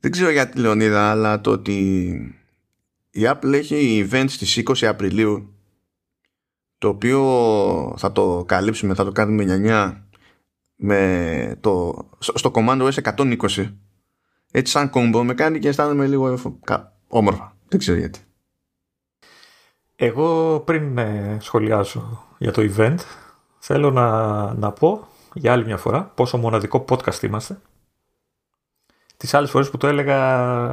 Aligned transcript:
Δεν 0.00 0.10
ξέρω 0.10 0.30
γιατί 0.30 0.58
Λεωνίδα, 0.58 1.10
αλλά 1.10 1.40
το 1.40 1.50
ότι 1.50 1.78
η 3.10 3.20
Apple 3.24 3.52
έχει 3.52 4.08
event 4.10 4.24
στις 4.28 4.62
20 4.64 4.84
Απριλίου 4.84 5.52
το 6.78 6.88
οποίο 6.88 7.94
θα 7.98 8.12
το 8.12 8.44
καλύψουμε, 8.46 8.94
θα 8.94 9.04
το 9.04 9.12
κάνουμε 9.12 9.44
9 9.64 9.96
με 10.76 11.56
το, 11.60 11.94
στο 12.18 12.50
Command 12.54 12.90
OS 12.90 13.14
120 13.16 13.72
έτσι 14.50 14.72
σαν 14.72 14.90
κόμπο 14.90 15.24
με 15.24 15.34
κάνει 15.34 15.58
και 15.58 15.68
αισθάνομαι 15.68 16.06
λίγο 16.06 16.38
όμορφα. 17.08 17.56
Δεν 17.68 17.78
ξέρω 17.78 17.98
γιατί. 17.98 18.20
Εγώ 19.96 20.60
πριν 20.60 20.98
ε, 20.98 21.36
σχολιάσω 21.40 22.26
για 22.38 22.52
το 22.52 22.72
event 22.76 22.96
θέλω 23.58 23.90
να, 23.90 24.54
να 24.54 24.72
πω 24.72 25.08
για 25.34 25.52
άλλη 25.52 25.64
μια 25.64 25.76
φορά 25.76 26.04
πόσο 26.04 26.36
μοναδικό 26.36 26.84
podcast 26.88 27.22
είμαστε. 27.22 27.60
Τις 29.18 29.34
άλλες 29.34 29.50
φορές 29.50 29.70
που 29.70 29.76
το 29.76 29.86
έλεγα, 29.86 30.20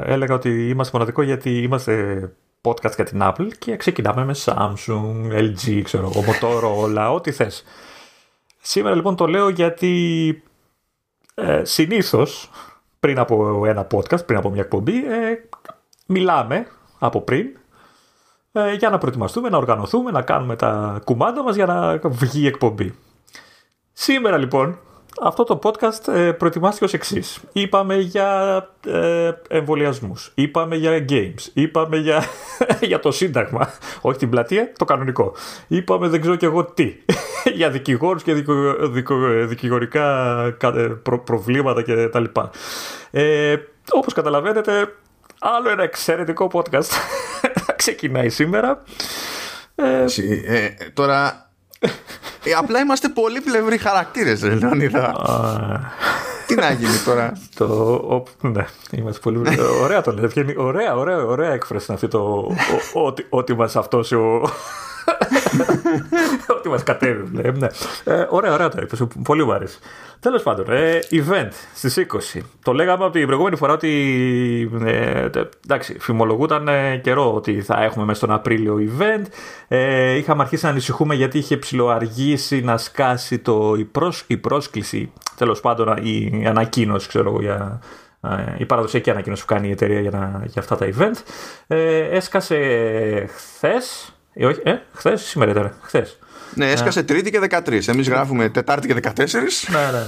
έλεγα 0.06 0.34
ότι 0.34 0.70
είμαστε 0.70 0.98
μοναδικό 0.98 1.22
γιατί 1.22 1.58
είμαστε 1.58 2.34
podcast 2.62 2.96
για 2.96 3.06
την 3.06 3.20
Apple 3.24 3.48
και 3.60 3.76
ξεκινάμε 3.76 4.26
με 4.26 4.36
Samsung, 4.46 5.32
LG, 5.32 5.82
ξέρω 5.84 6.12
εγώ, 6.14 6.24
Motorola, 6.28 7.12
ό,τι 7.14 7.32
θες. 7.32 7.64
Σήμερα 8.62 8.96
λοιπόν 8.96 9.16
το 9.16 9.28
λέω 9.28 9.50
γιατί 9.50 10.44
ε, 11.36 11.64
συνήθως 11.64 12.50
πριν 13.00 13.20
από 13.20 13.66
ένα 13.66 13.88
podcast, 13.92 14.26
πριν 14.26 14.38
από 14.38 14.50
μια 14.50 14.62
εκπομπή, 14.62 14.98
ε, 14.98 15.48
μιλάμε 16.06 16.68
από 17.00 17.22
πριν 17.22 17.48
ε, 18.52 18.74
για 18.74 18.90
να 18.90 18.98
προετοιμαστούμε, 18.98 19.50
να 19.50 19.58
οργανωθούμε, 19.58 20.12
να 20.12 20.22
κάνουμε 20.22 20.56
τα 20.56 21.02
κουμάντα 21.04 21.44
μας 21.44 21.56
για 21.56 21.66
να 21.66 21.98
βγει 21.98 22.42
η 22.42 22.48
εκπομπή. 22.48 22.96
Σήμερα 23.94 24.38
λοιπόν 24.38 24.80
αυτό 25.22 25.44
το 25.44 25.60
podcast 25.64 26.14
ε, 26.14 26.32
προετοιμάστηκε 26.32 26.86
ως 26.86 26.94
εξής. 26.94 27.40
Είπαμε 27.52 27.96
για 27.96 28.58
ε, 28.88 29.32
εμβολιασμούς, 29.48 30.32
είπαμε 30.36 30.76
για 30.76 31.06
games, 31.10 31.50
είπαμε 31.54 31.98
για, 31.98 32.24
για 32.90 33.00
το 33.00 33.12
σύνταγμα, 33.12 33.70
όχι 34.02 34.18
την 34.18 34.30
πλατεία, 34.30 34.72
το 34.78 34.86
κανονικό. 34.86 35.34
Είπαμε 35.68 36.08
δεν 36.08 36.22
ξέρω 36.22 36.36
και 36.36 36.46
εγώ 36.46 36.66
τι, 36.66 36.94
για 37.58 37.70
δικηγόρους 37.70 38.24
και 38.24 38.34
δικο, 38.34 38.54
δικο, 38.80 39.16
δικηγορικά 39.46 40.36
προ, 41.04 41.20
προβλήματα 41.20 41.82
και 41.82 42.08
τα 42.08 42.20
λοιπά. 42.20 42.50
Ε, 43.12 43.56
όπως 43.92 44.14
καταλαβαίνετε, 44.14 44.94
άλλο 45.40 45.70
ένα 45.70 45.84
εξαιρετικό 45.84 46.50
podcast 46.54 46.90
ξεκινάει 47.76 48.30
σήμερα. 48.30 48.84
Ε, 49.76 50.06
ε, 50.46 50.70
τώρα 50.94 51.45
ε, 52.44 52.52
απλά 52.58 52.80
είμαστε 52.80 53.10
πολύ 53.10 53.42
πλευροί 53.42 53.78
χαρακτήρες, 53.78 54.42
ρε 54.42 54.56
Λεωνίδα. 54.56 55.16
Τι 56.48 56.56
να 56.56 56.72
γίνει 56.72 56.98
τώρα; 57.06 57.32
Το, 57.56 58.24
ναι, 58.42 58.66
είμαστε 58.92 59.20
πολύ 59.20 59.60
Ωραία 59.84 60.02
το 60.02 60.12
λέτε. 60.12 60.54
Ωραία, 60.58 60.96
ωραία, 60.96 61.18
ωραία 61.18 61.52
έκφραση 61.52 61.94
αυτή 61.94 62.08
το 62.08 62.52
ότι 63.30 63.56
μας 63.56 63.76
αυτός 63.76 64.12
ο, 64.12 64.42
Ότι 66.58 66.70
μας 66.70 66.84
κατέβει, 66.84 67.30
ναι. 67.32 67.68
Ε, 68.04 68.26
ωραία, 68.30 68.54
ωραία 68.54 68.70
το 68.70 68.78
είπες. 68.82 69.08
Πολύ 69.24 69.46
μου 69.46 69.54
άρεσε. 69.54 69.78
Τέλος 70.20 70.44
πάντων, 70.44 70.66
ε, 70.70 71.00
event 71.12 71.50
στις 71.76 71.98
20. 71.98 72.42
Το 72.64 72.74
λέγαμε 72.74 73.04
από 73.04 73.14
την 73.14 73.26
προηγούμενη 73.26 73.56
φορά 73.56 73.74
ότι. 73.74 73.92
Ε, 74.86 75.30
εντάξει, 75.64 76.00
φημολογούταν 76.00 76.68
ε, 76.68 76.98
καιρό 76.98 77.34
ότι 77.34 77.62
θα 77.62 77.84
έχουμε 77.84 78.06
μέσα 78.06 78.18
στον 78.18 78.32
Απρίλιο 78.32 78.78
event. 78.80 79.26
Ε, 79.68 80.12
είχαμε 80.14 80.42
αρχίσει 80.42 80.66
να 80.66 80.72
ανησυχούμε 80.72 81.16
γιατί 81.16 81.38
είχε 81.38 81.58
ψηλοαργήσει 81.58 82.62
να 82.62 82.78
σκάσει 82.78 83.40
το, 83.40 83.76
η, 83.78 83.84
προς, 83.84 84.24
η 84.28 84.38
πρόσκληση, 84.38 85.12
τέλος 85.38 85.60
πάντων 85.60 85.98
η 85.98 86.46
ανακοίνωση, 86.48 87.08
ξέρω 87.08 87.30
εγώ, 87.30 87.42
για, 87.42 87.82
ε, 88.30 88.56
η 88.58 88.66
παραδοσιακή 88.66 89.10
ανακοίνωση 89.10 89.46
που 89.46 89.54
κάνει 89.54 89.68
η 89.68 89.72
εταιρεία 89.72 90.00
για, 90.00 90.44
για 90.46 90.62
αυτά 90.62 90.76
τα 90.76 90.90
event. 90.98 91.16
Ε, 91.68 92.00
έσκασε 92.00 92.58
χθες, 93.36 94.15
ε, 94.36 94.46
όχι, 94.46 94.60
ε, 94.64 94.76
χθες 94.94 95.22
σήμερα 95.22 95.52
ήταν. 95.52 95.74
Χθες. 95.82 96.20
Ναι, 96.56 96.72
έσκασε 96.72 97.00
ναι. 97.00 97.06
Τρίτη 97.06 97.32
και 97.32 97.40
13. 97.50 97.88
Εμείς 97.88 98.10
γράφουμε 98.10 98.50
Τετάρτη 98.50 98.88
και 98.88 98.94
14. 98.94 99.16
Ναι, 99.72 99.80
ναι, 99.80 99.92
ναι. 99.92 100.06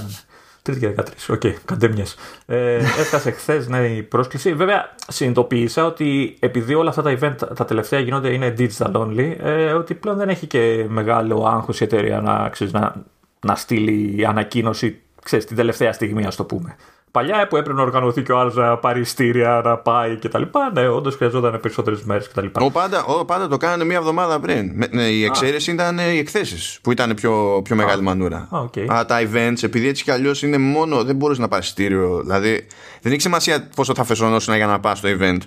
Τρίτη 0.62 0.80
και 0.80 0.94
13. 0.96 1.02
OK, 1.28 1.40
okay, 1.44 1.54
καντέμιε. 1.64 2.04
Ε, 2.46 2.74
έσκασε 2.98 3.30
χθες 3.30 3.68
ναι, 3.68 3.86
η 3.86 4.02
πρόσκληση. 4.02 4.54
Βέβαια, 4.54 4.94
συνειδητοποίησα 5.08 5.86
ότι 5.86 6.36
επειδή 6.40 6.74
όλα 6.74 6.88
αυτά 6.88 7.02
τα 7.02 7.18
event 7.20 7.54
τα 7.56 7.64
τελευταία 7.64 8.00
γίνονται 8.00 8.32
είναι 8.32 8.54
digital 8.58 8.92
only, 8.92 9.36
ε, 9.42 9.72
ότι 9.72 9.94
πλέον 9.94 10.16
δεν 10.16 10.28
έχει 10.28 10.46
και 10.46 10.86
μεγάλο 10.88 11.46
άγχος 11.46 11.80
η 11.80 11.84
εταιρεία 11.84 12.20
να, 12.20 12.48
ξέρεις, 12.48 12.72
να, 12.72 12.94
να 13.40 13.54
στείλει 13.54 14.26
ανακοίνωση 14.26 15.00
ξέρεις, 15.22 15.44
την 15.44 15.56
τελευταία 15.56 15.92
στιγμή, 15.92 16.26
ας 16.26 16.36
το 16.36 16.44
πούμε 16.44 16.76
παλιά 17.10 17.46
που 17.48 17.56
έπρεπε 17.56 17.78
να 17.78 17.82
οργανωθεί 17.82 18.22
και 18.22 18.32
ο 18.32 18.38
άλλος 18.38 18.52
να 18.54 18.76
πάρει 18.76 19.04
εισιτήρια, 19.04 19.60
να 19.64 19.76
πάει 19.76 20.16
κτλ. 20.16 20.42
Ναι, 20.72 20.88
όντως 20.88 21.16
χρειαζόταν 21.16 21.60
περισσότερες 21.60 22.02
μέρες 22.02 22.28
κτλ. 22.28 22.46
Ο 22.52 22.70
πάντα, 22.70 23.04
ο, 23.04 23.24
πάντα 23.24 23.48
το 23.48 23.56
κάνανε 23.56 23.84
μία 23.84 23.96
εβδομάδα 23.96 24.40
πριν. 24.40 24.84
Ναι, 24.90 25.02
η 25.02 25.24
εξαίρεση 25.24 25.70
ήταν 25.70 25.98
οι 25.98 26.18
εκθέσεις 26.18 26.78
που 26.82 26.92
ήταν 26.92 27.14
πιο, 27.14 27.60
πιο 27.64 27.76
μεγάλη 27.76 28.02
μανούρα. 28.02 28.48
Α, 28.50 28.64
okay. 28.64 28.86
Α, 28.92 29.04
τα 29.06 29.20
events, 29.20 29.62
επειδή 29.62 29.88
έτσι 29.88 30.04
κι 30.04 30.10
αλλιώς 30.10 30.42
είναι 30.42 30.58
μόνο, 30.58 31.04
δεν 31.04 31.16
μπορείς 31.16 31.38
να 31.38 31.48
πάρεις 31.48 31.68
εισιτήριο. 31.68 32.20
Δηλαδή 32.20 32.66
δεν 33.00 33.12
έχει 33.12 33.20
σημασία 33.20 33.68
πόσο 33.74 33.94
θα 33.94 34.04
φεσονώσουν 34.04 34.54
για 34.54 34.66
να 34.66 34.80
πας 34.80 34.98
στο 34.98 35.08
event. 35.18 35.38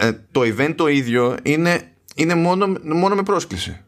Ε, 0.00 0.10
το 0.32 0.40
event 0.40 0.72
το 0.76 0.86
ίδιο 0.88 1.36
είναι, 1.42 1.92
είναι 2.14 2.34
μόνο, 2.34 2.66
μόνο 2.82 3.14
με 3.14 3.22
πρόσκληση. 3.22 3.80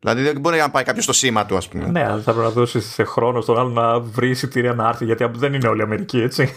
Δηλαδή 0.00 0.22
δεν 0.22 0.40
μπορεί 0.40 0.58
να 0.58 0.70
πάει 0.70 0.84
κάποιος 0.84 1.04
στο 1.04 1.12
σήμα 1.12 1.46
του, 1.46 1.56
ας 1.56 1.68
πούμε. 1.68 1.86
Ναι, 1.86 2.04
αλλά 2.04 2.22
θα 2.22 2.32
πρέπει 2.32 2.46
να 2.46 2.50
δώσει 2.50 2.80
χρόνο 3.04 3.40
στον 3.40 3.58
άλλο 3.58 3.68
να 3.68 4.00
βρει 4.00 4.30
εισιτήρια 4.30 4.72
να 4.72 4.88
έρθει, 4.88 5.04
γιατί 5.04 5.30
δεν 5.32 5.54
είναι 5.54 5.68
όλοι 5.68 5.82
Αμερικοί, 5.82 6.20
έτσι. 6.20 6.54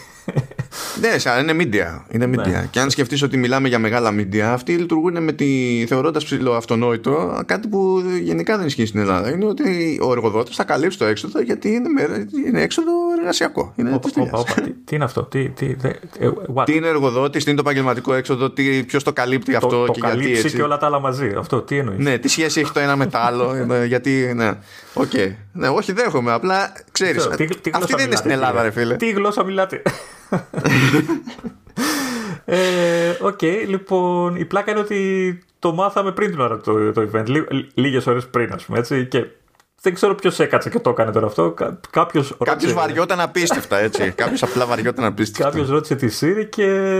Ναι, 1.00 1.40
είναι 1.40 1.56
media. 1.58 2.00
Είναι 2.10 2.24
media. 2.24 2.46
Ναι. 2.46 2.68
Και 2.70 2.80
αν 2.80 2.90
σκεφτείς 2.90 3.22
ότι 3.22 3.36
μιλάμε 3.36 3.68
για 3.68 3.78
μεγάλα 3.78 4.14
media, 4.16 4.38
αυτοί 4.38 4.72
λειτουργούν 4.72 5.22
με 5.22 5.32
τη 5.32 5.84
θεωρώντας 5.88 6.24
ψηλό 6.24 6.52
αυτονόητο 6.52 7.42
κάτι 7.46 7.68
που 7.68 8.02
γενικά 8.22 8.56
δεν 8.58 8.66
ισχύει 8.66 8.86
στην 8.86 9.00
Ελλάδα. 9.00 9.30
Είναι 9.30 9.44
ότι 9.44 9.98
ο 10.02 10.12
εργοδότης 10.12 10.56
θα 10.56 10.64
καλύψει 10.64 10.98
το 10.98 11.04
έξοδο 11.04 11.40
γιατί 11.40 11.68
είναι, 11.68 11.88
είναι 12.46 12.62
έξοδο 12.62 12.90
εργασιακό. 13.18 13.72
Είναι 13.76 14.00
τι, 14.84 14.94
είναι 14.94 15.04
αυτό, 15.04 15.22
τι, 15.22 15.48
τι, 15.48 15.76
ε, 16.18 16.30
τι 16.64 16.74
είναι 16.74 16.86
εργοδότης, 16.86 17.44
τι 17.44 17.50
είναι 17.50 17.62
το 17.62 17.68
επαγγελματικό 17.68 18.14
έξοδο, 18.14 18.50
ποιος 18.86 19.02
το 19.02 19.12
καλύπτει 19.12 19.54
αυτό 19.54 19.84
το, 19.84 19.92
και 19.92 20.00
το 20.00 20.06
γιατί. 20.06 20.32
έτσι. 20.32 20.56
και 20.56 20.62
όλα 20.62 20.78
τα 20.78 20.86
άλλα 20.86 21.00
μαζί. 21.00 21.34
Αυτό 21.38 21.62
τι 21.62 21.78
εννοείς; 21.78 21.98
Ναι, 21.98 22.18
τι 22.18 22.28
σχέση 22.28 22.60
έχει 22.60 22.72
το 22.72 22.80
ένα 22.80 22.96
με 22.96 23.06
το 23.06 23.18
άλλο. 23.18 23.52
Ε, 23.74 23.84
γιατί. 23.84 24.32
Ναι, 24.34 24.52
okay. 24.94 25.32
ναι, 25.52 25.68
όχι, 25.68 25.92
δέχομαι. 25.92 26.32
Απλά 26.32 26.72
ξέρεις. 26.92 27.26
Αυτή 27.26 27.94
δεν 27.96 28.06
είναι 28.06 28.16
στην 28.16 28.30
Ελλάδα, 28.30 28.62
ρε 28.62 28.70
φίλε. 28.70 28.96
Τι 28.96 29.10
γλώσσα 29.10 29.44
μιλάτε; 29.44 29.82
Ε, 32.44 33.16
οκ, 33.20 33.42
ε, 33.42 33.46
okay, 33.46 33.66
λοιπόν, 33.66 34.36
η 34.36 34.44
πλάκα 34.44 34.70
είναι 34.70 34.80
ότι 34.80 35.38
το 35.58 35.72
μάθαμε 35.72 36.12
πριν 36.12 36.30
την 36.30 36.40
ώρα 36.40 36.60
το, 36.60 36.92
το 36.92 37.08
event, 37.12 37.26
λί, 37.26 37.68
λίγες 37.74 38.06
ώρες 38.06 38.26
πριν, 38.26 38.52
ας 38.52 38.64
πούμε 38.64 38.78
έτσι. 38.78 39.06
Και 39.06 39.26
δεν 39.80 39.94
ξέρω 39.94 40.14
ποιος 40.14 40.38
έκατσε 40.40 40.70
και 40.70 40.78
το 40.78 40.90
έκανε 40.90 41.10
τώρα 41.10 41.26
αυτό. 41.26 41.54
Κάποιος 41.90 42.36
ρώτησε... 42.38 42.72
βαριόταν 42.72 43.20
απίστευτα, 43.20 43.78
έτσι. 43.78 44.10
Κάποιος 44.16 44.42
απλά 44.42 44.66
βαριόταν 44.66 45.04
απίστευτα. 45.04 45.44
Κάποιος 45.50 45.68
ρώτησε 45.68 45.94
τη 45.94 46.18
Siri 46.20 46.48
και 46.48 46.96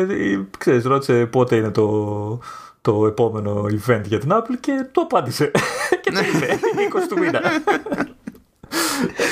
ξέρεις, 0.59 0.85
ρώτησε 0.85 1.27
πότε 1.27 1.57
είναι 1.57 1.71
το, 1.71 2.39
το 2.81 3.07
επόμενο 3.07 3.65
event 3.65 4.03
για 4.05 4.19
την 4.19 4.31
Apple 4.33 4.57
και 4.61 4.87
το 4.93 5.01
απάντησε. 5.01 5.51
και 6.03 6.11
το 6.11 6.19
είπε, 6.35 6.59
20 6.95 7.01
του 7.09 7.19
μήνα 7.19 7.41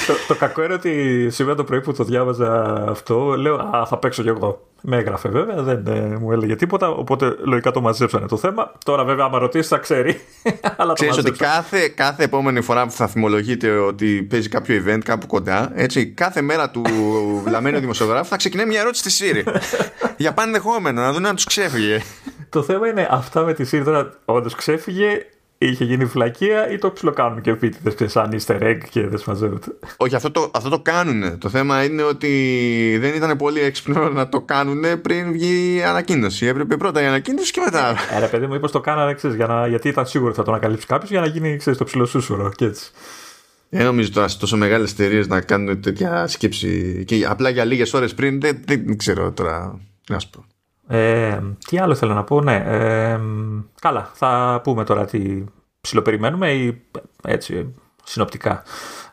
το, 0.06 0.14
το 0.28 0.34
κακό 0.34 0.64
είναι 0.64 0.75
ότι 0.75 1.26
σήμερα 1.30 1.54
το 1.56 1.64
πρωί 1.64 1.80
που 1.80 1.92
το 1.92 2.04
διάβαζα 2.04 2.75
αυτό, 2.88 3.36
λέω 3.36 3.54
Α, 3.54 3.86
θα 3.86 3.97
παίξω 3.97 4.22
κι 4.22 4.28
εγώ. 4.28 4.66
Με 4.84 4.97
έγραφε 4.97 5.28
βέβαια, 5.28 5.62
δεν 5.62 5.86
ε, 5.86 6.16
μου 6.19 6.32
έλεγε 6.32 6.56
τίποτα. 6.56 6.88
Οπότε 6.88 7.36
λογικά 7.44 7.70
το 7.70 7.81
μαζέψανε 7.81 8.26
το 8.26 8.36
θέμα. 8.36 8.72
Τώρα 8.84 9.04
βέβαια, 9.04 9.25
άμα 9.25 9.38
ρωτήσεις, 9.38 9.69
θα 9.69 9.78
ξέρει. 9.78 10.20
Αλλά 10.76 10.92
Ξέρεις 10.92 11.19
ότι 11.19 11.31
κάθε, 11.31 11.88
κάθε 11.88 12.25
επόμενη 12.25 12.60
φορά 12.60 12.84
που 12.84 12.91
θα 12.91 13.06
θυμολογείτε 13.06 13.70
ότι 13.70 14.22
παίζει 14.22 14.48
κάποιο 14.48 14.82
event 14.86 14.98
κάπου 15.04 15.26
κοντά, 15.26 15.70
έτσι, 15.75 16.06
κάθε 16.06 16.41
μέρα 16.41 16.70
του 16.70 16.82
βλαμμένου 17.44 17.78
δημοσιογράφου 17.78 18.28
θα 18.28 18.36
ξεκινάει 18.36 18.66
μια 18.66 18.81
ερώτηση 18.81 19.10
στη 19.10 19.42
Siri. 19.44 19.54
για 20.17 20.32
πανδεχόμενο, 20.32 21.00
να 21.00 21.12
δουν 21.12 21.26
αν 21.26 21.34
τους 21.34 21.44
ξέφυγε. 21.44 22.00
το 22.49 22.62
θέμα 22.62 22.88
είναι 22.88 23.08
αυτά 23.11 23.43
με 23.43 23.55
τη 23.55 23.69
Siri 23.72 23.82
τώρα, 23.84 24.11
όντως 24.25 24.55
ξέφυγε 24.55 25.26
είχε 25.64 25.85
γίνει 25.85 26.05
φλακία 26.05 26.70
ή 26.70 26.79
το 26.79 26.91
ψιλοκάνουν 26.91 27.41
και 27.41 27.50
επίτηδες 27.50 28.12
σαν 28.12 28.31
easter 28.32 28.62
egg 28.62 28.79
και 28.91 29.06
δεν 29.06 29.19
συμμαζεύονται. 29.19 29.67
Όχι, 29.97 30.14
αυτό 30.14 30.31
το, 30.31 30.50
αυτό 30.55 30.69
το 30.69 30.81
κάνουν. 30.81 31.38
Το 31.38 31.49
θέμα 31.49 31.85
είναι 31.85 32.03
ότι 32.03 32.99
δεν 33.00 33.14
ήταν 33.14 33.37
πολύ 33.37 33.61
έξυπνο 33.61 34.09
να 34.09 34.29
το 34.29 34.41
κάνουν 34.41 35.00
πριν 35.03 35.32
βγει 35.32 35.75
η 35.75 35.82
ανακοίνωση. 35.82 36.47
Έπρεπε 36.47 36.76
πρώτα 36.76 37.03
η 37.03 37.06
ανακοίνωση 37.06 37.53
και 37.53 37.61
μετά. 37.64 37.94
Ε, 38.17 38.19
ρε 38.19 38.26
παιδί 38.26 38.47
μου, 38.47 38.55
είπες 38.55 38.70
το 38.70 38.81
κάνανε 38.81 39.14
ξέρεις, 39.14 39.37
για 39.37 39.47
να, 39.47 39.67
γιατί 39.67 39.88
ήταν 39.88 40.06
σίγουρο 40.06 40.29
ότι 40.29 40.38
θα 40.38 40.44
το 40.44 40.50
ανακαλύψει 40.50 40.87
κάποιος 40.87 41.11
για 41.11 41.20
να 41.20 41.26
γίνει 41.26 41.56
ξέρεις, 41.56 41.79
το 41.79 41.85
ψιλοσούσουρο 41.85 42.53
και 42.56 42.65
έτσι. 42.65 42.91
Δεν 43.69 43.85
νομίζω 43.85 44.11
τώρα 44.11 44.29
σε 44.29 44.38
τόσο 44.38 44.56
μεγάλες 44.56 44.93
εταιρείες 44.93 45.26
να 45.26 45.41
κάνουν 45.41 45.81
τέτοια 45.81 46.26
σκέψη. 46.26 47.05
Και 47.06 47.26
απλά 47.29 47.49
για 47.49 47.65
λίγες 47.65 47.94
ώρες 47.94 48.15
πριν 48.15 48.41
δεν, 48.41 48.62
δεν 48.65 48.97
ξέρω 48.97 49.32
τώρα. 49.32 49.81
Να 50.08 50.19
σου 50.19 50.31
πω. 50.31 50.44
Ε, 50.87 51.40
τι 51.67 51.79
άλλο 51.79 51.94
θέλω 51.94 52.14
να 52.14 52.25
πω, 52.25 52.40
ναι. 52.40 52.62
Ε, 52.67 53.20
καλά, 53.81 54.11
θα 54.14 54.61
πούμε 54.62 54.84
τώρα 54.84 55.05
τι 55.05 55.44
ψιλοπεριμένουμε 55.81 56.52
ή 56.52 56.82
έτσι 57.25 57.75
συνοπτικά. 58.05 58.62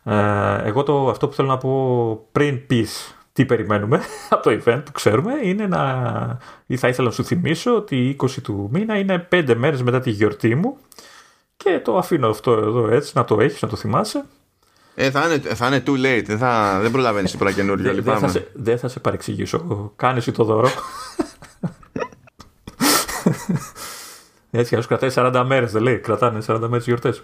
Ε, 0.04 0.62
εγώ 0.64 0.84
το, 0.84 1.10
αυτό 1.10 1.28
που 1.28 1.34
θέλω 1.34 1.48
να 1.48 1.58
πω 1.58 2.28
πριν 2.32 2.68
πεις 2.68 3.16
τι 3.34 3.46
περιμένουμε 3.46 4.02
από 4.30 4.44
το 4.44 4.62
event 4.64 4.82
που 4.86 4.92
ξέρουμε 4.92 5.34
είναι 5.44 5.68
να. 5.68 6.38
ή 6.66 6.78
θα 6.78 6.88
ήθελα 6.88 7.08
να 7.08 7.14
σου 7.14 7.24
θυμίσω 7.24 7.76
ότι 7.76 7.96
η 7.96 8.16
20 8.22 8.30
του 8.44 8.70
μήνα 8.72 8.98
είναι 8.98 9.28
5 9.32 9.54
μέρες 9.58 9.82
μετά 9.84 10.00
τη 10.00 10.10
γιορτή 10.10 10.56
μου 10.56 10.78
και 11.58 11.80
το 11.84 11.98
αφήνω 11.98 12.30
αυτό 12.30 12.52
εδώ 12.52 12.88
έτσι 12.88 13.12
να 13.16 13.26
το 13.26 13.42
έχεις, 13.42 13.62
να 13.62 13.68
το 13.68 13.76
θυμάσαι. 13.76 14.26
Ε, 14.96 15.12
θα, 15.12 15.26
είναι, 15.26 15.56
θα 15.56 15.68
είναι 15.68 15.84
too 15.86 15.92
late. 15.92 16.24
Δεν, 16.26 16.38
θα, 16.38 16.80
δεν 16.82 16.92
προλαβαίνεις 16.92 17.32
τίποτα 17.32 17.52
καινούριο. 17.52 17.94
Δεν 17.94 18.18
θα, 18.18 18.28
σε, 18.28 18.48
δεν 18.54 18.80
θα 18.80 18.88
σε 18.88 19.00
παρεξηγήσω. 19.00 19.92
Κάνεις 19.96 20.32
το 20.32 20.44
δώρο. 20.44 20.70
Έτσι, 24.52 24.76
αλλιώς 24.76 24.88
κρατάει 24.88 25.12
40 25.14 25.44
μέρες, 25.48 25.72
δεν 25.72 25.82
λέει. 25.82 25.98
Κρατάνε 26.00 26.42
40 26.48 26.60
μέρες 26.60 26.86
γιορτές. 26.86 27.24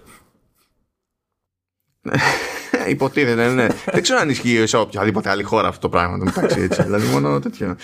Υποτίθεται, 2.88 3.48
ναι. 3.48 3.68
δεν 3.86 4.02
ξέρω 4.02 4.20
αν 4.20 4.30
ισχύει 4.30 4.66
σε 4.68 4.78
οποιαδήποτε 4.78 5.30
άλλη 5.30 5.44
χώρα 5.44 5.68
αυτό 5.68 5.80
το 5.82 5.90
πράγμα. 5.90 6.18
μεταξύ, 6.18 6.62
έτσι. 6.62 6.84
δηλαδή 6.84 7.08
μόνο 7.08 7.40
τέτοιο. 7.40 7.76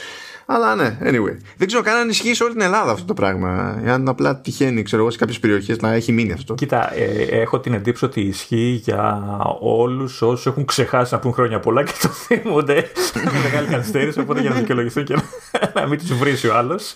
Αλλά 0.54 0.76
ναι, 0.76 0.98
anyway. 1.04 1.38
Δεν 1.58 1.68
ξέρω 1.68 1.84
καν 1.84 1.96
αν 1.96 2.10
ισχύει 2.10 2.34
σε 2.34 2.44
όλη 2.44 2.54
την 2.54 2.62
Ελλάδα 2.62 2.92
αυτό 2.92 3.06
το 3.06 3.14
πράγμα. 3.14 3.82
Αν 3.88 4.08
απλά 4.08 4.42
τυχαίνει, 4.42 4.82
ξέρω 4.84 5.02
εγώ, 5.02 5.12
σε 5.12 5.18
κάποιες 5.18 5.40
περιοχές 5.40 5.80
να 5.80 5.94
έχει 5.94 6.12
μείνει 6.12 6.32
αυτό. 6.32 6.54
Κοίτα, 6.54 6.94
ε, 6.94 7.24
έχω 7.42 7.60
την 7.60 7.74
εντύπωση 7.74 8.06
ότι 8.06 8.22
ισχύει 8.22 8.82
για 8.84 9.24
όλους 9.60 10.22
όσους 10.22 10.46
έχουν 10.46 10.66
ξεχάσει 10.66 11.14
να 11.14 11.20
πούν 11.20 11.34
χρόνια 11.34 11.60
πολλά 11.60 11.84
και 11.84 11.94
το 12.02 12.08
θυμούνται 12.26 12.92
με 13.14 13.40
μεγάλη 13.44 13.68
καθυστέρηση. 13.68 14.20
Οπότε 14.20 14.42
για 14.42 14.50
να 14.50 14.56
δικαιολογηθούν 14.56 15.04
και 15.04 15.16
να 15.76 15.88
μην 15.88 15.98
τους 15.98 16.14
βρει 16.14 16.50
ο 16.50 16.56
άλλος. 16.56 16.96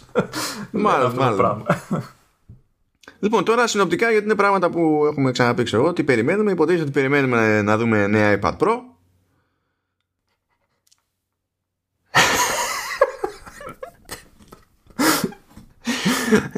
Μάλλον, 0.71 1.13
μάλλον. 1.15 1.65
Λοιπόν, 3.19 3.43
τώρα 3.43 3.67
συνοπτικά 3.67 4.11
γιατί 4.11 4.25
είναι 4.25 4.35
πράγματα 4.35 4.69
που 4.69 5.05
έχουμε 5.09 5.31
ξαναπεί 5.31 5.63
ξέρω 5.63 5.85
ότι 5.85 6.03
περιμένουμε. 6.03 6.51
Υποτίθεται 6.51 6.83
ότι 6.83 6.91
περιμένουμε 6.91 7.61
να 7.61 7.77
δούμε 7.77 8.07
νέα 8.07 8.39
iPad 8.41 8.57
Pro. 8.57 8.94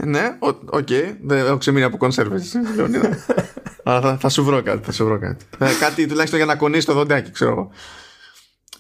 Ναι, 0.05 0.37
OK. 0.39 0.59
Okay. 0.73 1.15
Δεν 1.23 1.45
έχω 1.45 1.57
ξεμείνει 1.57 1.85
από 1.85 1.97
κονσέρβες. 1.97 2.53
Αλλά 3.83 4.01
θα, 4.01 4.17
θα, 4.17 4.29
σου 4.29 4.43
βρω 4.43 4.61
κάτι. 4.61 4.79
Θα 4.83 4.91
σου 4.91 5.05
βρω 5.05 5.19
κάτι. 5.19 5.45
Ε, 5.59 5.65
κάτι 5.79 6.07
τουλάχιστον 6.07 6.39
για 6.39 6.47
να 6.47 6.55
ακονίσει 6.55 6.85
το 6.85 6.93
δοντάκι, 6.93 7.31
ξέρω 7.31 7.51
εγώ. 7.51 7.71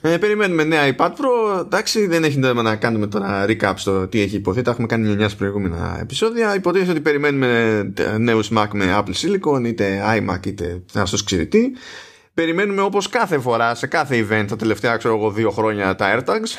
Ε, 0.01 0.17
περιμένουμε 0.17 0.63
νέα 0.63 0.95
iPad 0.95 1.09
Pro. 1.09 1.59
Εντάξει, 1.59 2.07
δεν 2.07 2.23
έχει 2.23 2.37
νόημα 2.37 2.61
να 2.61 2.75
κάνουμε 2.75 3.07
τώρα 3.07 3.45
recap 3.47 3.73
στο 3.75 4.07
τι 4.07 4.21
έχει 4.21 4.35
ειπωθεί. 4.35 4.61
Τα 4.61 4.71
έχουμε 4.71 4.87
κάνει 4.87 5.15
σε 5.15 5.29
προηγούμενα 5.37 5.97
επεισόδια. 6.01 6.55
Υποτίθεται 6.55 6.91
ότι 6.91 7.01
περιμένουμε 7.01 7.81
νέους 8.17 8.49
Mac 8.57 8.67
με 8.73 8.85
Apple 8.97 9.13
Silicon, 9.13 9.65
είτε 9.65 10.03
iMac, 10.17 10.45
είτε 10.45 10.83
να 10.93 11.05
σα 11.05 11.23
ξηριτή. 11.23 11.75
Περιμένουμε 12.37 12.81
όπως 12.81 13.09
κάθε 13.09 13.39
φορά 13.39 13.75
σε 13.75 13.87
κάθε 13.87 14.27
event 14.29 14.45
τα 14.47 14.55
τελευταία 14.55 14.97
ξέρω 14.97 15.15
εγώ 15.15 15.31
δύο 15.31 15.51
χρόνια 15.51 15.95
τα 15.95 16.17
AirTags. 16.17 16.49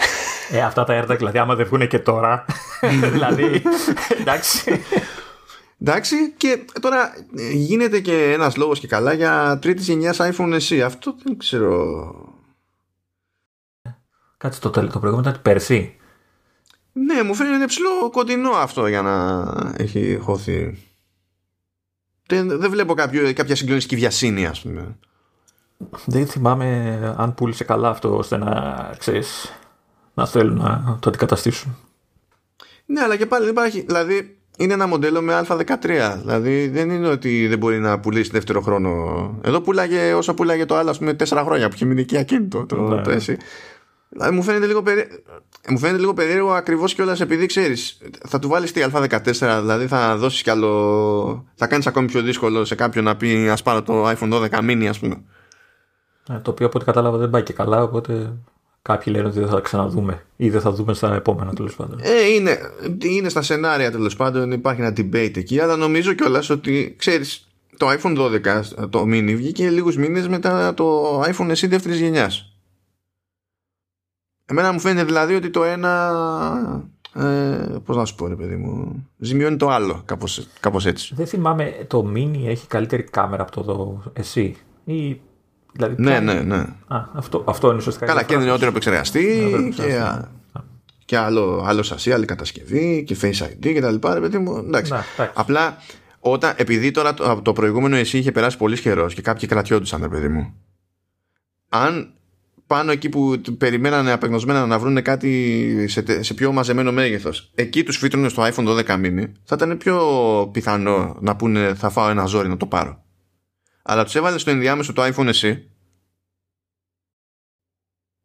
Ε, 0.50 0.60
αυτά 0.60 0.84
τα 0.84 1.02
AirTags 1.02 1.16
δηλαδή 1.16 1.38
άμα 1.38 1.54
δεν 1.54 1.66
βγουν 1.66 1.88
και 1.88 1.98
τώρα. 1.98 2.44
δηλαδή. 3.12 3.62
Εντάξει. 4.20 4.82
Εντάξει, 5.80 6.32
και 6.36 6.64
τώρα 6.80 7.14
γίνεται 7.52 8.00
και 8.00 8.32
ένας 8.32 8.56
λόγος 8.56 8.78
και 8.78 8.86
καλά 8.86 9.12
για 9.12 9.58
τρίτης 9.60 9.86
γενιάς 9.86 10.18
iPhone 10.20 10.58
SE. 10.68 10.78
Αυτό 10.78 11.14
δεν 11.22 11.38
ξέρω 11.38 12.14
Κάτσε 14.36 14.60
το, 14.60 14.70
το 14.70 14.80
προηγούμενο 14.80 15.20
ήταν 15.20 15.42
πέρσι. 15.42 15.96
Ναι, 16.92 17.22
μου 17.22 17.34
φαίνεται 17.34 17.66
ψηλό 17.66 18.10
κοντινό 18.12 18.50
αυτό 18.50 18.86
για 18.86 19.02
να 19.02 19.44
έχει 19.76 20.18
χωθεί. 20.20 20.78
Δεν, 22.26 22.58
δεν 22.58 22.70
βλέπω 22.70 22.94
κάποιο, 22.94 23.32
κάποια 23.32 23.56
συγκλονιστική 23.56 23.96
βιασύνη, 23.96 24.46
ας 24.46 24.60
πούμε. 24.60 24.96
Δεν 26.04 26.26
θυμάμαι 26.26 27.14
αν 27.18 27.34
πούλησε 27.34 27.64
καλά 27.64 27.88
αυτό 27.88 28.16
ώστε 28.16 28.36
να 28.36 28.74
ξέρεις 28.98 29.52
να 30.14 30.26
θέλουν 30.26 30.56
να 30.56 30.98
το 31.00 31.08
αντικαταστήσουν. 31.08 31.76
Ναι, 32.86 33.00
αλλά 33.00 33.16
και 33.16 33.26
πάλι 33.26 33.44
δεν 33.44 33.52
υπάρχει. 33.52 33.80
Δηλαδή, 33.80 34.38
είναι 34.58 34.72
ένα 34.72 34.86
μοντέλο 34.86 35.22
με 35.22 35.40
Α13. 35.48 36.16
Δηλαδή, 36.20 36.68
δεν 36.68 36.90
είναι 36.90 37.08
ότι 37.08 37.46
δεν 37.46 37.58
μπορεί 37.58 37.78
να 37.78 38.00
πουλήσει 38.00 38.30
δεύτερο 38.30 38.60
χρόνο. 38.60 38.90
Εδώ 39.44 39.60
πουλάγε 39.60 40.14
όσο 40.14 40.34
πουλάγε 40.34 40.64
το 40.64 40.76
άλλο, 40.76 40.90
ας 40.90 40.98
πούμε, 40.98 41.14
τέσσερα 41.14 41.44
χρόνια 41.44 41.68
που 41.68 41.74
είχε 41.74 41.84
μείνει 41.84 42.04
και 42.04 42.18
ακίνητο 42.18 42.66
το, 42.66 42.76
ναι. 42.76 43.02
το, 43.02 43.20
Δηλαδή 44.08 44.34
μου 44.34 44.42
φαίνεται 44.42 44.66
λίγο, 44.66 44.82
περί... 44.82 45.06
μου 45.68 45.78
φαίνεται 45.78 45.98
λίγο 45.98 46.14
περίεργο 46.14 46.52
ακριβώς 46.52 46.94
κιόλας 46.94 47.20
επειδή 47.20 47.46
ξέρεις, 47.46 47.98
θα 48.28 48.38
του 48.38 48.48
βάλεις 48.48 48.72
τη 48.72 48.82
Α14, 48.92 49.58
δηλαδή 49.60 49.86
θα 49.86 50.16
δώσεις 50.16 50.42
κι 50.42 50.50
άλλο. 50.50 51.46
θα 51.54 51.66
κάνεις 51.66 51.86
ακόμη 51.86 52.06
πιο 52.06 52.22
δύσκολο 52.22 52.64
σε 52.64 52.74
κάποιον 52.74 53.04
να 53.04 53.16
πει 53.16 53.48
Α 53.48 53.56
πάρω 53.64 53.82
το 53.82 54.08
iPhone 54.08 54.32
12 54.32 54.48
mini, 54.48 54.84
ας 54.84 54.98
πούμε. 54.98 55.22
Ε, 56.28 56.38
το 56.38 56.50
οποίο 56.50 56.66
από 56.66 56.76
ό,τι 56.76 56.84
κατάλαβα 56.84 57.16
δεν 57.16 57.30
πάει 57.30 57.42
και 57.42 57.52
καλά, 57.52 57.82
οπότε 57.82 58.32
κάποιοι 58.82 59.12
λένε 59.16 59.28
ότι 59.28 59.38
δεν 59.38 59.48
θα 59.48 59.60
ξαναδούμε 59.60 60.24
ή 60.36 60.50
δεν 60.50 60.60
θα 60.60 60.72
δούμε 60.72 60.94
στα 60.94 61.14
επόμενα 61.14 61.52
τέλος 61.52 61.76
πάντων. 61.76 61.98
Ε, 62.02 62.26
είναι, 62.34 62.58
είναι 63.02 63.28
στα 63.28 63.42
σενάρια 63.42 63.90
τέλος 63.90 64.16
πάντων, 64.16 64.52
υπάρχει 64.52 64.80
ένα 64.80 64.92
debate 64.96 65.36
εκεί, 65.36 65.60
αλλά 65.60 65.76
νομίζω 65.76 66.12
κιόλας 66.12 66.50
ότι 66.50 66.94
ξέρεις, 66.98 67.48
το 67.76 67.86
iPhone 67.90 68.18
12, 68.18 68.62
το 68.90 69.02
mini, 69.02 69.34
βγήκε 69.36 69.70
λίγους 69.70 69.96
μήνες 69.96 70.28
μετά 70.28 70.74
το 70.74 71.20
iPhone 71.22 71.50
SE 71.50 71.68
δεύτερης 71.68 72.00
γενιάς. 72.00 72.52
Εμένα 74.46 74.72
μου 74.72 74.80
φαίνεται 74.80 75.04
δηλαδή 75.04 75.34
ότι 75.34 75.50
το 75.50 75.64
ένα 75.64 76.12
ε, 77.14 77.78
πώς 77.84 77.96
να 77.96 78.04
σου 78.04 78.14
πω 78.14 78.26
ρε 78.26 78.34
παιδί 78.34 78.56
μου 78.56 79.06
ζημιώνει 79.18 79.56
το 79.56 79.68
άλλο 79.68 80.02
κάπως, 80.04 80.48
κάπως 80.60 80.86
έτσι 80.86 81.14
δεν 81.14 81.26
θυμάμαι 81.26 81.84
το 81.86 82.12
mini 82.14 82.46
έχει 82.46 82.66
καλύτερη 82.66 83.02
κάμερα 83.02 83.42
από 83.42 83.62
το 83.62 84.02
εσύ 84.12 84.56
ή 84.84 85.20
δηλαδή, 85.72 86.02
ναι 86.02 86.20
ναι 86.20 86.34
ναι 86.34 86.56
Α, 86.86 87.04
αυτό, 87.14 87.44
αυτό 87.46 87.68
είναι 87.68 87.76
ουσιαστικά 87.76 88.06
καλά 88.06 88.22
και 88.22 88.34
είναι 88.34 88.44
νεότερο 88.44 88.70
επεξεργαστή 88.70 89.72
και, 89.76 90.02
και 91.04 91.16
άλλο, 91.16 91.62
άλλο 91.66 91.82
σασί, 91.82 92.12
άλλη 92.12 92.24
κατασκευή 92.24 93.04
και 93.06 93.16
face 93.20 93.42
ID 93.42 93.72
και 93.72 93.80
τα 93.80 93.90
λοιπά 93.90 94.14
ρε 94.14 94.20
παιδί 94.20 94.38
μου 94.38 94.56
εντάξει. 94.56 94.92
Να, 94.92 95.04
εντάξει. 95.14 95.32
απλά 95.34 95.76
όταν, 96.20 96.54
επειδή 96.56 96.90
τώρα 96.90 97.14
το, 97.14 97.40
το 97.42 97.52
προηγούμενο 97.52 97.96
εσύ 97.96 98.18
είχε 98.18 98.32
περάσει 98.32 98.56
πολύ 98.56 98.80
καιρός 98.80 99.14
και 99.14 99.22
κάποιοι 99.22 99.48
κρατιόντουσαν 99.48 100.02
ρε 100.02 100.08
παιδί 100.08 100.28
μου 100.28 100.54
αν 101.68 102.12
πάνω 102.66 102.92
εκεί 102.92 103.08
που 103.08 103.40
περιμένανε 103.58 104.12
απεγνωσμένα 104.12 104.66
να 104.66 104.78
βρουν 104.78 105.02
κάτι 105.02 105.84
σε, 105.88 106.22
σε 106.22 106.34
πιο 106.34 106.52
μαζεμένο 106.52 106.92
μέγεθος. 106.92 107.50
Εκεί 107.54 107.82
τους 107.82 107.96
φύτρωνε 107.96 108.28
στο 108.28 108.42
iPhone 108.42 108.68
12 108.68 108.84
mini, 108.84 109.24
θα 109.44 109.54
ήταν 109.54 109.76
πιο 109.76 109.98
πιθανό 110.52 111.16
να 111.20 111.36
πούνε 111.36 111.74
θα 111.74 111.90
φάω 111.90 112.08
ένα 112.08 112.24
ζόρι 112.24 112.48
να 112.48 112.56
το 112.56 112.66
πάρω. 112.66 113.02
Αλλά 113.90 114.04
τους 114.04 114.14
έβαλες 114.14 114.40
στο 114.40 114.50
ενδιάμεσο 114.50 114.92
το 114.92 115.02
iPhone 115.04 115.32
SE 115.32 115.60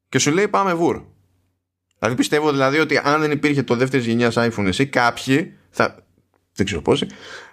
και 0.09 0.19
σου 0.19 0.31
λέει 0.31 0.47
πάμε 0.47 0.73
βουρ. 0.73 1.01
Δηλαδή 1.99 2.17
πιστεύω 2.17 2.51
δηλαδή 2.51 2.79
ότι 2.79 2.97
αν 2.97 3.21
δεν 3.21 3.31
υπήρχε 3.31 3.63
το 3.63 3.75
δεύτερης 3.75 4.05
γενιάς 4.05 4.35
iPhone 4.37 4.73
SE, 4.73 4.85
κάποιοι 4.85 5.53
θα. 5.69 6.05
Δεν 6.53 6.65
ξέρω 6.65 6.81
πόσοι. 6.81 7.07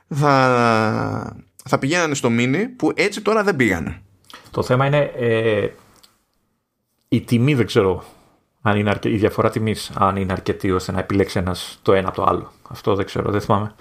Θα, 0.08 1.36
θα 1.64 1.78
πηγαίνανε 1.78 2.14
στο 2.14 2.28
mini 2.32 2.64
που 2.76 2.92
έτσι 2.94 3.22
τώρα 3.22 3.44
δεν 3.44 3.56
πήγανε. 3.56 4.02
Το 4.50 4.62
θέμα 4.62 4.86
είναι 4.86 5.12
ε, 5.16 5.68
η 7.08 7.20
τιμή 7.20 7.54
δεν 7.54 7.66
ξέρω 7.66 8.04
αν 8.62 8.76
είναι 8.76 8.90
αρκε... 8.90 9.10
η 9.10 9.16
διαφορά 9.16 9.50
τιμής, 9.50 9.90
αν 9.94 10.16
είναι 10.16 10.32
αρκετή 10.32 10.70
ώστε 10.70 10.92
να 10.92 10.98
επιλέξει 10.98 11.38
ένας 11.38 11.78
το 11.82 11.92
ένα 11.92 12.08
από 12.08 12.16
το 12.16 12.24
άλλο. 12.24 12.52
Αυτό 12.68 12.94
δεν 12.94 13.06
ξέρω, 13.06 13.30
δεν 13.30 13.40
θυμάμαι. 13.40 13.74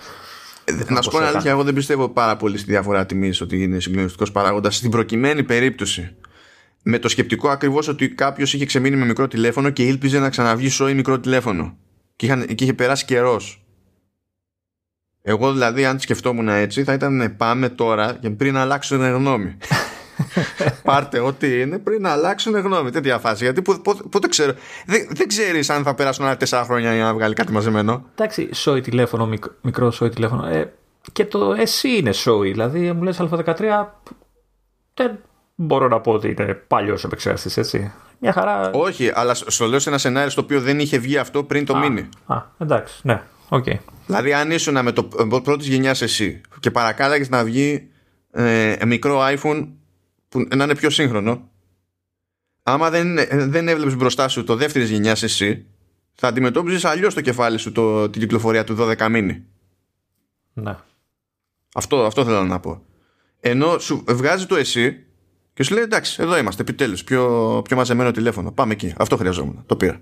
Ε, 0.70 0.94
να 0.94 1.02
σου 1.02 1.10
πω 1.10 1.18
την 1.18 1.26
αλήθεια, 1.26 1.52
εγώ 1.52 1.64
δεν 1.64 1.74
πιστεύω 1.74 2.10
πάρα 2.10 2.38
πολύ 2.38 2.58
στη 2.58 2.72
διαφορά 2.72 3.06
τιμής 3.06 3.42
ότι 3.42 3.64
είναι 3.64 3.80
συγκλονιστικός 3.80 4.32
παράγοντας. 4.32 4.76
Στην 4.76 4.90
προκειμένη 4.92 5.44
περίπτωση, 5.44 6.16
με 6.84 7.00
το 7.00 7.10
σκεπτικό 7.10 7.50
ακριβώς 7.50 7.88
ότι 7.88 8.10
κάποιος 8.10 8.54
είχε 8.54 8.66
ξεμείνει 8.66 8.96
με 8.96 9.06
μικρό 9.06 9.28
τηλέφωνο 9.28 9.70
και 9.70 9.84
ήλπιζε 9.84 10.20
να 10.20 10.30
ξαναβγεί 10.30 10.70
σόι 10.70 10.94
μικρό 10.94 11.20
τηλέφωνο. 11.20 11.78
Και, 12.16 12.26
είχαν, 12.26 12.46
και 12.46 12.64
είχε 12.64 12.74
περάσει 12.74 13.06
καιρός. 13.06 13.64
Εγώ 15.22 15.52
δηλαδή, 15.52 15.86
αν 15.86 16.00
σκεφτόμουν 16.00 16.48
έτσι, 16.48 16.84
θα 16.84 16.94
ήταν 16.94 17.36
πάμε 17.38 17.70
τώρα 17.70 18.18
και 18.22 18.30
πριν 18.30 18.58
αλλάξω 18.58 18.96
γνώμη. 18.96 19.58
Πάρτε 20.84 21.20
ό,τι 21.20 21.62
είναι 21.62 21.80
πριν 21.80 22.02
να 22.02 22.12
αλλάξουν 22.12 22.56
γνώμη. 22.56 22.92
Τέτοια 22.92 23.20
φάση. 23.20 23.44
Γιατί 23.44 23.62
πότε 24.10 24.28
ξέρω. 24.28 24.54
Δεν, 24.86 25.08
δεν 25.12 25.28
ξέρεις 25.28 25.70
αν 25.70 25.84
θα 25.84 25.96
περάσουν 25.96 26.26
άλλα 26.26 26.38
τέσσερα 26.38 26.64
χρόνια 26.64 26.94
για 26.94 27.04
να 27.04 27.14
βγάλει 27.14 27.34
κάτι 27.34 27.52
μαζεμένο. 27.52 28.06
Εντάξει, 28.16 28.50
σόι 28.54 28.82
τηλέφωνο, 28.82 29.30
μικρό 29.62 29.92
σόι 29.92 30.10
τηλέφωνο. 30.10 30.48
Ε, 30.48 30.74
και 31.12 31.26
το 31.26 31.54
εσύ 31.54 31.98
είναι 31.98 32.12
σόι. 32.12 32.52
Δηλαδή 32.52 32.92
μου 32.92 33.04
λες 33.04 33.22
Α13. 33.22 33.86
Δεν 34.94 35.20
μπορώ 35.56 35.88
να 35.88 36.00
πω 36.00 36.12
ότι 36.12 36.36
είναι 36.40 36.54
παλιός 36.54 37.04
επεξεργαστής, 37.04 37.58
έτσι. 37.58 37.92
Μια 38.20 38.32
χαρά. 38.32 38.72
Όχι, 38.74 39.12
αλλά 39.14 39.34
στο 39.34 39.66
λέω 39.66 39.80
σε 39.80 39.90
ένα 39.90 39.98
σενάριο 39.98 40.30
στο 40.30 40.42
οποίο 40.42 40.62
δεν 40.62 40.80
είχε 40.80 40.98
βγει 40.98 41.18
αυτό 41.18 41.44
πριν 41.44 41.66
το 41.66 41.76
μήνυ. 41.76 42.10
Α, 42.26 42.38
εντάξει, 42.58 43.00
ναι. 43.04 43.22
Okay. 43.50 43.78
Δηλαδή, 44.06 44.34
αν 44.34 44.52
ήσουν 44.52 44.84
με 44.84 44.92
το 44.92 45.04
πρώτης 45.44 45.68
γενιάς 45.68 46.02
εσύ 46.02 46.42
και 46.60 46.72
παρακάλαγες 46.72 47.30
να 47.30 47.44
βγει 47.44 47.90
ε, 48.32 48.76
μικρό 48.86 49.20
iPhone 49.22 49.68
που 50.30 50.48
να 50.56 50.64
είναι 50.64 50.76
πιο 50.76 50.90
σύγχρονο 50.90 51.50
άμα 52.64 52.90
δεν, 52.90 53.16
δεν 53.30 53.68
έβλεπες 53.68 53.96
μπροστά 53.96 54.28
σου 54.28 54.44
το 54.44 54.56
δεύτερης 54.56 54.90
γενιάς 54.90 55.24
εσύ 55.24 55.66
θα 56.14 56.28
αντιμετώπιζες 56.28 56.86
αλλιώς 56.86 57.14
το 57.14 57.22
κεφάλι 57.22 57.58
σου 57.58 57.72
το, 57.72 58.10
την 58.10 58.22
κυκλοφορία 58.22 58.64
του 58.64 58.76
12 58.80 59.08
μήνυ 59.10 59.44
ναι 60.54 60.78
αυτό, 61.74 62.06
αυτό 62.06 62.26
θέλω 62.26 62.44
να 62.44 62.60
πω 62.60 62.84
ενώ 63.40 63.80
σου 63.80 64.04
βγάζει 64.08 64.46
το 64.46 64.56
SE 64.56 65.04
Και 65.54 65.64
σου 65.64 65.74
λέει 65.74 65.84
εντάξει, 65.84 66.22
εδώ 66.22 66.38
είμαστε, 66.38 66.62
επιτέλους. 66.62 67.04
Πιο, 67.04 67.62
πιο 67.68 67.76
μαζεμένο 67.76 68.12
τηλέφωνο. 68.12 68.52
Πάμε 68.52 68.74
εκεί. 68.74 68.94
Αυτό 68.98 69.18
χρειαζόμουν. 69.18 69.64
Το 69.66 69.76
πήρα. 69.76 70.02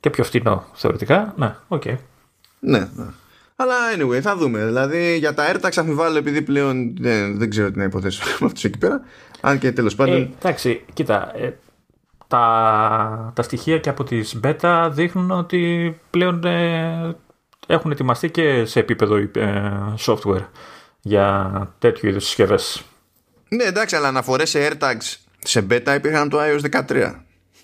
Και 0.00 0.10
πιο 0.10 0.24
φτηνό 0.24 0.66
θεωρητικά. 0.74 1.34
Ναι, 1.36 1.56
OK. 1.68 1.82
Okay. 1.84 1.96
Ναι, 2.60 2.78
ναι. 2.78 3.06
Αλλά 3.62 3.74
anyway, 3.96 4.20
θα 4.20 4.36
δούμε. 4.36 4.64
Δηλαδή 4.64 5.16
για 5.18 5.34
τα 5.34 5.52
AirTags 5.52 5.76
αμφιβάλλω 5.76 6.18
επειδή 6.18 6.42
πλέον 6.42 6.96
δεν, 7.00 7.38
δεν 7.38 7.50
ξέρω 7.50 7.70
τι 7.70 7.78
να 7.78 7.84
υποθέσω 7.84 8.22
με 8.40 8.46
αυτούς 8.46 8.64
εκεί 8.64 8.78
πέρα. 8.78 9.00
Αν 9.40 9.58
και 9.58 9.72
τέλος 9.72 9.94
πάντων. 9.94 10.14
Ε, 10.14 10.30
εντάξει, 10.38 10.84
κοίτα. 10.92 11.36
Ε, 11.36 11.58
τα, 12.26 13.32
τα 13.34 13.42
στοιχεία 13.42 13.78
και 13.78 13.88
από 13.88 14.04
τις 14.04 14.40
beta 14.44 14.88
δείχνουν 14.92 15.30
ότι 15.30 15.94
πλέον 16.10 16.44
ε, 16.44 17.16
έχουν 17.66 17.90
ετοιμαστεί 17.90 18.30
και 18.30 18.64
σε 18.64 18.80
επίπεδο 18.80 19.16
ε, 19.16 19.28
software 20.06 20.46
για 21.00 21.50
τέτοιου 21.78 22.08
είδους 22.08 22.24
συσκευές. 22.24 22.82
Ναι, 23.48 23.64
εντάξει, 23.64 23.96
αλλά 23.96 24.08
αναφορές 24.08 24.50
σε 24.50 24.68
AirTags 24.68 25.16
σε 25.38 25.66
beta 25.70 25.94
υπήρχαν 25.96 26.28
το 26.28 26.38
iOS 26.40 26.84
13. 26.88 27.14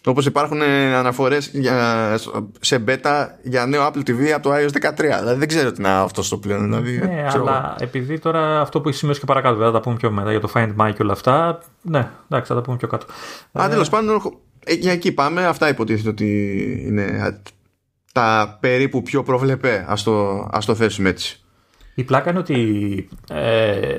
Όπως 0.08 0.26
υπάρχουν 0.26 0.60
ε, 0.60 0.94
αναφορές 0.94 1.50
για, 1.52 2.18
σε 2.60 2.84
beta 2.86 3.26
για 3.42 3.66
νέο 3.66 3.86
Apple 3.86 4.10
TV 4.10 4.28
από 4.34 4.48
το 4.48 4.54
iOS 4.54 4.88
13. 4.88 4.94
Δηλαδή 4.96 5.38
δεν 5.38 5.48
ξέρω 5.48 5.72
τι 5.72 5.80
να 5.80 6.00
αυτό 6.00 6.22
στο 6.22 6.38
πλέον. 6.38 6.62
Δηλαδή, 6.62 6.98
ναι, 6.98 7.26
αλλά 7.32 7.76
επειδή 7.78 8.18
τώρα 8.18 8.60
αυτό 8.60 8.80
που 8.80 8.88
έχει 8.88 8.98
σημειώσει 8.98 9.20
και 9.20 9.26
παρακάτω, 9.26 9.58
θα 9.58 9.72
τα 9.72 9.80
πούμε 9.80 9.96
πιο 9.96 10.10
μετά 10.10 10.30
για 10.30 10.40
το 10.40 10.50
Find 10.54 10.74
My 10.76 10.92
και 10.94 11.02
όλα 11.02 11.12
αυτά. 11.12 11.58
Ναι, 11.82 12.10
εντάξει, 12.24 12.48
θα 12.48 12.54
τα 12.54 12.60
πούμε 12.60 12.76
πιο 12.76 12.88
κάτω. 12.88 13.06
Α, 13.52 13.68
τέλος 13.68 13.88
πάντων, 13.88 14.40
ε, 14.64 14.74
για 14.74 14.92
εκεί 14.92 15.12
πάμε. 15.12 15.46
Αυτά 15.46 15.68
υποτίθεται 15.68 16.08
ότι 16.08 16.82
είναι 16.86 17.40
τα 18.12 18.58
περίπου 18.60 19.02
πιο 19.02 19.22
προβλεπέ. 19.22 19.84
Ας 19.88 20.02
το, 20.02 20.48
ας 20.50 20.64
το 20.64 20.74
θέσουμε 20.74 21.08
έτσι. 21.08 21.40
Η 21.94 22.04
πλάκα 22.04 22.30
είναι 22.30 22.38
ότι 22.38 23.08
ε, 23.28 23.98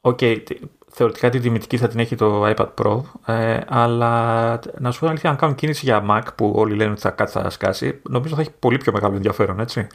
okay, 0.00 0.42
θεωρητικά 0.90 1.30
την 1.30 1.40
τιμητική 1.40 1.76
θα 1.76 1.88
την 1.88 1.98
έχει 1.98 2.14
το 2.16 2.46
iPad 2.46 2.68
Pro 2.74 3.02
ε, 3.26 3.60
αλλά 3.68 4.60
να 4.78 4.90
σου 4.90 5.00
πω 5.00 5.06
αλήθεια 5.06 5.30
αν 5.30 5.36
κάνουν 5.36 5.54
κίνηση 5.54 5.84
για 5.84 6.04
Mac 6.10 6.22
που 6.34 6.52
όλοι 6.56 6.74
λένε 6.74 6.90
ότι 6.90 7.00
θα 7.00 7.10
κάτι 7.10 7.30
θα 7.30 7.50
σκάσει 7.50 8.00
νομίζω 8.08 8.34
θα 8.34 8.40
έχει 8.40 8.50
πολύ 8.58 8.76
πιο 8.76 8.92
μεγάλο 8.92 9.14
ενδιαφέρον 9.14 9.60
έτσι 9.60 9.86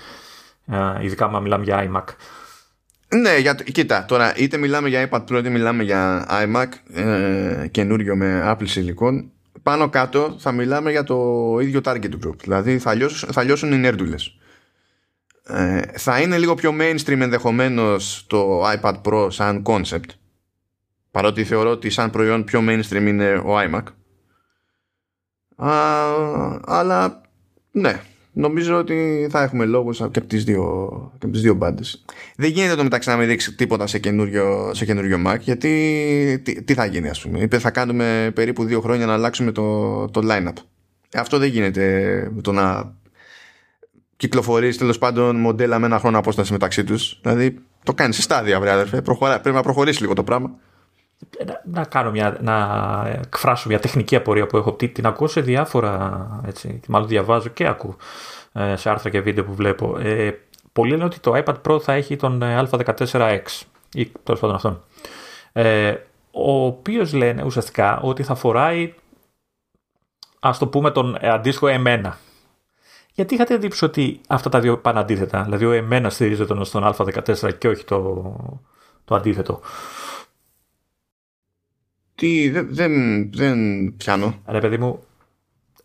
ε, 0.66 0.78
ειδικά 1.02 1.26
αν 1.26 1.42
μιλάμε 1.42 1.64
για 1.64 1.92
iMac 1.92 2.14
ναι, 3.16 3.38
για, 3.38 3.54
κοίτα, 3.54 4.06
τώρα 4.06 4.36
είτε 4.38 4.58
μιλάμε 4.58 4.90
για 4.90 5.10
iPad 5.10 5.24
Pro 5.30 5.38
είτε 5.38 5.50
μιλάμε 5.50 5.84
για 5.84 6.28
iMac 6.30 7.00
ε, 7.02 7.68
καινούριο 7.68 8.16
με 8.16 8.44
Apple 8.46 8.68
Silicon 8.76 9.24
πάνω 9.66 9.90
κάτω 9.90 10.36
θα 10.40 10.52
μιλάμε 10.52 10.92
για 10.92 11.04
το 11.04 11.18
ίδιο 11.62 11.82
target 11.84 12.12
group. 12.26 12.36
Δηλαδή 12.42 12.80
θα 12.80 12.94
λιώσουν, 12.94 13.30
θα 13.32 13.44
λιώσουν 13.44 13.72
οι 13.72 13.78
νέρντουλες. 13.78 14.38
Ε, 15.48 15.82
θα 15.96 16.22
είναι 16.22 16.38
λίγο 16.38 16.56
πιο 16.56 16.74
mainstream 16.80 17.20
ενδεχομένως 17.20 18.26
το 18.28 18.70
iPad 18.70 19.02
Pro 19.02 19.28
σαν 19.32 19.64
concept. 19.66 20.10
Παρότι 21.16 21.44
θεωρώ 21.44 21.70
ότι 21.70 21.90
σαν 21.90 22.10
προϊόν 22.10 22.44
πιο 22.44 22.62
mainstream 22.68 23.06
είναι 23.08 23.34
ο 23.34 23.56
iMac. 23.60 23.84
Α, 25.56 25.72
αλλά 26.66 27.22
ναι, 27.72 28.02
νομίζω 28.32 28.78
ότι 28.78 29.28
θα 29.30 29.44
έχουμε 29.44 29.66
λόγους 29.66 29.98
και 29.98 30.20
από 30.20 30.28
τις 30.28 30.44
δύο, 30.44 30.90
και 31.18 31.28
τις 31.28 31.42
δύο 31.42 31.54
μπάντες. 31.54 32.06
Δεν 32.36 32.50
γίνεται 32.50 32.76
το 32.76 32.84
μεταξύ 32.84 33.10
να 33.10 33.16
μην 33.16 33.28
δείξει 33.28 33.56
τίποτα 33.56 33.88
σε 33.88 34.00
καινούριο, 34.00 34.72
σε 34.74 34.86
καινούριο 34.86 35.22
Mac 35.28 35.40
γιατί 35.40 36.42
τι, 36.44 36.64
τι, 36.64 36.74
θα 36.74 36.86
γίνει 36.86 37.10
ας 37.10 37.22
πούμε. 37.22 37.40
Είπε 37.40 37.60
θα 37.60 37.72
κάνουμε 37.72 38.32
περίπου 38.36 38.64
δύο 38.64 38.82
χρόνια 38.82 39.06
να 39.06 39.14
αλλάξουμε 39.14 39.52
το, 39.52 40.06
το 40.06 40.22
line-up. 40.24 40.58
Ε, 41.10 41.20
αυτό 41.20 41.38
δεν 41.38 41.50
γίνεται 41.50 42.32
το 42.42 42.52
να 42.52 42.96
κυκλοφορείς 44.16 44.78
τέλος 44.78 44.98
πάντων 44.98 45.36
μοντέλα 45.36 45.80
με 45.80 45.86
ένα 45.86 46.00
χρόνο 46.00 46.18
απόσταση 46.18 46.52
μεταξύ 46.52 46.84
τους. 46.84 47.20
Δηλαδή 47.22 47.58
το 47.84 47.94
κάνεις 47.94 48.16
σε 48.16 48.22
στάδια, 48.22 48.60
βρε 48.60 48.72
αδερφέ. 48.72 49.02
Προχωρά, 49.02 49.40
πρέπει 49.40 49.56
να 49.56 49.64
προχωρήσει 49.64 50.02
λίγο 50.02 50.14
το 50.14 50.24
πράγμα. 50.24 50.56
Να, 51.46 51.62
να, 51.72 51.86
κάνω 51.86 52.12
μια, 52.12 52.38
να 52.42 53.20
εκφράσω 53.24 53.70
μια 53.70 53.80
τεχνική 53.80 54.16
απορία 54.16 54.48
που 54.48 54.58
έχω. 54.58 54.74
Τι, 54.74 54.88
την 54.90 55.06
ακούω 55.06 55.28
σε 55.28 55.42
διάφορα. 55.42 56.28
Έτσι, 56.46 56.80
μάλλον 56.88 57.08
διαβάζω 57.08 57.50
και 57.50 57.68
ακούω 57.68 57.96
ε, 58.54 58.76
σε 58.76 58.90
άρθρα 58.90 59.10
και 59.10 59.22
βίντεο 59.22 59.44
που 59.44 59.54
βλέπω. 59.54 59.98
Ε, 59.98 60.40
πολλοί 60.74 60.92
λένε 60.92 61.04
ότι 61.04 61.20
το 61.20 61.44
iPad 61.46 61.56
Pro 61.68 61.82
θα 61.82 61.94
έχει 61.94 62.16
τον 62.16 62.42
ε, 62.42 62.68
Α14X 62.72 63.42
ή 63.94 64.12
τέλος 64.24 64.40
πάντων 64.40 64.56
αυτόν. 64.56 64.84
Ε, 65.52 65.96
ο 66.32 66.66
οποίος 66.66 67.14
λένε 67.14 67.44
ουσιαστικά 67.44 68.00
ότι 68.00 68.24
θα 68.24 68.36
φοράει 68.36 68.94
ας 70.40 70.58
το 70.58 70.68
πούμε 70.68 70.92
τον 70.92 71.18
αντίστοιχο 71.22 71.68
εμένα 71.68 72.18
γιατί 73.16 73.34
είχατε 73.34 73.54
εντύπωση 73.54 73.86
ότι 73.86 74.22
αυτά 74.28 74.50
τα 74.50 74.60
δύο 74.60 74.78
πάνε 74.78 75.00
αντίθετα. 75.00 75.44
Δηλαδή 75.44 75.66
ο 75.66 75.72
εμένα 75.72 76.10
στηρίζεται 76.10 76.64
στον 76.64 76.94
Α14 76.98 77.58
και 77.58 77.68
όχι 77.68 77.84
το, 77.84 78.36
το 79.06 79.16
αντίθετο; 79.16 79.60
Τι, 82.16 82.50
δεν, 82.50 82.68
δεν, 82.70 82.92
δεν 83.34 83.94
πιάνω. 83.98 84.36
Αλλά 84.46 84.60
παιδί 84.60 84.78
μου, 84.78 85.04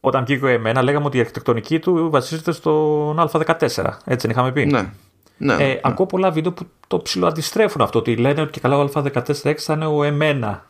όταν 0.00 0.24
βγήκε 0.24 0.44
ο 0.44 0.48
εμένα 0.48 0.82
λέγαμε 0.82 1.06
ότι 1.06 1.16
η 1.16 1.20
αρχιτεκτονική 1.20 1.78
του 1.78 2.10
βασίζεται 2.10 2.52
στον 2.52 3.16
Α14. 3.18 3.58
Έτσι 4.04 4.26
δεν 4.26 4.30
είχαμε 4.30 4.52
πει. 4.52 4.66
Ναι. 4.66 4.90
Ναι, 5.36 5.52
ε, 5.52 5.56
ναι. 5.56 5.80
Ακούω 5.82 6.06
πολλά 6.06 6.30
βίντεο 6.30 6.52
που 6.52 6.66
το 6.86 6.98
ψηλοαντιστρέφουν 6.98 7.80
αυτό. 7.80 7.98
Ότι 7.98 8.16
λένε 8.16 8.40
ότι 8.40 8.50
και 8.50 8.60
καλά 8.60 8.78
ο 8.78 8.90
Α14X 8.94 9.54
θα 9.56 9.72
είναι 9.74 9.86
ο 9.86 10.02
εμένα 10.02 10.69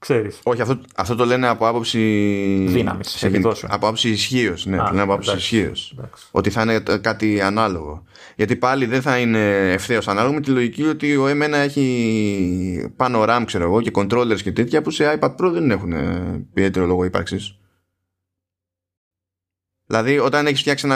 Ξέρεις. 0.00 0.40
Όχι, 0.42 0.60
αυτό, 0.60 0.80
αυτό 0.96 1.14
το 1.14 1.24
λένε 1.24 1.48
από 1.48 1.68
άποψη. 1.68 1.98
Δύναμης. 2.68 3.24
Από 3.62 3.86
άποψη 3.86 4.08
ισχύως. 4.08 4.66
Ναι, 4.66 4.80
Α, 4.80 4.84
λένε 4.90 5.00
από 5.00 5.12
άποψη 5.12 5.36
ισχύως. 5.36 5.94
Ότι 6.30 6.50
θα 6.50 6.62
είναι 6.62 6.78
κάτι 7.00 7.40
ανάλογο. 7.40 8.04
Γιατί 8.36 8.56
πάλι 8.56 8.86
δεν 8.86 9.02
θα 9.02 9.18
είναι 9.18 9.72
ευθέως 9.72 10.08
ανάλογο 10.08 10.34
με 10.34 10.40
τη 10.40 10.50
λογική 10.50 10.82
ότι 10.82 11.16
ο 11.16 11.26
M1 11.28 11.52
έχει 11.52 12.92
πάνω 12.96 13.24
RAM, 13.28 13.42
ξέρω 13.46 13.64
εγώ, 13.64 13.80
και 13.80 13.90
controllers 13.94 14.40
και 14.42 14.52
τέτοια 14.52 14.82
που 14.82 14.90
σε 14.90 15.18
iPad 15.20 15.36
Pro 15.36 15.50
δεν 15.52 15.70
έχουν 15.70 15.92
ιδιαίτερο 16.54 16.86
λόγο 16.86 17.04
ύπαρξης. 17.04 17.54
Δηλαδή, 19.86 20.18
όταν 20.18 20.46
έχεις 20.46 20.60
φτιάξει, 20.60 20.86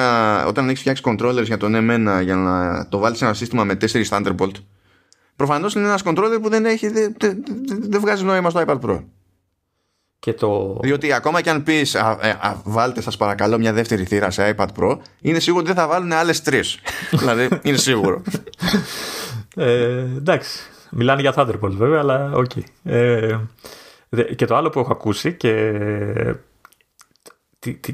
όταν 0.46 0.68
έχεις 0.68 0.80
φτιάξει 0.80 1.02
controllers 1.06 1.44
για 1.44 1.56
τον 1.56 1.74
M1 1.74 2.22
για 2.22 2.36
να 2.36 2.88
το 2.88 2.98
βάλεις 2.98 3.18
σε 3.18 3.24
ένα 3.24 3.34
σύστημα 3.34 3.64
με 3.64 3.74
4 3.74 4.08
Thunderbolt, 4.08 4.52
Προφανώς 5.36 5.74
είναι 5.74 5.84
ένας 5.84 6.02
controller 6.04 6.38
που 6.42 6.48
δεν, 6.48 6.64
έχει, 6.64 6.88
δεν, 6.88 7.14
δεν, 7.18 7.44
δεν 7.66 8.00
βγάζει 8.00 8.24
νόημα 8.24 8.50
στο 8.50 8.64
iPad 8.66 8.80
Pro. 8.80 9.00
Και 10.18 10.32
το... 10.32 10.78
Διότι 10.82 11.12
ακόμα 11.12 11.40
και 11.40 11.50
αν 11.50 11.62
πεις, 11.62 11.94
ε, 11.94 12.38
βάλτε 12.64 13.00
σας 13.00 13.16
παρακαλώ 13.16 13.58
μια 13.58 13.72
δεύτερη 13.72 14.04
θύρα 14.04 14.30
σε 14.30 14.54
iPad 14.56 14.66
Pro, 14.78 14.98
είναι 15.20 15.38
σίγουρο 15.38 15.62
ότι 15.64 15.72
δεν 15.72 15.82
θα 15.82 15.88
βάλουν 15.88 16.12
άλλες 16.12 16.42
τρεις. 16.42 16.78
δηλαδή, 17.20 17.48
είναι 17.62 17.76
σίγουρο. 17.76 18.22
ε, 19.56 19.98
εντάξει. 20.16 20.58
Μιλάνε 20.90 21.20
για 21.20 21.34
Thunderbolt 21.36 21.72
βέβαια, 21.72 21.98
αλλά 21.98 22.32
OK. 22.32 22.50
Okay. 22.54 22.92
Ε, 22.92 23.36
και 24.36 24.44
το 24.44 24.56
άλλο 24.56 24.70
που 24.70 24.78
έχω 24.78 24.92
ακούσει 24.92 25.32
και 25.32 25.80
τι, 26.22 26.53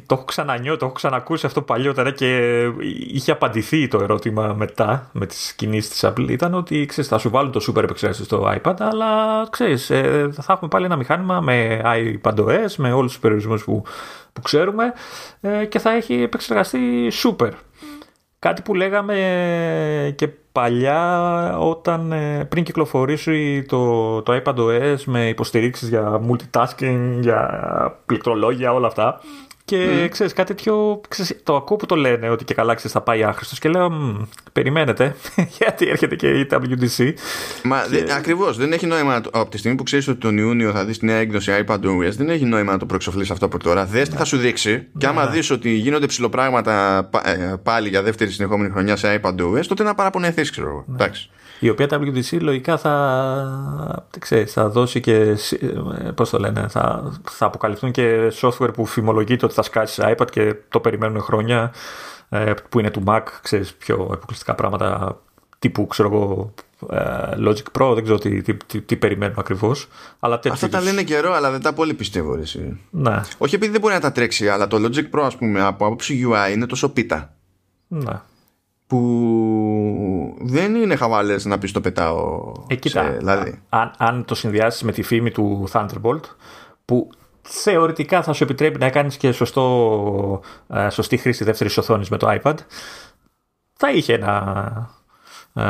το 0.07 0.15
έχω 0.15 0.25
ξαναπεί, 0.25 0.77
το 0.77 0.85
έχω 0.85 0.95
ξανακούσει 0.95 1.47
αυτό 1.47 1.63
παλιότερα 1.63 2.11
και 2.11 2.63
είχε 3.13 3.33
απαντηθεί 3.33 3.89
το 3.89 3.99
ερώτημα 4.03 4.55
μετά 4.57 5.11
με 5.13 5.27
τις 5.27 5.53
κινήσεις 5.53 5.91
της 5.91 6.05
Apple 6.05 6.29
ήταν 6.29 6.55
ότι 6.55 6.87
ξέρεις, 6.87 7.11
θα 7.11 7.19
σου 7.19 7.31
βάλουν 7.31 7.53
το 7.53 7.61
super 7.69 7.83
επεξεργαστή 7.83 8.25
στο 8.25 8.55
iPad 8.63 8.75
αλλά 8.79 9.47
ξέρεις, 9.51 9.91
ε, 9.91 10.29
θα 10.33 10.53
έχουμε 10.53 10.71
πάλι 10.71 10.85
ένα 10.85 10.97
μηχάνημα 10.97 11.41
με 11.41 11.81
iPadOS, 11.85 12.75
με 12.77 12.93
όλους 12.93 13.11
τους 13.11 13.21
περιορισμούς 13.21 13.65
που, 13.65 13.83
που 14.33 14.43
ξέρουμε 14.43 14.93
ε, 15.41 15.65
και 15.65 15.79
θα 15.79 15.91
έχει 15.91 16.15
επεξεργαστεί 16.15 17.13
super. 17.23 17.51
Κάτι 18.39 18.63
που 18.63 18.75
λέγαμε 18.75 19.15
και 20.17 20.29
παλιά 20.53 21.59
όταν 21.59 22.13
ε, 22.13 22.45
πριν 22.45 22.65
κυκλοφορήσει 22.65 23.63
το, 23.69 24.23
το 24.23 24.43
iPadOS 24.45 24.97
με 25.05 25.29
υποστηρίξεις 25.29 25.89
για 25.89 26.21
multitasking, 26.31 27.19
για 27.21 28.01
πληκτρολόγια, 28.07 28.73
όλα 28.73 28.87
αυτά 28.87 29.21
και 29.71 30.05
mm. 30.05 30.09
ξέρεις 30.11 30.33
κάτι 30.33 30.55
τέτοιο. 30.55 31.01
Ξέρεις, 31.09 31.37
το 31.43 31.57
ακούω 31.57 31.77
που 31.77 31.87
το 31.87 31.97
λένε 31.97 32.31
ότι 32.31 32.45
και 32.45 32.55
καλά 32.55 32.75
ξέρεις 32.75 32.93
θα 32.93 33.01
πάει 33.01 33.23
άχρηστος. 33.23 33.59
Και 33.59 33.69
λέω, 33.69 33.91
περιμένετε, 34.53 35.17
γιατί 35.59 35.89
έρχεται 35.89 36.17
και 36.17 36.29
η 36.29 36.47
WDC. 36.51 37.13
Μα 37.63 37.87
και... 37.91 38.13
ακριβώς 38.13 38.57
δεν 38.57 38.73
έχει 38.73 38.87
νόημα 38.87 39.21
από 39.33 39.51
τη 39.51 39.59
στιγμή 39.59 39.77
που 39.77 39.83
ξέρεις 39.83 40.09
ότι 40.09 40.19
τον 40.19 40.39
Ιούνιο 40.39 40.73
θα 40.73 40.85
δεις 40.85 40.99
τη 40.99 41.07
νέα 41.07 41.17
έκδοση 41.17 41.65
iPadOS, 41.67 42.13
δεν 42.17 42.29
έχει 42.29 42.45
νόημα 42.45 42.73
να 42.73 42.79
το 42.79 42.87
προεξοφλεί 42.87 43.27
αυτό 43.31 43.45
από 43.45 43.59
τώρα. 43.59 43.85
Δες 43.85 44.09
τι 44.09 44.17
θα 44.17 44.25
σου 44.25 44.37
δείξει. 44.37 44.71
Ναι. 44.71 44.85
Και 44.99 45.07
άμα 45.07 45.27
δεις 45.27 45.51
ότι 45.51 45.71
γίνονται 45.71 46.07
ψηλοπράγματα 46.07 47.09
ε, 47.25 47.55
πάλι 47.63 47.89
για 47.89 48.03
δεύτερη 48.03 48.31
συνεχόμενη 48.31 48.71
χρονιά 48.71 48.97
σε 48.97 49.21
iPadOS, 49.23 49.67
τότε 49.69 49.83
να 49.83 49.95
παραπονεθείς, 49.95 50.51
ξέρω 50.51 50.69
εγώ. 50.69 50.85
Ναι. 50.87 50.95
Εντάξει 50.95 51.31
η 51.61 51.69
οποία 51.69 51.87
WDC 51.91 52.41
λογικά 52.41 52.79
θα, 52.79 54.07
ξέρεις, 54.19 54.53
θα 54.53 54.69
δώσει 54.69 55.01
και, 55.01 55.37
ε, 56.01 56.11
πώς 56.15 56.31
το 56.31 56.39
λένε, 56.39 56.67
θα, 56.69 57.13
θα 57.31 57.47
αποκαλυφθούν 57.47 57.91
και 57.91 58.33
software 58.41 58.75
που 58.75 58.87
φημολογείται 58.87 59.45
ότι 59.45 59.55
θα 59.55 59.63
σκάσει 59.63 59.95
σε 59.95 60.15
iPad 60.17 60.31
και 60.31 60.55
το 60.69 60.81
περιμένουν 60.81 61.21
χρόνια, 61.21 61.73
ε, 62.29 62.53
που 62.69 62.79
είναι 62.79 62.91
του 62.91 63.03
Mac, 63.07 63.23
ξέρεις, 63.43 63.75
πιο 63.75 64.09
αποκλειστικά 64.13 64.55
πράγματα 64.55 65.21
τύπου, 65.59 65.87
ξέρω 65.87 66.09
εγώ, 66.13 66.55
ε, 66.91 67.49
Logic 67.49 67.81
Pro, 67.81 67.95
δεν 67.95 68.03
ξέρω 68.03 68.19
τι, 68.19 68.43
τι, 68.43 68.81
τι, 68.81 68.97
περιμένουν 68.97 69.35
ακριβώς. 69.39 69.89
Αυτά 70.21 70.69
τα 70.69 70.81
λένε 70.81 71.03
καιρό, 71.03 71.33
αλλά 71.33 71.51
δεν 71.51 71.61
τα 71.61 71.73
πολύ 71.73 71.95
πιστεύω. 71.95 72.37
Εσύ. 72.37 72.81
Ναι. 72.91 73.21
Όχι 73.39 73.55
επειδή 73.55 73.73
δεν 73.73 73.81
μπορεί 73.81 73.95
να 73.95 74.01
τα 74.01 74.13
τρέξει, 74.13 74.49
αλλά 74.49 74.67
το 74.67 74.77
Logic 74.77 75.19
Pro, 75.19 75.23
ας 75.23 75.37
πούμε, 75.37 75.61
από 75.61 75.87
άποψη 75.87 76.27
UI 76.29 76.53
είναι 76.53 76.67
τόσο 76.67 76.89
πίτα. 76.89 77.35
Ναι 77.89 78.21
που 78.91 80.37
δεν 80.41 80.75
είναι 80.75 80.97
χαβάλες 80.97 81.45
να 81.45 81.59
πεις 81.59 81.73
το 81.73 81.81
πετάω 81.81 82.53
ε, 82.67 82.75
κοίτα, 82.75 83.05
σε, 83.05 83.11
δηλαδή. 83.11 83.63
αν, 83.69 83.93
αν 83.99 84.25
το 84.25 84.35
συνδυάσεις 84.35 84.83
με 84.83 84.93
τη 84.93 85.03
φήμη 85.03 85.31
του 85.31 85.69
Thunderbolt 85.73 86.21
που 86.85 87.11
θεωρητικά 87.43 88.23
θα 88.23 88.33
σου 88.33 88.45
επιτρέπει 88.45 88.79
να 88.79 88.91
κάνεις 88.91 89.17
και 89.17 89.33
σωστό, 89.33 90.41
ε, 90.69 90.89
σωστή 90.89 91.17
χρήση 91.17 91.45
δεύτερης 91.45 91.79
οθόνης 91.79 92.09
με 92.09 92.17
το 92.17 92.39
iPad 92.43 92.55
θα 93.73 93.91
είχε 93.91 94.13
ένα 94.13 94.91
ε, 95.55 95.63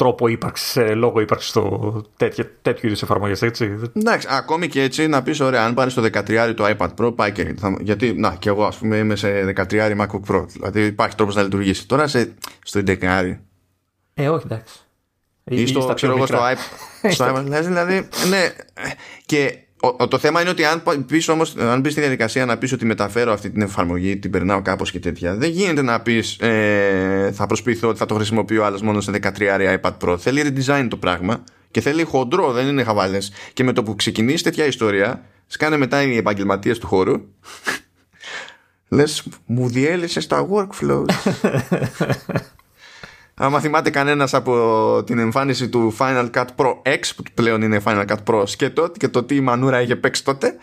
τρόπο 0.00 0.28
ύπαρξης, 0.28 0.76
ε, 0.76 0.94
λόγο 0.94 1.20
ύπαρξης 1.20 1.50
στο 1.50 2.04
τέτοιο, 2.16 2.44
τέτοιου 2.62 2.86
είδους 2.86 3.02
εφαρμογές, 3.02 3.42
έτσι. 3.42 3.78
Εντάξει, 3.96 4.26
ακόμη 4.30 4.68
και 4.68 4.82
έτσι 4.82 5.06
να 5.06 5.22
πεις: 5.22 5.40
Ωραία, 5.40 5.64
αν 5.64 5.74
πάρεις 5.74 5.94
το 5.94 6.02
13 6.02 6.54
το 6.56 6.74
iPad 6.76 6.88
Pro, 6.98 7.14
πάει 7.16 7.32
και. 7.32 7.54
γιατί, 7.80 8.12
να, 8.12 8.34
και 8.34 8.48
εγώ 8.48 8.64
ας 8.64 8.76
πούμε 8.76 8.96
είμαι 8.96 9.16
σε 9.16 9.54
13 9.56 9.96
MacBook 10.00 10.34
Pro. 10.34 10.44
Δηλαδή 10.48 10.84
υπάρχει 10.84 11.16
τρόπος 11.16 11.34
να 11.34 11.42
λειτουργήσει. 11.42 11.88
Τώρα 11.88 12.06
σε, 12.06 12.34
στο 12.62 12.80
11. 12.86 13.36
Ε, 14.14 14.28
όχι, 14.28 14.46
εντάξει. 14.46 14.74
Ή, 15.44 15.66
στο, 15.66 15.92
ξέρω 15.94 16.16
εγώ, 16.16 16.26
στο 16.26 16.38
iPad. 16.38 17.10
στο 17.10 17.24
iPad 17.24 17.44
δηλαδή, 17.62 18.08
ναι. 18.28 18.52
Και 19.26 19.58
ο, 19.80 20.08
το 20.08 20.18
θέμα 20.18 20.40
είναι 20.40 20.50
ότι 20.50 20.64
αν 20.64 20.82
πεις 21.06 21.28
όμως, 21.28 21.56
αν 21.56 21.80
μπεις 21.80 21.92
στη 21.92 22.00
διαδικασία 22.00 22.44
να 22.44 22.58
πεις 22.58 22.72
ότι 22.72 22.84
μεταφέρω 22.84 23.32
αυτή 23.32 23.50
την 23.50 23.62
εφαρμογή, 23.62 24.16
την 24.16 24.30
περνάω 24.30 24.62
κάπως 24.62 24.90
και 24.90 24.98
τέτοια, 24.98 25.34
δεν 25.34 25.50
γίνεται 25.50 25.82
να 25.82 26.00
πεις 26.00 26.38
ε, 26.38 27.30
θα 27.34 27.46
προσποιηθώ 27.46 27.88
ότι 27.88 27.98
θα 27.98 28.06
το 28.06 28.14
χρησιμοποιώ 28.14 28.64
άλλος 28.64 28.82
μόνο 28.82 29.00
σε 29.00 29.12
13 29.22 29.80
iPad 29.80 29.92
Pro. 30.00 30.18
Θέλει 30.18 30.42
redesign 30.46 30.86
το 30.90 30.96
πράγμα 30.96 31.44
και 31.70 31.80
θέλει 31.80 32.04
χοντρό, 32.04 32.52
δεν 32.52 32.66
είναι 32.66 32.82
χαβάλες. 32.82 33.32
Και 33.52 33.64
με 33.64 33.72
το 33.72 33.82
που 33.82 33.94
ξεκινήσει 33.94 34.42
τέτοια 34.42 34.66
ιστορία, 34.66 35.24
σκάνε 35.46 35.76
μετά 35.76 36.02
οι 36.02 36.16
επαγγελματίες 36.16 36.78
του 36.78 36.86
χώρου. 36.86 37.20
Λες, 38.88 39.26
μου 39.46 39.68
διέλυσες 39.68 40.26
τα 40.26 40.48
workflows. 40.52 41.04
Άμα 43.42 43.60
θυμάται 43.60 43.90
κανένας 43.90 44.34
από 44.34 45.02
την 45.06 45.18
εμφάνιση 45.18 45.68
του 45.68 45.96
Final 45.98 46.30
Cut 46.34 46.44
Pro 46.56 46.72
X, 46.82 47.10
που 47.16 47.22
πλέον 47.34 47.62
είναι 47.62 47.80
Final 47.84 48.04
Cut 48.06 48.16
Pro 48.24 48.42
σκέτο, 48.46 48.92
και 48.96 49.08
το 49.08 49.22
τι 49.22 49.34
η 49.34 49.40
μανούρα 49.40 49.80
είχε 49.80 49.96
παίξει 49.96 50.24
τότε. 50.24 50.56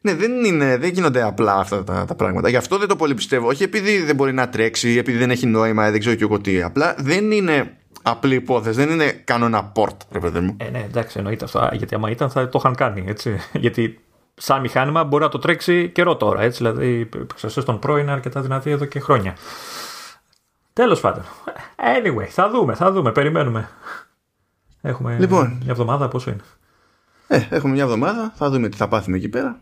Ναι, 0.00 0.14
δεν, 0.14 0.44
είναι, 0.44 0.76
δεν 0.76 0.90
γίνονται 0.90 1.22
απλά 1.22 1.54
αυτά 1.54 1.84
τα, 1.84 2.04
τα 2.04 2.14
πράγματα. 2.14 2.48
Γι' 2.48 2.56
αυτό 2.56 2.78
δεν 2.78 2.88
το 2.88 2.96
πολύ 2.96 3.14
πιστεύω. 3.14 3.48
Όχι 3.48 3.62
επειδή 3.62 4.02
δεν 4.02 4.14
μπορεί 4.14 4.32
να 4.32 4.48
τρέξει, 4.48 4.96
επειδή 4.98 5.18
δεν 5.18 5.30
έχει 5.30 5.46
νόημα, 5.46 5.90
δεν 5.90 6.00
ξέρω 6.00 6.14
και 6.14 6.22
εγώ 6.22 6.40
τι. 6.40 6.62
Απλά 6.62 6.94
δεν 6.98 7.30
είναι 7.30 7.76
απλή 8.02 8.34
υπόθεση, 8.34 8.76
δεν 8.76 8.90
είναι 8.90 9.22
κανόνα 9.24 9.72
port, 9.74 9.96
ρε 10.12 10.18
παιδί 10.18 10.40
μου. 10.40 10.56
Ε, 10.58 10.70
ναι, 10.70 10.84
εντάξει, 10.88 11.18
εννοείται 11.18 11.44
αυτό. 11.44 11.68
Γιατί 11.72 11.94
άμα 11.94 12.10
ήταν 12.10 12.30
θα 12.30 12.48
το 12.48 12.58
είχαν 12.58 12.74
κάνει, 12.74 13.04
έτσι. 13.06 13.36
Γιατί 13.64 14.00
σαν 14.34 14.60
μηχάνημα 14.60 15.04
μπορεί 15.04 15.22
να 15.22 15.28
το 15.28 15.38
τρέξει 15.38 15.88
καιρό 15.88 16.16
τώρα, 16.16 16.42
έτσι. 16.42 16.58
Δηλαδή, 16.58 16.98
η 16.98 17.04
προστασία 17.04 17.62
των 17.62 17.78
Pro 17.86 17.98
είναι 18.00 18.10
αρκετά 18.10 18.40
δυνατή 18.40 18.70
εδώ 18.70 18.84
και 18.84 19.00
χρόνια. 19.00 19.34
Τέλος 20.72 21.00
πάντων. 21.00 21.24
Anyway, 21.76 22.26
θα 22.28 22.50
δούμε, 22.50 22.74
θα 22.74 22.92
δούμε, 22.92 23.12
περιμένουμε. 23.12 23.68
Έχουμε 24.80 25.18
λοιπόν, 25.18 25.46
μια 25.46 25.70
εβδομάδα, 25.70 26.08
πόσο 26.08 26.30
είναι; 26.30 26.42
Ε, 27.26 27.46
έχουμε 27.50 27.72
μια 27.72 27.82
εβδομάδα, 27.82 28.32
θα 28.36 28.50
δούμε 28.50 28.68
τι 28.68 28.76
θα 28.76 28.88
πάθουμε 28.88 29.16
εκεί 29.16 29.28
πέρα. 29.28 29.60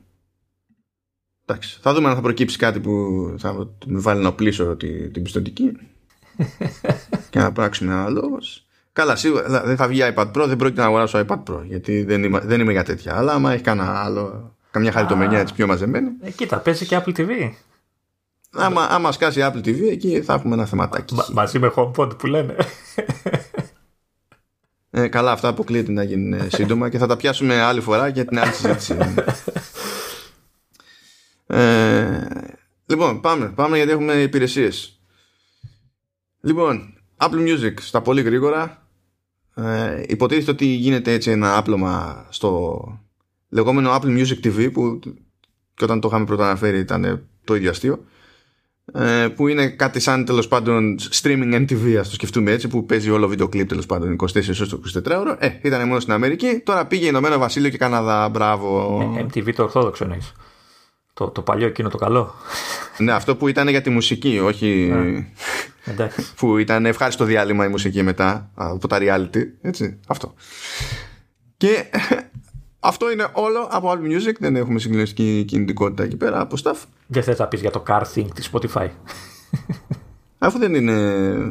Εντάξει, 1.47 1.79
θα 1.83 1.95
δούμε 1.95 2.09
αν 2.09 2.15
θα 2.15 2.21
προκύψει 2.21 2.59
κάτι 2.59 2.81
που 2.81 2.93
θα 3.39 3.53
με 3.87 4.01
βάλει 4.01 4.23
να 4.23 4.29
οπλίσω 4.29 4.77
την, 4.77 5.13
την 5.13 5.23
πιστοτική 5.23 5.73
και 7.31 7.39
να 7.39 7.53
πράξουμε 7.53 7.93
ένα 7.93 8.09
λόγος. 8.09 8.67
Καλά, 8.93 9.17
σίγουρα 9.17 9.63
δεν 9.65 9.77
θα 9.77 9.89
βγει 9.89 10.01
iPad 10.15 10.31
Pro, 10.31 10.45
δεν 10.47 10.57
πρόκειται 10.57 10.81
να 10.81 10.87
αγοράσω 10.87 11.25
iPad 11.27 11.43
Pro 11.51 11.63
γιατί 11.65 12.03
δεν 12.03 12.25
είμαι, 12.25 12.41
δεν 12.41 12.61
είμαι 12.61 12.73
για 12.73 12.85
τέτοια. 12.85 13.17
Αλλά 13.17 13.33
άμα 13.33 13.53
έχει 13.53 13.63
κανένα 13.63 14.03
άλλο, 14.03 14.57
καμιά 14.71 14.93
χαριτομενιά 14.93 15.39
έτσι 15.39 15.55
πιο 15.55 15.67
μαζεμένη. 15.67 16.09
Ε, 16.21 16.31
κοίτα, 16.31 16.59
παίζει 16.59 16.87
και 16.87 17.03
Apple 17.05 17.17
TV. 17.17 17.51
Άμα, 18.51 18.83
άμα 18.85 19.13
σκάσει 19.13 19.41
Apple 19.43 19.67
TV, 19.67 19.81
εκεί 19.91 20.23
θα 20.23 20.35
έχουμε 20.35 20.55
ένα 20.55 20.67
θεματάκι. 20.67 21.15
Μα, 21.15 21.27
μαζί 21.33 21.59
με 21.59 21.73
HomePod 21.77 22.19
που 22.19 22.27
λένε. 22.27 22.57
Ε, 24.91 25.09
καλά, 25.09 25.33
αυτά 25.33 25.49
αποκλείεται 25.49 25.93
να 25.93 26.03
γίνουν 26.03 26.51
σύντομα 26.51 26.89
και 26.89 26.99
θα 26.99 27.07
τα 27.07 27.17
πιάσουμε 27.17 27.61
άλλη 27.61 27.81
φορά 27.81 28.09
για 28.09 28.25
την 28.25 28.39
άλλη 28.39 28.53
συζήτηση. 28.53 28.97
ε, 31.47 32.21
λοιπόν, 32.87 33.21
πάμε, 33.21 33.49
πάμε 33.49 33.77
γιατί 33.77 33.93
έχουμε 33.93 34.13
υπηρεσίες. 34.13 35.01
Λοιπόν, 36.41 36.95
Apple 37.17 37.49
Music 37.49 37.75
στα 37.81 38.03
πολύ 38.03 38.23
γρήγορα. 38.23 38.89
Ε, 39.55 40.03
υποτίθεται 40.07 40.51
ότι 40.51 40.65
γίνεται 40.65 41.13
έτσι 41.13 41.31
ένα 41.31 41.57
άπλωμα 41.57 42.27
στο 42.29 42.83
λεγόμενο 43.49 43.95
Apple 43.95 44.19
Music 44.19 44.47
TV 44.47 44.73
που 44.73 44.99
και 45.75 45.85
όταν 45.85 46.01
το 46.01 46.09
είχαμε 46.09 46.25
πρώτα 46.25 46.45
αναφέρει 46.45 46.79
ήταν 46.79 47.29
το 47.45 47.55
ίδιο 47.55 47.71
αστείο. 47.71 48.05
Ε, 48.93 49.29
που 49.29 49.49
είναι 49.49 49.69
κάτι 49.69 50.01
σαν 50.01 50.25
τέλος 50.25 50.49
πάντων 50.49 50.99
streaming 51.23 51.55
MTV, 51.55 51.97
ας 52.01 52.09
το 52.09 52.15
σκεφτούμε 52.15 52.51
έτσι, 52.51 52.69
που 52.69 52.87
παίζει 52.87 53.11
όλο 53.11 53.29
βίντεο 53.29 53.49
κλιπ 53.49 53.69
τέλος 53.69 53.87
πάντων 53.87 54.17
24 54.17 54.27
ώρες 54.27 54.77
24 54.97 55.19
ώρο. 55.19 55.37
Ε, 55.39 55.49
ήταν 55.63 55.87
μόνος 55.87 56.03
στην 56.03 56.15
Αμερική, 56.15 56.61
τώρα 56.65 56.87
πήγε 56.87 57.07
Ηνωμένο 57.07 57.39
Βασίλειο 57.39 57.71
και 57.71 57.79
Καναδά. 57.79 58.29
Μπράβο. 58.29 59.01
Ε, 59.19 59.23
MTV 59.23 59.53
το 59.55 59.63
ορθόδοξο 59.63 60.05
εννοείς. 60.05 60.33
Το, 61.15 61.29
το 61.29 61.43
παλιό 61.43 61.67
εκείνο 61.67 61.89
το 61.89 61.99
καλό. 61.99 62.35
ναι, 62.99 63.13
αυτό 63.13 63.37
που 63.37 63.49
ήταν 63.49 63.69
για 63.69 63.81
τη 63.81 63.91
μουσική, 63.91 64.39
όχι. 64.39 64.93
που 66.37 66.59
ήταν 66.59 66.87
ευχάριστο 66.87 67.25
διάλειμμα 67.25 67.65
η 67.65 67.69
μουσική 67.69 68.03
μετά 68.03 68.51
από 68.55 68.89
τα 68.89 68.99
reality. 69.01 69.43
Έτσι, 69.61 70.01
αυτό. 70.07 70.35
Και 71.57 71.85
αυτό 72.81 73.11
είναι 73.11 73.27
όλο 73.33 73.69
από 73.71 73.93
Apple 73.93 74.13
Music. 74.13 74.35
Δεν 74.39 74.57
έχουμε 74.57 74.79
συγκλονιστική 74.79 75.45
κινητικότητα 75.47 76.03
εκεί 76.03 76.17
πέρα 76.17 76.41
από 76.41 76.57
staff. 76.65 76.77
Δεν 77.07 77.23
θες 77.23 77.39
να 77.39 77.47
πεις 77.47 77.61
για 77.61 77.71
το 77.71 77.83
car 77.89 78.03
thing 78.15 78.27
της 78.35 78.51
Spotify. 78.53 78.89
Αφού 80.39 80.59
δεν 80.59 80.75
είναι 80.75 80.95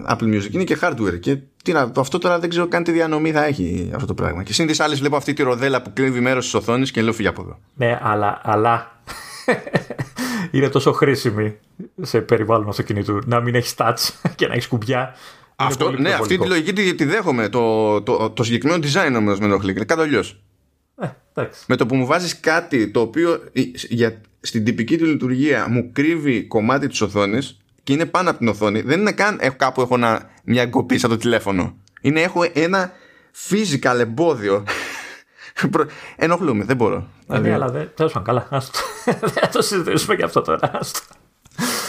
Apple 0.09 0.23
Music, 0.23 0.51
είναι 0.51 0.63
και 0.63 0.77
hardware. 0.81 1.19
Και 1.19 1.37
τι 1.63 1.71
να, 1.71 1.91
αυτό 1.97 2.17
τώρα 2.17 2.39
δεν 2.39 2.49
ξέρω 2.49 2.67
καν 2.67 2.83
τι 2.83 2.91
διανομή 2.91 3.31
θα 3.31 3.45
έχει 3.45 3.91
αυτό 3.93 4.07
το 4.07 4.13
πράγμα. 4.13 4.43
Και 4.43 4.53
σύν 4.53 4.67
της 4.67 4.79
άλλης 4.79 4.99
βλέπω 4.99 5.15
αυτή 5.15 5.33
τη 5.33 5.43
ροδέλα 5.43 5.81
που 5.81 5.93
κλέβει 5.93 6.19
μέρος 6.19 6.43
της 6.43 6.53
οθόνης 6.53 6.91
και 6.91 7.01
λέω 7.01 7.13
φύγει 7.13 7.27
από 7.27 7.41
εδώ. 7.41 7.59
Ναι, 7.75 7.99
αλλά, 8.01 8.41
αλλά 8.43 9.01
είναι 10.51 10.69
τόσο 10.69 10.91
χρήσιμη 10.91 11.57
σε 12.01 12.21
περιβάλλον 12.21 12.69
αυτοκινήτου 12.69 13.19
να 13.25 13.39
μην 13.39 13.55
έχεις 13.55 13.75
touch 13.77 14.09
και 14.35 14.47
να 14.47 14.53
έχεις 14.53 14.67
κουμπιά. 14.67 15.15
Αυτό, 15.55 15.91
ναι, 15.91 16.13
αυτή 16.13 16.37
τη 16.37 16.47
λογική 16.47 16.73
τη, 16.73 17.05
δέχομαι. 17.05 17.49
Το, 17.49 18.01
το, 18.01 18.17
το, 18.17 18.29
το 18.29 18.43
συγκεκριμένο 18.43 18.83
design 18.83 19.15
όμως 19.17 19.39
με 19.39 19.45
ενοχλεί. 19.45 19.71
Είναι 19.71 19.85
κάτι 19.85 20.01
αλλιώς. 20.01 20.41
Ε, 21.37 21.49
με 21.67 21.75
το 21.75 21.85
που 21.85 21.95
μου 21.95 22.05
βάζεις 22.05 22.39
κάτι 22.39 22.87
το 22.87 22.99
οποίο 22.99 23.43
για, 23.89 24.21
στην 24.39 24.63
τυπική 24.63 24.97
του 24.97 25.05
λειτουργία 25.05 25.67
μου 25.69 25.89
κρύβει 25.93 26.43
κομμάτι 26.43 26.87
της 26.87 27.01
οθόνης 27.01 27.57
και 27.83 27.93
είναι 27.93 28.05
πάνω 28.05 28.29
από 28.29 28.39
την 28.39 28.47
οθόνη, 28.47 28.81
δεν 28.81 28.99
είναι 28.99 29.11
καν 29.11 29.37
έχω, 29.41 29.55
κάπου 29.55 29.81
έχω 29.81 29.95
ένα, 29.95 30.29
μια 30.43 30.61
εγκοπή 30.61 30.97
σαν 30.97 31.09
το 31.09 31.17
τηλέφωνο. 31.17 31.77
Είναι 32.01 32.21
έχω 32.21 32.45
ένα 32.53 32.91
physical 33.49 33.99
εμπόδιο. 33.99 34.63
Ενοχλούμε, 36.15 36.63
δεν 36.63 36.75
μπορώ. 36.75 36.95
Ε, 36.95 37.33
ναι, 37.33 37.39
δηλαδή- 37.41 37.51
αλλά 37.51 37.71
δεν. 37.71 37.91
Τέλος 37.95 38.21
καλά. 38.23 38.47
Δεν 39.05 39.49
το 39.51 39.61
συζητήσουμε 39.61 40.15
και 40.15 40.23
αυτό 40.23 40.41
τώρα. 40.41 40.79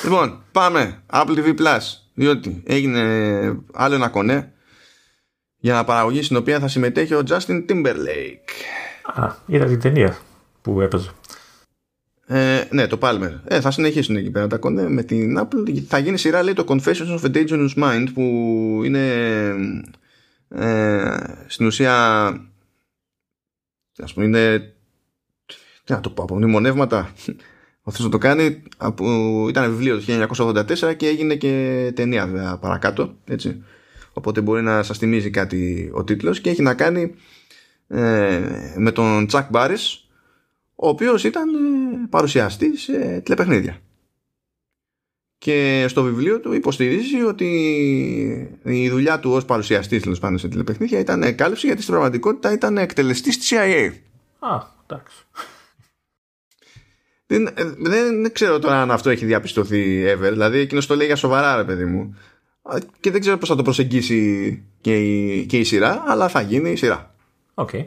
Λοιπόν, 0.04 0.42
πάμε. 0.52 1.02
Apple 1.12 1.36
TV 1.36 1.58
Plus. 1.58 1.80
Διότι 2.14 2.62
έγινε 2.66 3.02
άλλο 3.72 3.94
ένα 3.94 4.08
κονέ 4.08 4.52
για 5.56 5.84
παραγωγή 5.84 6.22
στην 6.22 6.36
οποία 6.36 6.58
θα 6.58 6.68
συμμετέχει 6.68 7.14
ο 7.14 7.22
Justin 7.28 7.64
Timberlake. 7.68 8.50
Α, 9.14 9.34
είδα 9.46 9.64
την 9.64 9.80
ταινία 9.80 10.18
που 10.62 10.80
έπαιζε. 10.80 11.10
Ε, 12.26 12.64
ναι, 12.70 12.86
το 12.86 12.98
Palmer. 13.00 13.40
Ε, 13.44 13.60
θα 13.60 13.70
συνεχίσουν 13.70 14.16
εκεί 14.16 14.30
πέρα 14.30 14.46
τα 14.46 14.56
κονέ 14.56 14.88
με 14.88 15.02
την 15.02 15.38
Apple. 15.40 15.82
Θα 15.86 15.98
γίνει 15.98 16.18
σειρά, 16.18 16.42
λέει, 16.42 16.52
το 16.52 16.64
Confessions 16.68 17.20
of 17.20 17.24
a 17.24 17.34
Dangerous 17.34 17.74
Mind 17.76 18.06
που 18.14 18.22
είναι 18.84 19.08
ε, 20.48 21.16
στην 21.46 21.66
ουσία 21.66 22.26
ας 23.98 24.14
πούμε 24.14 24.26
είναι 24.26 24.58
τι 25.84 25.92
να 25.92 26.00
το 26.00 26.10
πω, 26.10 26.22
από 26.22 26.36
μνημονεύματα 26.36 27.12
αυτός 27.82 28.04
να 28.04 28.10
το 28.10 28.18
κάνει 28.18 28.62
από, 28.76 29.46
ήταν 29.48 29.70
βιβλίο 29.70 29.98
το 29.98 30.26
1984 30.52 30.96
και 30.96 31.06
έγινε 31.06 31.34
και 31.34 31.92
ταινία 31.94 32.26
βέβαια 32.26 32.58
παρακάτω 32.58 33.16
έτσι 33.24 33.64
οπότε 34.12 34.40
μπορεί 34.40 34.62
να 34.62 34.82
σας 34.82 34.98
θυμίζει 34.98 35.30
κάτι 35.30 35.90
ο 35.94 36.04
τίτλος 36.04 36.40
και 36.40 36.50
έχει 36.50 36.62
να 36.62 36.74
κάνει 36.74 37.14
ε, 37.88 38.74
με 38.76 38.92
τον 38.92 39.26
Τσακ 39.26 39.50
Μπάρις 39.50 40.08
ο 40.74 40.88
οποίος 40.88 41.24
ήταν 41.24 41.54
ε, 41.54 42.06
παρουσιαστής 42.10 42.82
σε 42.82 43.20
τηλεπαιχνίδια 43.20 43.78
και 45.38 45.84
στο 45.88 46.02
βιβλίο 46.02 46.40
του 46.40 46.52
υποστηρίζει 46.52 47.22
ότι 47.22 47.46
η 48.62 48.88
δουλειά 48.88 49.20
του 49.20 49.30
ως 49.30 49.44
παρουσιαστής 49.44 50.02
τέλος 50.02 50.18
πάντων 50.18 50.38
σε 50.38 50.48
τηλεπαιχνίδια 50.48 50.98
ήταν 50.98 51.34
κάλυψη 51.34 51.66
γιατί 51.66 51.82
στην 51.82 51.94
πραγματικότητα 51.94 52.52
ήταν 52.52 52.78
εκτελεστής 52.78 53.38
της 53.38 53.52
CIA 53.52 53.92
Α, 54.38 54.62
εντάξει 54.86 55.26
δεν, 57.28 57.46
ε, 57.46 57.64
δεν, 57.78 58.32
ξέρω 58.32 58.58
τώρα 58.58 58.82
αν 58.82 58.90
αυτό 58.90 59.10
έχει 59.10 59.24
διαπιστωθεί 59.24 60.04
ever. 60.06 60.30
Δηλαδή, 60.30 60.58
εκείνος 60.58 60.86
το 60.86 60.96
λέει 60.96 61.06
για 61.06 61.16
σοβαρά, 61.16 61.56
ρε 61.56 61.64
παιδί 61.64 61.84
μου. 61.84 62.16
Και 63.00 63.10
δεν 63.10 63.20
ξέρω 63.20 63.36
πώς 63.38 63.48
θα 63.48 63.56
το 63.56 63.62
προσεγγίσει 63.62 64.62
και 64.80 64.96
η, 64.96 65.46
και 65.46 65.58
η 65.58 65.64
σειρά, 65.64 66.04
αλλά 66.06 66.28
θα 66.28 66.40
γίνει 66.40 66.70
η 66.70 66.76
σειρά. 66.76 67.14
Okay. 67.58 67.86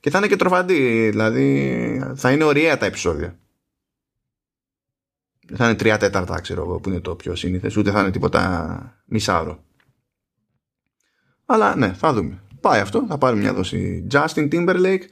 Και 0.00 0.10
θα 0.10 0.18
είναι 0.18 0.26
και 0.26 0.36
τροφαντή, 0.36 1.08
δηλαδή 1.10 2.12
θα 2.14 2.32
είναι 2.32 2.44
ωραία 2.44 2.78
τα 2.78 2.86
επεισόδια. 2.86 3.38
θα 5.54 5.64
είναι 5.64 5.74
τρία 5.74 5.98
τέταρτα 5.98 6.40
ξέρω 6.40 6.62
εγώ 6.62 6.80
που 6.80 6.88
είναι 6.88 7.00
το 7.00 7.14
πιο 7.14 7.34
σύνηθες 7.34 7.76
ούτε 7.76 7.90
θα 7.90 8.00
είναι 8.00 8.10
τίποτα 8.10 9.02
μισάωρο. 9.04 9.64
Αλλά 11.46 11.76
ναι 11.76 11.92
θα 11.92 12.12
δούμε. 12.12 12.42
Πάει 12.60 12.80
αυτό 12.80 13.04
θα 13.08 13.18
πάρει 13.18 13.36
μια 13.36 13.52
δόση 13.54 14.06
Justin 14.12 14.52
Timberlake. 14.52 15.02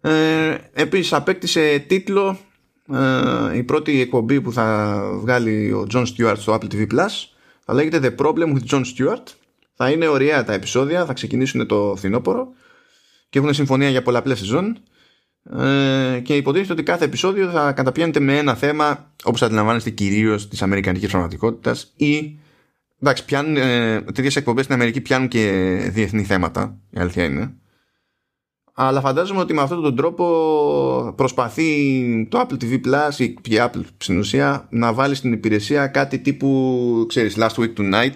Ε, 0.00 0.58
επίσης 0.72 1.12
απέκτησε 1.12 1.78
τίτλο 1.78 2.38
ε, 2.92 3.56
η 3.56 3.62
πρώτη 3.62 4.00
εκπομπή 4.00 4.40
που 4.40 4.52
θα 4.52 5.00
βγάλει 5.14 5.72
ο 5.72 5.86
John 5.92 6.04
Stewart 6.04 6.36
στο 6.36 6.54
Apple 6.54 6.74
TV 6.74 6.86
Plus. 6.92 7.10
Θα 7.64 7.74
λέγεται 7.74 8.16
The 8.18 8.24
Problem 8.24 8.54
with 8.54 8.66
John 8.70 8.82
Stewart. 8.96 9.24
Θα 9.74 9.90
είναι 9.90 10.06
ωραία 10.06 10.44
τα 10.44 10.52
επεισόδια 10.52 11.04
θα 11.06 11.12
ξεκινήσουν 11.12 11.66
το 11.66 11.94
φθινόπωρο 11.96 12.52
και 13.32 13.38
έχουν 13.38 13.54
συμφωνία 13.54 13.88
για 13.88 14.02
πολλαπλές 14.02 14.38
σεζόν. 14.38 14.78
Ε, 15.58 16.20
και 16.20 16.36
υποτίθεται 16.36 16.72
ότι 16.72 16.82
κάθε 16.82 17.04
επεισόδιο 17.04 17.50
θα 17.50 17.72
καταπιάνεται 17.72 18.20
με 18.20 18.38
ένα 18.38 18.54
θέμα 18.54 19.12
όπως 19.24 19.42
αντιλαμβάνεστε 19.42 19.90
κυρίως 19.90 20.48
της 20.48 20.62
αμερικανικής 20.62 21.10
πραγματικότητας 21.10 21.92
ή 21.96 22.38
εντάξει 23.00 23.24
πιάνουν 23.24 23.56
ε, 23.56 24.00
τέτοιες 24.00 24.36
εκπομπές 24.36 24.64
στην 24.64 24.76
Αμερική 24.76 25.00
πιάνουν 25.00 25.28
και 25.28 25.50
διεθνή 25.92 26.24
θέματα 26.24 26.78
η 26.90 27.00
αλήθεια 27.00 27.24
είναι. 27.24 27.54
Αλλά 28.72 29.00
φαντάζομαι 29.00 29.40
ότι 29.40 29.54
με 29.54 29.60
αυτόν 29.60 29.82
τον 29.82 29.96
τρόπο 29.96 30.24
προσπαθεί 31.16 32.26
το 32.30 32.40
Apple 32.40 32.64
TV 32.64 32.80
Plus 32.86 33.14
ή 33.18 33.24
η 33.24 33.56
Apple 33.56 33.84
στην 33.96 34.18
ουσία 34.18 34.66
να 34.70 34.92
βάλει 34.92 35.14
στην 35.14 35.32
υπηρεσία 35.32 35.86
κάτι 35.86 36.18
τύπου 36.18 37.04
ξέρεις 37.08 37.36
Last 37.38 37.54
Week 37.54 37.72
Tonight 37.76 38.14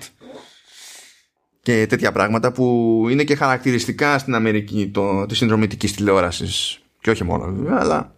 και 1.67 1.87
τέτοια 1.87 2.13
πράγματα 2.13 2.53
που 2.53 3.07
είναι 3.11 3.25
και 3.25 3.35
χαρακτηριστικά 3.35 4.19
στην 4.19 4.35
Αμερική 4.35 4.91
το, 4.91 5.27
της 5.27 5.39
συνδρομητικής 5.39 5.95
τηλεόρασης. 5.95 6.83
Και 7.01 7.11
όχι 7.11 7.25
μόνο 7.25 7.53
βέβαια 7.53 7.79
αλλά 7.81 8.15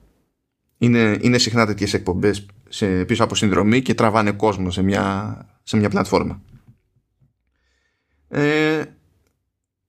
είναι, 0.78 1.18
είναι 1.20 1.38
συχνά 1.38 1.66
τέτοιες 1.66 1.94
εκπομπές 1.94 2.46
σε, 2.68 3.04
πίσω 3.04 3.24
από 3.24 3.34
συνδρομή 3.34 3.82
και 3.82 3.94
τραβάνε 3.94 4.32
κόσμο 4.32 4.70
σε 4.70 4.82
μια, 4.82 5.36
σε 5.62 5.76
μια 5.76 5.88
πλατφόρμα. 5.88 6.42
Ε, 8.28 8.82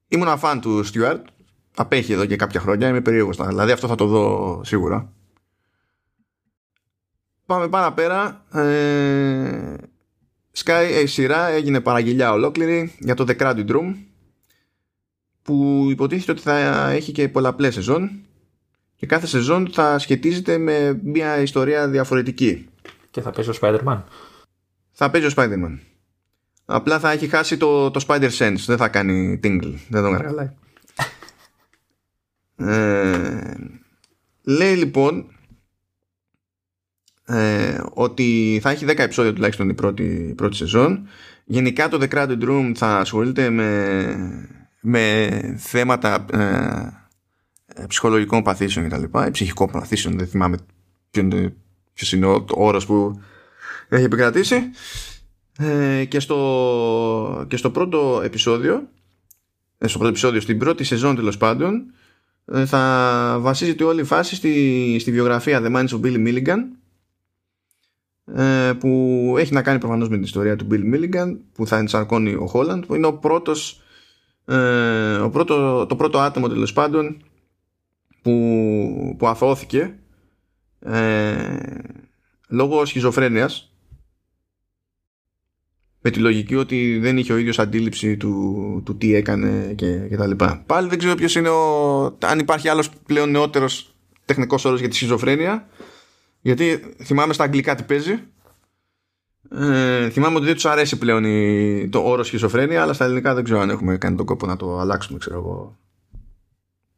ήμουν 0.08 0.38
φαν 0.38 0.62
του 0.62 0.86
Stuart 0.86 1.22
απέχει 1.76 2.14
εδώ 2.14 2.26
και 2.26 2.36
κάποια 2.36 2.60
χρόνια 2.60 2.88
είμαι 2.88 3.02
περίεργος 3.02 3.38
δηλαδή 3.38 3.72
αυτό 3.72 3.88
θα 3.88 3.96
το 3.96 4.06
δω 4.06 4.62
σίγουρα. 4.64 5.14
Πάμε 7.46 7.68
παραπέρα 7.68 8.46
ε, 8.52 9.74
Sky 10.56 11.02
η 11.04 11.06
σειρά 11.06 11.48
έγινε 11.48 11.82
παραγγελιά 11.82 12.32
ολόκληρη 12.32 12.96
για 13.00 13.16
το 13.16 13.26
The 13.28 13.38
Crowded 13.38 13.70
Room 13.70 13.96
που 15.42 15.88
υποτίθεται 15.90 16.32
ότι 16.32 16.42
θα 16.42 16.90
έχει 16.90 17.12
και 17.12 17.30
πολλαπλές 17.30 17.74
σεζόν 17.74 18.12
και 18.96 19.06
κάθε 19.06 19.28
σεζόν 19.28 19.70
θα 19.74 20.00
σχετίζεται 20.00 20.58
με 20.58 21.00
μια 21.04 21.38
ιστορία 21.42 21.88
διαφορετική. 21.88 22.70
Και 23.12 23.22
θα 23.22 23.32
παίζει 23.32 23.50
ο 23.50 23.54
Spider-Man. 23.62 24.04
Θα 24.92 25.10
παίζει 25.10 25.28
ο 25.28 25.32
Spider-Man. 25.36 25.78
Απλά 26.66 27.00
θα 27.00 27.12
έχει 27.12 27.28
χάσει 27.28 27.58
το, 27.58 27.92
το 27.92 28.06
Spider 28.08 28.30
Sense. 28.38 28.64
Δεν 28.66 28.78
θα 28.78 28.88
κάνει 28.88 29.40
tingle. 29.44 29.74
Δεν 29.90 30.02
τον 30.02 30.12
καργαλάει. 30.12 30.50
ε, 32.56 33.54
λέει 34.44 34.76
λοιπόν 34.76 35.26
ε, 37.30 37.82
ότι 37.94 38.60
θα 38.62 38.70
έχει 38.70 38.86
10 38.88 38.98
επεισόδια 38.98 39.34
τουλάχιστον 39.34 39.70
η 39.70 39.74
πρώτη, 39.74 40.34
πρώτη 40.38 40.56
σεζόν. 40.56 41.08
Γενικά 41.46 41.88
το 41.88 41.98
The 42.02 42.16
Crowded 42.16 42.44
Room 42.44 42.72
θα 42.76 42.98
ασχολείται 42.98 43.50
με, 43.50 44.16
με 44.82 45.30
θέματα 45.58 46.26
ε, 46.32 47.86
ψυχολογικών 47.88 48.44
παθήσεων 48.44 48.90
κτλ. 48.90 49.04
Ψυχικών 49.32 49.72
παθήσεων, 49.72 50.18
δεν 50.18 50.28
θυμάμαι 50.28 50.58
ποιο 51.12 51.22
είναι, 51.22 51.54
ποιος 51.94 52.12
είναι 52.12 52.26
ο 52.26 52.46
όρος 52.50 52.86
που 52.86 53.22
έχει 53.90 54.04
επικρατήσει. 54.04 54.62
Ε, 55.58 56.06
και, 56.06 56.20
στο, 56.20 57.46
και 57.48 57.58
στο 57.58 57.70
πρώτο 57.70 58.22
επεισόδιο, 58.24 58.90
ε, 59.78 59.88
στο 59.88 59.98
πρώτο 59.98 60.12
επεισόδιο, 60.12 60.42
στην 60.42 60.58
πρώτη 60.58 60.84
σεζόν 60.84 61.16
τέλος 61.16 61.38
πάντων, 61.38 61.94
ε, 62.46 62.66
θα 62.66 63.38
βασίζεται 63.40 63.84
όλη 63.84 64.02
η 64.02 64.04
φάση 64.04 64.36
στη, 64.36 64.98
στη 65.00 65.12
βιογραφία 65.12 65.62
The 65.64 65.76
Minds 65.76 65.88
of 65.88 66.02
Billy 66.02 66.28
Milligan 66.28 66.79
ε, 68.36 68.74
που 68.80 69.36
έχει 69.38 69.54
να 69.54 69.62
κάνει 69.62 69.80
προφανώς 69.80 70.10
με 70.10 70.16
την 70.16 70.24
ιστορία 70.24 70.56
του 70.56 70.68
Bill 70.72 70.96
Milligan 70.96 71.38
που 71.54 71.68
θα 71.68 71.78
ενσαρκώνει 71.78 72.34
ο 72.34 72.52
Holland 72.54 72.82
που 72.88 72.96
είναι 72.96 73.08
ο 73.08 73.14
πρώτος, 73.14 73.82
ε, 74.46 75.16
ο 75.16 75.30
πρώτο, 75.30 75.86
το 75.86 75.96
πρώτο 75.96 76.20
άτομο 76.20 76.48
τέλος 76.48 76.74
πάντων 76.74 77.24
που, 78.22 79.16
που 79.18 79.28
αθώθηκε 79.28 79.96
ε, 80.80 81.58
λόγω 82.48 82.86
σχιζοφρένειας 82.86 83.74
με 86.02 86.10
τη 86.10 86.20
λογική 86.20 86.56
ότι 86.56 87.00
δεν 87.00 87.18
είχε 87.18 87.34
ο 87.34 87.38
ίδιος 87.38 87.60
αντίληψη 87.60 88.18
του, 88.18 88.82
του 88.86 88.98
τι 88.98 89.16
έκανε 89.16 89.74
και, 89.76 89.98
και 89.98 90.16
τα 90.16 90.28
λοιπά. 90.28 90.64
Πάλι 90.66 90.90
δεν 90.90 90.98
ξέρω 90.98 91.16
ποιος 91.16 91.36
είναι 91.36 91.50
ο, 91.50 92.04
αν 92.20 92.40
υπάρχει 92.40 92.68
άλλος 92.68 92.90
πλέον 93.06 93.32
νεότερος 93.32 93.96
τεχνικός 94.26 94.66
όρος 94.66 94.80
για 94.80 94.90
τη 94.90 94.96
σχιζοφρένεια 94.96 95.68
γιατί 96.42 96.96
θυμάμαι 97.04 97.34
στα 97.34 97.44
αγγλικά 97.44 97.76
τι 97.76 97.84
παίζει 97.84 98.20
ε, 99.52 100.10
θυμάμαι 100.10 100.36
ότι 100.36 100.46
δεν 100.46 100.54
τους 100.54 100.66
αρέσει 100.66 100.98
πλέον 100.98 101.24
η, 101.24 101.90
το 101.90 102.00
όρο 102.00 102.24
σχιζοφρένεια 102.24 102.82
αλλά 102.82 102.94
στα 102.94 103.06
ελληνικά 103.06 103.34
δεν 103.34 103.44
ξέρω 103.44 103.60
αν 103.60 103.70
έχουμε 103.70 103.98
κάνει 103.98 104.16
τον 104.16 104.26
κόπο 104.26 104.46
να 104.46 104.56
το 104.56 104.80
αλλάξουμε 104.80 105.18
ξέρω 105.18 105.38
εγώ 105.38 105.78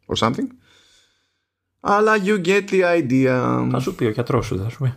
or 0.05 0.27
something 0.27 0.47
αλλά 1.81 2.13
you 2.23 2.45
get 2.45 2.69
the 2.69 2.81
idea. 2.83 3.67
Θα 3.71 3.79
σου 3.79 3.95
πει 3.95 4.05
ο 4.05 4.09
γιατρός 4.09 4.45
σου, 4.45 4.57
θα 4.63 4.69
σου 4.69 4.77
πει. 4.77 4.93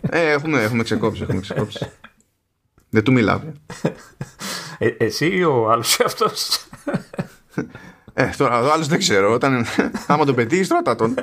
Ε, 0.00 0.30
έχουμε, 0.30 0.62
έχουμε 0.62 0.82
ξεκόψει, 0.82 1.22
έχουμε 1.22 1.40
ξεκόψει. 1.40 1.90
Δεν 2.88 3.04
του 3.04 3.12
μιλάω. 3.12 3.40
Ε, 4.78 4.88
εσύ 4.98 5.26
ή 5.26 5.44
ο 5.44 5.70
άλλος 5.70 6.00
αυτός; 6.00 6.66
Ε, 8.12 8.30
τώρα 8.36 8.60
ο 8.60 8.72
άλλος 8.72 8.86
δεν 8.86 8.98
ξέρω. 8.98 9.32
Όταν, 9.32 9.66
άμα 10.06 10.24
τον 10.24 10.34
πετύχεις, 10.34 10.68
τώρα 10.68 10.94
τον. 10.94 11.14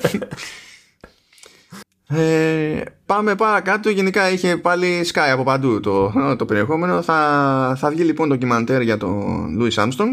Ε, 2.08 2.82
πάμε 3.06 3.36
παρακάτω. 3.36 3.90
Γενικά 3.90 4.30
είχε 4.30 4.58
πάλι 4.58 5.06
sky 5.14 5.30
από 5.32 5.44
παντού 5.44 5.80
το, 5.80 6.14
το 6.38 6.46
περιεχόμενο. 6.46 7.02
Θα, 7.02 7.76
θα 7.78 7.90
βγει 7.90 8.04
λοιπόν 8.04 8.28
ντοκιμαντέρ 8.28 8.82
για 8.82 8.98
τον 8.98 9.58
Louis 9.60 9.84
Armstrong 9.84 10.12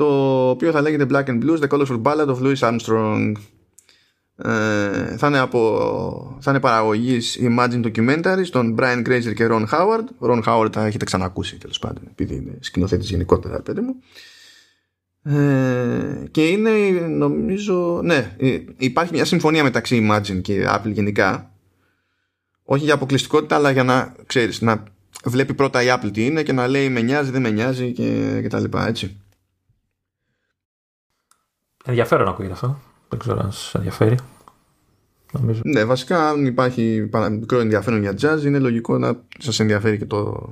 το 0.00 0.48
οποίο 0.48 0.70
θα 0.70 0.80
λέγεται 0.80 1.06
Black 1.10 1.24
and 1.24 1.44
Blues 1.44 1.58
The 1.58 1.68
Colorful 1.68 2.02
Ballad 2.02 2.26
of 2.26 2.38
Louis 2.42 2.58
Armstrong 2.58 3.32
ε, 4.36 5.16
θα, 5.16 5.26
είναι 5.26 5.38
από, 5.38 6.38
θα 6.40 6.50
είναι 6.50 6.60
παραγωγής 6.60 7.38
Imagine 7.42 7.84
Documentaries 7.84 8.46
των 8.50 8.76
Brian 8.78 9.06
Grazer 9.06 9.34
και 9.34 9.48
Ron 9.50 9.64
Howard 9.70 10.04
Ron 10.20 10.42
Howard 10.44 10.72
θα 10.72 10.86
έχετε 10.86 11.04
ξανακούσει 11.04 11.58
τέλος 11.58 11.78
πάντων 11.78 12.02
επειδή 12.10 12.34
είναι 12.34 12.58
σκηνοθέτης 12.60 13.10
γενικότερα 13.10 13.62
πέντε 13.62 13.80
μου 13.80 13.94
ε, 15.22 16.24
και 16.30 16.46
είναι 16.46 16.70
νομίζω 17.08 18.00
ναι 18.04 18.36
ε, 18.38 18.58
υπάρχει 18.76 19.12
μια 19.12 19.24
συμφωνία 19.24 19.62
μεταξύ 19.62 20.08
Imagine 20.10 20.40
και 20.42 20.66
Apple 20.68 20.92
γενικά 20.92 21.50
όχι 22.64 22.84
για 22.84 22.94
αποκλειστικότητα 22.94 23.54
αλλά 23.56 23.70
για 23.70 23.84
να 23.84 24.14
ξέρεις 24.26 24.60
να 24.60 24.82
βλέπει 25.24 25.54
πρώτα 25.54 25.82
η 25.82 25.86
Apple 25.88 26.10
τι 26.12 26.26
είναι 26.26 26.42
και 26.42 26.52
να 26.52 26.66
λέει 26.66 26.88
με 26.88 27.00
νοιάζει 27.00 27.30
δεν 27.30 27.40
με 27.40 27.50
νοιάζει 27.50 27.92
και, 27.92 28.38
και 28.42 28.48
τα 28.48 28.60
λοιπά 28.60 28.86
έτσι 28.86 29.20
Ενδιαφέρον 31.84 32.28
ακούγεται 32.28 32.52
αυτό. 32.52 32.78
Δεν 33.08 33.18
ξέρω 33.18 33.40
αν 33.40 33.52
σας 33.52 33.74
ενδιαφέρει. 33.74 34.16
Νομίζω. 35.32 35.60
Ναι, 35.64 35.84
βασικά 35.84 36.28
αν 36.28 36.46
υπάρχει 36.46 37.08
μικρό 37.30 37.58
ενδιαφέρον 37.58 38.00
για 38.00 38.14
jazz 38.20 38.44
είναι 38.44 38.58
λογικό 38.58 38.98
να 38.98 39.24
σας 39.38 39.60
ενδιαφέρει 39.60 39.98
και 39.98 40.06
το, 40.06 40.50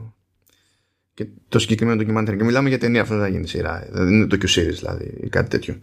και 1.18 1.26
το 1.48 1.59
συγκεκριμένο 1.59 1.96
ντοκιμαντέρ. 1.96 2.37
Και 2.37 2.44
μιλάμε 2.44 2.68
για 2.68 2.78
ταινία, 2.78 3.00
αυτό 3.02 3.14
δεν 3.14 3.22
θα 3.22 3.28
γίνει 3.28 3.46
σειρά. 3.46 3.88
Δεν 3.90 4.09
είναι 4.09 4.26
το 4.26 4.37
Q-Series 4.40 4.74
δηλαδή 4.78 5.14
ή 5.20 5.28
κάτι 5.28 5.48
τέτοιο. 5.48 5.78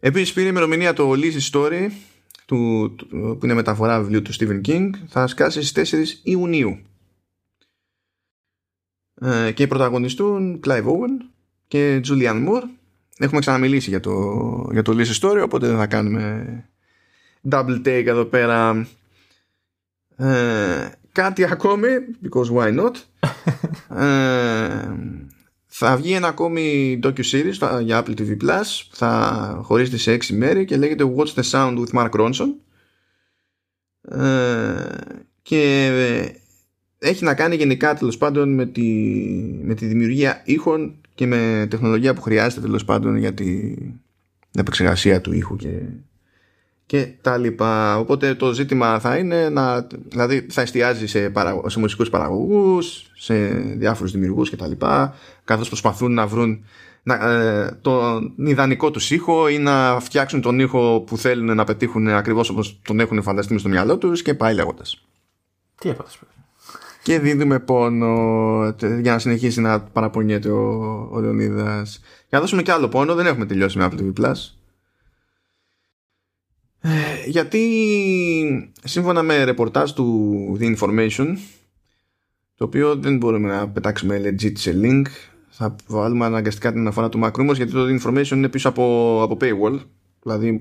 Επίσης 0.00 0.32
πήρε 0.32 0.48
ημερομηνία 0.48 0.92
το 0.92 1.12
Lizzie 1.12 1.50
Story 1.52 1.88
του, 2.46 2.94
που 3.08 3.40
είναι 3.42 3.54
μεταφορά 3.54 4.00
βιβλίου 4.00 4.22
του 4.22 4.34
Stephen 4.34 4.60
King 4.66 4.90
θα 5.08 5.26
σκάσει 5.26 5.62
στις 5.62 6.16
4 6.22 6.28
Ιουνίου. 6.28 6.78
Ε, 9.20 9.52
και 9.52 9.66
πρωταγωνιστούν 9.66 10.60
Clive 10.66 10.84
Owen 10.84 11.24
και 11.66 12.00
Julianne 12.04 12.48
Moore 12.48 12.68
Έχουμε 13.18 13.40
ξαναμιλήσει 13.40 13.90
για 13.90 14.00
το, 14.00 14.12
για 14.72 14.82
το 14.82 14.96
List 14.96 15.20
Story, 15.20 15.40
οπότε 15.42 15.66
δεν 15.66 15.76
θα 15.76 15.86
κάνουμε 15.86 16.64
double 17.50 17.76
take 17.84 18.06
εδώ 18.06 18.24
πέρα. 18.24 18.86
Ε, 20.16 20.90
κάτι 21.16 21.44
ακόμη, 21.44 21.88
because 22.22 22.52
why 22.56 22.78
not; 22.78 22.94
ε, 24.02 24.88
θα 25.66 25.96
βγει 25.96 26.12
ένα 26.12 26.28
ακόμη 26.28 26.98
docu-series 27.02 27.82
για 27.82 28.04
Apple 28.04 28.18
TV 28.18 28.30
Plus 28.30 28.86
θα 28.90 29.60
χωρίζεται 29.62 29.96
σε 29.96 30.12
έξι 30.12 30.34
μέρη 30.34 30.64
και 30.64 30.76
λέγεται 30.76 31.12
What's 31.16 31.34
the 31.34 31.50
Sound 31.50 31.78
with 31.78 32.00
Mark 32.00 32.10
Ronson 32.10 32.48
ε, 34.00 34.84
και 35.42 35.90
έχει 36.98 37.24
να 37.24 37.34
κάνει 37.34 37.56
γενικά 37.56 37.94
τέλος 37.94 38.18
πάντων 38.18 38.54
με 38.54 38.66
τη, 38.66 38.82
με 39.62 39.74
τη 39.74 39.86
δημιουργία 39.86 40.42
ήχων 40.44 41.00
και 41.14 41.26
με 41.26 41.66
τεχνολογία 41.70 42.14
που 42.14 42.22
χρειάζεται 42.22 42.60
τέλος 42.60 42.84
πάντων 42.84 43.16
για 43.16 43.34
την 43.34 44.00
επεξεργασία 44.58 45.20
του 45.20 45.32
ήχου 45.32 45.56
και, 45.56 45.82
και 46.86 47.08
τα 47.20 47.36
λοιπά. 47.36 47.98
Οπότε 47.98 48.34
το 48.34 48.52
ζήτημα 48.52 49.00
θα 49.00 49.16
είναι 49.16 49.48
να, 49.48 49.86
δηλαδή 50.08 50.46
θα 50.50 50.60
εστιάζει 50.60 51.06
σε, 51.06 51.30
παρα, 51.30 51.60
σε 51.66 51.78
μουσικούς 51.78 52.10
παραγωγούς, 52.10 53.10
σε 53.16 53.34
διάφορους 53.54 54.12
δημιουργούς 54.12 54.50
και 54.50 54.56
τα 54.56 54.66
λοιπά, 54.66 55.14
καθώς 55.44 55.68
προσπαθούν 55.68 56.14
να 56.14 56.26
βρουν 56.26 56.64
να, 57.02 57.14
ε, 57.14 57.78
τον 57.80 58.32
ιδανικό 58.36 58.90
τους 58.90 59.10
ήχο 59.10 59.48
ή 59.48 59.58
να 59.58 60.00
φτιάξουν 60.00 60.40
τον 60.40 60.60
ήχο 60.60 61.04
που 61.06 61.16
θέλουν 61.16 61.56
να 61.56 61.64
πετύχουν 61.64 62.08
ακριβώς 62.08 62.48
όπως 62.48 62.80
τον 62.84 63.00
έχουν 63.00 63.22
φανταστεί 63.22 63.58
στο 63.58 63.68
μυαλό 63.68 63.98
τους 63.98 64.22
και 64.22 64.34
πάει 64.34 64.54
λέγοντας. 64.54 65.02
Τι 65.78 65.88
έπαθες 65.88 66.18
Και 67.02 67.18
δίνουμε 67.18 67.58
πόνο 67.58 68.14
για 69.00 69.12
να 69.12 69.18
συνεχίσει 69.18 69.60
να 69.60 69.80
παραπονιέται 69.80 70.48
ο, 70.48 71.08
ο 71.12 71.20
Λεωνίδας. 71.20 72.00
Για 72.28 72.38
να 72.38 72.40
δώσουμε 72.40 72.62
και 72.62 72.72
άλλο 72.72 72.88
πόνο, 72.88 73.14
δεν 73.14 73.26
έχουμε 73.26 73.46
τελειώσει 73.46 73.78
με 73.78 73.88
Apple 73.90 74.00
TV 74.00 74.24
Plus. 74.24 74.55
Ε, 76.86 77.28
γιατί 77.28 77.62
σύμφωνα 78.84 79.22
με 79.22 79.44
ρεπορτάζ 79.44 79.90
του 79.90 80.58
The 80.60 80.76
Information 80.76 81.26
το 82.54 82.64
οποίο 82.64 82.96
δεν 82.96 83.16
μπορούμε 83.16 83.48
να 83.48 83.68
πετάξουμε 83.68 84.20
legit 84.24 84.58
σε 84.58 84.80
link 84.82 85.02
θα 85.48 85.76
βάλουμε 85.86 86.24
αναγκαστικά 86.24 86.70
την 86.70 86.80
αναφορά 86.80 87.08
του 87.08 87.20
Macroom 87.22 87.54
γιατί 87.54 87.72
το 87.72 87.86
The 87.86 88.00
Information 88.00 88.30
είναι 88.30 88.48
πίσω 88.48 88.68
από, 88.68 89.18
από 89.22 89.36
paywall. 89.40 89.80
Δηλαδή 90.22 90.60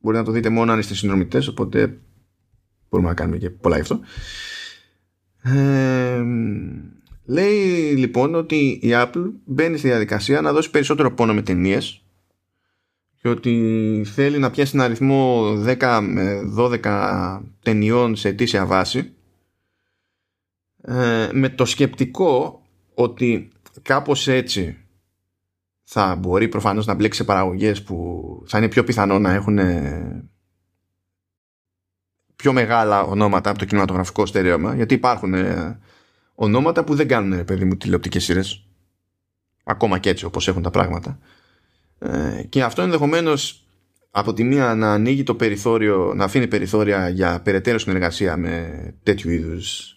μπορεί 0.00 0.16
να 0.16 0.24
το 0.24 0.30
δείτε 0.30 0.48
μόνο 0.48 0.72
αν 0.72 0.78
είστε 0.78 0.94
συνδρομητές 0.94 1.48
οπότε 1.48 1.98
μπορούμε 2.90 3.08
να 3.08 3.14
κάνουμε 3.14 3.38
και 3.38 3.50
πολλά 3.50 3.74
γι' 3.74 3.82
αυτό. 3.82 4.00
Ε, 5.42 6.22
λέει 7.24 7.94
λοιπόν 7.96 8.34
ότι 8.34 8.56
η 8.82 8.90
Apple 8.90 9.30
μπαίνει 9.44 9.78
στη 9.78 9.88
διαδικασία 9.88 10.40
να 10.40 10.52
δώσει 10.52 10.70
περισσότερο 10.70 11.12
πόνο 11.12 11.34
με 11.34 11.42
ταινίες 11.42 12.02
και 13.22 13.28
ότι 13.28 14.02
θέλει 14.06 14.38
να 14.38 14.50
πιάσει 14.50 14.72
ένα 14.74 14.84
αριθμό 14.84 15.52
10 15.66 16.00
με 16.02 16.40
12 16.58 17.40
ταινιών 17.62 18.16
σε 18.16 18.28
αιτήσια 18.28 18.66
βάση 18.66 19.14
ε, 20.82 21.28
με 21.32 21.48
το 21.48 21.64
σκεπτικό 21.64 22.62
ότι 22.94 23.50
κάπως 23.82 24.28
έτσι 24.28 24.76
θα 25.82 26.16
μπορεί 26.16 26.48
προφανώς 26.48 26.86
να 26.86 26.94
μπλέξει 26.94 27.18
σε 27.18 27.24
παραγωγές 27.24 27.82
που 27.82 28.42
θα 28.46 28.58
είναι 28.58 28.68
πιο 28.68 28.84
πιθανό 28.84 29.18
να 29.18 29.32
έχουν 29.32 29.58
πιο 32.36 32.52
μεγάλα 32.52 33.02
ονόματα 33.02 33.50
από 33.50 33.58
το 33.58 33.64
κινηματογραφικό 33.64 34.26
στερέωμα 34.26 34.74
γιατί 34.74 34.94
υπάρχουν 34.94 35.34
ε, 35.34 35.78
ονόματα 36.34 36.84
που 36.84 36.94
δεν 36.94 37.08
κάνουν 37.08 37.44
παιδί 37.44 37.64
μου 37.64 37.76
τηλεοπτικές 37.76 38.24
σειρές 38.24 38.66
ακόμα 39.64 39.98
και 39.98 40.08
έτσι 40.08 40.24
όπως 40.24 40.48
έχουν 40.48 40.62
τα 40.62 40.70
πράγματα 40.70 41.18
ε, 42.02 42.42
και 42.48 42.62
αυτό 42.62 42.82
ενδεχομένως 42.82 43.66
από 44.10 44.32
τη 44.32 44.44
μία 44.44 44.74
να 44.74 44.92
ανοίγει 44.92 45.22
το 45.22 45.34
περιθώριο, 45.34 46.12
να 46.16 46.24
αφήνει 46.24 46.46
περιθώρια 46.46 47.08
για 47.08 47.40
περαιτέρω 47.44 47.78
συνεργασία 47.78 48.36
με 48.36 48.94
τέτοιου 49.02 49.30
είδους 49.30 49.96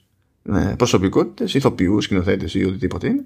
προσωπικότητες, 0.78 1.54
ηθοποιούς, 1.54 2.04
σκηνοθέτες 2.04 2.54
ή 2.54 2.66
οτιδήποτε 2.66 3.08
είναι. 3.08 3.26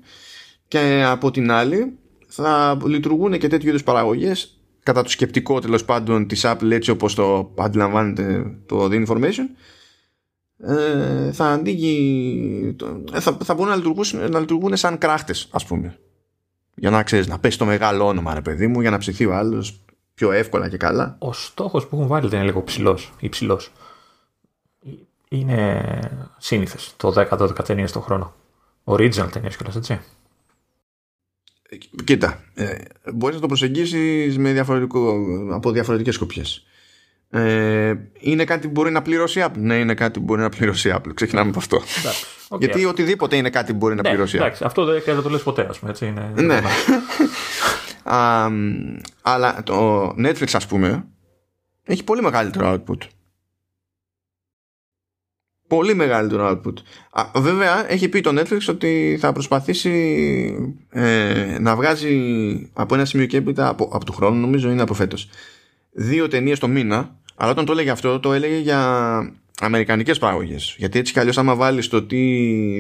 Και 0.68 1.04
από 1.06 1.32
την 1.32 1.52
άλλη 1.52 1.98
θα 2.28 2.78
λειτουργούν 2.86 3.38
και 3.38 3.48
τέτοιου 3.48 3.70
είδους 3.70 3.84
παραγωγές 3.84 4.60
κατά 4.84 5.04
το 5.04 5.10
σκεπτικό 5.10 5.60
τέλος 5.60 5.86
πάντων 5.86 6.28
της 6.28 6.42
Apple 6.46 6.72
έτσι 6.72 6.92
όπως 6.92 7.16
το 7.16 7.54
αντιλαμβάνεται 7.58 8.58
το 8.66 8.88
The 8.92 9.06
Information 9.06 9.46
ε, 10.58 11.32
θα 11.32 11.46
ανοίγει 11.46 12.76
ε, 13.14 13.20
θα, 13.20 13.38
θα 13.44 13.54
μπορούν 13.54 13.70
να 13.70 13.76
λειτουργούν, 13.76 14.32
να 14.32 14.40
λειτουργούν 14.40 14.76
σαν 14.78 14.98
κράχτες 14.98 15.48
ας 15.52 15.66
πούμε 15.66 16.00
για 16.80 16.90
να 16.90 17.04
ξέρεις, 17.04 17.28
να 17.28 17.40
πέσει 17.40 17.58
το 17.58 17.66
μεγάλο 17.66 18.08
όνομα, 18.08 18.34
ρε 18.34 18.42
παιδί 18.42 18.68
μου, 18.68 18.82
για 18.82 18.90
να 18.90 18.98
ψηθεί 18.98 19.26
ο 19.26 19.36
άλλος 19.36 19.80
πιο 20.14 20.32
εύκολα 20.32 20.70
και 20.70 20.78
καλά. 20.78 21.16
Ο 21.20 21.34
στόχος 21.34 21.88
που 21.88 21.96
έχουν 21.96 22.08
βάλει 22.08 22.28
δεν 22.28 22.40
είναι 22.40 22.48
λίγο 22.48 22.64
ψηλός 22.64 23.14
ή 23.20 23.30
ψηλός. 23.30 23.72
Είναι 25.30 25.82
σύνηθες 26.38 26.94
το 26.98 27.14
10-12 27.30 27.64
ταινίες 27.66 27.92
το 27.92 28.00
χρόνο. 28.00 28.34
Original 28.84 29.28
ταινίες 29.32 29.56
κιόλας, 29.56 29.76
έτσι. 29.76 30.00
Κοίτα, 32.04 32.44
ε, 32.54 32.78
μπορείς 33.14 33.36
να 33.36 33.42
το 33.42 33.48
προσεγγίσεις 33.48 34.38
με 34.38 34.52
διαφορετικό, 34.52 35.16
από 35.52 35.72
διαφορετικές 35.72 36.16
σκοπιές. 36.16 36.66
Ε, 37.32 37.94
είναι 38.20 38.44
κάτι 38.44 38.68
που 38.68 38.72
μπορεί 38.72 38.92
να 38.92 39.02
πληρώσει 39.02 39.44
Apple. 39.46 39.58
Ναι, 39.58 39.76
είναι 39.76 39.94
κάτι 39.94 40.20
που 40.20 40.26
μπορεί 40.26 40.42
να 40.42 40.50
πληρώσει 40.50 40.94
Apple. 40.96 41.12
Ξεκινάμε 41.14 41.50
από 41.50 41.60
αυτό. 41.60 41.82
Okay. 42.50 42.60
Γιατί 42.60 42.86
οτιδήποτε 42.86 43.36
είναι 43.36 43.50
κάτι 43.50 43.72
που 43.72 43.78
μπορεί 43.78 43.96
να 43.96 44.02
ναι, 44.02 44.10
πληρώσει 44.10 44.38
Apple. 44.38 44.42
Εντάξει, 44.42 44.64
αυτό 44.64 44.86
δεν 44.86 45.22
το 45.22 45.30
λες 45.30 45.44
ποτέ, 45.44 45.68
ας 45.70 45.80
πούμε. 45.80 45.92
Έτσι, 45.92 46.06
είναι, 46.06 46.34
ναι. 46.36 46.62
Α, 48.04 48.50
αλλά 49.34 49.64
το 49.64 50.08
Netflix, 50.08 50.48
ας 50.54 50.68
πούμε, 50.68 51.06
έχει 51.84 52.04
πολύ 52.04 52.22
μεγαλύτερο 52.22 52.74
output. 52.74 52.98
Πολύ 55.68 55.94
μεγαλύτερο 55.94 56.50
output. 56.50 56.74
Α, 57.12 57.42
βέβαια, 57.42 57.92
έχει 57.92 58.10
πει 58.10 58.22
το 58.22 58.40
Netflix 58.40 58.60
ότι 58.70 59.18
θα 59.20 59.32
προσπαθήσει 59.32 59.94
ε, 60.90 61.58
να 61.60 61.76
βγάζει 61.76 62.72
από 62.74 62.96
ένα 62.96 63.06
σημείο 63.06 63.26
και 63.26 63.38
έπειτα 63.38 63.68
από, 63.68 63.90
από 63.94 64.06
του 64.06 64.14
χρόνου, 64.14 64.40
νομίζω 64.40 64.70
είναι 64.70 64.82
από 64.82 64.94
φέτος, 64.94 65.30
δύο 65.92 66.28
ταινίες 66.28 66.60
το 66.60 66.68
μήνα 66.68 67.19
αλλά 67.42 67.52
όταν 67.52 67.66
το 67.66 67.72
έλεγε 67.72 67.90
αυτό, 67.90 68.20
το 68.20 68.34
έλεγε 68.34 68.58
για 68.58 69.34
αμερικανικές 69.60 70.18
παραγωγές. 70.18 70.76
Γιατί 70.78 71.00
έτσι 71.00 71.14
κι 71.14 71.20
αλλιώς, 71.20 71.38
άμα 71.38 71.56
βάλεις 71.56 71.88
το 71.88 72.04
τι 72.04 72.18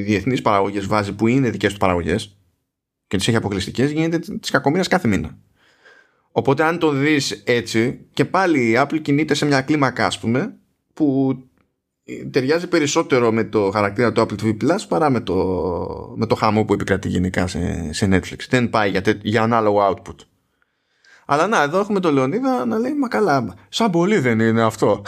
διεθνείς 0.02 0.42
παραγωγές 0.42 0.86
βάζει 0.86 1.14
που 1.14 1.28
είναι 1.28 1.50
δικές 1.50 1.74
του 1.74 1.80
παραγωγές 1.80 2.38
και 3.08 3.18
τις 3.18 3.28
έχει 3.28 3.38
αποκλειστικές, 3.38 3.92
γίνεται 3.92 4.38
της 4.40 4.50
κακομοίρας 4.50 4.88
κάθε 4.88 5.08
μήνα. 5.08 5.38
Οπότε, 6.32 6.64
αν 6.64 6.80
το 6.80 6.92
δεις 6.92 7.32
έτσι, 7.32 8.00
και 8.14 8.26
πάλι 8.26 8.70
η 8.70 8.74
Apple 8.78 9.02
κινείται 9.02 9.34
σε 9.34 9.46
μια 9.46 9.62
κλίμακα, 9.62 10.06
ας 10.06 10.20
πούμε, 10.20 10.54
που 10.94 11.38
ταιριάζει 12.32 12.68
περισσότερο 12.68 13.32
με 13.32 13.44
το 13.44 13.70
χαρακτήρα 13.74 14.12
του 14.12 14.22
Apple 14.22 14.44
TV 14.44 14.58
Plus 14.64 14.86
παρά 14.88 15.10
με 15.10 15.20
το, 15.20 15.36
με 16.16 16.26
το 16.26 16.36
χαμό 16.36 16.66
που 16.66 16.74
επικρατεί 16.74 17.08
γενικά 17.08 17.48
σε, 17.48 17.94
σε 17.94 18.08
Netflix. 18.12 18.40
Δεν 18.50 18.70
πάει 18.70 18.90
για, 18.90 19.02
για 19.22 19.42
ανάλογο 19.42 19.90
output. 19.90 20.16
Αλλά 21.32 21.48
να, 21.48 21.62
εδώ 21.62 21.80
έχουμε 21.80 22.00
τον 22.00 22.14
Λεωνίδα 22.14 22.66
να 22.66 22.78
λέει 22.78 22.94
Μα 22.94 23.08
καλά, 23.08 23.54
σαν 23.70 23.90
πολύ 23.90 24.20
δεν 24.20 24.40
είναι 24.40 24.62
αυτό. 24.62 25.02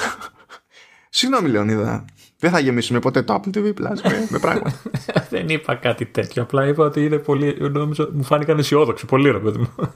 Συγγνώμη, 1.09 1.49
Λεωνίδα. 1.49 2.05
Δεν 2.37 2.51
θα 2.51 2.59
γεμίσουμε 2.59 2.99
ποτέ 2.99 3.21
το 3.21 3.33
Apple 3.33 3.57
TV 3.57 3.65
Plus 3.65 4.01
με, 4.03 4.27
με 4.29 4.39
πράγματα. 4.39 4.81
δεν 5.29 5.49
είπα 5.49 5.75
κάτι 5.75 6.05
τέτοιο. 6.05 6.41
Απλά 6.41 6.67
είπα 6.67 6.85
ότι 6.85 7.05
είναι 7.05 7.17
πολύ. 7.17 7.57
Νόμιζα, 7.71 8.09
μου 8.13 8.23
φάνηκαν 8.23 8.59
αισιόδοξοι. 8.59 9.05
Πολύ 9.05 9.31
ρε 9.31 9.39
παιδί 9.39 9.57
μου. 9.57 9.69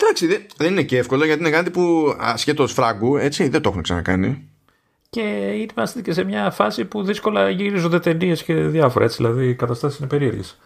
Εντάξει, 0.00 0.26
δεν, 0.26 0.46
δεν 0.56 0.72
είναι 0.72 0.82
και 0.82 0.98
εύκολο 0.98 1.24
γιατί 1.24 1.40
είναι 1.40 1.50
κάτι 1.50 1.70
που 1.70 2.14
ασχέτω 2.18 2.66
φράγκου 2.66 3.16
έτσι 3.16 3.48
δεν 3.48 3.62
το 3.62 3.68
έχουν 3.68 3.82
ξανακάνει. 3.82 4.48
Και 5.10 5.20
είμαστε 5.72 6.00
και 6.00 6.12
σε 6.12 6.24
μια 6.24 6.50
φάση 6.50 6.84
που 6.84 7.02
δύσκολα 7.02 7.50
γυρίζονται 7.50 8.00
ταινίες 8.00 8.42
και 8.42 8.54
διάφορα 8.54 9.04
έτσι. 9.04 9.16
Δηλαδή 9.16 9.48
οι 9.48 9.54
καταστάσεις 9.54 9.98
είναι 9.98 10.08
περίεργες. 10.08 10.58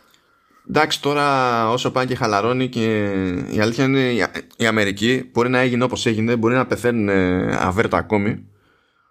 Εντάξει, 0.70 1.02
τώρα 1.02 1.70
όσο 1.70 1.90
πάει 1.90 2.06
και 2.06 2.14
χαλαρώνει 2.14 2.68
και 2.68 3.12
η 3.50 3.60
αλήθεια 3.60 3.84
είναι 3.84 4.28
η 4.56 4.66
Αμερική 4.66 5.30
μπορεί 5.32 5.48
να 5.48 5.58
έγινε 5.58 5.84
όπως 5.84 6.06
έγινε, 6.06 6.36
μπορεί 6.36 6.54
να 6.54 6.66
πεθαίνουν 6.66 7.08
αβέρτα 7.58 7.96
ακόμη, 7.96 8.46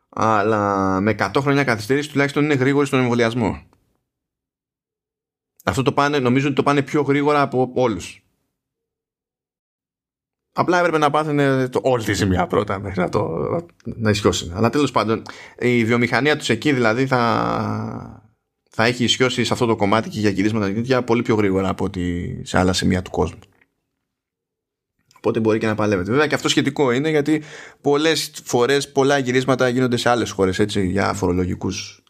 αλλά 0.10 1.00
με 1.02 1.16
100 1.20 1.30
χρόνια 1.40 1.64
καθυστέρηση 1.64 2.10
τουλάχιστον 2.10 2.44
είναι 2.44 2.54
γρήγορη 2.54 2.88
στον 2.88 3.00
εμβολιασμό. 3.00 3.62
Αυτό 5.64 5.82
το 5.82 5.94
πάνε, 5.94 6.20
νομίζω 6.20 6.46
ότι 6.46 6.56
το 6.56 6.64
πάνε 6.64 6.82
πιο 6.82 7.02
γρήγορα 7.02 7.42
από 7.42 7.72
όλους. 7.76 8.24
Απλά 10.54 10.80
έπρεπε 10.80 10.98
να 10.98 11.10
πάθουν 11.10 11.70
το, 11.70 11.80
όλη 11.84 12.04
τη 12.04 12.14
ζημιά 12.14 12.48
πρώτα 12.48 12.80
μέχρι 12.80 13.00
να 13.00 13.10
το 13.10 13.30
να 13.84 14.10
ισιώσουν. 14.10 14.54
Αλλά 14.56 14.70
τέλος 14.70 14.92
πάντων 14.92 15.22
η 15.60 15.86
βιομηχανία 15.86 16.38
τους 16.38 16.50
εκεί 16.50 16.72
δηλαδή 16.74 17.08
θα, 17.08 18.29
θα 18.70 18.86
έχει 18.86 19.04
ισιώσει 19.04 19.44
σε 19.44 19.54
αυτό 19.54 19.66
το 19.66 19.76
κομμάτι 19.76 20.10
και 20.10 20.20
για 20.20 20.30
γυρίσματα 20.30 20.74
τέτοια 20.74 21.04
πολύ 21.04 21.22
πιο 21.22 21.36
γρήγορα 21.36 21.70
από 21.70 21.86
ότι 21.86 22.38
σε 22.44 22.58
άλλα 22.58 22.74
σημεία 22.74 23.02
του 23.02 23.12
κόσμου. 23.12 23.40
Οπότε 25.18 25.40
μπορεί 25.40 25.60
και 25.60 25.68
να 25.68 25.76
παλεύεται. 25.76 26.12
Βέβαια 26.12 26.28
και 26.28 26.36
αυτό 26.36 26.50
σχετικό 26.50 26.92
είναι 26.92 27.10
γιατί 27.10 27.44
πολλές 27.82 28.32
φορές 28.44 28.92
πολλά 28.92 29.18
γυρίσματα 29.18 29.68
γίνονται 29.68 29.98
σε 29.98 30.10
άλλες 30.10 30.32
χώρες 30.32 30.66
για 30.76 31.14
φορολογικούς 31.14 32.04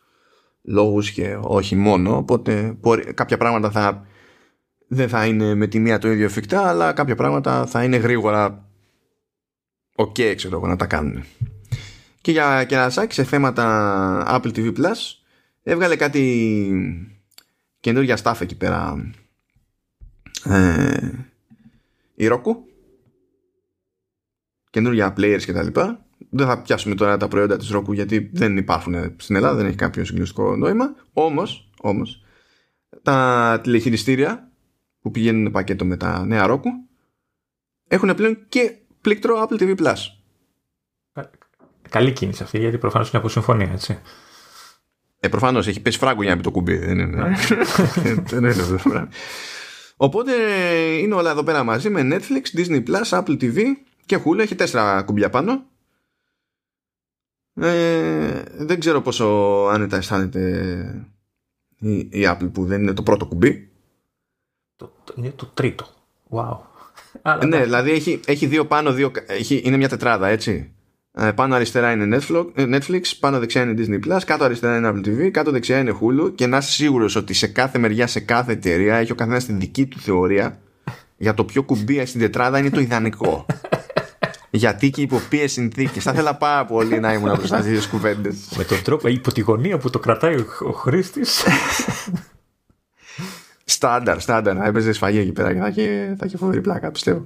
λόγους 0.61 1.11
και 1.11 1.37
όχι 1.41 1.75
μόνο. 1.75 2.17
Οπότε 2.17 2.77
κάποια 3.13 3.37
πράγματα 3.37 3.71
θα, 3.71 4.05
δεν 4.87 5.09
θα 5.09 5.25
είναι 5.25 5.55
με 5.55 5.67
τη 5.67 5.79
μία 5.79 5.99
το 5.99 6.11
ίδιο 6.11 6.25
εφικτά, 6.25 6.67
αλλά 6.67 6.93
κάποια 6.93 7.15
πράγματα 7.15 7.65
θα 7.65 7.83
είναι 7.83 7.97
γρήγορα 7.97 8.69
OK, 9.95 10.15
okay, 10.17 10.33
ξέρω 10.35 10.57
εγώ, 10.57 10.67
να 10.67 10.75
τα 10.75 10.85
κάνουν. 10.85 11.23
Και 12.21 12.31
για 12.31 12.63
κερασάκι 12.63 13.13
σε 13.13 13.23
θέματα 13.23 14.39
Apple 14.41 14.51
TV 14.55 14.77
Plus 14.77 15.18
έβγαλε 15.69 15.95
κάτι 15.95 16.23
καινούργια 17.79 18.17
stuff 18.23 18.41
εκεί 18.41 18.57
πέρα. 18.57 19.11
Ε, 20.43 21.09
η 22.15 22.27
Roku. 22.31 22.55
Καινούργια 24.69 25.13
players 25.17 25.41
και 25.45 25.53
τα 25.53 25.63
λοιπά. 25.63 26.05
Δεν 26.29 26.47
θα 26.47 26.61
πιάσουμε 26.61 26.95
τώρα 26.95 27.17
τα 27.17 27.27
προϊόντα 27.27 27.57
της 27.57 27.73
Roku 27.73 27.93
γιατί 27.93 28.29
δεν 28.33 28.57
υπάρχουν 28.57 29.13
στην 29.17 29.35
Ελλάδα 29.35 29.55
δεν 29.55 29.65
έχει 29.65 29.75
κάποιο 29.75 30.05
συγκλονιστικό 30.05 30.55
νόημα. 30.55 30.95
Όμως, 31.13 31.69
όμως 31.81 32.23
τα 33.01 33.59
τηλεχειριστήρια 33.63 34.51
που 35.01 35.11
πηγαίνουν 35.11 35.51
πακέτο 35.51 35.85
με 35.85 35.97
τα 35.97 36.25
νέα 36.25 36.45
Roku 36.49 36.69
έχουν 37.87 38.15
πλέον 38.15 38.45
και 38.49 38.77
πλήκτρο 39.01 39.47
Apple 39.47 39.61
TV 39.61 39.77
Plus. 39.77 39.95
Καλή 41.89 42.11
κίνηση 42.11 42.43
αυτή, 42.43 42.59
γιατί 42.59 42.77
προφανώς 42.77 43.09
είναι 43.09 43.17
από 43.17 43.29
συμφωνία, 43.29 43.71
έτσι. 43.71 43.99
Ε, 45.19 45.27
προφανώς 45.27 45.67
έχει 45.67 45.81
πέσει 45.81 45.97
φράγκο 45.97 46.21
για 46.21 46.31
να 46.31 46.37
πει 46.37 46.43
το 46.43 46.51
κουμπί. 46.51 46.77
Δεν 46.77 46.99
είναι. 46.99 47.35
Δεν 48.29 48.39
είναι 48.39 48.49
αυτό 48.49 48.89
το 48.89 49.07
Οπότε 49.97 50.33
είναι 51.01 51.13
όλα 51.13 51.31
εδώ 51.31 51.43
πέρα 51.43 51.63
μαζί 51.63 51.89
με 51.89 52.07
Netflix, 52.11 52.59
Disney 52.59 52.83
Plus, 52.87 53.19
Apple 53.19 53.41
TV 53.41 53.61
και 54.05 54.19
Hulu. 54.25 54.39
Έχει 54.39 54.55
τέσσερα 54.55 55.03
κουμπιά 55.03 55.29
πάνω. 55.29 55.65
Ε, 57.61 58.43
δεν 58.57 58.79
ξέρω 58.79 59.01
πόσο 59.01 59.25
άνετα 59.71 59.97
αισθάνεται 59.97 61.07
η, 61.79 61.97
η 61.97 62.09
Apple 62.11 62.49
που 62.51 62.65
δεν 62.65 62.81
είναι 62.81 62.93
το 62.93 63.03
πρώτο 63.03 63.25
κουμπί. 63.25 63.69
Το, 64.75 64.93
το, 65.03 65.13
είναι 65.17 65.31
το 65.31 65.45
τρίτο. 65.45 65.87
Wow. 66.29 66.57
ναι, 67.45 67.63
δηλαδή 67.63 67.91
έχει, 67.91 68.19
έχει 68.25 68.45
δύο 68.45 68.65
πάνω, 68.65 68.93
δύο, 68.93 69.11
έχει, 69.27 69.61
είναι 69.65 69.77
μια 69.77 69.89
τετράδα, 69.89 70.27
έτσι. 70.27 70.73
Ε, 71.13 71.31
πάνω 71.31 71.55
αριστερά 71.55 71.91
είναι 71.91 72.19
Netflix, 72.55 73.01
πάνω 73.19 73.39
δεξιά 73.39 73.61
είναι 73.61 73.73
Disney 73.77 74.07
Plus, 74.07 74.19
κάτω 74.25 74.43
αριστερά 74.43 74.77
είναι 74.77 74.91
Apple 74.93 75.07
TV, 75.07 75.29
κάτω 75.29 75.51
δεξιά 75.51 75.79
είναι 75.79 75.97
Hulu 76.01 76.35
και 76.35 76.47
να 76.47 76.57
είσαι 76.57 76.71
σίγουρος 76.71 77.15
ότι 77.15 77.33
σε 77.33 77.47
κάθε 77.47 77.77
μεριά, 77.77 78.07
σε 78.07 78.19
κάθε 78.19 78.51
εταιρεία 78.51 78.95
έχει 78.95 79.11
ο 79.11 79.15
καθένας 79.15 79.45
την 79.45 79.59
δική 79.59 79.85
του 79.85 79.99
θεωρία 79.99 80.59
για 81.17 81.33
το 81.33 81.43
ποιο 81.43 81.63
κουμπί 81.63 82.05
στην 82.05 82.19
τετράδα 82.19 82.59
είναι 82.59 82.69
το 82.69 82.79
ιδανικό. 82.79 83.45
Γιατί 84.51 84.89
και 84.89 85.01
υπό 85.01 85.21
ποιες 85.29 85.51
συνθήκες. 85.51 86.03
Θα 86.03 86.11
ήθελα 86.11 86.35
πάρα 86.35 86.65
πολύ 86.65 86.99
να 86.99 87.13
ήμουν 87.13 87.35
μπροστά 87.35 87.61
στι 87.61 87.69
δύο 87.69 87.81
κουβέντες. 87.91 88.35
Με 88.57 88.63
τον 88.63 88.83
τρόπο, 88.83 89.07
υπό 89.07 89.33
τη 89.33 89.41
γωνία 89.41 89.77
που 89.77 89.89
το 89.89 89.99
κρατάει 89.99 90.45
ο 90.59 90.71
χρήστης. 90.71 91.43
Στάνταρ, 93.65 94.19
στάνταρ. 94.19 94.55
Να 94.55 94.65
έπαιζε 94.65 94.93
σφαγή 94.93 95.19
εκεί 95.19 95.31
πέρα 95.31 95.53
και 95.53 95.59
θα 95.59 95.67
είχε, 95.67 96.15
θα 96.19 96.25
είχε 96.25 96.37
φοβερή 96.37 96.61
πλάκα, 96.61 96.91
πιστεύω. 96.91 97.25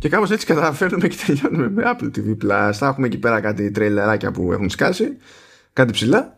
Και 0.00 0.08
κάπως 0.08 0.30
έτσι 0.30 0.46
καταφέρνουμε 0.46 1.08
και 1.08 1.16
τελειώνουμε 1.26 1.70
με 1.70 1.82
Apple 1.86 2.10
TV 2.16 2.44
Plus. 2.44 2.72
Θα 2.72 2.86
έχουμε 2.86 3.06
εκεί 3.06 3.18
πέρα 3.18 3.40
κάτι 3.40 3.70
τρέιλεράκια 3.70 4.30
που 4.30 4.52
έχουν 4.52 4.70
σκάσει, 4.70 5.16
κάτι 5.72 5.92
ψηλά. 5.92 6.34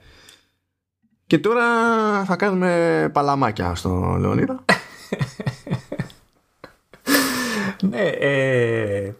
Και 1.26 1.38
τώρα 1.38 1.64
θα 2.24 2.36
κάνουμε 2.36 3.10
παλαμάκια 3.12 3.74
στο 3.74 4.16
Λεωνίδα. 4.20 4.64
ναι, 7.90 8.06
ε, 8.06 9.12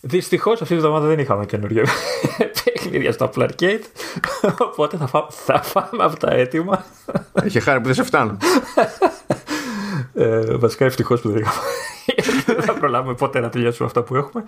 Δυστυχώς 0.00 0.62
αυτή 0.62 0.74
τη 0.74 0.80
βδομάδα 0.80 1.06
δεν 1.06 1.18
είχαμε 1.18 1.46
καινούργια 1.46 1.84
παιχνίδια 2.64 3.12
στο 3.12 3.30
Apple 3.34 3.48
Arcade. 3.48 3.82
Οπότε 4.58 4.96
θα, 4.96 5.06
φά, 5.06 5.26
θα 5.30 5.62
φάμε 5.62 6.04
αυτά 6.04 6.32
έτοιμα. 6.32 6.84
Έχει 7.32 7.60
χάρη 7.60 7.78
που 7.80 7.86
δεν 7.86 7.94
σε 7.94 8.02
φτάνουν. 8.02 8.38
Ε, 10.14 10.56
βασικά 10.56 10.84
ευτυχώς 10.84 11.20
που 11.20 11.30
δεν 11.30 11.40
είχαμε. 11.40 11.56
Δεν 12.46 12.62
θα 12.62 12.74
προλάβουμε 12.74 13.14
ποτέ 13.14 13.40
να 13.40 13.48
τελειώσουμε 13.48 13.86
αυτά 13.86 14.02
που 14.02 14.16
έχουμε. 14.16 14.44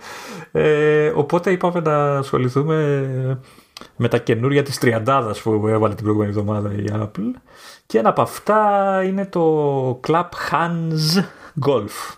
Ε, 0.51 1.11
οπότε 1.15 1.51
είπαμε 1.51 1.79
να 1.79 2.17
ασχοληθούμε 2.17 3.39
με 3.95 4.07
τα 4.07 4.17
καινούρια 4.17 4.63
της 4.63 4.77
τριαντάδας 4.77 5.41
που 5.41 5.67
έβαλε 5.67 5.93
την 5.93 6.03
προηγούμενη 6.03 6.31
εβδομάδα 6.31 6.73
η 6.73 6.85
Apple. 6.91 7.31
Και 7.85 7.97
ένα 7.97 8.09
από 8.09 8.21
αυτά 8.21 9.01
είναι 9.05 9.25
το 9.25 9.99
Clap 10.07 10.29
Hanz 10.51 11.23
Golf 11.67 12.15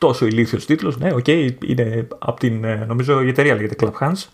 τόσο 0.00 0.26
ηλίθιος 0.26 0.66
τίτλος, 0.66 0.98
ναι, 0.98 1.12
OK, 1.12 1.24
okay, 1.26 1.50
είναι 1.66 2.08
από 2.18 2.40
την, 2.40 2.64
ε, 2.64 2.84
νομίζω 2.88 3.20
η 3.22 3.28
εταιρεία 3.28 3.54
λέγεται 3.54 3.74
Clap 3.78 4.06
Hanz, 4.06 4.28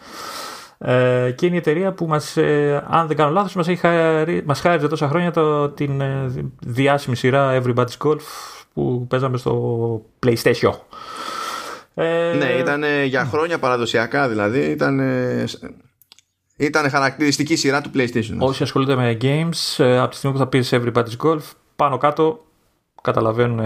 ε, 0.78 1.30
και 1.30 1.46
είναι 1.46 1.54
η 1.54 1.58
εταιρεία 1.58 1.92
που 1.92 2.06
μας, 2.06 2.36
ε, 2.36 2.84
αν 2.88 3.06
δεν 3.06 3.16
κάνω 3.16 3.30
λάθος, 3.30 3.54
μας, 3.54 3.68
έχει 3.68 3.86
μας 4.44 4.60
χάριζε 4.60 4.88
τόσα 4.88 5.08
χρόνια 5.08 5.30
το, 5.30 5.68
την 5.68 6.00
ε, 6.00 6.26
διάσημη 6.60 7.16
σειρά 7.16 7.62
Everybody's 7.62 7.96
Golf 8.04 8.55
που 8.76 9.06
παίζαμε 9.08 9.36
στο 9.36 10.02
PlayStation. 10.26 10.72
Ε, 11.94 12.34
ναι, 12.38 12.46
ήταν 12.58 12.84
για 13.04 13.24
χρόνια 13.24 13.58
παραδοσιακά 13.58 14.28
δηλαδή, 14.28 14.60
ήταν, 14.60 15.00
ήταν 16.56 16.90
χαρακτηριστική 16.90 17.56
σειρά 17.56 17.80
του 17.80 17.90
PlayStation. 17.94 18.36
Όσοι 18.38 18.62
ασχολούνται 18.62 18.96
με 18.96 19.16
games, 19.20 19.84
από 19.84 20.10
τη 20.10 20.16
στιγμή 20.16 20.36
που 20.36 20.42
θα 20.42 20.46
πεις 20.48 20.70
Everybody's 20.72 21.26
Golf, 21.26 21.42
πάνω 21.76 21.98
κάτω 21.98 22.44
καταλαβαίνουν 23.02 23.60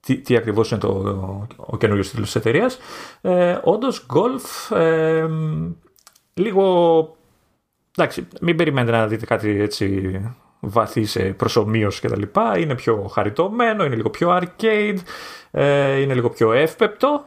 τι, 0.00 0.18
τι 0.18 0.36
ακριβώς 0.36 0.70
είναι 0.70 0.80
το, 0.80 0.88
ο, 0.88 1.46
ο 1.56 1.76
καινούριο 1.76 2.02
τίτλος 2.02 2.26
της 2.26 2.34
εταιρείας. 2.34 2.78
Ε, 3.20 3.58
όντως, 3.62 4.06
Golf, 4.14 4.76
ε, 4.76 5.26
λίγο, 6.34 7.16
εντάξει, 7.96 8.28
μην 8.40 8.56
περιμένετε 8.56 8.96
να 8.96 9.06
δείτε 9.06 9.26
κάτι 9.26 9.60
έτσι 9.60 10.20
βαθύ 10.60 11.04
σε 11.04 11.22
προσωμείωση 11.22 12.00
και 12.00 12.08
τα 12.08 12.16
λοιπά. 12.16 12.58
Είναι 12.58 12.74
πιο 12.74 13.10
χαριτωμένο, 13.12 13.84
είναι 13.84 13.96
λίγο 13.96 14.10
πιο 14.10 14.38
arcade, 14.40 14.98
ε, 15.50 16.00
είναι 16.00 16.14
λίγο 16.14 16.30
πιο 16.30 16.52
εύπεπτο. 16.52 17.24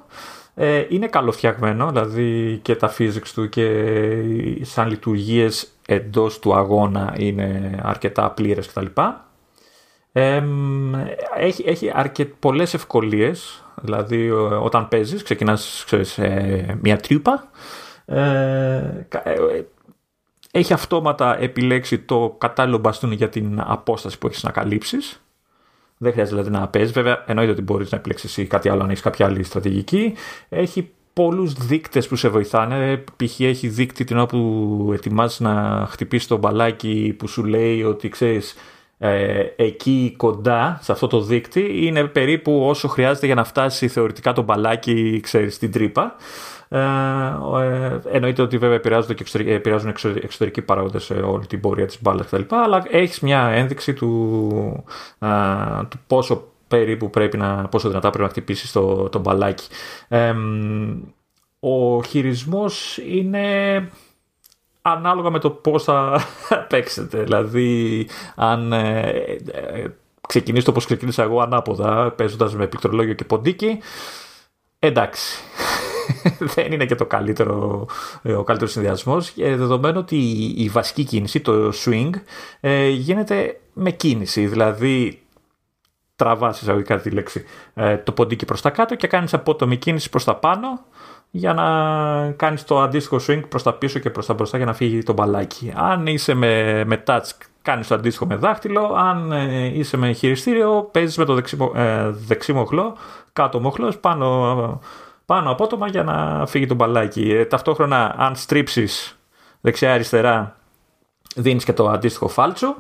Ε, 0.56 0.86
είναι 0.90 1.08
καλοφτιαγμένο, 1.08 1.92
δηλαδή 1.92 2.60
και 2.62 2.76
τα 2.76 2.94
physics 2.98 3.28
του 3.34 3.50
και 3.50 3.96
σαν 4.62 4.90
λειτουργίες 4.90 5.72
εντός 5.88 6.40
του 6.40 6.56
αγώνα 6.56 7.16
είναι 7.18 7.80
αρκετά 7.84 8.32
πλήρες 8.32 8.68
κτλ 8.68 8.86
έχει 11.38 11.64
έχει 11.68 11.92
αρκε, 11.94 12.26
πολλές 12.26 12.74
ευκολίες, 12.74 13.64
δηλαδή 13.82 14.32
όταν 14.62 14.88
παίζεις 14.88 15.24
ξεκινάς 15.24 15.84
ξέρεις, 15.86 16.20
μια 16.82 16.98
τρύπα, 16.98 17.50
ε, 18.06 19.08
ε, 19.24 19.66
έχει 20.52 20.74
αυτόματα 20.74 21.40
επιλέξει 21.40 22.00
το 22.00 22.36
κατάλληλο 22.38 22.78
μπαστούνι 22.78 23.16
για 23.16 23.30
την 23.30 23.62
απόσταση 23.66 24.18
που 24.18 24.28
έχεις 24.28 24.44
να 24.44 24.52
καλύψεις. 24.52 25.22
Δεν 25.98 26.12
χρειάζεται 26.12 26.42
δηλαδή 26.42 26.60
να 26.60 26.68
παίζεις. 26.68 26.92
Βέβαια, 26.92 27.24
εννοείται 27.28 27.52
ότι 27.52 27.62
μπορείς 27.62 27.92
να 27.92 27.98
επιλέξεις 27.98 28.48
κάτι 28.48 28.70
άλλο 28.70 28.84
αν 28.84 28.90
έχεις 28.90 29.02
κάποια 29.02 29.26
άλλη 29.26 29.44
στρατηγική. 29.44 30.14
Έχει 30.50 30.90
πολλούς 31.14 31.54
δείκτες 31.54 32.08
που 32.08 32.16
σε 32.16 32.28
βοηθάνε. 32.28 33.04
Π.χ. 33.16 33.40
έχει 33.40 33.68
δείκτη 33.68 34.04
την 34.04 34.18
ώρα 34.18 34.26
που 34.26 34.90
ετοιμάζεις 34.94 35.40
να 35.40 35.86
χτυπήσεις 35.90 36.28
το 36.28 36.38
μπαλάκι 36.38 37.16
που 37.18 37.28
σου 37.28 37.44
λέει 37.44 37.84
ότι 37.84 38.10
ξέρεις 38.10 38.56
ε, 38.98 39.44
εκεί 39.56 40.14
κοντά 40.18 40.80
σε 40.82 40.92
αυτό 40.92 41.08
το 41.08 41.22
δίκτυ 41.22 41.86
είναι 41.86 42.04
περίπου 42.04 42.66
όσο 42.66 42.88
χρειάζεται 42.88 43.26
για 43.26 43.36
να 43.36 43.44
φτάσει 43.44 43.88
θεωρητικά 43.88 44.34
το 44.34 44.42
μπαλάκι 44.42 45.20
ξέρεις, 45.24 45.56
στην 45.56 45.72
τρύπα. 45.72 46.16
Ε, 46.74 46.80
ε, 47.62 48.00
εννοείται 48.12 48.42
ότι 48.42 48.58
βέβαια 48.58 48.76
επηρεάζονται 48.76 49.14
και 49.14 49.22
εξωτερικοί, 49.22 49.52
επηρεάζουν 49.52 49.90
εξωτερικοί 50.22 50.62
παράγοντες 50.62 51.04
σε 51.04 51.14
όλη 51.14 51.46
την 51.46 51.60
πορεία 51.60 51.86
της 51.86 52.02
μπάλας 52.02 52.26
κτλ. 52.26 52.42
Αλλά 52.50 52.84
έχεις 52.90 53.20
μια 53.20 53.48
ένδειξη 53.48 53.94
του, 53.94 54.84
ε, 55.20 55.28
του 55.90 56.00
πόσο 56.08 56.48
περίπου 56.68 57.10
πρέπει 57.10 57.38
να, 57.38 57.68
πόσο 57.68 57.88
δυνατά 57.88 58.10
πρέπει 58.10 58.24
να 58.24 58.30
χτυπήσεις 58.30 58.72
το, 58.72 59.10
το 59.10 59.20
μπαλάκι. 59.20 59.68
ο 61.60 62.04
χειρισμός 62.04 62.98
είναι 62.98 63.88
ανάλογα 64.82 65.30
με 65.30 65.40
το 65.40 65.50
πώς 65.50 65.84
θα 65.84 66.22
παίξετε. 66.70 67.24
Δηλαδή, 67.24 68.08
αν 68.36 68.74
ε, 68.74 69.10
ε, 69.52 69.86
ξεκινήσει 70.28 70.66
το 70.66 70.72
πώς 70.72 70.86
ξεκίνησα 70.86 71.24
εγώ 71.24 71.42
ανάποδα, 71.42 72.12
παίζοντας 72.12 72.56
με 72.56 72.68
πληκτρολόγιο 72.68 73.14
και 73.14 73.24
ποντίκι, 73.24 73.80
εντάξει. 74.80 75.42
δεν 76.56 76.72
είναι 76.72 76.86
και 76.86 76.96
το 76.96 77.06
καλύτερο, 77.06 77.88
ε, 78.22 78.34
ο 78.34 78.44
καλύτερος 78.44 78.74
συνδυασμός, 78.74 79.34
δεδομένου 79.36 80.00
ότι 80.00 80.18
η 80.58 80.70
βασική 80.70 81.04
κίνηση, 81.04 81.40
το 81.40 81.72
swing, 81.86 82.10
γίνεται 82.92 83.60
με 83.74 83.92
κίνηση. 83.92 84.48
Δηλαδή, 84.48 85.22
τραβάς 86.16 86.62
εισαγωγικά 86.62 87.00
τη 87.00 87.10
λέξη 87.10 87.44
το 88.04 88.12
ποντίκι 88.12 88.46
προς 88.46 88.62
τα 88.62 88.70
κάτω 88.70 88.96
και 88.96 89.08
κάνεις 89.08 89.34
απότομη 89.34 89.78
κίνηση 89.78 90.10
προς 90.10 90.24
τα 90.24 90.36
πάνω 90.36 90.80
για 91.32 91.54
να 91.54 92.32
κάνεις 92.32 92.64
το 92.64 92.82
αντίστοιχο 92.82 93.20
swing 93.28 93.42
προς 93.50 93.64
τα 93.64 93.74
πίσω 93.74 94.00
και 94.00 94.10
προς 94.10 94.26
τα 94.26 94.34
μπροστά 94.34 94.58
για 94.58 94.66
να 94.66 94.74
φύγει 94.74 95.04
το 95.04 95.14
μπαλάκι. 95.14 95.74
Αν 95.76 96.08
είσαι 96.08 96.34
με, 96.34 96.84
με 96.86 97.04
touch 97.08 97.22
κάνεις 97.62 97.88
το 97.88 97.96
αντίστοιχο 97.96 98.26
με 98.26 98.36
δάχτυλο, 98.36 98.94
αν 98.98 99.32
ε, 99.32 99.66
είσαι 99.66 99.98
με 99.98 100.12
χειριστήριο 100.12 100.90
παίζεις 100.92 101.18
με 101.18 101.26
το 101.26 101.34
δεξί, 101.34 101.58
ε, 101.76 102.10
δεξί 102.10 102.54
μοχλό, 102.54 102.98
κάτω 103.34 103.60
μοχλός, 103.60 103.98
πάνω, 103.98 104.80
πάνω 105.32 105.52
απότομα 105.52 105.88
για 105.88 106.04
να 106.04 106.46
φύγει 106.46 106.66
το 106.66 106.76
μπαλάκι. 106.76 107.32
Ε, 107.32 107.46
ταυτόχρονα 107.46 108.16
αν 108.18 108.36
στρίψεις 108.36 109.20
δεξιά-αριστερά 109.62 110.58
δίνεις 111.36 111.64
και 111.64 111.74
το 111.74 111.90
αντίστοιχο 111.90 112.28
φάλτσο, 112.28 112.76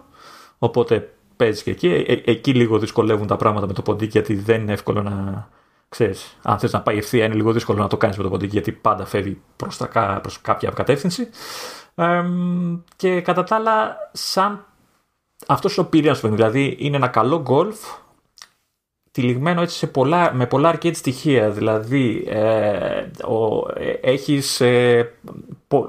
οπότε 0.57 1.13
παίζεις 1.35 1.63
και 1.63 1.71
εκεί. 1.71 1.87
Ε, 2.07 2.31
εκεί 2.31 2.53
λίγο 2.53 2.79
δυσκολεύουν 2.79 3.27
τα 3.27 3.35
πράγματα 3.35 3.67
με 3.67 3.73
το 3.73 3.81
ποντίκι 3.81 4.11
γιατί 4.11 4.35
δεν 4.35 4.61
είναι 4.61 4.73
εύκολο 4.73 5.01
να 5.01 5.47
ξέρεις, 5.89 6.37
αν 6.41 6.59
θες 6.59 6.71
να 6.71 6.81
πάει 6.81 6.97
ευθεία 6.97 7.25
είναι 7.25 7.33
λίγο 7.33 7.51
δύσκολο 7.51 7.77
να 7.81 7.87
το 7.87 7.97
κάνεις 7.97 8.17
με 8.17 8.23
το 8.23 8.29
ποντίκι 8.29 8.51
γιατί 8.51 8.71
πάντα 8.71 9.05
φεύγει 9.05 9.41
προς, 9.55 9.77
τα, 9.77 10.19
προς 10.21 10.41
κάποια 10.41 10.71
κατεύθυνση. 10.71 11.29
Ε, 11.95 12.23
και 12.95 13.21
κατά 13.21 13.43
τα 13.43 13.55
άλλα, 13.55 13.97
σαν 14.11 14.65
αυτός 15.47 15.77
ο 15.77 15.85
πυρήνας 15.85 16.21
δηλαδή 16.21 16.75
είναι 16.79 16.95
ένα 16.95 17.07
καλό 17.07 17.41
γκολφ 17.41 17.77
τυλιγμένο 19.11 19.61
έτσι 19.61 19.77
σε 19.77 19.87
πολλά, 19.87 20.33
με 20.33 20.45
πολλά 20.45 20.75
arcade 20.75 20.95
στοιχεία. 20.95 21.49
Δηλαδή, 21.49 22.25
ε, 22.27 23.25
ο, 23.25 23.67
ε, 23.75 24.11
έχεις, 24.11 24.61
ε, 24.61 25.11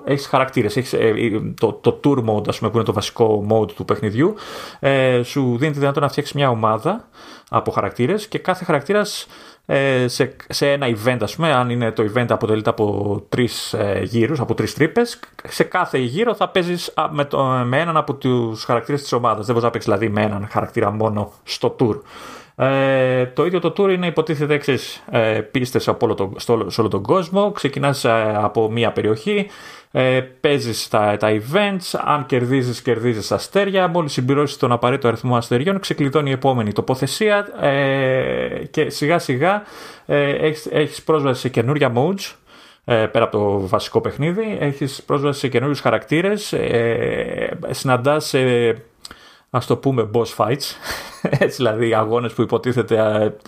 έχεις 0.04 0.26
χαρακτήρες. 0.26 0.76
Έχεις, 0.76 0.92
ε, 0.92 1.12
το, 1.60 1.72
το 1.72 2.00
tour 2.04 2.18
mode, 2.28 2.48
ας 2.48 2.58
πούμε, 2.58 2.70
που 2.70 2.76
είναι 2.76 2.86
το 2.86 2.92
βασικό 2.92 3.46
mode 3.50 3.72
του 3.72 3.84
παιχνιδιού, 3.84 4.34
ε, 4.80 5.22
σου 5.22 5.40
δίνει 5.40 5.72
τη 5.72 5.78
δυνατότητα 5.78 6.00
να 6.00 6.08
φτιάξεις 6.08 6.34
μια 6.34 6.50
ομάδα 6.50 7.08
από 7.50 7.70
χαρακτήρες 7.70 8.28
και 8.28 8.38
κάθε 8.38 8.64
χαρακτήρας 8.64 9.26
ε, 9.66 10.08
σε, 10.08 10.36
σε 10.48 10.70
ένα 10.70 10.86
event, 10.86 11.18
ας 11.20 11.34
πούμε, 11.36 11.52
αν 11.52 11.70
είναι 11.70 11.90
το 11.90 12.04
event 12.14 12.26
αποτελείται 12.28 12.70
από 12.70 13.22
τρεις 13.28 13.72
ε, 13.72 14.00
γύρους, 14.04 14.40
από 14.40 14.54
τρεις 14.54 14.74
τρύπες, 14.74 15.20
σε 15.48 15.64
κάθε 15.64 15.98
γύρο 15.98 16.34
θα 16.34 16.48
παίζεις 16.48 16.94
με, 17.10 17.24
το, 17.24 17.44
με 17.44 17.80
έναν 17.80 17.96
από 17.96 18.14
τους 18.14 18.64
χαρακτήρες 18.64 19.02
της 19.02 19.12
ομάδας. 19.12 19.46
Δεν 19.46 19.54
μπορείς 19.54 19.62
να 19.62 19.70
παίξεις 19.70 19.92
δηλαδή 19.92 20.08
με 20.08 20.22
έναν 20.22 20.48
χαρακτήρα 20.50 20.90
μόνο 20.90 21.32
στο 21.44 21.76
tour. 21.78 22.00
Ε, 22.62 23.26
το 23.26 23.44
ίδιο 23.44 23.60
το 23.60 23.72
tour 23.76 23.90
είναι 23.90 24.06
υποτίθεται 24.06 24.54
εξής. 24.54 25.04
Ε, 25.10 25.40
Πίστες 25.50 25.84
το, 25.84 26.32
σε 26.66 26.80
όλο 26.80 26.88
τον 26.90 27.02
κόσμο. 27.02 27.52
Ξεκινάς 27.52 28.04
ε, 28.04 28.34
από 28.34 28.70
μία 28.70 28.92
περιοχή. 28.92 29.46
Ε, 29.90 30.20
Παίζεις 30.40 30.88
τα, 30.88 31.16
τα 31.16 31.28
events. 31.30 32.00
Αν 32.04 32.26
κερδίζεις, 32.26 32.82
κερδίζεις 32.82 33.32
αστέρια. 33.32 33.88
Μόλις 33.88 34.12
συμπληρώσεις 34.12 34.56
τον 34.56 34.72
απαραίτητο 34.72 35.08
αριθμό 35.08 35.36
αστεριών, 35.36 35.80
ξεκλειδώνει 35.80 36.30
η 36.30 36.32
επόμενη 36.32 36.72
τοποθεσία. 36.72 37.46
Ε, 37.60 38.64
και 38.70 38.90
σιγά 38.90 39.18
σιγά 39.18 39.62
ε, 40.06 40.52
έχεις 40.70 41.02
πρόσβαση 41.02 41.40
σε 41.40 41.48
καινούρια 41.48 41.92
modes. 41.94 42.34
Ε, 42.84 43.06
πέρα 43.06 43.24
από 43.24 43.38
το 43.38 43.66
βασικό 43.66 44.00
παιχνίδι, 44.00 44.56
έχεις 44.60 45.02
πρόσβαση 45.06 45.38
σε 45.38 45.48
καινούριους 45.48 45.80
χαρακτήρες, 45.80 46.52
ε, 46.52 47.58
συναντάς 47.70 48.34
ε, 48.34 48.82
ας 49.54 49.66
το 49.66 49.76
πούμε 49.76 50.10
boss 50.12 50.36
fights, 50.36 50.76
έτσι 51.44 51.56
δηλαδή 51.56 51.94
αγώνες 51.94 52.32
που 52.32 52.42
υποτίθεται 52.42 52.96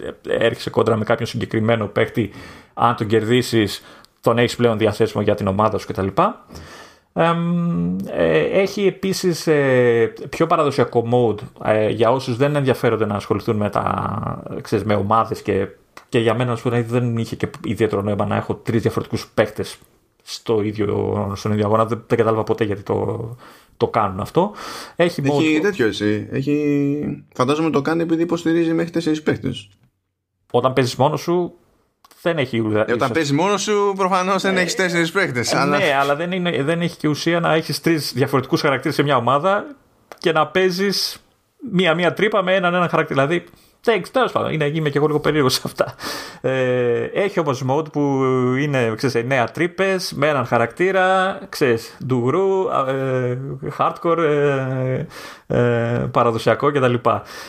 ε, 0.03 0.45
έρχεσαι 0.45 0.71
κόντρα 0.71 0.97
με 0.97 1.05
κάποιον 1.05 1.29
συγκεκριμένο 1.29 1.87
παίκτη, 1.87 2.31
αν 2.75 2.97
τον 2.97 3.07
κερδίσεις, 3.07 3.85
τον 4.21 4.39
έχεις 4.39 4.57
πλέον 4.57 4.79
διαθέσιμο 4.79 5.23
για 5.23 5.35
την 5.35 5.47
ομάδα 5.47 5.79
σου 5.79 5.87
κτλ. 5.87 6.07
Ε, 8.13 8.61
έχει 8.61 8.87
επίσης 8.87 9.47
ε, 9.47 10.13
πιο 10.29 10.47
παραδοσιακό 10.47 11.09
mode 11.13 11.67
για 11.91 12.11
όσους 12.11 12.37
δεν 12.37 12.57
ενδιαφέρονται 12.57 13.07
να 13.07 13.15
ασχοληθούν 13.15 13.57
με, 13.57 13.71
τα, 13.71 14.43
ξέρεις, 14.61 14.85
με 14.85 14.95
ομάδες 14.95 15.43
και, 15.43 15.69
και 16.09 16.19
για 16.19 16.35
μένα 16.35 16.59
πούμε, 16.63 16.83
δεν 16.83 17.17
είχε 17.17 17.37
και 17.37 17.49
ιδιαίτερο 17.65 18.03
νόημα 18.03 18.27
να 18.27 18.37
έχω 18.37 18.55
τρεις 18.55 18.83
διαφορετικούς 18.83 19.29
παίκτες 19.35 19.79
στο 20.27 20.63
ίδιο, 20.63 21.33
στον 21.37 21.53
ίδιο 21.53 21.65
αγώνα. 21.65 21.85
Δεν, 21.85 22.05
δεν 22.07 22.19
κατάλαβα 22.19 22.45
ποτέ 22.45 22.65
γιατί 22.65 22.83
το, 22.83 23.29
το 23.77 23.89
κάνουν 23.89 24.21
αυτό. 24.21 24.53
Έχει, 24.97 25.23
Έχει 25.25 25.61
τέτοιο 25.63 25.87
εσύ. 25.87 26.29
Έχει... 26.31 27.27
Φαντάζομαι 27.35 27.71
το 27.71 27.83
κάνει 27.83 28.03
επειδή 28.03 28.23
υποστηρίζει 28.23 28.73
μέχρι 28.73 28.91
τέσσερις 28.91 29.23
παίχτες. 29.23 29.69
Όταν 30.51 30.73
παίζεις 30.73 30.97
μόνος 30.97 31.21
σου, 31.21 31.55
δεν 32.23 32.39
έχει 32.39 32.59
ουσία. 32.59 32.85
Ε, 32.89 32.93
όταν 32.93 33.13
παίζεις 33.13 33.33
μόνος 33.33 33.63
σου, 33.63 33.93
προφανώς 33.97 34.43
δεν 34.43 34.57
ε, 34.57 34.61
έχεις 34.61 34.75
τέσσερις 34.75 35.13
παίχτες. 35.13 35.53
Ε, 35.53 35.59
αλλά... 35.59 35.79
Ναι, 35.79 35.95
αλλά 36.01 36.17
δεν, 36.17 36.33
είναι, 36.33 36.63
δεν 36.63 36.81
έχει 36.81 36.97
και 36.97 37.09
ουσία 37.09 37.41
να 37.41 37.55
έχεις 37.55 37.81
τρεις 37.81 38.13
διαφορετικούς 38.15 38.61
χαρακτήρες 38.61 38.95
σε 38.95 39.03
μια 39.03 39.17
ομάδα 39.17 39.77
και 40.19 40.33
να 40.33 40.47
παίζεις 40.47 41.25
μία-μία 41.71 42.13
τρύπα 42.13 42.43
με 42.43 42.55
έναν 42.55 42.75
έναν 42.75 42.89
χαρακτήρα. 42.89 43.27
Δηλαδή, 43.27 43.45
Τέλος 44.13 44.33
πάντων, 44.33 44.53
είναι, 44.53 44.65
είμαι 44.65 44.91
και 44.91 44.99
εγώ 44.99 45.07
λίγο 45.07 45.21
περίεργος 45.21 45.55
σε 45.55 45.61
αυτά. 45.65 45.95
Ε, 46.41 47.05
έχει 47.05 47.41
όμως 47.41 47.65
mode 47.69 47.93
που 47.93 48.01
είναι 48.61 48.95
ξέρεις, 48.97 49.27
νέα 49.27 49.45
τρύπες 49.45 50.13
με 50.17 50.29
έναν 50.29 50.47
χαρακτήρα, 50.47 51.39
ξέρεις, 51.49 51.97
ντουγρού, 52.07 52.69
ε, 52.89 53.39
hardcore, 53.79 54.19
ε, 54.19 55.07
ε, 55.47 56.09
παραδοσιακό 56.11 56.73
κτλ. 56.73 56.95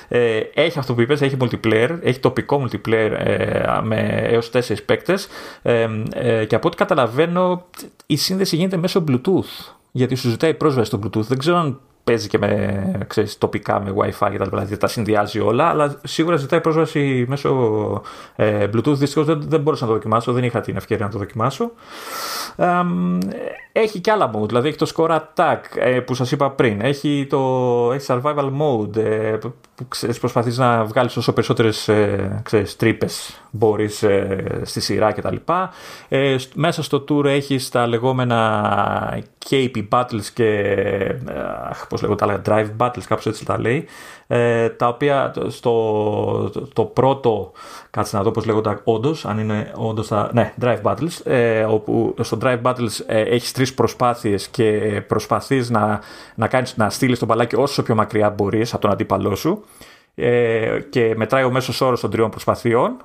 Ε, 0.08 0.40
έχει 0.54 0.80
αυτό 0.80 0.94
που 0.94 1.02
είπες, 1.02 1.22
έχει 1.22 1.38
multiplayer, 1.40 1.98
έχει 2.02 2.20
τοπικό 2.20 2.64
multiplayer 2.66 3.12
ε, 3.18 3.80
με 3.84 4.28
έως 4.30 4.50
4 4.54 4.60
παίκτες. 4.86 5.28
Ε, 5.62 5.88
ε, 6.14 6.46
και 6.46 6.56
από 6.56 6.68
ό,τι 6.68 6.78
καταλαβαίνω, 6.78 7.66
η 8.06 8.16
σύνδεση 8.16 8.56
γίνεται 8.56 8.78
μέσω 8.78 9.04
Bluetooth. 9.08 9.74
Γιατί 9.92 10.16
σου 10.16 10.30
ζητάει 10.30 10.54
πρόσβαση 10.54 10.88
στο 10.88 11.00
Bluetooth. 11.04 11.26
Δεν 11.28 11.38
ξέρω 11.38 11.58
αν 11.58 11.80
παίζει 12.06 12.28
και 12.28 12.38
με 12.38 13.06
ξέρεις, 13.08 13.38
τοπικά 13.38 13.80
με 13.80 13.94
WiFi 13.98 14.28
και 14.32 14.38
τα 14.38 14.46
δηλαδή 14.46 14.78
τα 14.78 14.88
συνδυάζει 14.88 15.40
όλα, 15.40 15.66
αλλά 15.66 16.00
σίγουρα 16.04 16.36
ζητάει 16.36 16.62
πρόσβαση 16.62 17.26
μέσω 17.28 17.52
ε, 18.36 18.68
Bluetooth. 18.74 18.96
Δυστυχώς 18.96 19.26
δεν, 19.26 19.42
δεν 19.48 19.62
μπορούσα 19.62 19.84
να 19.84 19.90
το 19.90 19.96
δοκιμάσω, 19.96 20.32
δεν 20.32 20.44
είχα 20.44 20.62
την 20.62 20.76
ευκαιρία 20.76 21.06
να 21.06 21.12
το 21.12 21.18
δοκιμάσω. 21.18 21.72
Ε, 22.56 22.66
έχει 23.72 24.00
και 24.00 24.12
άλλα 24.12 24.32
mode, 24.36 24.48
δηλαδή 24.48 24.68
έχει 24.68 24.78
το 24.78 24.92
score 24.96 25.20
attack 25.20 25.60
ε, 25.76 26.00
που 26.00 26.14
σας 26.14 26.32
είπα 26.32 26.52
πριν, 26.52 26.82
έχει 26.82 27.28
το 27.30 27.38
έχει 27.94 28.06
survival 28.10 28.52
mode 28.62 28.98
ε, 28.98 29.38
που 29.76 29.88
ξέρεις, 29.88 30.20
προσπαθείς 30.20 30.58
να 30.58 30.86
βγάλεις 30.86 31.18
όσο 31.18 31.34
περισσότερες 31.34 31.88
ε, 31.88 32.42
ξέρεις, 32.44 32.76
τρύπες 32.76 33.42
μπορείς 33.56 34.04
ε, 34.04 34.62
στη 34.64 34.82
σειρά 34.82 35.12
κτλ. 35.12 35.36
Ε, 36.08 36.36
μέσα 36.54 36.84
στο 36.84 37.04
tour 37.10 37.26
έχεις 37.26 37.70
τα 37.70 37.88
λεγόμενα 37.88 39.24
KP 39.50 39.88
battles 39.90 40.26
και 40.34 40.50
ε, 40.50 41.16
πώς 41.90 42.02
λέγω 42.02 42.16
τα 42.16 42.42
drive 42.46 42.70
battles, 42.78 43.04
κάπως 43.08 43.26
έτσι 43.26 43.46
τα 43.46 43.60
λέει, 43.60 43.88
ε, 44.28 44.70
τα 44.70 44.88
οποία 44.88 45.34
στο 45.48 46.52
το, 46.74 46.84
πρώτο, 46.84 47.52
κάτσε 47.90 48.18
να 48.18 48.24
δω 48.24 48.32
πώς 48.32 48.46
λέγονται 48.46 48.80
όντως, 48.84 49.26
αν 49.26 49.40
είναι 49.40 49.72
όντως 49.76 50.08
τα, 50.08 50.30
ναι, 50.34 50.54
drive 50.62 50.82
battles, 50.82 51.22
ε, 51.24 51.64
όπου 51.64 52.16
στο 52.22 52.38
drive 52.42 52.62
battles 52.62 53.04
ε, 53.06 53.22
έχεις 53.22 53.52
τρεις 53.52 53.74
προσπάθειες 53.74 54.48
και 54.48 55.02
προσπαθείς 55.08 55.70
να, 55.70 56.00
να, 56.36 56.48
κάνεις, 56.48 56.78
να 56.78 56.90
στείλεις 56.90 57.20
τον 57.20 57.28
μπαλάκι 57.28 57.56
όσο 57.56 57.84
πιο 57.84 57.96
μακριά 57.96 58.30
μπορείς 58.30 58.74
από 58.74 58.82
τον 58.82 58.92
αντίπαλό 58.92 59.36
σου. 59.36 59.64
Ε, 60.16 60.80
και 60.90 61.14
μετράει 61.18 61.44
ο 61.44 61.52
μέσος 61.52 61.82
όρος 61.82 62.00
των 62.00 62.10
τριών 62.10 62.30
προσπαθειών 62.30 62.98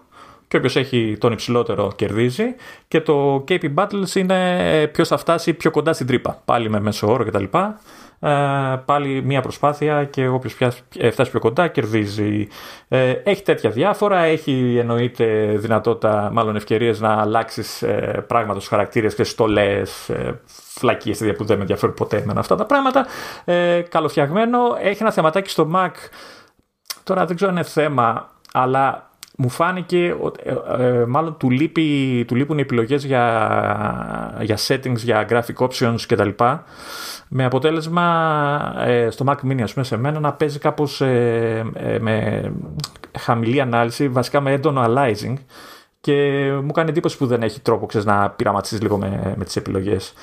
και 0.51 0.57
όποιος 0.57 0.77
έχει 0.77 1.17
τον 1.21 1.33
υψηλότερο 1.33 1.93
κερδίζει. 1.97 2.55
Και 2.89 3.01
το 3.01 3.45
KP 3.49 3.75
Battles 3.75 4.15
είναι 4.15 4.87
ποιος 4.93 5.09
θα 5.09 5.17
φτάσει 5.17 5.55
πιο 5.55 5.71
κοντά 5.71 5.93
στην 5.93 6.07
τρύπα. 6.07 6.43
Πάλι 6.45 6.71
με 6.71 6.81
μέσο 6.81 7.13
όρο 7.13 7.25
κτλ. 7.25 7.45
Ε, 8.21 8.31
πάλι 8.85 9.23
μία 9.25 9.41
προσπάθεια 9.41 10.05
και 10.05 10.29
όποιος 10.29 10.57
ε, 10.97 11.11
φτάσει 11.11 11.31
πιο 11.31 11.41
κοντά 11.41 11.69
κερδίζει. 11.69 12.49
Ε, 12.89 13.11
έχει 13.11 13.43
τέτοια 13.43 13.71
διάφορα, 13.71 14.19
έχει 14.19 14.77
εννοείται 14.79 15.55
δυνατότητα, 15.57 16.31
μάλλον 16.33 16.57
ευκαιρίες 16.57 17.01
να 17.01 17.21
αλλάξεις 17.21 17.83
ε, 17.83 18.25
πράγματα 18.27 18.59
στους 18.59 18.69
χαρακτήρες 18.69 19.15
και 19.15 19.25
στολές, 19.25 20.09
ε, 20.09 20.41
φλακίες 20.47 21.19
που 21.37 21.45
δεν 21.45 21.57
με 21.57 21.63
ενδιαφέρουν 21.63 21.95
ποτέ 21.95 22.23
με 22.27 22.33
αυτά 22.37 22.55
τα 22.55 22.67
πράγματα. 22.67 23.07
Ε, 23.45 23.81
καλοφτιαγμένο, 23.89 24.59
έχει 24.83 25.03
ένα 25.03 25.13
θεματάκι 25.13 25.51
στο 25.51 25.71
Mac, 25.75 25.93
τώρα 27.05 27.25
δεν 27.25 27.37
ξέρω 27.37 27.51
αν 27.51 27.57
είναι 27.57 27.67
θέμα, 27.67 28.31
αλλά 28.53 29.10
μου 29.41 29.49
φάνηκε 29.49 30.17
ότι 30.21 30.43
ε, 30.45 30.85
ε, 30.85 31.05
μάλλον 31.07 31.37
του, 31.37 31.51
λείπει, 31.51 32.25
του 32.27 32.35
λείπουν 32.35 32.59
οι 32.59 32.61
επιλογές 32.61 33.05
για, 33.05 34.39
για 34.41 34.59
settings, 34.67 34.97
για 34.97 35.27
graphic 35.31 35.67
options 35.69 36.01
κτλ. 36.07 36.29
Με 37.29 37.45
αποτέλεσμα 37.45 38.75
ε, 38.79 39.11
στο 39.11 39.25
Mac 39.29 39.47
Mini, 39.47 39.63
ας 39.63 39.73
πούμε, 39.73 39.85
σε 39.85 39.97
μένα 39.97 40.21
να 40.21 40.33
παίζει 40.33 40.59
κάπως 40.59 41.01
με 42.01 42.43
χαμηλή 43.19 43.61
ανάλυση, 43.61 44.09
βασικά 44.09 44.41
με 44.41 44.53
έντονο 44.53 44.85
aliasing 44.87 45.35
και 46.01 46.13
μου 46.63 46.73
κάνει 46.73 46.91
εντύπωση 46.91 47.17
που 47.17 47.27
δεν 47.27 47.43
έχει 47.43 47.61
τρόπο 47.61 47.87
ξέρεις, 47.87 48.07
να 48.07 48.31
πειραματίσεις 48.31 48.83
λίγο 48.83 48.99
με, 48.99 49.35
με 49.37 49.45
τις 49.45 49.57
επιλογές. 49.57 50.15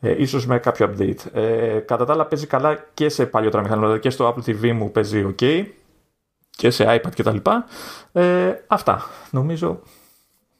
Ε, 0.00 0.14
ίσως 0.18 0.46
με 0.46 0.58
κάποιο 0.58 0.90
update. 0.90 1.32
Ε, 1.32 1.78
κατά 1.78 2.04
τα 2.04 2.12
άλλα 2.12 2.26
παίζει 2.26 2.46
καλά 2.46 2.84
και 2.94 3.08
σε 3.08 3.26
παλιότερα 3.26 3.62
μηχανήματα, 3.62 3.92
δηλαδή 3.92 4.08
και 4.08 4.14
στο 4.14 4.34
Apple 4.34 4.50
TV 4.50 4.72
μου 4.72 4.90
παίζει 4.90 5.34
ok 5.38 5.64
και 6.56 6.70
σε 6.70 6.84
iPad 6.88 7.10
κτλ. 7.16 7.36
Ε, 8.12 8.52
αυτά. 8.66 9.06
Νομίζω. 9.30 9.80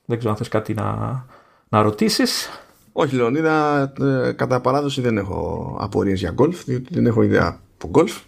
Δεν 0.05 0.18
ξέρω 0.18 0.32
αν 0.32 0.38
θες 0.38 0.49
κάτι 0.49 0.74
να, 0.74 1.24
να 1.68 1.82
ρωτήσεις. 1.82 2.49
Όχι 2.92 3.14
Λεωνίδα, 3.14 3.82
ε, 4.01 4.32
κατά 4.32 4.61
παράδοση 4.61 5.01
δεν 5.01 5.18
έχω 5.18 5.76
απορίες 5.80 6.18
για 6.18 6.34
golf, 6.38 6.55
διότι 6.64 6.94
δεν 6.94 7.07
έχω 7.07 7.22
ιδέα 7.22 7.61
από 7.74 7.90
golf. 7.94 8.20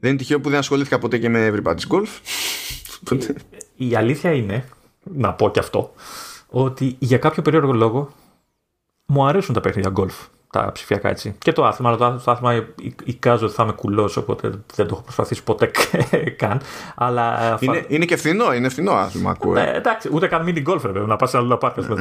Δεν 0.00 0.10
είναι 0.10 0.18
τυχαίο 0.18 0.40
που 0.40 0.50
δεν 0.50 0.58
ασχολήθηκα 0.58 0.98
ποτέ 0.98 1.18
και 1.18 1.28
με 1.28 1.52
everybody's 1.52 1.88
golf. 1.88 2.08
Η 3.76 3.96
αλήθεια 3.96 4.32
είναι, 4.32 4.68
να 5.02 5.34
πω 5.34 5.50
και 5.50 5.58
αυτό, 5.58 5.92
ότι 6.48 6.96
για 6.98 7.18
κάποιο 7.18 7.42
περίεργο 7.42 7.72
λόγο 7.72 8.12
μου 9.06 9.26
αρέσουν 9.26 9.54
τα 9.54 9.60
παιχνίδια 9.60 9.92
golf 9.96 10.28
τα 10.52 10.70
ψηφιακά 10.72 11.08
έτσι. 11.08 11.34
Και 11.38 11.52
το 11.52 11.64
άθλημα, 11.64 11.90
αλλά 11.90 12.20
το 12.24 12.30
άθλημα 12.30 12.66
εικάζω 13.04 13.46
ότι 13.46 13.54
θα 13.54 13.62
είμαι 13.62 13.72
κουλός, 13.72 14.16
οπότε 14.16 14.48
δεν 14.48 14.86
το 14.86 14.94
έχω 14.94 15.02
προσπαθήσει 15.02 15.42
ποτέ 15.42 15.70
καν. 16.40 16.60
Αλλά, 16.94 17.56
είναι, 17.60 17.84
είναι 17.88 18.04
και 18.04 18.16
φθηνό, 18.16 18.54
είναι 18.54 18.68
φθηνό 18.68 18.92
άθλημα, 18.92 19.30
ακούω. 19.30 19.52
Ναι, 19.52 19.70
εντάξει, 19.74 20.08
ούτε 20.12 20.26
καν 20.28 20.44
mini 20.46 20.68
golf, 20.68 20.80
βέβαια, 20.80 21.02
να 21.02 21.16
πας 21.16 21.30
σε 21.30 21.36
άλλο 21.36 21.56
πάρκο. 21.56 21.82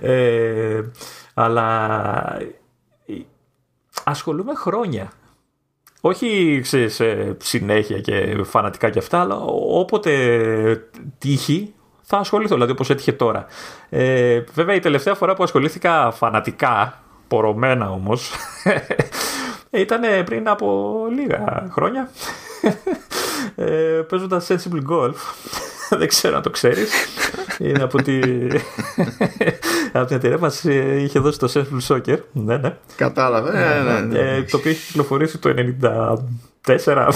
ε, 0.00 0.80
αλλά 1.34 2.38
ασχολούμαι 4.04 4.54
χρόνια. 4.54 5.12
Όχι 6.00 6.60
σε, 6.64 6.88
σε 6.88 7.36
συνέχεια 7.40 8.00
και 8.00 8.42
φανατικά 8.44 8.90
και 8.90 8.98
αυτά, 8.98 9.20
αλλά 9.20 9.36
όποτε 9.70 10.90
τύχει 11.18 11.74
θα 12.08 12.18
ασχοληθώ, 12.18 12.54
δηλαδή 12.54 12.72
όπως 12.72 12.90
έτυχε 12.90 13.12
τώρα. 13.12 13.46
Ε, 13.88 14.40
βέβαια 14.54 14.74
η 14.74 14.78
τελευταία 14.80 15.14
φορά 15.14 15.34
που 15.34 15.42
ασχολήθηκα 15.42 16.10
φανατικά, 16.10 17.02
πορωμένα 17.28 17.90
όμως, 17.90 18.32
ήταν 19.70 20.00
πριν 20.24 20.48
από 20.48 20.96
λίγα 21.14 21.68
χρόνια. 21.72 22.10
ε, 23.54 23.64
παίζοντας 24.08 24.46
Sensible 24.48 24.82
Golf. 24.90 25.14
Δεν 25.98 26.08
ξέρω 26.08 26.36
αν 26.36 26.42
το 26.42 26.50
ξέρεις. 26.50 26.90
Είναι 27.58 27.82
από, 27.82 28.02
τη... 28.02 28.18
από 29.92 30.06
την 30.06 30.16
εταιρεία 30.16 30.38
μας 30.38 30.64
είχε 30.64 31.18
δώσει 31.18 31.38
το 31.38 31.52
Sensible 31.54 31.94
Soccer. 31.94 32.18
Ναι, 32.32 32.56
ναι. 32.56 32.76
Κατάλαβε. 32.96 33.52
Ναι, 33.52 33.92
ναι, 33.92 34.00
ναι. 34.00 34.18
Ε, 34.18 34.42
το 34.42 34.56
οποίο 34.56 34.70
έχει 34.70 34.86
κυκλοφορήσει 34.86 35.38
το 35.38 35.54
94. 36.64 37.08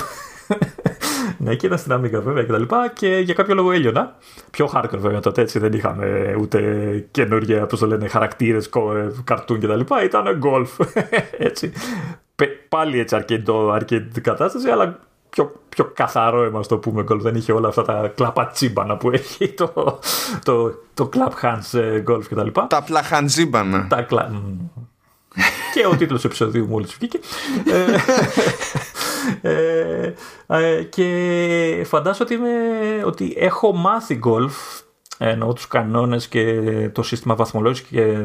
Ναι, 1.43 1.55
και 1.55 1.67
ήταν 1.67 1.79
στην 1.79 1.93
Amiga 1.93 2.21
βέβαια 2.23 2.45
και 2.45 2.53
τα 2.53 2.59
λοιπά. 2.59 2.89
Και 2.89 3.09
για 3.09 3.35
κάποιο 3.35 3.55
λόγο 3.55 3.73
έλειωνα. 3.73 4.17
Πιο 4.51 4.71
hardcore 4.75 4.99
βέβαια 4.99 5.21
τότε 5.21 5.41
έτσι 5.41 5.59
δεν 5.59 5.73
είχαμε 5.73 6.37
ούτε 6.41 6.61
καινούργια, 7.11 7.67
πώς 7.67 7.79
το 7.79 7.87
λένε, 7.87 8.09
χαρακτήρες, 8.09 8.71
καρτούν 9.25 9.61
και 9.61 9.67
τα 9.67 9.77
λοιπά. 9.77 10.05
Ήταν 10.05 10.41
golf. 10.43 10.87
έτσι. 11.49 11.73
Πάλι 12.69 12.99
έτσι 12.99 13.17
arcade, 13.21 13.79
arcade 13.79 14.21
κατάσταση, 14.23 14.69
αλλά 14.69 14.99
πιο, 15.31 15.53
πιο 15.69 15.85
καθαρό 15.95 16.45
είμαστε 16.45 16.75
το 16.75 16.81
πούμε 16.81 17.05
golf. 17.09 17.21
Δεν 17.21 17.35
είχε 17.35 17.53
όλα 17.53 17.69
αυτά 17.69 17.83
τα 17.83 18.13
κλαπατσίμπανα 18.15 18.97
που 18.97 19.11
έχει 19.11 19.49
το, 19.53 19.99
το, 20.43 20.75
το 20.95 21.09
club 21.13 21.33
hands 21.43 21.79
ε, 21.79 22.03
golf 22.09 22.25
κτλ. 22.29 22.49
Τα 22.69 22.83
πλαχαντζίμπανα. 22.87 23.87
Τα 23.89 24.03
κλα... 24.03 24.31
και 25.75 25.87
ο 25.87 25.97
τίτλος 25.97 26.25
επεισοδίου 26.25 26.67
μόλις 26.67 26.95
βγήκε. 26.95 27.19
ε, 29.43 30.13
ε, 30.47 30.83
και 30.83 31.83
φαντάζομαι 31.87 32.25
ότι, 32.25 32.39
ότι 33.05 33.35
έχω 33.37 33.73
μάθει 33.73 34.21
golf 34.25 34.83
εννοώ 35.19 35.53
τους 35.53 35.67
κανόνες 35.67 36.29
και 36.29 36.63
το 36.93 37.03
σύστημα 37.03 37.35
βαθμολόγησης 37.35 37.87
και 37.87 38.17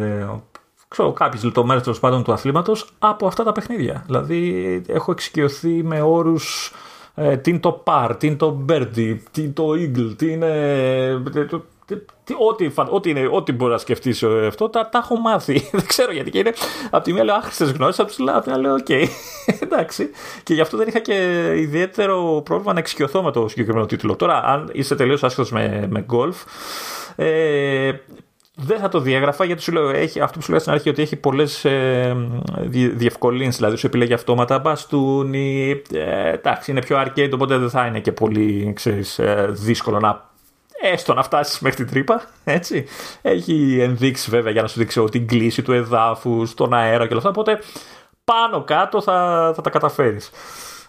ξέρω, 0.88 1.12
κάποιες 1.12 1.43
λεπτομέρειες 1.43 1.84
τέλος 1.84 1.99
πάντων 1.99 2.24
του 2.24 2.34
αθλήματος 2.34 2.89
από 2.99 3.28
αυτά 3.28 3.43
τα 3.43 3.51
παιχνίδια. 3.51 4.03
Δηλαδή 4.06 4.82
έχω 4.88 5.12
εξοικειωθεί 5.12 5.84
με 5.84 6.01
όρους 6.01 6.74
ε, 7.16 7.38
τι 7.38 7.49
είναι 7.49 7.60
το 7.60 7.84
par, 7.86 8.16
τι 8.18 8.28
είναι 8.28 8.36
το 8.36 8.66
birdie, 8.70 9.18
τι 9.32 9.41
είναι 9.41 9.51
το 9.51 9.70
eagle, 9.72 10.14
τι 10.18 10.32
είναι... 10.32 10.51
Ό,τι, 12.49 12.71
ό,τι, 12.89 13.09
είναι, 13.09 13.27
ό,τι 13.31 13.51
μπορεί 13.51 13.71
να 13.71 13.77
σκεφτείς 13.77 14.23
αυτό, 14.23 14.69
τα, 14.69 14.89
τα 14.89 14.97
έχω 14.97 15.19
μάθει. 15.19 15.69
Δεν 15.71 15.86
ξέρω 15.86 16.11
γιατί. 16.11 16.29
Και 16.29 16.38
είναι 16.38 16.53
από 16.89 17.03
τη 17.03 17.13
μία 17.13 17.23
λέω 17.23 17.36
άχρηστες 17.36 17.65
γνώσεις, 17.65 17.99
από 17.99 18.41
την 18.41 18.53
άλλη 18.53 18.61
λέω 18.61 18.73
οκ. 18.73 18.89
Εντάξει. 19.63 20.09
Και 20.43 20.53
γι' 20.53 20.61
αυτό 20.61 20.77
δεν 20.77 20.88
είχα 20.88 20.99
και 20.99 21.51
ιδιαίτερο 21.55 22.41
πρόβλημα 22.45 22.73
να 22.73 22.79
εξοικειωθώ 22.79 23.23
με 23.23 23.31
το 23.31 23.47
συγκεκριμένο 23.47 23.86
τίτλο. 23.86 24.15
Τώρα, 24.15 24.43
αν 24.43 24.69
είσαι 24.73 24.95
τελείως 24.95 25.23
άσχετος 25.23 25.51
με, 25.51 25.88
με 25.89 26.05
golf, 26.11 26.36
ε, 27.15 27.91
δεν 28.55 28.79
θα 28.79 28.88
το 28.88 28.99
διέγραφα 28.99 29.45
γιατί 29.45 29.61
σου 29.61 29.71
λέω, 29.71 29.89
έχει, 29.89 30.19
αυτό 30.19 30.38
που 30.38 30.43
σου 30.43 30.51
λέω 30.51 30.59
στην 30.59 30.71
αρχή 30.71 30.89
ότι 30.89 31.01
έχει 31.01 31.15
πολλές 31.15 31.65
ε, 31.65 32.15
διευκολύνσεις. 32.95 33.55
Δηλαδή 33.55 33.75
σου 33.75 33.88
επιλέγει 33.88 34.13
αυτόματα 34.13 34.59
μπαστούνι. 34.59 35.81
Ε, 35.93 36.31
εντάξει, 36.31 36.71
είναι 36.71 36.81
πιο 36.81 37.03
arcade, 37.05 37.31
οπότε 37.33 37.57
δεν 37.57 37.69
θα 37.69 37.86
είναι 37.86 37.99
και 37.99 38.11
πολύ 38.11 38.73
ξέρεις, 38.75 39.19
ε, 39.19 39.47
δύσκολο 39.49 39.99
να 39.99 40.33
έστω 40.82 41.13
να 41.13 41.23
φτάσεις 41.23 41.59
μέχρι 41.59 41.78
την 41.78 41.93
τρύπα. 41.93 42.21
Έτσι. 42.43 42.86
Έχει 43.21 43.78
ενδείξει 43.82 44.30
βέβαια 44.30 44.51
για 44.51 44.61
να 44.61 44.67
σου 44.67 44.80
δείξει 44.80 45.03
την 45.03 45.28
κλίση 45.28 45.61
του 45.61 45.71
εδάφους, 45.71 46.53
τον 46.53 46.73
αέρα 46.73 47.07
και 47.07 47.13
όλα 47.13 47.17
αυτά. 47.17 47.30
Οπότε 47.30 47.59
πάνω 48.23 48.63
κάτω 48.63 49.01
θα, 49.01 49.51
θα 49.55 49.61
τα 49.61 49.69
καταφέρεις. 49.69 50.32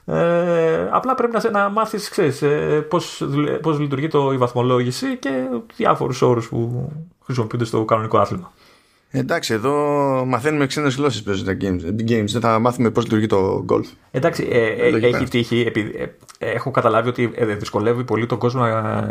Ε, 0.07 0.89
απλά 0.91 1.14
πρέπει 1.14 1.32
να, 1.32 1.51
να 1.51 1.68
μάθεις 1.68 2.09
ξέρεις, 2.09 2.43
ε, 2.43 2.87
πώς, 2.89 3.22
πώς 3.62 3.78
λειτουργεί 3.78 4.09
το, 4.09 4.32
η 4.32 4.37
βαθμολόγηση 4.37 5.16
και 5.16 5.49
διάφορους 5.76 6.22
όρους 6.22 6.49
που 6.49 6.93
χρησιμοποιούνται 7.24 7.64
στο 7.64 7.84
κανονικό 7.84 8.18
άθλημα. 8.18 8.53
Εντάξει, 9.11 9.54
εδώ 9.54 9.74
μαθαίνουμε 10.26 10.66
ξένες 10.66 10.94
γλώσσες 10.94 11.22
παίζοντα 11.22 11.57
games. 11.61 12.11
games. 12.11 12.24
Δεν 12.26 12.40
θα 12.40 12.59
μάθουμε 12.59 12.90
πώς 12.90 13.04
λειτουργεί 13.04 13.26
το 13.26 13.64
golf. 13.68 13.84
Εντάξει, 14.11 14.48
ε, 14.50 14.66
ε, 14.66 15.07
έχει 15.07 15.24
τύχει. 15.24 15.64
Επί, 15.66 15.94
ε, 16.38 16.50
έχω 16.50 16.70
καταλάβει 16.70 17.09
ότι 17.09 17.32
ε, 17.34 17.44
δυσκολεύει 17.44 18.04
πολύ 18.04 18.26
τον 18.26 18.38
κόσμο 18.38 18.62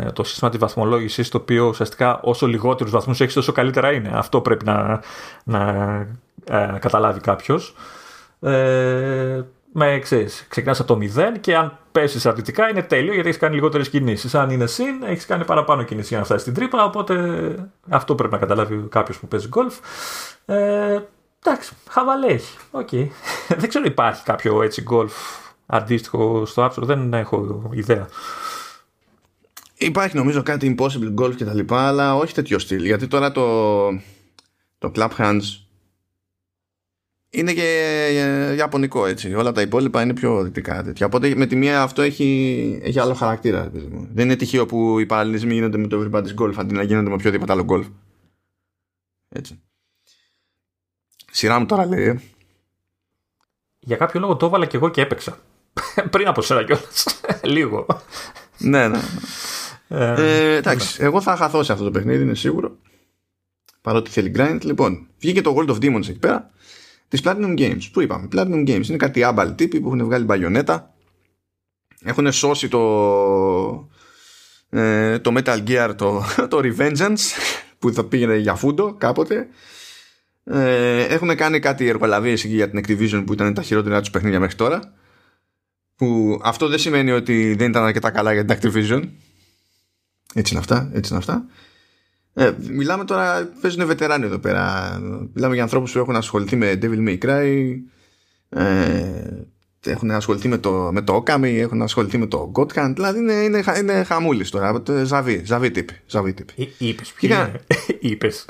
ε, 0.06 0.10
το 0.12 0.24
σύστημα 0.24 0.50
της 0.50 0.58
βαθμολόγησης, 0.58 1.28
το 1.28 1.38
οποίο 1.38 1.66
ουσιαστικά 1.66 2.20
όσο 2.20 2.46
λιγότερους 2.46 2.92
βαθμούς 2.92 3.20
έχεις, 3.20 3.34
τόσο 3.34 3.52
καλύτερα 3.52 3.92
είναι. 3.92 4.10
Αυτό 4.12 4.40
πρέπει 4.40 4.64
να, 4.64 5.00
να 5.44 6.78
καταλάβει 6.78 7.20
κάποιος. 7.20 7.74
Ε, 8.40 9.42
με 9.78 9.98
ξέρεις, 9.98 10.46
ξεκινάς 10.48 10.80
από 10.80 10.94
το 10.94 10.98
0 11.16 11.38
και 11.40 11.56
αν 11.56 11.78
πέσεις 11.92 12.26
αρνητικά 12.26 12.68
είναι 12.68 12.82
τέλειο 12.82 13.12
γιατί 13.12 13.28
έχεις 13.28 13.40
κάνει 13.40 13.54
λιγότερες 13.54 13.88
κινήσεις. 13.88 14.34
Αν 14.34 14.50
είναι 14.50 14.66
συν, 14.66 15.02
έχεις 15.02 15.26
κάνει 15.26 15.44
παραπάνω 15.44 15.82
κινήσεις 15.82 16.08
για 16.08 16.18
να 16.18 16.24
φτάσεις 16.24 16.42
στην 16.42 16.54
τρύπα. 16.54 16.84
Οπότε 16.84 17.14
αυτό 17.88 18.14
πρέπει 18.14 18.32
να 18.32 18.38
καταλάβει 18.38 18.86
κάποιος 18.88 19.18
που 19.18 19.28
παίζει 19.28 19.48
γκολφ. 19.48 19.74
Ε, 20.44 20.98
εντάξει, 21.42 21.72
χαβαλέ 21.88 22.26
έχει. 22.26 22.56
Okay. 22.70 23.06
δεν 23.60 23.68
ξέρω 23.68 23.84
υπάρχει 23.84 24.22
κάποιο 24.22 24.62
έτσι 24.62 24.82
γκολφ 24.82 25.12
αντίστοιχο 25.66 26.46
στο 26.46 26.64
App 26.64 26.72
δεν 26.76 27.14
έχω 27.14 27.70
ιδέα. 27.72 28.08
Υπάρχει 29.74 30.16
νομίζω 30.16 30.42
κάτι 30.42 30.76
impossible 30.78 31.22
golf 31.22 31.34
και 31.36 31.44
τα 31.44 31.54
λοιπά, 31.54 31.86
αλλά 31.86 32.16
όχι 32.16 32.34
τέτοιο 32.34 32.58
στυλ. 32.58 32.84
Γιατί 32.84 33.06
τώρα 33.06 33.32
το, 33.32 33.88
το 34.78 34.92
Club 34.94 35.10
Hands 35.18 35.65
είναι 37.36 37.52
και 37.52 38.54
ιαπωνικό 38.56 39.06
έτσι. 39.06 39.34
Όλα 39.34 39.52
τα 39.52 39.60
υπόλοιπα 39.60 40.02
είναι 40.02 40.14
πιο 40.14 40.42
δυτικά 40.42 40.82
τέτοια. 40.82 41.06
Οπότε 41.06 41.34
με 41.34 41.46
τη 41.46 41.56
μία 41.56 41.82
αυτό 41.82 42.02
έχει, 42.02 42.80
έχει 42.82 43.00
άλλο 43.00 43.14
χαρακτήρα. 43.14 43.70
Δεν 44.12 44.24
είναι 44.24 44.36
τυχαίο 44.36 44.66
που 44.66 44.98
οι 44.98 45.06
παραλληλισμοί 45.06 45.54
γίνονται 45.54 45.78
με 45.78 45.86
το 45.86 46.00
Everybody's 46.00 46.42
Golf 46.42 46.52
αντί 46.56 46.74
να 46.74 46.82
γίνονται 46.82 47.08
με 47.08 47.14
οποιοδήποτε 47.14 47.52
άλλο 47.52 47.64
golf. 47.68 47.84
Έτσι. 49.28 49.60
Σειρά 51.30 51.58
μου 51.58 51.66
τώρα 51.66 51.86
λέει. 51.86 52.04
Ε. 52.04 52.20
Για 53.78 53.96
κάποιο 53.96 54.20
λόγο 54.20 54.36
το 54.36 54.46
έβαλα 54.46 54.66
και 54.66 54.76
εγώ 54.76 54.88
και 54.88 55.00
έπαιξα. 55.00 55.38
Πριν 56.10 56.26
από 56.26 56.42
σένα 56.42 56.64
κιόλας. 56.64 57.06
Λίγο. 57.54 57.86
ναι, 58.58 58.88
ναι. 58.88 59.00
Ε, 59.88 60.14
ε, 60.16 60.56
εντάξει, 60.56 61.00
ναι. 61.00 61.06
εγώ 61.06 61.20
θα 61.20 61.36
χαθώ 61.36 61.62
σε 61.62 61.72
αυτό 61.72 61.84
το 61.84 61.90
παιχνίδι, 61.90 62.22
είναι 62.22 62.34
σίγουρο. 62.34 62.76
Παρότι 63.80 64.10
θέλει 64.10 64.32
grind. 64.36 64.58
Λοιπόν, 64.62 65.08
βγήκε 65.18 65.40
το 65.40 65.56
World 65.56 65.70
of 65.70 65.76
Demons 65.76 66.08
εκεί 66.08 66.18
πέρα 66.18 66.50
της 67.08 67.20
Platinum 67.24 67.58
Games. 67.58 67.82
Πού 67.92 68.00
είπαμε, 68.00 68.28
Platinum 68.32 68.68
Games 68.68 68.88
είναι 68.88 68.96
κάτι 68.96 69.22
άμπαλ 69.22 69.54
τύποι 69.54 69.80
που 69.80 69.86
έχουν 69.86 70.04
βγάλει 70.04 70.24
μπαγιονέτα. 70.24 70.94
Έχουν 72.04 72.32
σώσει 72.32 72.68
το, 72.68 73.88
ε, 74.70 75.18
το 75.18 75.34
Metal 75.36 75.62
Gear, 75.66 75.94
το, 75.96 76.22
το 76.50 76.60
Revengeance 76.62 77.24
που 77.78 77.92
θα 77.92 78.04
πήγαινε 78.04 78.36
για 78.36 78.54
φούντο 78.54 78.94
κάποτε. 78.94 79.48
Ε, 80.44 81.02
έχουν 81.04 81.36
κάνει 81.36 81.58
κάτι 81.58 81.88
εργολαβίες 81.88 82.44
εκεί 82.44 82.54
για 82.54 82.70
την 82.70 82.80
Activision 82.84 83.22
που 83.26 83.32
ήταν 83.32 83.54
τα 83.54 83.62
χειρότερα 83.62 84.00
τους 84.00 84.10
παιχνίδια 84.10 84.40
μέχρι 84.40 84.56
τώρα. 84.56 84.92
Που 85.96 86.40
αυτό 86.42 86.68
δεν 86.68 86.78
σημαίνει 86.78 87.10
ότι 87.10 87.54
δεν 87.54 87.68
ήταν 87.68 87.84
αρκετά 87.84 88.10
καλά 88.10 88.32
για 88.32 88.44
την 88.44 88.56
Activision. 88.56 89.08
Έτσι 90.34 90.52
είναι 90.52 90.60
αυτά, 90.60 90.90
έτσι 90.92 91.10
είναι 91.10 91.18
αυτά. 91.18 91.46
Ε, 92.38 92.52
μιλάμε 92.58 93.04
τώρα, 93.04 93.50
παίζουν 93.60 93.86
βετεράνοι 93.86 94.24
εδώ 94.24 94.38
πέρα. 94.38 94.96
Μιλάμε 95.32 95.54
για 95.54 95.62
ανθρώπους 95.62 95.92
που 95.92 95.98
έχουν 95.98 96.16
ασχοληθεί 96.16 96.56
με 96.56 96.78
Devil 96.82 97.08
May 97.08 97.18
Cry, 97.18 97.74
ε, 98.48 99.90
έχουν 99.90 100.10
ασχοληθεί 100.10 100.48
με 100.48 100.58
το, 100.58 100.90
με 100.92 101.02
το 101.02 101.22
Okami, 101.26 101.56
έχουν 101.58 101.82
ασχοληθεί 101.82 102.18
με 102.18 102.26
το 102.26 102.52
God 102.54 102.66
Hand. 102.66 102.92
Δηλαδή 102.94 103.18
είναι, 103.18 103.32
είναι, 103.32 103.62
είναι 103.78 104.02
χαμούλης 104.02 104.50
τώρα. 104.50 104.82
Ζαβί, 105.04 105.42
ζαβί 105.44 105.70
τύπη. 105.70 105.94
Ζαβί 106.06 106.32
τύπη. 106.32 106.72
Είπες. 106.78 107.14
Είπες. 108.00 108.44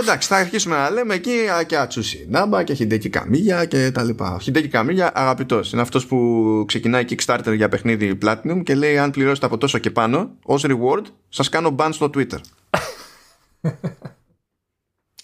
Εντάξει, 0.00 0.28
θα 0.28 0.36
αρχίσουμε 0.36 0.76
να 0.76 0.90
λέμε 0.90 1.14
εκεί 1.14 1.36
και 1.66 1.76
Ατσούσι 1.76 2.26
Νάμπα 2.30 2.62
και 2.62 2.74
Χιντέκι 2.74 3.08
Καμίγια 3.08 3.64
και 3.64 3.90
τα 3.90 4.02
λοιπά. 4.02 4.38
Χιντέκι 4.40 4.68
Καμίγια 4.68 5.10
αγαπητός. 5.14 5.72
Είναι 5.72 5.82
αυτός 5.82 6.06
που 6.06 6.64
ξεκινάει 6.66 7.04
Kickstarter 7.08 7.54
για 7.56 7.68
παιχνίδι 7.68 8.18
Platinum 8.24 8.62
και 8.64 8.74
λέει 8.74 8.98
αν 8.98 9.10
πληρώσετε 9.10 9.46
από 9.46 9.58
τόσο 9.58 9.78
και 9.78 9.90
πάνω, 9.90 10.30
ως 10.42 10.64
reward 10.66 11.04
σας 11.28 11.48
κάνω 11.48 11.74
ban 11.78 11.88
στο 11.92 12.10
Twitter 12.14 12.38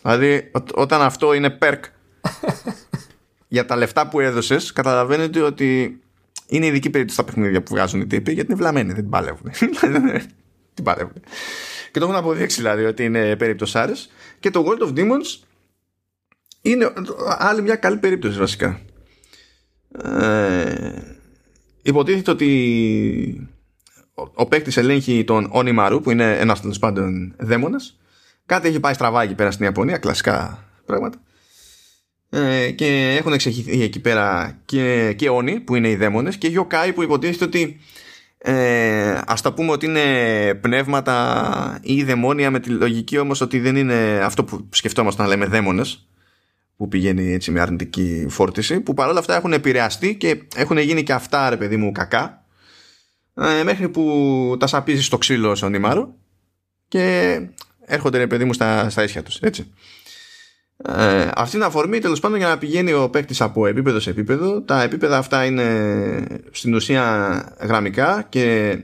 δηλαδή 0.03 0.51
όταν 0.75 1.03
αυτό 1.03 1.33
είναι 1.33 1.59
perk 1.61 1.81
για 3.49 3.67
τα 3.67 3.77
λεφτά 3.77 4.09
που 4.09 4.21
έδωσες 4.21 4.73
καταλαβαίνετε 4.73 5.41
ότι 5.41 6.01
είναι 6.47 6.67
ειδική 6.67 6.91
περίπτωση 6.91 7.21
στα 7.21 7.33
παιχνίδια 7.33 7.63
που 7.63 7.75
βγάζουν 7.75 8.01
οι 8.01 8.07
τύποι 8.07 8.33
γιατί 8.33 8.51
είναι 8.51 8.61
βλαμμένοι, 8.61 8.87
δεν 8.87 9.03
την 9.03 9.11
παλεύουν. 9.11 9.51
την 10.75 10.85
παλεύουν. 10.85 11.23
Και 11.93 11.99
το 11.99 12.05
έχουν 12.05 12.17
αποδείξει 12.17 12.57
δηλαδή 12.57 12.85
ότι 12.85 13.05
είναι 13.05 13.37
περίπτωσάρες 13.37 14.11
και 14.41 14.51
το 14.51 14.65
World 14.67 14.89
of 14.89 14.99
Demons 14.99 15.47
είναι 16.63 16.93
άλλη 17.39 17.63
μια 17.63 17.77
καλή 17.77 17.97
περίπτωση 17.97 18.39
βασικά. 18.39 18.81
Ε, 20.03 21.03
υποτίθεται 21.83 22.31
ότι 22.31 23.51
ο, 24.15 24.23
ο 24.35 24.47
παίκτης 24.47 24.77
ελέγχει 24.77 25.25
τον 25.25 25.51
Onimaru 25.55 26.01
που 26.03 26.11
είναι 26.11 26.39
ένας 26.39 26.61
τέλος 26.61 26.79
πάντων 26.79 27.35
δαίμονας 27.39 27.99
Κάτι 28.49 28.69
έχει 28.69 28.81
πάει 28.81 28.95
στραβά 28.95 29.23
εκεί 29.23 29.35
πέρα 29.35 29.51
στην 29.51 29.65
Ιαπωνία, 29.65 29.99
κλασικά 29.99 30.65
πράγματα. 30.87 31.19
Ε, 32.31 32.71
και 32.71 33.17
έχουν 33.19 33.33
εξεχηθεί 33.33 33.83
εκεί 33.83 34.01
πέρα 34.01 34.59
και, 34.65 35.13
και 35.13 35.29
Oni 35.31 35.59
που 35.65 35.75
είναι 35.75 35.89
οι 35.89 35.97
δαίμονες 35.97 36.37
και 36.37 36.53
Yokai 36.57 36.93
που 36.95 37.03
υποτίθεται 37.03 37.45
ότι 37.45 37.81
ε, 38.39 39.19
ας 39.27 39.43
τα 39.43 39.53
πούμε 39.53 39.71
ότι 39.71 39.87
είναι 39.87 40.55
πνεύματα 40.55 41.79
ή 41.83 42.03
δαιμόνια 42.03 42.51
με 42.51 42.61
τη 42.61 42.71
λογική 42.71 43.19
όμως 43.19 43.41
ότι 43.41 43.61
δεν 43.61 43.77
είναι 43.77 44.21
αυτό 44.23 44.45
που 44.45 44.69
σκεφτόμαστε 44.71 45.23
να 45.23 45.29
λέμε 45.29 45.47
δαίμονες 45.47 46.09
που 46.77 46.89
πηγαίνει 46.89 47.33
έτσι 47.33 47.51
με 47.51 47.61
αρνητική 47.61 48.27
φόρτιση 48.29 48.81
που 48.81 48.95
παρόλα 48.95 49.19
αυτά 49.19 49.37
έχουν 49.37 49.53
επηρεαστεί 49.53 50.17
και 50.17 50.43
έχουν 50.57 50.79
γίνει 50.79 51.03
και 51.03 51.13
αυτά 51.13 51.49
ρε 51.49 51.57
παιδί 51.57 51.77
μου 51.77 51.93
κακά 51.93 52.45
ε, 53.35 53.63
μέχρι 53.63 53.89
που 53.89 54.57
τα 54.59 54.67
σαπίζει 54.67 55.03
στο 55.03 55.19
ξύλο 55.19 55.55
στον 55.55 55.75
Ιμάρο 55.75 56.15
και 56.89 57.41
έρχονται 57.89 58.19
ρε 58.19 58.27
παιδί 58.27 58.45
μου 58.45 58.53
στα, 58.53 58.91
στα 58.91 59.03
ίσια 59.03 59.23
τους 59.23 59.37
έτσι 59.41 59.73
ε, 60.85 61.29
αυτή 61.35 61.57
είναι 61.57 61.65
αφορμή 61.65 61.99
τέλος 61.99 62.21
πάντων 62.21 62.39
για 62.39 62.49
να 62.49 62.59
πηγαίνει 62.59 62.93
ο 62.93 63.09
παίκτης 63.11 63.41
από 63.41 63.67
επίπεδο 63.67 64.01
σε 64.01 64.11
επίπεδο. 64.11 64.63
Τα 64.63 64.83
επίπεδα 64.83 65.19
αυτά 65.19 65.45
είναι 65.45 65.65
στην 66.51 66.75
ουσία 66.75 67.57
γραμμικά 67.61 68.27
και 68.29 68.77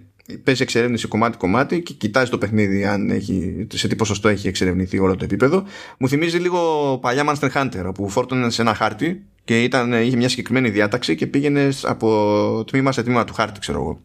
παίζει 0.45 0.63
εξερεύνηση 0.63 1.09
κομμάτι-κομμάτι 1.09 1.83
και 1.83 1.93
κοιτάζει 1.93 2.31
το 2.31 2.39
παιχνίδι 2.39 2.85
αν 2.85 3.11
έχει, 3.11 3.67
σε 3.75 3.89
τι 3.89 3.97
ποσοστό 3.97 4.29
έχει 4.29 4.49
εξερευνηθεί 4.49 4.99
όλο 4.99 5.17
το 5.17 5.25
επίπεδο. 5.25 5.65
Μου 5.99 6.09
θυμίζει 6.09 6.39
λίγο 6.39 6.99
παλιά 7.03 7.25
Monster 7.29 7.51
Hunter 7.53 7.85
όπου 7.87 8.09
φόρτωνε 8.09 8.51
σε 8.51 8.63
ένα 8.63 8.75
χάρτη 8.75 9.23
και 9.45 9.63
ήταν, 9.63 9.93
είχε 9.93 10.17
μια 10.17 10.29
συγκεκριμένη 10.29 10.71
διάταξη 10.71 11.15
και 11.15 11.27
πήγαινε 11.27 11.69
από 11.83 12.65
τμήμα 12.67 12.93
σε 12.93 13.03
τμήμα 13.03 13.25
του 13.25 13.35
χάρτη, 13.35 13.61
ξέρω 13.61 13.81
εγώ. 13.81 14.01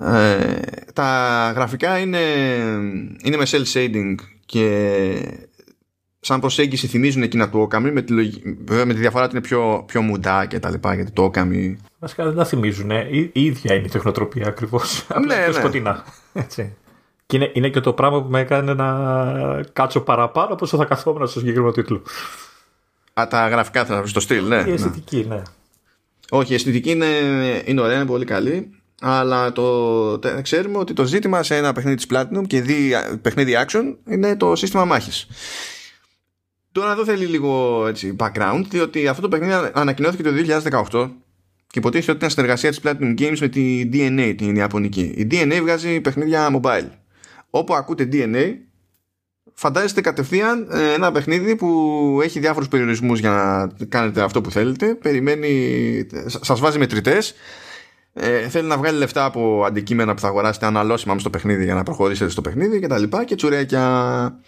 Ε, 0.00 0.60
τα 0.92 1.52
γραφικά 1.54 1.98
είναι, 1.98 2.18
είναι 3.22 3.36
με 3.36 3.46
cell 3.50 3.64
shading 3.72 4.14
και 4.46 5.10
σαν 6.20 6.40
προσέγγιση 6.40 6.86
θυμίζουν 6.86 7.22
εκείνα 7.22 7.48
του 7.48 7.68
Okami 7.70 7.90
με 7.92 8.02
τη, 8.02 8.14
βέβαια 8.64 8.86
με 8.86 8.92
τη 8.94 9.00
διαφορά 9.00 9.24
ότι 9.24 9.36
είναι 9.36 9.46
πιο, 9.46 9.84
πιο 9.86 10.02
μουντά 10.02 10.46
και 10.46 10.58
τα 10.58 10.70
λοιπά 10.70 10.94
γιατί 10.94 11.10
το 11.10 11.30
Okami 11.34 11.76
Βασικά 11.98 12.24
δεν 12.24 12.34
τα 12.34 12.44
θυμίζουν 12.44 12.90
η, 12.90 13.30
η 13.32 13.44
ίδια 13.44 13.74
είναι 13.74 13.86
η 13.86 13.88
τεχνοτροπία 13.88 14.46
ακριβώς 14.46 15.06
απλά 15.08 15.36
ναι, 15.36 15.42
πιο 15.42 15.52
ναι. 15.52 15.58
σκοτεινά 15.58 16.04
έτσι. 16.32 16.76
και 17.26 17.36
είναι, 17.36 17.50
είναι 17.54 17.68
και 17.68 17.80
το 17.80 17.92
πράγμα 17.92 18.22
που 18.22 18.30
με 18.30 18.40
έκανε 18.40 18.74
να 18.74 19.62
κάτσω 19.72 20.00
παραπάνω 20.00 20.52
από 20.52 20.64
όσο 20.64 20.76
θα 20.76 20.84
καθόμουν 20.84 21.26
στο 21.26 21.38
συγκεκριμένο 21.38 21.72
τίτλο 21.72 22.02
Α, 23.14 23.26
τα 23.28 23.48
γραφικά 23.48 23.84
θα 23.84 24.06
στο 24.06 24.20
στυλ, 24.20 24.46
ναι. 24.46 24.64
Η 24.66 24.72
αισθητική, 24.72 25.24
ναι. 25.28 25.34
ναι. 25.34 25.42
Όχι, 26.30 26.52
η 26.52 26.54
αισθητική 26.54 26.90
είναι, 26.90 27.06
είναι 27.64 27.80
ωραία, 27.80 27.96
είναι 27.96 28.06
πολύ 28.06 28.24
καλή 28.24 28.79
αλλά 29.00 29.52
το, 29.52 30.20
ξέρουμε 30.42 30.78
ότι 30.78 30.92
το 30.92 31.04
ζήτημα 31.04 31.42
σε 31.42 31.56
ένα 31.56 31.72
παιχνίδι 31.72 31.96
της 31.96 32.06
Platinum 32.10 32.42
και 32.46 32.60
δι, 32.60 32.92
παιχνίδι 33.22 33.56
action 33.66 33.94
είναι 34.08 34.36
το 34.36 34.56
σύστημα 34.56 34.84
μάχης. 34.84 35.26
Τώρα 36.72 36.92
εδώ 36.92 37.04
θέλει 37.04 37.26
λίγο 37.26 37.84
έτσι, 37.86 38.16
background, 38.18 38.62
διότι 38.68 39.08
αυτό 39.08 39.22
το 39.22 39.28
παιχνίδι 39.28 39.52
ανακοινώθηκε 39.72 40.22
το 40.22 40.30
2018 40.90 41.10
και 41.66 41.78
υποτίθεται 41.78 42.10
ότι 42.10 42.18
ήταν 42.18 42.30
συνεργασία 42.30 42.70
της 42.70 42.80
Platinum 42.82 43.20
Games 43.20 43.38
με 43.40 43.48
τη 43.48 43.88
DNA, 43.92 44.34
την 44.36 44.56
Ιαπωνική. 44.56 45.14
Η 45.16 45.26
DNA 45.30 45.58
βγάζει 45.60 46.00
παιχνίδια 46.00 46.60
mobile. 46.60 46.88
Όπου 47.50 47.74
ακούτε 47.74 48.08
DNA, 48.12 48.54
φαντάζεστε 49.54 50.00
κατευθείαν 50.00 50.68
ε, 50.70 50.92
ένα 50.92 51.12
παιχνίδι 51.12 51.56
που 51.56 52.20
έχει 52.22 52.38
διάφορους 52.38 52.68
περιορισμούς 52.68 53.20
για 53.20 53.30
να 53.30 53.86
κάνετε 53.86 54.22
αυτό 54.22 54.40
που 54.40 54.50
θέλετε. 54.50 54.94
Περιμένει, 54.94 56.06
σας 56.26 56.60
βάζει 56.60 56.78
μετρητές 56.78 57.34
ε, 58.12 58.48
θέλει 58.48 58.68
να 58.68 58.76
βγάλει 58.76 58.98
λεφτά 58.98 59.24
από 59.24 59.64
αντικείμενα 59.64 60.14
που 60.14 60.20
θα 60.20 60.28
αγοράσετε 60.28 60.66
αναλώσιμα 60.66 61.18
στο 61.18 61.30
παιχνίδι 61.30 61.64
για 61.64 61.74
να 61.74 61.82
προχωρήσετε 61.82 62.30
στο 62.30 62.40
παιχνίδι 62.40 62.80
και 62.80 62.86
τα 62.86 62.98
λοιπά 62.98 63.24
και 63.24 63.34
τσουρέκια. 63.34 64.40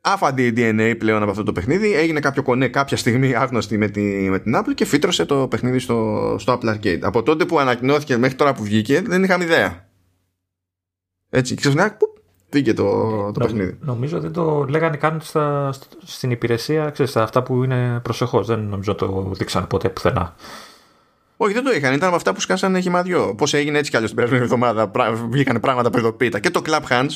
Άφαντη 0.00 0.52
DNA 0.56 0.94
πλέον 0.98 1.22
από 1.22 1.30
αυτό 1.30 1.42
το 1.42 1.52
παιχνίδι. 1.52 1.94
Έγινε 1.94 2.20
κάποιο 2.20 2.42
κονέ 2.42 2.68
κάποια 2.68 2.96
στιγμή 2.96 3.34
άγνωστη 3.34 3.78
με, 3.78 3.88
τη, 3.88 4.00
με 4.00 4.38
την 4.38 4.56
Apple 4.56 4.74
και 4.74 4.84
φύτρωσε 4.84 5.24
το 5.24 5.48
παιχνίδι 5.48 5.78
στο, 5.78 6.36
στο 6.38 6.58
Apple 6.58 6.74
Arcade. 6.74 7.00
Από 7.02 7.22
τότε 7.22 7.44
που 7.44 7.58
ανακοινώθηκε 7.58 8.16
μέχρι 8.16 8.36
τώρα 8.36 8.54
που 8.54 8.62
βγήκε 8.62 9.00
δεν 9.00 9.24
είχαμε 9.24 9.44
ιδέα. 9.44 9.88
Έτσι 11.30 11.54
και 11.54 11.60
ξαφνικά 11.60 11.96
βγήκε 12.50 12.74
το, 12.74 13.10
το 13.32 13.40
παιχνίδι. 13.40 13.78
νομίζω 13.80 14.20
δεν 14.20 14.32
το 14.32 14.66
λέγανε 14.68 14.96
καν 14.96 15.20
στα, 15.20 15.74
στην 16.04 16.30
υπηρεσία 16.30 16.90
ξέρεις, 16.90 17.16
αυτά 17.16 17.42
που 17.42 17.64
είναι 17.64 18.00
προσεχώς. 18.02 18.46
Δεν 18.46 18.60
νομίζω 18.60 18.94
το 18.94 19.30
δείξαν 19.34 19.66
ποτέ 19.66 19.88
πουθενά 19.88 20.34
όχι, 21.36 21.52
δεν 21.52 21.64
το 21.64 21.72
είχαν. 21.72 21.94
Ήταν 21.94 22.06
από 22.06 22.16
αυτά 22.16 22.34
που 22.34 22.40
σκάσανε 22.40 22.80
χυμαδιό. 22.80 23.34
Πώς 23.34 23.54
έγινε 23.54 23.78
έτσι 23.78 23.90
κι 23.90 23.96
αλλιώς 23.96 24.10
την 24.10 24.18
περασμένη 24.20 24.44
εβδομάδα. 24.44 24.90
Βγήκαν 25.28 25.60
πράγματα 25.60 25.90
προειδοποίητα. 25.90 26.40
Και 26.40 26.50
το 26.50 26.62
Club 26.66 26.82
Hands. 26.88 27.10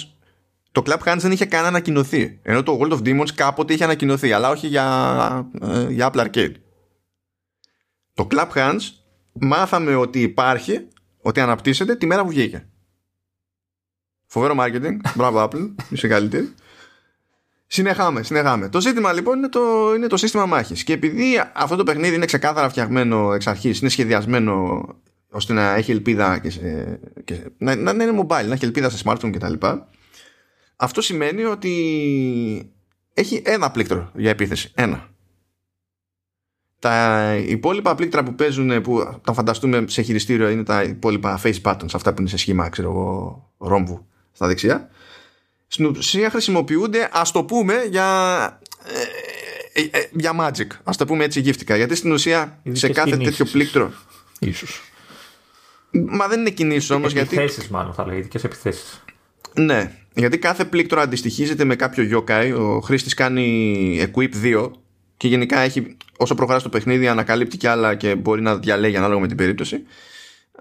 Το 0.73 0.83
Club 0.87 0.99
Hands 0.99 1.19
δεν 1.19 1.33
είχε 1.33 1.45
καν 1.45 1.65
ανακοινωθεί. 1.65 2.41
Ενώ 2.43 2.63
το 2.63 2.79
World 2.81 2.93
of 2.93 2.99
Demons 2.99 3.31
κάποτε 3.35 3.73
είχε 3.73 3.85
ανακοινωθεί. 3.85 4.33
Αλλά 4.33 4.51
όχι 4.51 4.67
για, 4.67 5.51
ε, 5.63 5.91
για 5.91 6.11
Apple 6.13 6.27
Arcade. 6.27 6.53
Το 8.15 8.27
Club 8.31 8.49
Hands 8.55 8.81
μάθαμε 9.33 9.95
ότι 9.95 10.23
υπάρχει, 10.23 10.89
ότι 11.23 11.41
αναπτύσσεται 11.41 11.97
τη 11.97 12.07
μέρα 12.07 12.23
που 12.23 12.29
βγήκε. 12.29 12.69
Φοβερό 14.27 14.55
marketing. 14.59 14.97
Μπράβο 15.15 15.45
Apple. 15.45 15.75
Είσαι 15.91 16.09
καλύτερη. 16.09 16.55
Συνεχάμε, 17.71 18.23
συνεχάμε. 18.23 18.69
Το 18.69 18.81
ζήτημα 18.81 19.13
λοιπόν 19.13 19.37
είναι 19.37 19.49
το, 19.49 19.95
είναι 19.97 20.07
το 20.07 20.17
σύστημα 20.17 20.47
μάχης. 20.47 20.85
Και 20.85 20.93
επειδή 20.93 21.43
αυτό 21.55 21.77
το 21.77 21.85
παιχνίδι 21.85 22.15
είναι 22.15 22.27
ξεκάθαρα 22.27 22.69
φτιαγμένο 22.69 23.33
εξ 23.33 23.47
αρχής, 23.47 23.81
είναι 23.81 23.91
σχεδιασμένο 23.91 24.85
ώστε 25.31 25.53
να 25.53 25.75
έχει 25.75 25.91
ελπίδα 25.91 26.39
και, 26.39 26.51
σε, 26.51 27.01
και 27.25 27.35
να, 27.59 27.75
να, 27.75 27.91
είναι 27.91 28.19
mobile, 28.21 28.47
να 28.47 28.55
έχει 28.55 28.65
ελπίδα 28.65 28.91
σε 28.91 29.03
smartphone 29.05 29.31
κτλ. 29.33 29.53
Αυτό 30.77 31.01
σημαίνει 31.01 31.45
ότι 31.45 32.73
έχει 33.15 33.43
ένα 33.45 33.71
πλήκτρο 33.71 34.11
για 34.15 34.31
επίθεση. 34.31 34.73
Ένα. 34.75 35.09
Τα 36.79 37.35
υπόλοιπα 37.37 37.95
πλήκτρα 37.95 38.23
που 38.23 38.35
παίζουν, 38.35 38.81
που 38.81 39.21
τα 39.25 39.33
φανταστούμε 39.33 39.85
σε 39.89 40.03
χειριστήριο, 40.03 40.49
είναι 40.49 40.63
τα 40.63 40.83
υπόλοιπα 40.83 41.41
face 41.43 41.63
buttons, 41.63 41.95
αυτά 41.95 42.15
που 42.15 42.21
είναι 42.21 42.31
σε 42.31 42.37
σχήμα, 42.37 42.69
ξέρω 42.69 42.91
εγώ, 42.91 43.53
ρόμβου 43.59 44.07
στα 44.33 44.47
δεξιά 44.47 44.91
στην 45.69 45.87
ουσία 45.87 46.31
χρησιμοποιούνται 46.31 47.09
ας 47.13 47.31
το 47.31 47.45
πούμε 47.45 47.75
για 47.91 48.61
ε, 49.73 49.81
ε, 49.81 49.99
ε, 49.99 50.09
για 50.13 50.33
magic. 50.41 50.67
Ας 50.85 50.97
το 50.97 51.05
πούμε 51.05 51.25
έτσι 51.25 51.41
γύφτικα 51.41 51.77
γιατί 51.77 51.95
στην 51.95 52.13
ουσία 52.13 52.61
σε 52.73 52.89
κάθε 52.89 53.11
κινήσεις. 53.11 53.37
τέτοιο 53.37 53.53
πλήκτρο 53.53 53.93
ίσως. 54.39 54.83
Μα 55.91 56.29
δεν 56.29 56.41
είναι 56.41 56.51
κινήσεις 56.51 56.91
όμως 56.91 57.13
γιατί 57.13 57.37
επιθέσεις 57.37 57.69
μάλλον 57.69 57.93
θα 57.93 58.07
λέγεται 58.07 58.29
και 58.29 58.39
σε 58.39 58.47
επιθέσεις. 58.47 59.05
Ναι. 59.55 59.93
Γιατί 60.15 60.39
κάθε 60.39 60.65
πλήκτρο 60.65 61.01
αντιστοιχίζεται 61.01 61.65
με 61.65 61.77
κάποιο 61.77 62.25
yokai. 62.27 62.55
Ο 62.59 62.81
χρήστης 62.81 63.15
κάνει 63.15 64.11
equip 64.15 64.31
2 64.45 64.71
και 65.17 65.29
γενικά 65.29 65.61
έχει, 65.61 65.97
όσο 66.17 66.35
προχωράς 66.35 66.61
στο 66.61 66.71
παιχνίδι 66.71 67.09
ανακαλύπτει 67.09 67.57
κι 67.57 67.67
άλλα 67.67 67.95
και 67.95 68.15
μπορεί 68.15 68.43
να 68.43 68.57
διαλέγει 68.57 68.97
ανάλογα 68.97 69.21
με 69.21 69.27
την 69.27 69.37
περίπτωση 69.37 69.83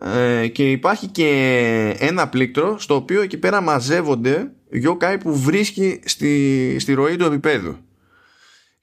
ε, 0.01 0.47
και 0.47 0.71
υπάρχει 0.71 1.07
και 1.07 1.95
ένα 1.99 2.27
πλήκτρο 2.29 2.79
στο 2.79 2.95
οποίο 2.95 3.21
εκεί 3.21 3.37
πέρα 3.37 3.61
μαζεύονται 3.61 4.51
yokai 4.83 5.17
που 5.19 5.39
βρίσκει 5.39 5.99
στη, 6.05 6.75
στη 6.79 6.93
ροή 6.93 7.15
του 7.15 7.25
επίπεδου. 7.25 7.77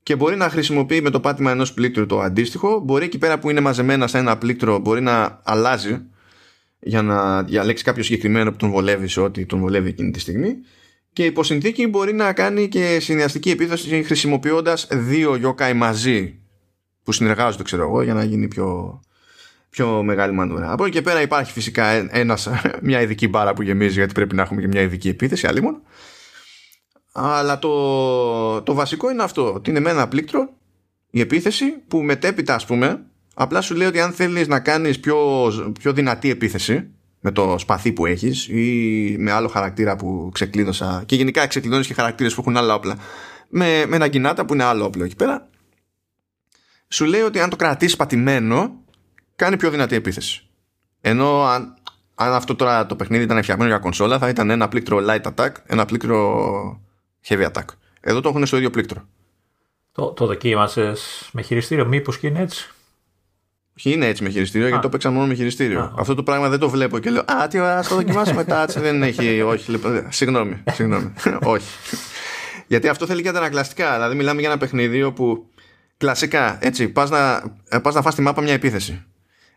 Και 0.03 0.17
μπορεί 0.17 0.37
να 0.37 0.49
χρησιμοποιεί 0.49 1.01
με 1.01 1.11
το 1.11 1.21
πάτημα 1.21 1.51
ενός 1.51 1.73
πλήκτρου 1.73 2.07
το 2.07 2.21
αντίστοιχο. 2.21 2.81
Μπορεί 2.81 3.05
εκεί 3.05 3.19
πέρα 3.19 3.39
που 3.39 3.51
είναι 3.51 3.61
μαζεμένα 3.61 4.07
σε 4.07 4.19
ένα 4.19 4.39
πλήκτρο 4.39 4.79
μπορεί 4.79 5.01
να 5.01 5.41
αλλάζει 5.45 6.03
για 6.81 7.03
να 7.03 7.43
διαλέξει 7.43 7.85
κάποιο 7.85 8.03
συγκεκριμένο 8.03 8.51
που 8.51 8.57
τον 8.57 8.71
βολεύει 8.71 9.09
σε 9.09 9.21
ό,τι 9.21 9.47
τον 9.47 9.59
βολεύει 9.59 9.89
εκείνη 9.89 10.11
τη 10.11 10.21
στιγμή. 10.21 10.57
Και 11.12 11.25
υπό 11.25 11.43
συνθήκη 11.43 11.87
μπορεί 11.87 12.12
να 12.12 12.33
κάνει 12.33 12.69
και 12.69 12.99
συνδυαστική 13.01 13.51
επίθεση 13.51 14.03
χρησιμοποιώντας 14.03 14.89
δύο 14.91 15.39
yokai 15.45 15.73
μαζί 15.75 16.39
που 17.03 17.12
συνεργάζονται 17.12 17.62
ξέρω 17.62 17.83
εγώ 17.83 18.03
για 18.03 18.15
να 18.15 18.25
γίνει 18.25 18.49
πιο, 18.49 19.01
πιο 19.75 20.03
μεγάλη 20.03 20.33
μανούρα. 20.33 20.72
Από 20.72 20.85
εκεί 20.85 20.93
και 20.93 21.03
πέρα 21.03 21.20
υπάρχει 21.20 21.53
φυσικά 21.53 21.87
ένας, 22.16 22.49
μια 22.83 23.01
ειδική 23.01 23.29
μπάρα 23.29 23.55
που 23.55 23.62
γεμίζει 23.62 23.95
γιατί 23.95 24.12
πρέπει 24.12 24.35
να 24.35 24.43
έχουμε 24.43 24.61
και 24.61 24.66
μια 24.66 24.81
ειδική 24.81 25.09
επίθεση 25.09 25.47
αλλήμον. 25.47 25.83
Αλλά 27.12 27.59
το, 27.59 28.62
το 28.62 28.75
βασικό 28.75 29.11
είναι 29.11 29.22
αυτό, 29.22 29.53
ότι 29.53 29.70
είναι 29.70 29.81
με 29.81 29.91
ένα 29.91 30.09
πλήκτρο 30.09 30.49
η 31.11 31.20
επίθεση 31.20 31.64
που 31.89 32.03
μετέπειτα 32.03 32.55
ας 32.55 32.66
πούμε 32.66 33.05
απλά 33.35 33.61
σου 33.61 33.75
λέει 33.75 33.87
ότι 33.87 34.01
αν 34.01 34.12
θέλεις 34.12 34.49
να 34.49 34.61
κάνεις 34.61 35.01
πιο, 35.01 35.18
πιο 35.81 35.93
δυνατή 35.93 36.31
επίθεση 36.31 36.89
με 37.20 37.31
το 37.31 37.59
σπαθί 37.59 37.93
που 37.93 38.07
έχεις 38.07 38.49
ή 38.49 39.16
με 39.18 39.31
άλλο 39.31 39.49
χαρακτήρα 39.49 39.97
που 39.97 40.31
ξεκλείδωσα 40.33 41.03
και 41.07 41.16
γενικά 41.16 41.47
ξεκλειδώνεις 41.47 41.87
και 41.87 41.95
χαρακτήρες 41.95 42.35
που 42.35 42.41
έχουν 42.41 42.57
άλλα 42.57 42.75
όπλα 42.75 42.97
με, 43.49 43.87
με 43.87 43.97
ένα 43.97 44.09
γκινάτα 44.09 44.45
που 44.45 44.55
είναι 44.55 44.64
άλλο 44.64 44.85
όπλο 44.85 45.05
εκεί 45.05 45.16
πέρα 45.16 45.49
σου 46.89 47.05
λέει 47.05 47.20
ότι 47.20 47.41
αν 47.41 47.51
το 47.51 47.57
κρατήσεις 47.57 47.97
πατημένο 47.97 48.84
κάνει 49.37 49.57
πιο 49.57 49.70
δυνατή 49.70 49.95
επίθεση. 49.95 50.47
Ενώ 51.01 51.43
αν, 51.43 51.74
αν 52.14 52.32
αυτό 52.32 52.55
τώρα 52.55 52.87
το 52.87 52.97
παιχνίδι 52.97 53.24
ήταν 53.24 53.43
φτιαγμένο 53.43 53.70
για 53.70 53.78
κονσόλα, 53.78 54.18
θα 54.18 54.28
ήταν 54.28 54.51
ένα 54.51 54.68
πλήκτρο 54.68 55.01
light 55.09 55.22
attack, 55.35 55.51
ένα 55.66 55.85
πλήκτρο 55.85 56.80
heavy 57.28 57.47
attack. 57.51 57.64
Εδώ 58.01 58.20
το 58.20 58.28
έχουν 58.28 58.47
στο 58.47 58.57
ίδιο 58.57 58.70
πλήκτρο. 58.70 59.09
Το, 59.93 60.07
το 60.07 60.26
δοκίμασες 60.26 61.28
με 61.32 61.43
χειριστήριο, 61.43 61.87
μήπως 61.87 62.18
και 62.18 62.26
είναι 62.26 62.41
έτσι; 62.41 62.70
Όχι, 63.78 63.93
είναι 63.93 64.07
έτσι 64.07 64.22
με 64.22 64.28
χειριστήριο, 64.28 64.66
γιατί 64.66 64.82
το 64.82 64.89
παίξα 64.89 65.11
μόνο 65.11 65.26
με 65.26 65.35
χειριστήριο. 65.35 65.95
Αυτό 65.99 66.14
το 66.14 66.22
πράγμα 66.22 66.49
δεν 66.49 66.59
το 66.59 66.68
βλέπω 66.68 66.99
και 66.99 67.11
λέω 67.11 67.22
Α, 67.26 67.49
τι 67.49 67.59
ωραία, 67.59 67.82
το 67.82 67.95
δοκιμάσουμε 67.95 68.37
μετά. 68.47 68.64
δεν 68.66 69.03
έχει. 69.03 69.41
Όχι, 69.41 69.70
λοιπόν, 69.70 70.07
συγγνώμη. 70.09 70.62
συγγνώμη. 70.70 71.12
όχι. 71.55 71.66
γιατί 72.66 72.89
αυτό 72.89 73.07
θέλει 73.07 73.22
και 73.22 73.28
αντανακλαστικά. 73.28 73.93
Δηλαδή, 73.93 74.14
μιλάμε 74.14 74.41
για 74.41 74.49
ένα 74.49 74.59
παιχνίδι 74.59 75.03
όπου 75.03 75.47
κλασικά 75.97 76.59
έτσι, 76.61 76.89
πας 76.89 77.11
να, 77.11 77.43
πας 77.82 77.95
να 77.95 78.03
φας 78.03 78.14
τη 78.14 78.22
μάπα 78.22 78.43
μια 78.43 78.53
επίθεση 78.53 79.05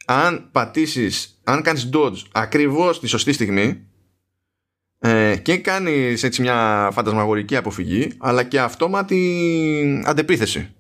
αν 0.10 0.50
πατήσεις, 0.52 1.40
αν 1.44 1.62
κάνεις 1.62 1.90
dodge 1.94 2.22
ακριβώς 2.32 3.00
τη 3.00 3.08
σωστή 3.08 3.34
στιγμή 3.34 3.88
ε, 5.00 5.36
και 5.42 5.58
κάνεις 5.58 6.24
έτσι 6.24 6.42
μια 6.42 6.90
φαντασμαγορική 6.94 7.56
αποφυγή 7.56 8.12
αλλά 8.18 8.44
και 8.44 8.60
αυτόματη 8.60 10.04
αντεπίθεση 10.06 10.76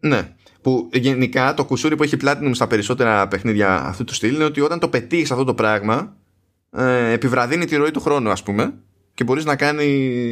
Ναι. 0.00 0.34
Που 0.60 0.88
γενικά 0.92 1.54
το 1.54 1.64
κουσούρι 1.64 1.96
που 1.96 2.02
έχει 2.02 2.16
Platinum 2.20 2.50
στα 2.52 2.66
περισσότερα 2.66 3.28
παιχνίδια 3.28 3.74
αυτού 3.84 4.04
του 4.04 4.14
στυλ 4.14 4.34
είναι 4.34 4.44
ότι 4.44 4.60
όταν 4.60 4.78
το 4.78 4.88
πετύχεις 4.88 5.30
αυτό 5.30 5.44
το 5.44 5.54
πράγμα, 5.54 6.16
ε, 6.70 7.12
επιβραδύνει 7.12 7.64
τη 7.64 7.76
ροή 7.76 7.90
του 7.90 8.00
χρόνου, 8.00 8.30
ας 8.30 8.42
πούμε, 8.42 8.74
και 9.18 9.24
μπορείς 9.24 9.44
να 9.44 9.56
κάνει. 9.56 9.84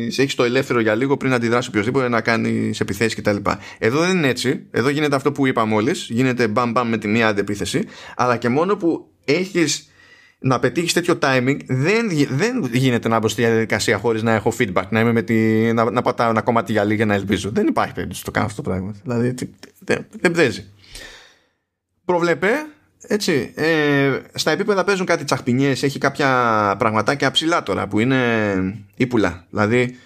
Έχεις 0.06 0.34
το 0.34 0.44
ελεύθερο 0.44 0.80
για 0.80 0.94
λίγο 0.94 1.16
πριν 1.16 1.32
αντιδράσει 1.32 1.68
οποιοδήποτε 1.68 2.08
να 2.08 2.20
κάνει 2.20 2.72
επιθέσεις 2.80 3.14
κτλ. 3.14 3.36
Εδώ 3.78 4.00
δεν 4.00 4.16
είναι 4.16 4.28
έτσι. 4.28 4.66
Εδώ 4.70 4.88
γίνεται 4.88 5.16
αυτό 5.16 5.32
που 5.32 5.46
είπα 5.46 5.64
μόλις. 5.64 6.06
Γίνεται 6.10 6.48
μπαμ 6.48 6.70
μπαμ 6.70 6.88
με 6.88 6.98
τη 6.98 7.08
μία 7.08 7.28
αντεπίθεση. 7.28 7.84
Αλλά 8.16 8.36
και 8.36 8.48
μόνο 8.48 8.76
που 8.76 9.10
έχεις 9.24 9.90
να 10.38 10.58
πετύχεις 10.58 10.92
τέτοιο 10.92 11.18
timing, 11.22 11.56
δεν, 11.66 12.08
δεν 12.30 12.64
γίνεται 12.72 13.08
να 13.08 13.18
μπω 13.18 13.28
στη 13.28 13.42
διαδικασία 13.42 13.98
χωρίς 13.98 14.22
να 14.22 14.32
έχω 14.32 14.52
feedback, 14.58 14.84
να, 14.88 15.00
είμαι 15.00 15.12
με 15.12 15.22
τη, 15.22 15.72
να, 15.72 15.90
να 15.90 16.02
πατάω 16.02 16.30
ένα 16.30 16.42
κομμάτι 16.42 16.72
γυαλί 16.72 16.94
για 16.94 17.06
να 17.06 17.14
ελπίζω. 17.14 17.50
Δεν 17.50 17.66
υπάρχει 17.66 17.94
περίπτωση 17.94 18.20
να 18.20 18.26
το 18.26 18.32
κάνω 18.32 18.46
αυτό 18.46 18.62
το 18.62 18.70
πράγμα. 18.70 18.94
Δηλαδή 19.02 19.34
δεν, 19.78 20.06
δεν 20.20 20.32
παίζει. 20.32 20.72
Προβλέπε 22.04 22.48
έτσι, 23.08 23.52
ε, 23.54 24.18
στα 24.34 24.50
επίπεδα 24.50 24.84
παίζουν 24.84 25.06
κάτι 25.06 25.24
τσαχπινιές, 25.24 25.82
έχει 25.82 25.98
κάποια 25.98 26.74
πραγματάκια 26.78 27.30
ψηλά 27.30 27.62
τώρα 27.62 27.88
που 27.88 27.98
είναι 27.98 28.84
ύπουλα. 28.96 29.46
Δηλαδή 29.50 29.96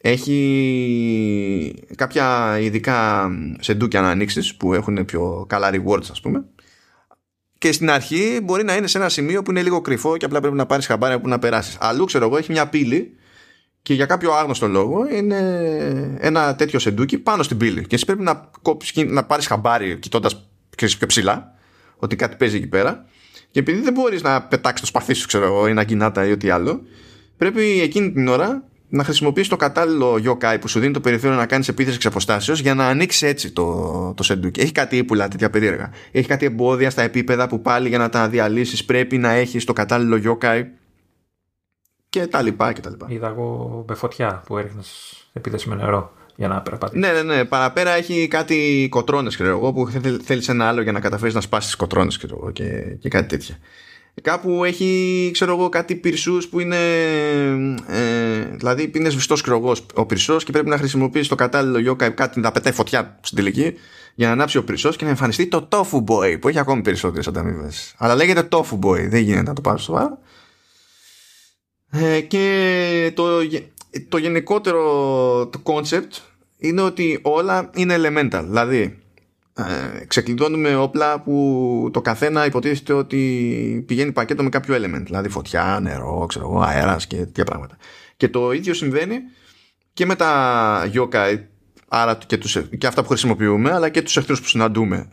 έχει 0.00 1.84
κάποια 1.96 2.58
ειδικά 2.60 3.30
σεντούκια 3.60 4.00
να 4.00 4.10
ανοίξεις 4.10 4.54
που 4.54 4.74
έχουν 4.74 5.04
πιο 5.04 5.44
καλά 5.48 5.70
rewards 5.72 6.10
ας 6.10 6.20
πούμε 6.20 6.44
και 7.58 7.72
στην 7.72 7.90
αρχή 7.90 8.40
μπορεί 8.42 8.64
να 8.64 8.76
είναι 8.76 8.86
σε 8.86 8.98
ένα 8.98 9.08
σημείο 9.08 9.42
που 9.42 9.50
είναι 9.50 9.62
λίγο 9.62 9.80
κρυφό 9.80 10.16
και 10.16 10.24
απλά 10.24 10.40
πρέπει 10.40 10.56
να 10.56 10.66
πάρεις 10.66 10.86
χαμπάρι 10.86 11.20
που 11.20 11.28
να 11.28 11.38
περάσεις. 11.38 11.76
Αλλού 11.80 12.04
ξέρω 12.04 12.24
εγώ 12.24 12.36
έχει 12.36 12.52
μια 12.52 12.68
πύλη 12.68 13.16
και 13.82 13.94
για 13.94 14.06
κάποιο 14.06 14.32
άγνωστο 14.32 14.68
λόγο 14.68 15.08
είναι 15.08 15.38
ένα 16.20 16.54
τέτοιο 16.54 16.78
σεντούκι 16.78 17.18
πάνω 17.18 17.42
στην 17.42 17.56
πύλη 17.56 17.86
και 17.86 17.94
εσύ 17.94 18.04
πρέπει 18.04 18.22
να, 18.22 18.50
κόψεις, 18.62 19.04
να 19.06 19.24
πάρεις 19.24 19.46
χαμπάρι 19.46 19.98
κοιτώντας 19.98 20.48
πιο 20.76 21.06
ψηλά 21.06 21.57
ότι 21.98 22.16
κάτι 22.16 22.36
παίζει 22.36 22.56
εκεί 22.56 22.66
πέρα. 22.66 23.06
Και 23.50 23.58
επειδή 23.58 23.80
δεν 23.80 23.92
μπορείς 23.92 24.22
να 24.22 24.42
πετάξεις 24.42 24.80
το 24.80 24.86
σπαθί 24.86 25.14
σου, 25.14 25.26
ξέρω 25.26 25.44
εγώ, 25.44 25.68
ή 25.68 25.72
να 25.72 25.84
γκινάτα 25.84 26.26
ή 26.26 26.30
ό,τι 26.30 26.50
άλλο, 26.50 26.82
πρέπει 27.36 27.80
εκείνη 27.80 28.12
την 28.12 28.28
ώρα 28.28 28.62
να 28.88 29.04
χρησιμοποιήσεις 29.04 29.48
το 29.48 29.56
κατάλληλο 29.56 30.14
yokai 30.14 30.56
που 30.60 30.68
σου 30.68 30.80
δίνει 30.80 30.92
το 30.92 31.00
περιθώριο 31.00 31.36
να 31.36 31.46
κάνεις 31.46 31.68
επίθεση 31.68 31.96
εξ 31.96 32.06
αποστάσεως 32.06 32.60
για 32.60 32.74
να 32.74 32.86
ανοίξει 32.88 33.26
έτσι 33.26 33.50
το, 33.50 34.14
το 34.16 34.22
σεντούκι. 34.22 34.60
Έχει 34.60 34.72
κάτι 34.72 34.96
ύπουλα 34.96 35.28
τέτοια 35.28 35.50
περίεργα. 35.50 35.90
Έχει 36.10 36.28
κάτι 36.28 36.46
εμπόδια 36.46 36.90
στα 36.90 37.02
επίπεδα 37.02 37.48
που 37.48 37.60
πάλι 37.60 37.88
για 37.88 37.98
να 37.98 38.08
τα 38.08 38.28
διαλύσεις 38.28 38.84
πρέπει 38.84 39.18
να 39.18 39.30
έχεις 39.30 39.64
το 39.64 39.72
κατάλληλο 39.72 40.38
yokai 40.40 40.64
και 42.08 42.26
τα 42.26 42.42
λοιπά 42.42 42.72
και 42.72 42.80
τα 42.80 42.90
λοιπά. 42.90 43.06
Είδα 43.10 43.28
εγώ 43.28 43.84
με 43.88 43.94
φωτιά 43.94 44.42
που 44.46 44.58
έριχνες 44.58 45.12
επίθεση 45.32 45.68
με 45.68 45.74
νερό 45.74 46.12
για 46.38 46.48
να 46.48 46.62
περπατήσεις. 46.62 47.00
Ναι, 47.00 47.12
ναι, 47.12 47.22
ναι. 47.22 47.44
Παραπέρα 47.44 47.90
έχει 47.90 48.28
κάτι 48.28 48.86
κοτρώνες, 48.90 49.34
ξέρω 49.34 49.50
εγώ, 49.50 49.72
που 49.72 49.88
θέλεις 50.22 50.48
ένα 50.48 50.68
άλλο 50.68 50.82
για 50.82 50.92
να 50.92 51.00
καταφέρεις 51.00 51.34
να 51.34 51.40
σπάσεις 51.40 51.66
τις 51.66 51.76
κοτρώνες, 51.76 52.18
και, 52.52 52.64
και 53.00 53.08
κάτι 53.08 53.28
τέτοια. 53.28 53.58
Κάπου 54.22 54.64
έχει, 54.64 55.30
ξέρω 55.32 55.52
εγώ, 55.52 55.68
κάτι 55.68 55.94
πυρσούς 55.94 56.48
που 56.48 56.60
είναι. 56.60 56.76
Ε, 57.86 58.40
δηλαδή, 58.56 58.90
είναι 58.94 59.08
σβηστός 59.08 59.40
κρογό 59.40 59.72
ο 59.94 60.06
πυρσός 60.06 60.44
και 60.44 60.52
πρέπει 60.52 60.68
να 60.68 60.76
χρησιμοποιήσει 60.78 61.28
το 61.28 61.34
κατάλληλο 61.34 61.92
yoga 61.92 62.10
κάτι 62.14 62.40
να 62.40 62.52
πετάει 62.52 62.72
φωτιά 62.72 63.18
στην 63.22 63.36
τελική 63.36 63.74
για 64.14 64.26
να 64.26 64.32
ανάψει 64.32 64.58
ο 64.58 64.64
πυρσός 64.64 64.96
και 64.96 65.04
να 65.04 65.10
εμφανιστεί 65.10 65.46
το 65.46 65.68
tofu 65.70 66.04
boy 66.04 66.40
που 66.40 66.48
έχει 66.48 66.58
ακόμη 66.58 66.82
περισσότερες 66.82 67.26
ανταμοιβές. 67.26 67.94
Αλλά 67.98 68.14
λέγεται 68.14 68.48
tofu 68.50 68.78
boy, 68.82 69.08
δεν 69.08 69.22
γίνεται 69.22 69.48
να 69.48 69.54
το 69.54 69.60
πάρω 69.60 69.78
σοβαρά. 69.78 70.18
Ε, 71.90 72.20
και 72.20 73.12
το, 73.14 73.24
το 74.08 74.16
γενικότερο 74.16 74.82
το 75.46 75.62
concept 75.62 76.27
είναι 76.58 76.80
ότι 76.80 77.18
όλα 77.22 77.70
είναι 77.74 77.96
elemental. 77.98 78.42
Δηλαδή, 78.44 78.98
ε, 79.54 80.04
ξεκλειδώνουμε 80.06 80.76
όπλα 80.76 81.20
που 81.20 81.90
το 81.92 82.00
καθένα 82.00 82.46
υποτίθεται 82.46 82.92
ότι 82.92 83.84
πηγαίνει 83.86 84.12
πακέτο 84.12 84.42
με 84.42 84.48
κάποιο 84.48 84.74
element. 84.74 85.02
Δηλαδή 85.04 85.28
φωτιά, 85.28 85.78
νερό, 85.82 86.26
ξέρω 86.28 86.44
εγώ, 86.48 86.60
αέρας 86.60 87.06
και 87.06 87.16
τέτοια 87.16 87.44
πράγματα. 87.44 87.76
Και 88.16 88.28
το 88.28 88.52
ίδιο 88.52 88.74
συμβαίνει 88.74 89.18
και 89.92 90.06
με 90.06 90.14
τα 90.14 90.90
yokai, 90.94 91.38
άρα 91.88 92.18
και, 92.26 92.36
τους, 92.36 92.58
και 92.78 92.86
αυτά 92.86 93.02
που 93.02 93.08
χρησιμοποιούμε, 93.08 93.72
αλλά 93.72 93.88
και 93.88 94.02
τους 94.02 94.16
εχθρούς 94.16 94.40
που 94.40 94.46
συναντούμε. 94.46 95.08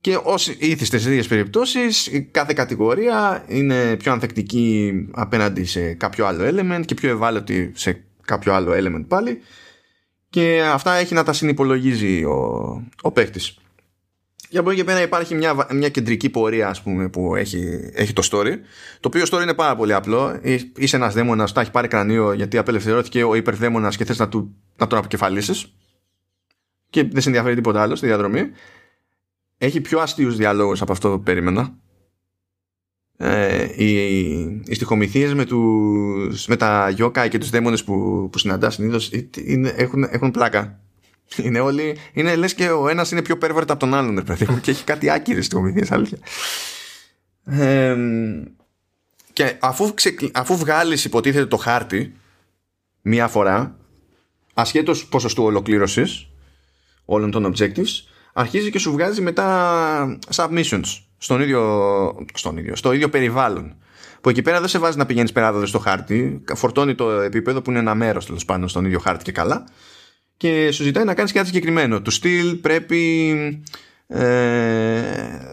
Και 0.00 0.18
όσοι 0.22 0.56
ήθιστες 0.60 1.02
σε 1.02 1.10
ίδιες 1.10 1.26
περιπτώσεις, 1.26 2.10
κάθε 2.30 2.52
κατηγορία 2.52 3.44
είναι 3.48 3.96
πιο 3.96 4.12
ανθεκτική 4.12 4.92
απέναντι 5.12 5.64
σε 5.64 5.94
κάποιο 5.94 6.26
άλλο 6.26 6.44
element 6.48 6.82
και 6.84 6.94
πιο 6.94 7.10
ευάλωτη 7.10 7.72
σε 7.74 8.04
κάποιο 8.24 8.54
άλλο 8.54 8.72
element 8.72 9.04
πάλι 9.08 9.40
και 10.38 10.62
αυτά 10.62 10.94
έχει 10.94 11.14
να 11.14 11.24
τα 11.24 11.32
συνυπολογίζει 11.32 12.24
ο, 12.24 12.36
ο 13.02 13.12
παίχτης. 13.12 13.58
Για 14.48 14.62
μπορεί 14.62 14.76
και 14.76 14.84
πέρα 14.84 15.02
υπάρχει 15.02 15.34
μια, 15.34 15.66
μια 15.72 15.88
κεντρική 15.88 16.30
πορεία 16.30 16.68
ας 16.68 16.82
πούμε, 16.82 17.08
που 17.08 17.34
έχει, 17.36 17.90
έχει 17.94 18.12
το 18.12 18.28
story. 18.30 18.52
Το 19.00 19.08
οποίο 19.08 19.24
story 19.30 19.42
είναι 19.42 19.54
πάρα 19.54 19.76
πολύ 19.76 19.92
απλό. 19.92 20.40
Είσαι 20.76 20.96
ένας 20.96 21.14
δαίμονας 21.14 21.48
που 21.48 21.54
τα 21.54 21.60
έχει 21.60 21.70
πάρει 21.70 21.88
κρανίο 21.88 22.32
γιατί 22.32 22.58
απελευθερώθηκε 22.58 23.24
ο 23.24 23.34
υπερδαίμονας 23.34 23.96
και 23.96 24.04
θες 24.04 24.18
να, 24.18 24.28
του, 24.28 24.54
να 24.76 24.86
τον 24.86 24.98
αποκεφαλίσεις. 24.98 25.74
Και 26.90 27.02
δεν 27.02 27.20
σε 27.20 27.28
ενδιαφέρει 27.28 27.54
τίποτα 27.54 27.82
άλλο 27.82 27.96
στη 27.96 28.06
διαδρομή. 28.06 28.50
Έχει 29.58 29.80
πιο 29.80 30.00
αστείους 30.00 30.36
διαλόγους 30.36 30.80
από 30.82 30.92
αυτό 30.92 31.10
που 31.10 31.22
περίμενα 31.22 31.74
ε, 33.20 33.84
οι, 33.84 33.92
οι 34.66 34.74
στοιχομηθείες 34.74 35.34
με, 35.34 35.44
τους, 35.44 36.46
με 36.46 36.56
τα 36.56 36.88
γιόκα 36.88 37.28
και 37.28 37.38
τους 37.38 37.50
δαίμονες 37.50 37.84
που, 37.84 38.28
που 38.32 38.38
συναντάς 38.38 38.74
συνήθως 38.74 39.10
έχουν, 39.76 40.08
έχουν 40.10 40.30
πλάκα. 40.30 40.80
Είναι 41.36 41.60
όλοι, 41.60 41.96
είναι 42.12 42.36
λες 42.36 42.54
και 42.54 42.70
ο 42.70 42.88
ένας 42.88 43.10
είναι 43.10 43.22
πιο 43.22 43.38
pervert 43.42 43.64
από 43.68 43.76
τον 43.76 43.94
άλλον 43.94 44.24
παιδί, 44.24 44.46
και 44.62 44.70
έχει 44.70 44.84
κάτι 44.84 45.10
άκυρες 45.10 45.44
στοιχομηθείες 45.44 45.90
αλήθεια. 45.90 46.18
Ε, 47.44 47.96
και 49.32 49.56
αφού, 49.58 49.94
αφού 50.32 50.56
βγάλεις 50.56 51.04
υποτίθεται 51.04 51.46
το 51.46 51.56
χάρτη 51.56 52.14
μία 53.02 53.28
φορά 53.28 53.76
ασχέτως 54.54 55.06
ποσοστού 55.06 55.42
ολοκλήρωσης 55.42 56.28
όλων 57.04 57.30
των 57.30 57.52
objectives 57.54 57.88
αρχίζει 58.32 58.70
και 58.70 58.78
σου 58.78 58.92
βγάζει 58.92 59.20
μετά 59.20 60.18
submissions 60.34 61.07
στον 61.18 61.40
ίδιο, 61.40 62.26
στον 62.34 62.56
ίδιο, 62.56 62.76
στο 62.76 62.92
ίδιο 62.92 63.08
περιβάλλον. 63.08 63.76
Που 64.20 64.28
εκεί 64.28 64.42
πέρα 64.42 64.58
δεν 64.58 64.68
σε 64.68 64.78
βάζει 64.78 64.96
να 64.98 65.06
πηγαίνεις 65.06 65.32
πέρα 65.32 65.66
στο 65.66 65.78
χάρτη, 65.78 66.42
φορτώνει 66.54 66.94
το 66.94 67.10
επίπεδο 67.10 67.62
που 67.62 67.70
είναι 67.70 67.78
ένα 67.78 67.94
μέρος 67.94 68.26
τέλος 68.26 68.44
πάντων 68.44 68.68
στον 68.68 68.84
ίδιο 68.84 68.98
χάρτη 68.98 69.24
και 69.24 69.32
καλά. 69.32 69.64
Και 70.36 70.70
σου 70.70 70.82
ζητάει 70.82 71.04
να 71.04 71.14
κάνεις 71.14 71.32
κάτι 71.32 71.46
συγκεκριμένο. 71.46 72.02
Του 72.02 72.10
στυλ 72.10 72.54
πρέπει 72.54 73.34
ε, 74.06 75.02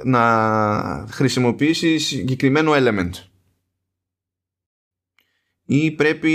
να 0.03 1.05
χρησιμοποιήσεις 1.09 2.05
συγκεκριμένο 2.05 2.71
element. 2.75 3.09
Ή 5.65 5.91
πρέπει 5.91 6.31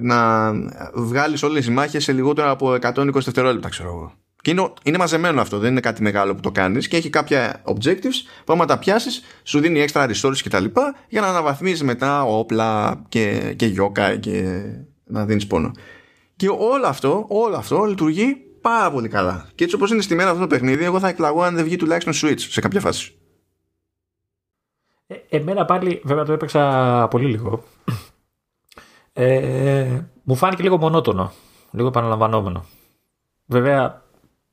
να 0.00 0.52
βγάλεις 0.94 1.42
όλες 1.42 1.66
οι 1.66 1.70
μάχες 1.70 2.04
σε 2.04 2.12
λιγότερο 2.12 2.50
από 2.50 2.72
120 2.80 3.12
δευτερόλεπτα, 3.12 3.68
ξέρω 3.68 3.88
εγώ. 3.88 4.14
Και 4.42 4.50
είναι, 4.50 4.72
είναι 4.82 4.98
μαζεμένο 4.98 5.40
αυτό, 5.40 5.58
δεν 5.58 5.70
είναι 5.70 5.80
κάτι 5.80 6.02
μεγάλο 6.02 6.34
που 6.34 6.40
το 6.40 6.50
κάνεις 6.50 6.88
και 6.88 6.96
έχει 6.96 7.10
κάποια 7.10 7.62
objectives 7.64 8.44
που 8.44 8.52
άμα 8.52 8.64
τα 8.64 8.78
πιάσεις, 8.78 9.22
σου 9.42 9.60
δίνει 9.60 9.84
extra 9.88 10.10
resources 10.10 10.38
κτλ. 10.44 10.64
για 11.08 11.20
να 11.20 11.26
αναβαθμίζεις 11.26 11.82
μετά 11.82 12.22
όπλα 12.22 13.00
και, 13.08 13.54
και 13.56 13.66
γιόκα 13.66 14.16
και 14.16 14.62
να 15.04 15.24
δίνεις 15.24 15.46
πόνο. 15.46 15.72
Και 16.36 16.48
όλο 16.48 16.86
αυτό, 16.86 17.26
όλο 17.28 17.56
αυτό 17.56 17.84
λειτουργεί 17.84 18.36
πάρα 18.60 18.90
πολύ 18.90 19.08
καλά. 19.08 19.48
Και 19.54 19.64
έτσι 19.64 19.76
όπως 19.76 19.90
είναι 19.90 20.02
στη 20.02 20.14
μέρα 20.14 20.28
αυτό 20.28 20.42
το 20.42 20.46
παιχνίδι, 20.46 20.84
εγώ 20.84 20.98
θα 20.98 21.08
εκλαγώ 21.08 21.42
αν 21.42 21.54
δεν 21.54 21.64
βγει 21.64 21.76
τουλάχιστον 21.76 22.12
Switch 22.14 22.40
σε 22.40 22.60
κάποια 22.60 22.80
φάση. 22.80 23.12
Ε, 25.06 25.14
εμένα 25.28 25.64
πάλι, 25.64 26.00
βέβαια 26.04 26.24
το 26.24 26.32
έπαιξα 26.32 27.08
πολύ 27.10 27.26
λίγο. 27.26 27.64
Ε, 29.12 30.00
μου 30.22 30.34
φάνηκε 30.34 30.62
λίγο 30.62 30.76
μονότονο, 30.76 31.32
λίγο 31.70 31.88
επαναλαμβανόμενο. 31.88 32.64
Βέβαια, 33.46 34.02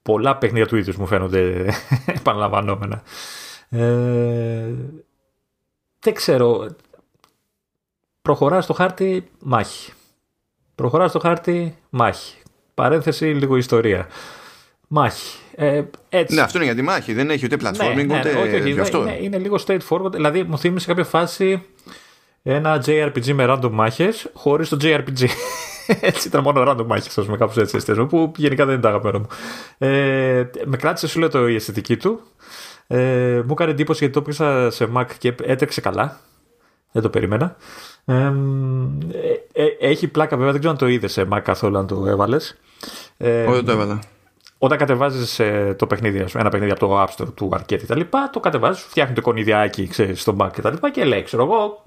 πολλά 0.06 0.38
παιχνίδια 0.38 0.68
του 0.68 0.76
ίδιους 0.78 0.95
μου 0.95 1.08
φαίνονται 1.08 1.74
επαναλαμβανόμενα. 2.20 3.03
Ε, 3.70 4.74
δεν 5.99 6.14
ξέρω. 6.14 6.68
Προχωρά 8.22 8.62
στο 8.62 8.74
χάρτη, 8.74 9.30
μάχη. 9.39 9.91
Προχωρά 10.76 11.08
στο 11.08 11.20
χάρτη, 11.20 11.78
μάχη. 11.89 12.36
Παρένθεση, 12.74 13.26
λίγο 13.26 13.58
ιστορία. 13.58 14.08
Μάχη. 14.88 15.38
Ε, 15.56 15.84
έτσι. 16.10 16.36
Ναι, 16.36 16.41
αυτό 16.41 16.58
είναι 16.58 16.66
για 16.66 16.76
τη 16.76 16.82
μάχη. 16.82 17.14
Δεν 17.14 17.30
έχει 17.30 17.45
ούτε 17.45 17.58
platforming, 17.62 18.06
ναι, 18.06 18.18
ούτε 18.18 18.36
όχι, 18.36 18.56
όχι, 18.56 18.80
αυτό. 18.80 19.01
Είναι, 19.01 19.18
είναι 19.22 19.38
λίγο 19.38 19.60
straightforward. 19.66 20.12
Δηλαδή, 20.12 20.43
μου 20.43 20.58
θύμισε 20.58 20.88
κάποια 20.88 21.03
φάση 21.03 21.64
ένα 22.43 22.84
JRPG 22.86 23.34
με 23.34 23.45
random 23.49 23.70
μάχες 23.72 24.30
χωρίς 24.34 24.70
το 24.70 24.78
JRPG. 24.82 25.28
Έτσι 26.02 26.28
ήταν 26.28 26.42
μόνο 26.42 26.72
random 26.72 26.86
μάχε, 26.86 27.10
ας 27.20 27.26
πούμε, 27.26 27.38
κάπως 27.38 27.58
έτσι 27.58 27.76
εστιασμό, 27.78 28.06
που 28.06 28.32
γενικά 28.36 28.66
δεν 28.66 28.74
είναι 28.74 28.84
τα 28.84 28.90
αγαπημένα 28.90 29.20
μου. 29.20 29.28
Ε, 29.78 30.50
με 30.66 30.78
κράτησε, 30.78 31.08
σου 31.08 31.20
λέω, 31.20 31.30
το, 31.30 31.48
η 31.48 31.56
αισθητική 31.56 31.98
του. 31.98 32.20
Ε, 32.88 33.42
μου 33.46 33.52
έκανε 33.52 33.72
εντύπωση 33.72 34.00
γιατί 34.00 34.14
το 34.14 34.22
πήγα 34.22 34.70
σε 34.70 34.90
Mac 34.96 35.06
και 35.18 35.36
έτρεξε 35.44 35.82
καλά. 35.82 36.20
Δεν 36.92 37.04
το 37.04 37.10
περίμενα. 37.10 37.56
Ε, 38.06 38.32
ε, 39.54 39.66
έχει 39.80 40.08
πλάκα 40.08 40.36
βέβαια, 40.36 40.52
δεν 40.52 40.60
ξέρω 40.60 40.74
αν 40.74 40.80
το 40.80 40.88
είδες 40.88 41.12
σε 41.12 41.28
Mac 41.34 41.40
καθόλου 41.44 41.78
αν 41.78 41.88
το 41.88 42.08
έβαλες. 42.08 42.58
Ε, 43.18 43.44
Όχι, 43.44 43.56
δεν 43.56 43.66
το 43.66 43.72
έβαλα. 43.72 44.00
όταν 44.58 44.78
κατεβάζεις 44.78 45.40
ε, 45.40 45.76
το 45.78 45.88
παιχνίδι, 45.88 46.26
ένα 46.34 46.50
παιχνίδι 46.50 46.72
από 46.72 46.80
το 46.80 47.04
App 47.04 47.08
Store 47.08 47.34
του 47.36 47.50
Arcade 47.54 47.80
κτλ., 47.82 48.02
το 48.32 48.40
κατεβάζεις, 48.40 48.84
φτιάχνει 48.84 49.16
το 49.16 49.22
κονιδιάκι 49.22 49.88
ξέρεις, 49.88 50.22
στο 50.22 50.36
back 50.40 50.50
κτλ. 50.54 50.74
Και, 50.74 50.90
και 50.90 51.06
λέει, 51.06 51.24
ξέρω 51.24 51.44
εγώ, 51.44 51.84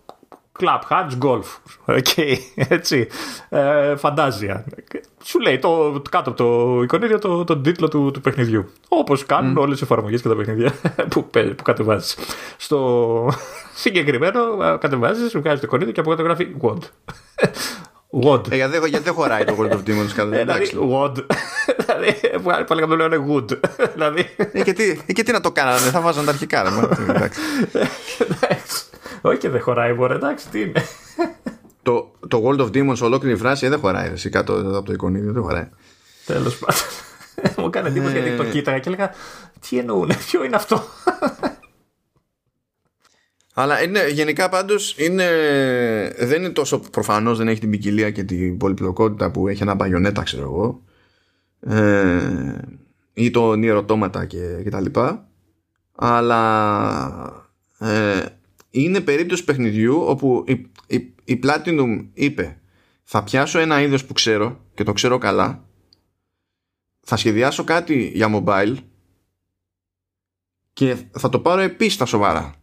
Club 0.61 0.81
Hatch 0.89 1.19
Golf. 1.19 1.45
Okay, 1.87 2.37
έτσι. 2.55 3.07
Ε, 3.49 3.97
φαντάζια. 3.97 4.65
Σου 5.25 5.41
λέει 5.41 5.59
το, 5.59 6.03
κάτω 6.11 6.31
από 6.31 6.39
το 6.39 6.83
εικονίδιο 6.83 7.19
το, 7.19 7.45
τον 7.45 7.63
τίτλο 7.63 7.89
του, 7.89 8.11
του 8.11 8.21
παιχνιδιού. 8.21 8.71
Όπως 8.89 9.27
κάνουν 9.27 9.59
mm. 9.59 9.61
όλες 9.61 9.81
οι 9.81 9.85
εφαρμογές 9.85 10.23
και 10.23 10.29
τα 10.29 10.37
παιχνίδια 10.37 10.73
που, 11.11 11.27
που 11.57 11.63
κατεβάζεις. 11.63 12.17
Στο 12.57 13.31
συγκεκριμένο 13.85 14.41
κατεβάζεις, 14.79 15.31
σου 15.31 15.41
βγάζει 15.41 15.61
το 15.61 15.67
εικονίδιο 15.67 15.93
και 15.93 16.01
από 16.01 16.11
κάτω 16.11 16.23
γράφει 16.23 16.57
WOD. 16.61 16.79
WOD. 18.25 18.53
Ε, 18.53 18.57
γιατί, 18.57 18.79
γιατί 18.89 19.05
δεν 19.05 19.13
χωράει 19.13 19.45
το 19.45 19.57
World 19.59 19.73
of 19.73 19.79
Demons 19.87 20.13
κάτω. 20.15 20.35
Ε, 20.35 20.39
δηλαδή, 20.39 20.71
WOD. 20.93 21.15
δηλαδή, 21.87 22.65
πάλι 22.67 22.87
το 22.87 22.97
λένε 22.97 23.27
Wood. 23.29 23.59
δηλαδή. 23.95 24.27
Ε, 24.53 24.63
και, 24.63 24.73
τι, 24.73 24.91
ε, 25.07 25.13
και 25.13 25.23
τι 25.23 25.33
να 25.33 25.41
το 25.41 25.53
κάνανε, 25.53 25.91
θα 25.91 26.01
βάζαν 26.01 26.25
τα 26.25 26.31
αρχικά. 26.31 26.65
Εντάξει. 27.09 27.41
Όχι 29.21 29.39
και 29.39 29.49
δεν 29.49 29.61
χωράει, 29.61 29.93
μπορεί, 29.93 30.15
εντάξει, 30.15 30.49
τι 30.49 30.61
είναι. 30.61 30.83
το, 31.83 32.13
το 32.29 32.43
World 32.45 32.61
of 32.61 32.67
Demons 32.67 32.99
ολόκληρη 33.01 33.37
φράση 33.37 33.67
ε, 33.67 33.69
δεν 33.69 33.79
χωράει. 33.79 34.11
Εσύ 34.11 34.29
κάτω 34.31 34.53
από 34.55 34.83
το 34.83 34.93
εικονίδιο 34.93 35.33
δεν 35.33 35.43
χωράει. 35.43 35.69
Τέλος 36.27 36.59
πάντων. 36.59 36.81
Μου 37.57 37.71
κάνει 37.71 37.89
εντύπωση 37.89 38.13
γιατί 38.13 38.37
το 38.37 38.45
κοίταγα 38.45 38.79
και 38.79 38.89
έλεγα 38.89 39.15
Τι 39.69 39.79
εννοούν, 39.79 40.09
ποιο 40.27 40.45
είναι 40.45 40.57
αυτό; 40.57 40.83
Αλλά 43.55 43.83
είναι, 43.83 44.09
γενικά 44.09 44.49
πάντως 44.49 44.99
είναι, 44.99 45.27
δεν 46.19 46.43
είναι 46.43 46.53
τόσο 46.53 46.79
προφανώς 46.79 47.39
δεν 47.39 47.49
έχει 47.49 47.61
την 47.61 47.71
ποικιλία 47.71 48.11
και 48.11 48.25
την 48.25 48.57
πολυπλοκότητα 48.57 49.31
που 49.31 49.49
έχει 49.49 49.63
ένα 49.63 49.75
μπαγιονέτα 49.75 50.23
ξέρω 50.23 50.43
εγώ 50.43 50.83
ε, 51.61 52.59
ή 53.13 53.31
το 53.31 53.55
νιεροτόματα 53.55 54.25
και, 54.25 54.61
και 54.63 54.71
τα 54.71 54.81
λοιπά 54.81 55.29
αλλά 55.95 57.49
ε, 57.79 58.21
είναι 58.71 59.01
περίπτωση 59.01 59.45
παιχνιδιού 59.45 60.03
όπου 60.07 60.45
η, 60.47 60.71
η, 60.87 61.15
η 61.25 61.41
Platinum 61.43 62.09
είπε 62.13 62.61
θα 63.03 63.25
πιάσω 63.25 63.59
ένα 63.59 63.81
είδος 63.81 64.05
που 64.05 64.13
ξέρω 64.13 64.65
και 64.75 64.85
το 64.85 64.93
ξέρω 64.93 65.19
καλά. 65.19 65.69
Θα 67.01 67.17
σχεδιάσω 67.17 67.65
κάτι 67.65 68.11
για 68.15 68.31
mobile 68.35 68.77
και 70.73 70.97
θα 71.11 71.29
το 71.29 71.41
πάρω 71.41 71.61
επίσης 71.61 71.95
στα 71.95 72.05
σοβαρά 72.05 72.59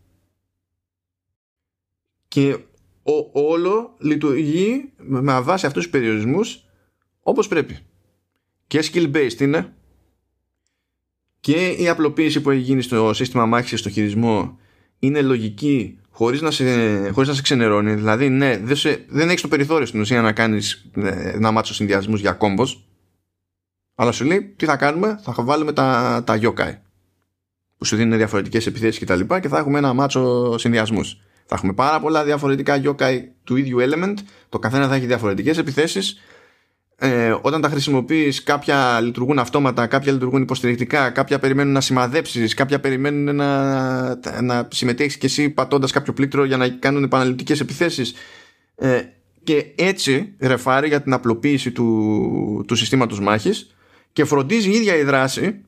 και 2.36 2.58
ο, 3.04 3.30
όλο 3.32 3.96
λειτουργεί 4.00 4.94
με 4.98 5.42
βάση 5.42 5.66
αυτούς 5.66 5.84
τους 5.84 5.92
περιορισμούς 5.92 6.66
όπως 7.20 7.48
πρέπει. 7.48 7.78
Και 8.68 8.90
skill 8.92 9.16
based 9.16 9.40
είναι. 9.40 9.74
Και 11.40 11.68
η 11.68 11.90
απλοποίηση 11.90 12.42
που 12.42 12.50
έχει 12.50 12.62
γίνει 12.62 12.82
στο 12.82 13.14
σύστημα 13.14 13.46
μάχης 13.46 13.80
στο 13.80 13.90
χειρισμό 13.90 14.60
είναι 15.00 15.22
λογική 15.22 16.00
χωρίς 16.10 16.42
να 16.42 16.52
σε, 16.52 16.64
χωρίς 17.10 17.30
να 17.30 17.36
σε 17.36 17.42
ξενερώνει. 17.42 17.94
Δηλαδή, 17.94 18.30
ναι, 18.30 18.58
δεν, 18.58 18.76
σε, 18.76 19.06
δεν 19.08 19.30
έχεις 19.30 19.42
το 19.42 19.48
περιθώριο 19.48 19.86
στην 19.86 20.00
ουσία 20.00 20.22
να 20.22 20.32
κάνεις 20.32 20.86
ε, 20.96 21.38
να 21.40 21.52
μάτσο 21.52 21.74
συνδυασμούς 21.74 22.20
για 22.20 22.32
κόμπος. 22.32 22.88
Αλλά 23.96 24.12
σου 24.12 24.26
λέει, 24.26 24.54
τι 24.58 24.66
θα 24.66 24.76
κάνουμε, 24.76 25.20
θα 25.24 25.34
βάλουμε 25.38 25.74
τα, 25.74 26.22
τα 26.26 26.40
yokai 26.42 26.78
που 27.78 27.86
σου 27.86 27.96
δίνουν 27.96 28.18
διαφορετικές 28.18 28.66
επιθέσεις 28.66 28.98
και 28.98 29.06
τα 29.06 29.16
λοιπά 29.16 29.40
και 29.40 29.48
θα 29.48 29.58
έχουμε 29.58 29.78
ένα 29.78 29.94
μάτσο 29.94 30.58
συνδυασμούς. 30.58 31.22
Θα 31.46 31.56
έχουμε 31.56 31.74
πάρα 31.74 32.00
πολλά 32.00 32.24
διαφορετικά 32.24 32.82
yokai 32.86 33.20
του 33.44 33.56
ίδιου 33.56 33.80
element, 33.80 34.14
το 34.50 34.60
καθένα 34.60 34.88
θα 34.88 34.96
έχει 34.96 35.06
διαφορετικές 35.06 35.58
επιθέσεις 35.58 36.20
ε, 36.98 37.36
όταν 37.42 37.62
τα 37.62 37.70
χρησιμοποιείς 37.70 38.44
κάποια 38.44 39.00
λειτουργούν 39.02 39.40
αυτόματα, 39.40 39.88
κάποια 39.88 40.12
λειτουργούν 40.12 40.42
υποστηρικτικά, 40.42 41.10
κάποια 41.10 41.40
περιμένουν 41.40 41.74
να 41.74 41.82
σημαδέψεις, 41.82 42.54
κάποια 42.54 42.80
περιμένουν 42.80 43.36
να, 43.36 44.42
να 44.42 44.68
συμμετέχεις 44.72 45.18
και 45.18 45.26
εσύ 45.26 45.50
πατώντας 45.50 45.92
κάποιο 45.92 46.14
πλήκτρο 46.14 46.44
για 46.44 46.58
να 46.58 46.70
κάνουν 46.70 47.04
επαναληπτικές 47.04 47.60
επιθέσεις 47.60 48.14
ε, 48.76 49.02
και 49.44 49.66
έτσι 49.76 50.34
ρεφάρει 50.40 50.88
για 50.88 51.02
την 51.02 51.14
απλοποίηση 51.14 51.72
του, 51.72 52.64
του 52.68 52.76
συστήματος 52.76 53.20
μάχης 53.20 53.76
και 54.14 54.26
φροντίζει 54.26 54.70
η 54.70 54.74
ίδια 54.74 54.96
η 54.96 55.04
δράση 55.04 55.62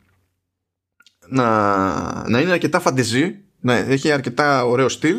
να, 1.27 2.29
να 2.29 2.39
είναι 2.39 2.51
αρκετά 2.51 2.79
φαντεζή, 2.79 3.39
να 3.59 3.73
έχει 3.73 4.11
αρκετά 4.11 4.65
ωραίο 4.65 4.89
στυλ 4.89 5.15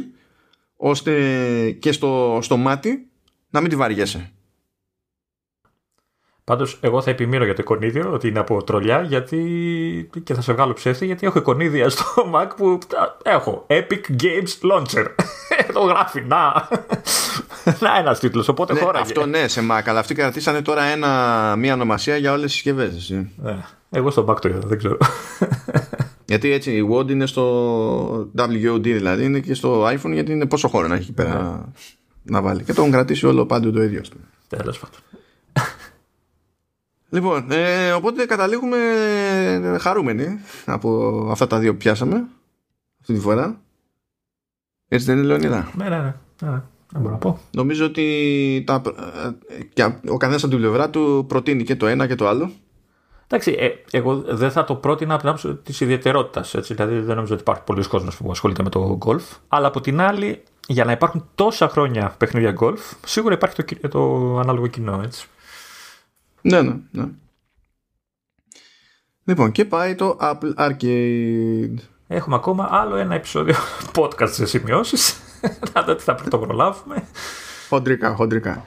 ώστε 0.77 1.71
και 1.71 1.93
στο, 1.93 2.39
στο 2.43 2.57
μάτι 2.57 3.09
να 3.51 3.61
μην 3.61 3.71
τη 3.71 3.77
βαριέσαι. 3.77 4.33
Πάντως, 6.49 6.79
εγώ 6.81 7.03
θα 7.03 7.11
επιμείνω 7.11 7.45
για 7.45 7.55
το 7.55 7.63
εικονίδιο 7.63 8.13
ότι 8.13 8.29
είναι 8.29 8.39
από 8.39 8.63
τρολιά 8.63 9.03
γιατί. 9.03 10.11
και 10.25 10.35
θα 10.35 10.41
σε 10.41 10.53
βγάλω 10.53 10.73
ψεύτη 10.73 11.07
γιατί 11.07 11.27
έχω 11.27 11.39
εικονίδια 11.39 11.89
στο 11.89 12.05
Mac 12.35 12.47
που 12.57 12.79
έχω. 13.23 13.67
Epic 13.67 14.23
Games 14.23 14.73
Launcher. 14.73 15.07
το 15.75 15.81
γράφει. 15.81 16.25
Να. 16.29 16.69
να 17.85 17.99
ένας 17.99 18.19
τίτλος. 18.19 18.49
Οπότε 18.49 18.73
ναι, 18.73 18.81
χώρα. 18.81 19.01
Αυτό 19.01 19.27
ναι, 19.27 19.49
σε 19.49 19.61
Mac. 19.71 19.83
Αλλά 19.85 19.99
αυτοί 19.99 20.15
κρατήσανε 20.15 20.63
τώρα 20.63 20.83
ένα, 20.83 21.55
μία 21.57 21.75
ονομασία 21.75 22.17
για 22.17 22.33
όλες 22.33 22.45
τις 22.45 22.53
συσκευές. 22.53 23.11
Ναι. 23.37 23.57
Εγώ 23.91 24.11
στο 24.11 24.27
Mac 24.29 24.41
το 24.41 24.49
είδα, 24.49 24.61
δεν 24.65 24.79
ξέρω. 24.79 24.97
γιατί 26.25 26.53
έτσι 26.53 26.71
η 26.73 26.89
Word 26.93 27.11
είναι 27.11 27.27
στο 27.27 28.31
WOD 28.39 28.81
δηλαδή 28.81 29.25
είναι 29.25 29.41
και 29.41 29.55
στο 29.55 29.87
iPhone 29.87 30.13
γιατί 30.13 30.33
είναι 30.33 30.47
πόσο 30.47 30.69
χώρο 30.69 30.87
να 30.87 30.95
έχει 30.95 31.13
πέρα 31.13 31.43
ναι. 31.43 31.59
να 32.23 32.43
βάλει. 32.43 32.63
Και 32.63 32.73
το 32.73 32.81
έχουν 32.81 32.93
κρατήσει 32.93 33.27
όλο 33.27 33.47
πάντου 33.47 33.73
το 33.73 33.83
ίδιο. 33.83 34.03
Τέλος 34.49 34.79
πάντων. 34.79 35.01
Λοιπόν, 37.11 37.51
ε, 37.51 37.93
οπότε 37.93 38.27
καταλήγουμε 38.27 38.79
χαρούμενοι 39.81 40.39
από 40.65 41.29
αυτά 41.31 41.47
τα 41.47 41.59
δύο 41.59 41.73
που 41.73 41.79
πιάσαμε 41.79 42.25
αυτή 43.01 43.15
τη 43.15 43.21
φορά. 43.21 43.61
Έτσι 44.89 45.07
δεν 45.07 45.17
είναι, 45.17 45.27
Λεωνίδα; 45.27 45.71
Ναι, 45.77 45.89
ναι, 45.89 45.97
ναι. 45.97 46.15
ναι. 46.43 46.63
Δεν 46.93 47.01
μπορώ 47.01 47.13
να 47.13 47.19
πω. 47.19 47.39
Νομίζω 47.51 47.85
ότι 47.85 48.65
τα, 48.67 48.83
ε, 49.59 49.63
και 49.73 49.83
ο 50.09 50.17
καθένας 50.17 50.43
από 50.43 50.53
την 50.53 50.61
πλευρά 50.61 50.91
του 50.91 51.25
προτείνει 51.29 51.65
και 51.65 51.77
το 51.77 51.87
ένα 51.87 52.07
και 52.07 52.15
το 52.15 52.29
άλλο. 52.29 52.51
Εντάξει, 53.27 53.57
ε, 53.59 53.69
εγώ 53.91 54.17
δεν 54.17 54.51
θα 54.51 54.65
το 54.65 54.75
πρότεινα 54.75 55.13
από 55.13 55.23
την 55.23 55.31
άποψη 55.31 55.55
της 55.55 55.81
ιδιαιτερότητας. 55.81 56.55
Δηλαδή, 56.61 56.99
δεν 56.99 57.15
νομίζω 57.15 57.33
ότι 57.33 57.43
υπάρχει 57.43 57.63
πολλοί 57.63 57.87
κόσμος 57.87 58.17
που 58.17 58.31
ασχολείται 58.31 58.63
με 58.63 58.69
το 58.69 58.97
γκολφ. 58.97 59.25
Αλλά 59.49 59.67
από 59.67 59.81
την 59.81 60.01
άλλη, 60.01 60.43
για 60.67 60.85
να 60.85 60.93
υπάρχουν 60.93 61.29
τόσα 61.35 61.69
χρόνια 61.69 62.15
παιχνίδια 62.19 62.53
γκολφ, 62.53 62.93
σίγουρα 63.07 63.35
υπάρχει 63.35 63.65
το, 63.65 63.89
το 63.89 64.39
ανάλογο 64.39 64.67
κοινό. 64.67 65.01
Έτσι. 65.05 65.29
Ναι, 66.41 66.63
ναι, 66.63 66.77
ναι. 66.91 67.09
Λοιπόν, 69.25 69.53
και 69.53 69.65
πάει 69.65 69.95
το 69.95 70.17
Apple 70.21 70.55
Arcade. 70.57 71.75
Έχουμε 72.07 72.37
ακόμα 72.37 72.69
άλλο 72.71 72.97
ένα 72.97 73.15
επεισόδιο 73.15 73.55
podcast 73.95 74.31
σε 74.31 74.47
σημειώσεις. 74.47 75.21
Να 75.75 75.83
δω 75.83 75.95
τι 75.95 76.03
θα 76.03 76.15
πρωτοπρολάβουμε. 76.15 77.05
Χοντρικά, 77.69 78.15
χοντρικά. 78.15 78.65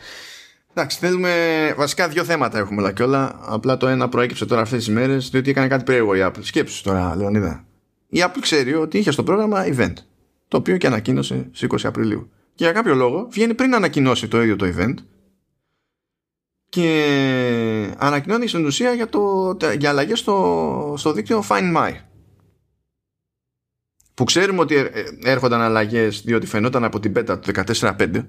Εντάξει, 0.74 0.98
θέλουμε. 0.98 1.34
Βασικά 1.78 2.08
δύο 2.08 2.24
θέματα 2.24 2.58
έχουμε 2.58 2.82
όλα 2.82 2.92
και 2.92 3.04
όλα. 3.04 3.40
Απλά 3.42 3.78
το 3.78 3.88
ένα 3.88 4.10
προέκυψε 4.10 4.46
τώρα 4.46 4.62
αυτές 4.62 4.86
τις 4.86 4.94
μέρες, 4.94 5.30
διότι 5.30 5.50
έκανε 5.50 5.68
κάτι 5.68 5.84
περίεργο 5.84 6.16
η 6.16 6.20
Apple. 6.24 6.40
Σκέψου 6.42 6.84
τώρα, 6.84 7.16
Λεωνίδα. 7.16 7.66
Η 8.08 8.24
Apple 8.26 8.40
ξέρει 8.40 8.74
ότι 8.74 8.98
είχε 8.98 9.12
στο 9.12 9.24
πρόγραμμα 9.24 9.66
event. 9.66 9.94
Το 10.48 10.58
οποίο 10.58 10.78
και 10.78 10.88
ανακοίνωσε 10.88 11.50
στις 11.52 11.70
20 11.70 11.78
Απριλίου. 11.84 12.30
Και 12.56 12.64
για 12.64 12.74
κάποιο 12.74 12.96
λόγο 12.96 13.28
βγαίνει 13.32 13.54
πριν 13.54 13.76
ανακοινώσει 13.76 14.28
το 14.28 14.42
ίδιο 14.42 14.56
το 14.56 14.74
event 14.76 14.94
και 16.72 17.96
ανακοινώνει 17.98 18.48
στην 18.48 18.66
ουσία 18.66 18.94
για, 18.94 19.10
το, 19.10 19.58
για 19.78 19.90
αλλαγές 19.90 20.20
στο, 20.20 20.96
στο 20.98 21.12
δίκτυο 21.12 21.44
Find 21.50 21.78
My 21.78 21.94
που 24.14 24.24
ξέρουμε 24.24 24.60
ότι 24.60 24.76
ε, 24.76 24.90
έρχονταν 25.24 25.62
αλλαγές 25.62 26.22
διότι 26.26 26.46
φαινόταν 26.46 26.84
από 26.84 27.00
την 27.00 27.12
πέτα 27.12 27.40
του 27.40 27.52
14.5 27.56 28.26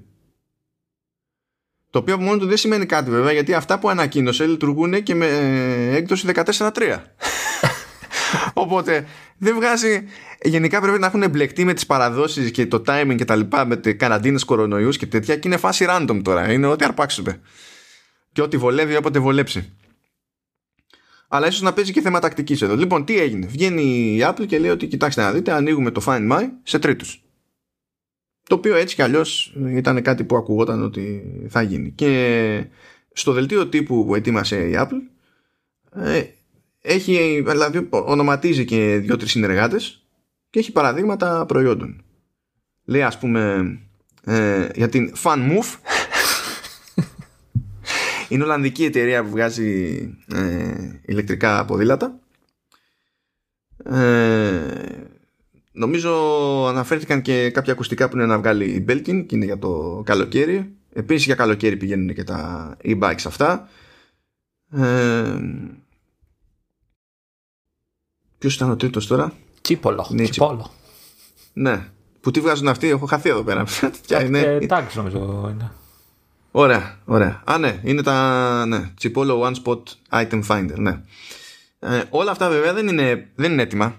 το 1.89 1.99
οποίο 1.99 2.19
μόνο 2.19 2.37
του 2.37 2.45
δεν 2.45 2.57
σημαίνει 2.57 2.85
κάτι 2.85 3.09
βέβαια 3.09 3.31
γιατί 3.31 3.53
αυτά 3.53 3.79
που 3.79 3.89
ανακοίνωσε 3.89 4.45
λειτουργούν 4.45 5.03
και 5.03 5.15
με 5.15 5.27
ε, 5.27 5.95
έκδοση 5.95 6.27
14.3 6.33 6.71
Οπότε 8.53 9.05
δεν 9.37 9.55
βγάζει. 9.55 10.03
Γενικά 10.41 10.81
πρέπει 10.81 10.99
να 10.99 11.05
έχουν 11.05 11.23
εμπλεκτεί 11.23 11.65
με 11.65 11.73
τις 11.73 11.85
παραδόσεις 11.85 12.51
και 12.51 12.67
το 12.67 12.83
timing 12.87 13.15
και 13.17 13.25
τα 13.25 13.35
λοιπά 13.35 13.65
με 13.65 13.75
καραντίνες 13.75 14.43
κορονοϊούς 14.43 14.97
και 14.97 15.05
τέτοια 15.05 15.35
και 15.35 15.47
είναι 15.47 15.57
φάση 15.57 15.85
random 15.89 16.21
τώρα. 16.23 16.51
Είναι 16.51 16.67
ό,τι 16.67 16.85
αρπάξουμε 16.85 17.41
και 18.33 18.41
ό,τι 18.41 18.57
βολεύει 18.57 18.95
όποτε 18.95 19.19
βολέψει. 19.19 19.73
Αλλά 21.27 21.47
ίσως 21.47 21.61
να 21.61 21.73
παίζει 21.73 21.91
και 21.91 22.01
θέμα 22.01 22.19
τακτικής 22.19 22.61
εδώ. 22.61 22.75
Λοιπόν, 22.75 23.05
τι 23.05 23.19
έγινε. 23.19 23.45
Βγαίνει 23.45 24.15
η 24.15 24.19
Apple 24.23 24.45
και 24.47 24.59
λέει 24.59 24.69
ότι 24.69 24.87
κοιτάξτε 24.87 25.21
να 25.21 25.31
δείτε, 25.31 25.51
ανοίγουμε 25.51 25.91
το 25.91 26.03
Find 26.05 26.31
My 26.31 26.43
σε 26.63 26.79
τρίτους. 26.79 27.23
Το 28.43 28.55
οποίο 28.55 28.75
έτσι 28.75 28.95
κι 28.95 29.01
αλλιώς 29.01 29.55
ήταν 29.67 30.01
κάτι 30.01 30.23
που 30.23 30.35
ακουγόταν 30.35 30.83
ότι 30.83 31.23
θα 31.49 31.61
γίνει. 31.61 31.91
Και 31.91 32.65
στο 33.13 33.31
δελτίο 33.31 33.67
τύπου 33.67 34.05
που 34.05 34.15
ετοίμασε 34.15 34.67
η 34.67 34.73
Apple, 34.75 35.01
ε, 35.95 36.23
έχει, 36.81 37.43
δηλαδή 37.47 37.87
ονοματίζει 37.89 38.65
και 38.65 38.97
δύο-τρεις 38.97 39.31
συνεργάτες 39.31 40.05
και 40.49 40.59
έχει 40.59 40.71
παραδείγματα 40.71 41.45
προϊόντων. 41.45 42.03
Λέει, 42.85 43.01
ας 43.01 43.17
πούμε, 43.17 43.73
ε, 44.23 44.67
για 44.75 44.89
την 44.89 45.13
FunMove 45.23 45.77
είναι 48.33 48.43
Ολλανδική 48.43 48.85
εταιρεία 48.85 49.23
που 49.23 49.29
βγάζει 49.29 49.99
ε, 50.33 50.99
ηλεκτρικά 51.05 51.65
ποδήλατα 51.65 52.19
Ε, 53.85 55.03
νομίζω 55.71 56.11
αναφέρθηκαν 56.67 57.21
και 57.21 57.49
κάποια 57.49 57.73
ακουστικά 57.73 58.09
που 58.09 58.15
είναι 58.15 58.25
να 58.25 58.37
βγάλει 58.37 58.65
η 58.65 58.85
Belkin 58.89 59.25
και 59.25 59.35
είναι 59.35 59.45
για 59.45 59.59
το 59.59 60.01
καλοκαίρι. 60.05 60.75
Επίσης 60.93 61.25
για 61.25 61.35
καλοκαίρι 61.35 61.77
πηγαίνουν 61.77 62.13
και 62.13 62.23
τα 62.23 62.75
e-bikes 62.83 63.23
αυτά. 63.25 63.69
Ε, 64.71 65.39
ποιος 68.37 68.55
ήταν 68.55 68.69
ο 68.69 68.75
τρίτος 68.75 69.07
τώρα; 69.07 69.33
Τσίπολο. 69.61 70.07
Ναι, 70.09 70.27
Τσίπολο. 70.27 70.71
Ναι. 71.53 71.87
Που 72.21 72.31
τι 72.31 72.39
βγάζουν 72.39 72.67
αυτοί, 72.67 72.87
έχω 72.87 73.05
χαθεί 73.05 73.29
εδώ 73.29 73.43
πέρα. 73.43 73.65
Ποια 74.07 74.23
είναι; 74.23 74.39
Ε, 74.39 74.65
tags 74.69 74.93
νομίζω 74.95 75.49
είναι. 75.53 75.71
Ωραία, 76.55 76.97
ωραία. 77.05 77.41
Α, 77.45 77.57
ναι, 77.57 77.79
είναι 77.83 78.01
τα. 78.03 78.65
Ναι, 78.65 78.93
Chipolo 79.01 79.41
One 79.41 79.53
Spot 79.63 79.81
Item 80.09 80.43
Finder, 80.47 80.75
ναι. 80.77 81.01
Ε, 81.79 82.03
όλα 82.09 82.31
αυτά 82.31 82.49
βέβαια 82.49 82.73
δεν 82.73 82.87
είναι, 82.87 83.29
δεν 83.35 83.51
είναι 83.51 83.61
έτοιμα. 83.61 83.95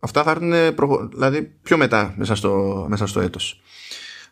Αυτά 0.00 0.22
θα 0.22 0.30
έρθουν 0.30 0.74
προχω... 0.74 1.08
δηλαδή 1.08 1.42
πιο 1.62 1.76
μετά 1.76 2.14
μέσα 2.16 2.34
στο, 2.34 2.86
μέσα 2.88 3.06
στο 3.06 3.20
έτος. 3.20 3.62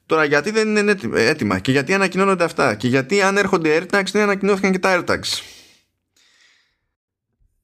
Τώρα 0.07 0.25
γιατί 0.25 0.51
δεν 0.51 0.77
είναι 0.77 0.97
έτοιμα 1.15 1.59
και 1.59 1.71
γιατί 1.71 1.95
ανακοινώνονται 1.95 2.45
αυτά 2.45 2.75
και 2.75 2.89
γιατί 2.89 3.23
αν 3.23 3.37
έρχονται 3.37 3.79
AirTags 3.79 4.11
δεν 4.13 4.23
ανακοινώθηκαν 4.23 4.73
και 4.73 4.79
τα 4.79 5.05
AirTags. 5.05 5.43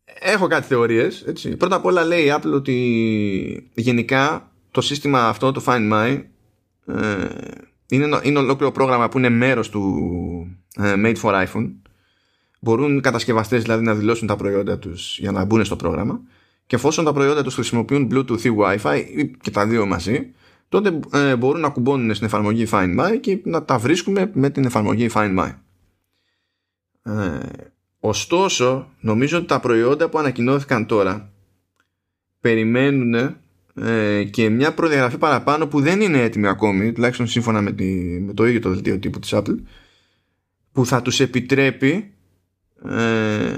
Έχω 0.05 0.47
κάτι 0.47 0.66
θεωρίες. 0.66 1.22
Έτσι. 1.26 1.57
Πρώτα 1.57 1.76
απ' 1.76 1.84
όλα 1.84 2.05
λέει 2.05 2.24
η 2.24 2.32
Apple 2.37 2.53
ότι 2.53 3.70
γενικά 3.74 4.51
το 4.70 4.80
σύστημα 4.80 5.28
αυτό, 5.28 5.53
το 5.53 5.62
Find 5.66 5.93
My, 5.93 6.22
ε, 6.87 7.26
είναι, 7.89 8.20
είναι 8.22 8.39
ολόκληρο 8.39 8.72
πρόγραμμα 8.72 9.09
που 9.09 9.18
είναι 9.18 9.28
μέρος 9.28 9.68
του 9.68 9.82
ε, 10.76 10.95
Made 10.97 11.16
for 11.22 11.47
iPhone. 11.47 11.70
Μπορούν 12.61 12.97
οι 12.97 13.01
κατασκευαστές 13.01 13.62
δηλαδή 13.62 13.84
να 13.84 13.95
δηλώσουν 13.95 14.26
τα 14.26 14.37
προϊόντα 14.37 14.78
τους 14.78 15.18
για 15.18 15.32
να 15.32 15.45
μπουν 15.45 15.64
στο 15.64 15.76
πρόγραμμα 15.76 16.20
και 16.66 16.76
εφόσον 16.76 17.05
τα 17.05 17.12
προϊόντα 17.12 17.43
τους 17.43 17.55
χρησιμοποιούν 17.55 18.09
Bluetooth 18.12 18.41
ή 18.41 18.51
Wi-Fi 18.59 19.03
και 19.41 19.51
τα 19.51 19.66
δύο 19.66 19.87
μαζί 19.87 20.30
τότε 20.68 21.01
ε, 21.12 21.37
μπορούν 21.37 21.61
να 21.61 21.68
κουμπώνουν 21.68 22.14
στην 22.14 22.26
εφαρμογή 22.26 22.66
Find 22.70 23.01
My 23.01 23.18
και 23.20 23.41
να 23.45 23.64
τα 23.64 23.78
βρίσκουμε 23.78 24.30
με 24.34 24.51
την 24.51 24.64
εφαρμογή 24.64 25.11
Find 25.12 25.39
My. 25.39 25.55
Ε, 27.03 27.39
ωστόσο, 28.01 28.89
νομίζω 29.01 29.39
ότι 29.39 29.47
τα 29.47 29.61
προϊόντα 29.61 30.09
που 30.09 30.18
ανακοινώθηκαν 30.18 30.87
τώρα 30.87 31.32
περιμένουν 32.41 33.37
ε, 33.82 34.24
και 34.24 34.48
μια 34.48 34.74
προδιαγραφή 34.74 35.18
παραπάνω 35.18 35.66
που 35.66 35.80
δεν 35.80 36.00
είναι 36.00 36.22
έτοιμη 36.22 36.48
ακόμη, 36.48 36.92
τουλάχιστον 36.92 37.26
σύμφωνα 37.26 37.60
με, 37.60 37.72
τη, 37.72 37.84
με 38.20 38.32
το 38.34 38.46
ίδιο 38.46 38.60
το 38.60 38.70
δελτίο 38.70 38.98
τύπου 38.98 39.18
της 39.18 39.30
Apple, 39.34 39.56
που 40.72 40.86
θα 40.86 41.02
τους 41.02 41.20
επιτρέπει 41.20 42.12
ε, 42.88 43.52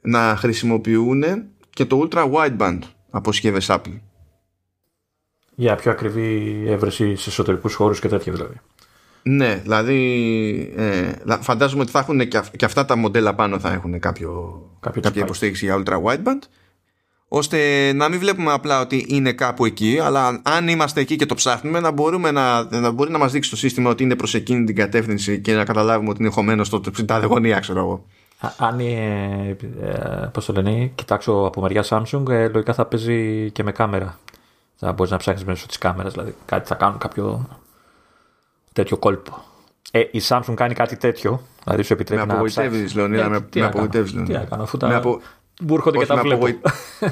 να 0.00 0.36
χρησιμοποιούν 0.36 1.24
και 1.70 1.84
το 1.84 2.08
ultra 2.10 2.30
wideband 2.32 2.78
από 3.10 3.32
συσκευές 3.32 3.66
Apple. 3.70 4.00
Για 5.54 5.74
πιο 5.74 5.90
ακριβή 5.90 6.64
έβρεση 6.66 7.16
σε 7.16 7.30
εσωτερικούς 7.30 7.74
χώρους 7.74 8.00
και 8.00 8.08
τέτοια 8.08 8.32
δηλαδή. 8.32 8.54
Ναι, 9.22 9.54
δηλαδή 9.62 10.72
ε, 10.76 11.12
φαντάζομαι 11.40 11.82
ότι 11.82 11.90
θα 11.90 11.98
έχουν 11.98 12.28
και, 12.28 12.40
και 12.56 12.64
αυτά 12.64 12.84
τα 12.84 12.96
μοντέλα 12.96 13.34
πάνω 13.34 13.58
θα 13.58 13.72
έχουν 13.72 13.98
κάποιο, 13.98 14.30
Κάποιο 14.80 14.80
κάποια 14.80 15.00
τσιπάκι. 15.00 15.18
υποστήριξη 15.18 15.64
για 15.64 15.82
ultra 15.84 16.02
wideband 16.02 16.38
ώστε 17.28 17.92
να 17.94 18.08
μην 18.08 18.18
βλέπουμε 18.18 18.52
απλά 18.52 18.80
ότι 18.80 19.04
είναι 19.08 19.32
κάπου 19.32 19.64
εκεί 19.64 19.98
αλλά 20.02 20.40
αν 20.42 20.68
είμαστε 20.68 21.00
εκεί 21.00 21.16
και 21.16 21.26
το 21.26 21.34
ψάχνουμε 21.34 21.80
να, 21.80 21.90
μπορούμε 21.90 22.30
να, 22.30 22.64
να 22.80 22.90
μπορεί 22.90 23.10
να 23.10 23.18
μας 23.18 23.32
δείξει 23.32 23.50
το 23.50 23.56
σύστημα 23.56 23.90
ότι 23.90 24.02
είναι 24.02 24.16
προς 24.16 24.34
εκείνη 24.34 24.64
την 24.64 24.74
κατεύθυνση 24.76 25.40
και 25.40 25.54
να 25.54 25.64
καταλάβουμε 25.64 26.10
ότι 26.10 26.22
είναι 26.22 26.30
χωμένο 26.30 26.64
στο 26.64 26.80
τάδε 27.06 27.26
γωνία 27.26 27.58
ξέρω 27.60 27.78
εγώ. 27.78 28.04
Α- 28.40 28.48
Αν 28.58 28.78
ε, 28.80 29.56
ε, 29.82 30.26
πώς 30.32 30.44
το 30.44 30.52
λένε, 30.52 30.90
κοιτάξω 30.94 31.32
από 31.32 31.60
μεριά 31.60 31.84
Samsung, 31.88 32.28
ε, 32.28 32.48
λογικά 32.48 32.74
θα 32.74 32.84
παίζει 32.84 33.50
και 33.50 33.62
με 33.62 33.72
κάμερα. 33.72 34.18
Θα 34.76 34.92
μπορείς 34.92 35.12
να 35.12 35.18
ψάχνεις 35.18 35.44
μέσω 35.44 35.66
της 35.66 35.78
κάμερας, 35.78 36.12
δηλαδή 36.12 36.34
κάτι 36.46 36.68
θα 36.68 36.74
κάνουν 36.74 36.98
κάποιο 36.98 37.48
τέτοιο 38.72 38.96
κόλπο. 38.96 39.42
Ε, 39.90 40.00
η 40.00 40.20
Samsung 40.28 40.54
κάνει 40.54 40.74
κάτι 40.74 40.96
τέτοιο, 40.96 41.42
δηλαδή 41.64 41.82
σου 41.82 41.92
επιτρέπει 41.92 42.20
Με 42.20 42.26
να 42.26 42.32
απογοητεύεις, 42.34 42.70
ψάξεις. 42.78 42.94
Λεωνίδα, 42.96 43.24
Ε, 43.24 43.28
με- 43.28 43.40
τι 43.40 43.58
με 43.58 43.64
να 43.64 43.70
κάνω, 43.70 43.82
απογοητεύεις, 43.84 44.10
Τι 44.10 44.16
Λεωνίδα. 44.16 44.38
να 44.38 44.44
κάνω, 44.44 44.62
αφού 44.62 44.78
Με 44.82 44.88
τα 44.88 44.96
απο- 44.96 45.20
μου 45.60 45.74
έρχονται 45.74 45.96
και 45.96 46.02
Όχι, 46.02 46.06
τα 46.12 46.14
με 46.16 46.20
βλέπω. 46.22 46.36
απογοη- 46.46 46.58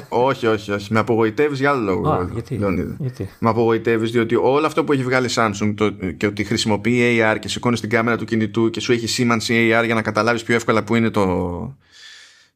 όχι, 0.09 0.47
όχι, 0.47 0.71
όχι. 0.71 0.93
Με 0.93 0.99
απογοητεύεις 0.99 1.59
για 1.59 1.69
άλλο 1.69 1.81
λόγο. 1.83 2.09
Α, 2.09 2.27
γιατί, 2.33 2.55
Λεωνίδα. 2.57 2.95
γιατί; 2.99 3.29
Με 3.39 3.49
απογοητεύεις 3.49 4.11
διότι 4.11 4.35
όλο 4.35 4.65
αυτό 4.65 4.83
που 4.83 4.91
έχει 4.93 5.03
βγάλει 5.03 5.27
η 5.27 5.31
Samsung 5.35 5.73
το, 5.75 5.89
και 6.17 6.25
ότι 6.25 6.43
χρησιμοποιεί 6.43 7.19
AR 7.21 7.37
και 7.39 7.47
σηκώνεις 7.47 7.79
την 7.79 7.89
κάμερα 7.89 8.17
του 8.17 8.25
κινητού 8.25 8.69
και 8.69 8.79
σου 8.79 8.91
έχει 8.91 9.07
σήμανση 9.07 9.71
AR 9.79 9.85
για 9.85 9.95
να 9.95 10.01
καταλάβεις 10.01 10.43
πιο 10.43 10.55
εύκολα 10.55 10.83
που 10.83 10.95
είναι 10.95 11.09
το, 11.09 11.23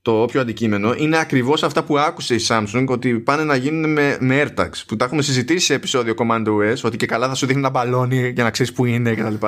το 0.01 0.11
όποιο 0.21 0.41
αντικείμενο 0.41 0.93
είναι 0.97 1.17
ακριβώς 1.17 1.63
αυτά 1.63 1.83
που 1.83 1.97
άκουσε 1.97 2.35
η 2.35 2.39
Samsung 2.47 2.85
ότι 2.87 3.13
πάνε 3.19 3.43
να 3.43 3.55
γίνουν 3.55 3.91
με, 3.91 4.17
με 4.19 4.43
AirTags 4.43 4.81
που 4.87 4.95
τα 4.95 5.05
έχουμε 5.05 5.21
συζητήσει 5.21 5.65
σε 5.65 5.73
επεισόδιο 5.73 6.13
Command 6.17 6.47
OS 6.47 6.75
ότι 6.83 6.97
και 6.97 7.05
καλά 7.05 7.27
θα 7.27 7.35
σου 7.35 7.45
δείχνει 7.45 7.61
ένα 7.61 7.69
μπαλόνι 7.71 8.29
για 8.29 8.43
να 8.43 8.49
ξέρεις 8.49 8.73
που 8.73 8.85
είναι 8.85 9.13
κτλ. 9.15 9.33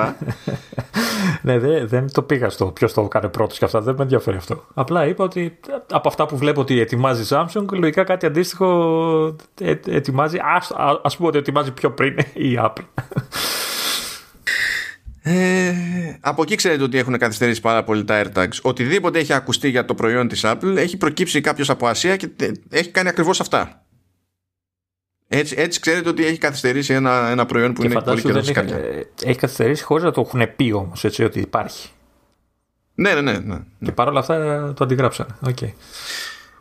Ναι, 1.42 1.58
δε- 1.58 1.84
δεν 1.86 2.12
το 2.12 2.22
πήγα 2.22 2.50
στο 2.50 2.66
ποιος 2.66 2.92
το 2.92 3.00
έκανε 3.00 3.28
πρώτος 3.28 3.58
και 3.58 3.64
αυτά. 3.64 3.80
Δεν 3.80 3.94
με 3.98 4.02
ενδιαφέρει 4.02 4.36
αυτό. 4.36 4.64
Απλά 4.74 5.06
είπα 5.06 5.24
ότι 5.24 5.58
από 5.92 6.08
αυτά 6.08 6.26
που 6.26 6.36
βλέπω 6.36 6.60
ότι 6.60 6.80
ετοιμάζει 6.80 7.22
η 7.22 7.26
Samsung, 7.28 7.64
λογικά 7.72 8.04
κάτι 8.04 8.26
αντίστοιχο 8.26 9.36
ε, 9.60 9.74
ετοιμάζει. 9.86 10.38
Ας, 10.56 10.70
α, 10.70 11.00
ας 11.02 11.16
πούμε 11.16 11.28
ότι 11.28 11.38
ετοιμάζει 11.38 11.72
πιο 11.72 11.90
πριν 11.90 12.16
η 12.34 12.58
Apple. 12.58 13.02
Ε, 15.26 15.74
από 16.20 16.42
εκεί 16.42 16.54
ξέρετε 16.54 16.82
ότι 16.82 16.98
έχουν 16.98 17.18
καθυστερήσει 17.18 17.60
πάρα 17.60 17.84
πολύ 17.84 18.04
τα 18.04 18.22
AirTags. 18.24 18.60
Οτιδήποτε 18.62 19.18
έχει 19.18 19.32
ακουστεί 19.32 19.68
για 19.68 19.84
το 19.84 19.94
προϊόν 19.94 20.28
της 20.28 20.40
Apple 20.44 20.74
έχει 20.76 20.96
προκύψει 20.96 21.40
κάποιος 21.40 21.70
από 21.70 21.86
Ασία 21.86 22.16
και 22.16 22.26
τε- 22.26 22.56
έχει 22.70 22.90
κάνει 22.90 23.08
ακριβώς 23.08 23.40
αυτά. 23.40 23.84
Έτσι, 25.28 25.54
έτσι 25.58 25.80
ξέρετε 25.80 26.08
ότι 26.08 26.24
έχει 26.26 26.38
καθυστερήσει 26.38 26.92
ένα, 26.92 27.28
ένα 27.28 27.46
προϊόν 27.46 27.72
που 27.72 27.80
και 27.80 27.86
είναι 27.86 28.00
πολύ 28.02 28.20
φαντάσου 28.20 28.26
καιρός 28.28 28.44
δεν 28.46 28.54
στη 28.54 28.60
έχει, 28.60 28.70
σκαριά. 28.82 28.98
ε, 28.98 29.30
έχει 29.30 29.38
καθυστερήσει 29.38 29.82
χωρίς 29.84 30.04
να 30.04 30.10
το 30.10 30.20
έχουν 30.20 30.54
πει 30.56 30.72
όμως, 30.72 31.04
έτσι, 31.04 31.24
ότι 31.24 31.40
υπάρχει. 31.40 31.88
Ναι, 32.94 33.14
ναι, 33.14 33.20
ναι. 33.20 33.38
ναι. 33.38 33.58
Και 33.84 33.92
παρόλα 33.92 34.18
αυτά 34.20 34.34
ε, 34.34 34.72
το 34.72 34.84
αντιγράψανε. 34.84 35.30
Okay. 35.46 35.72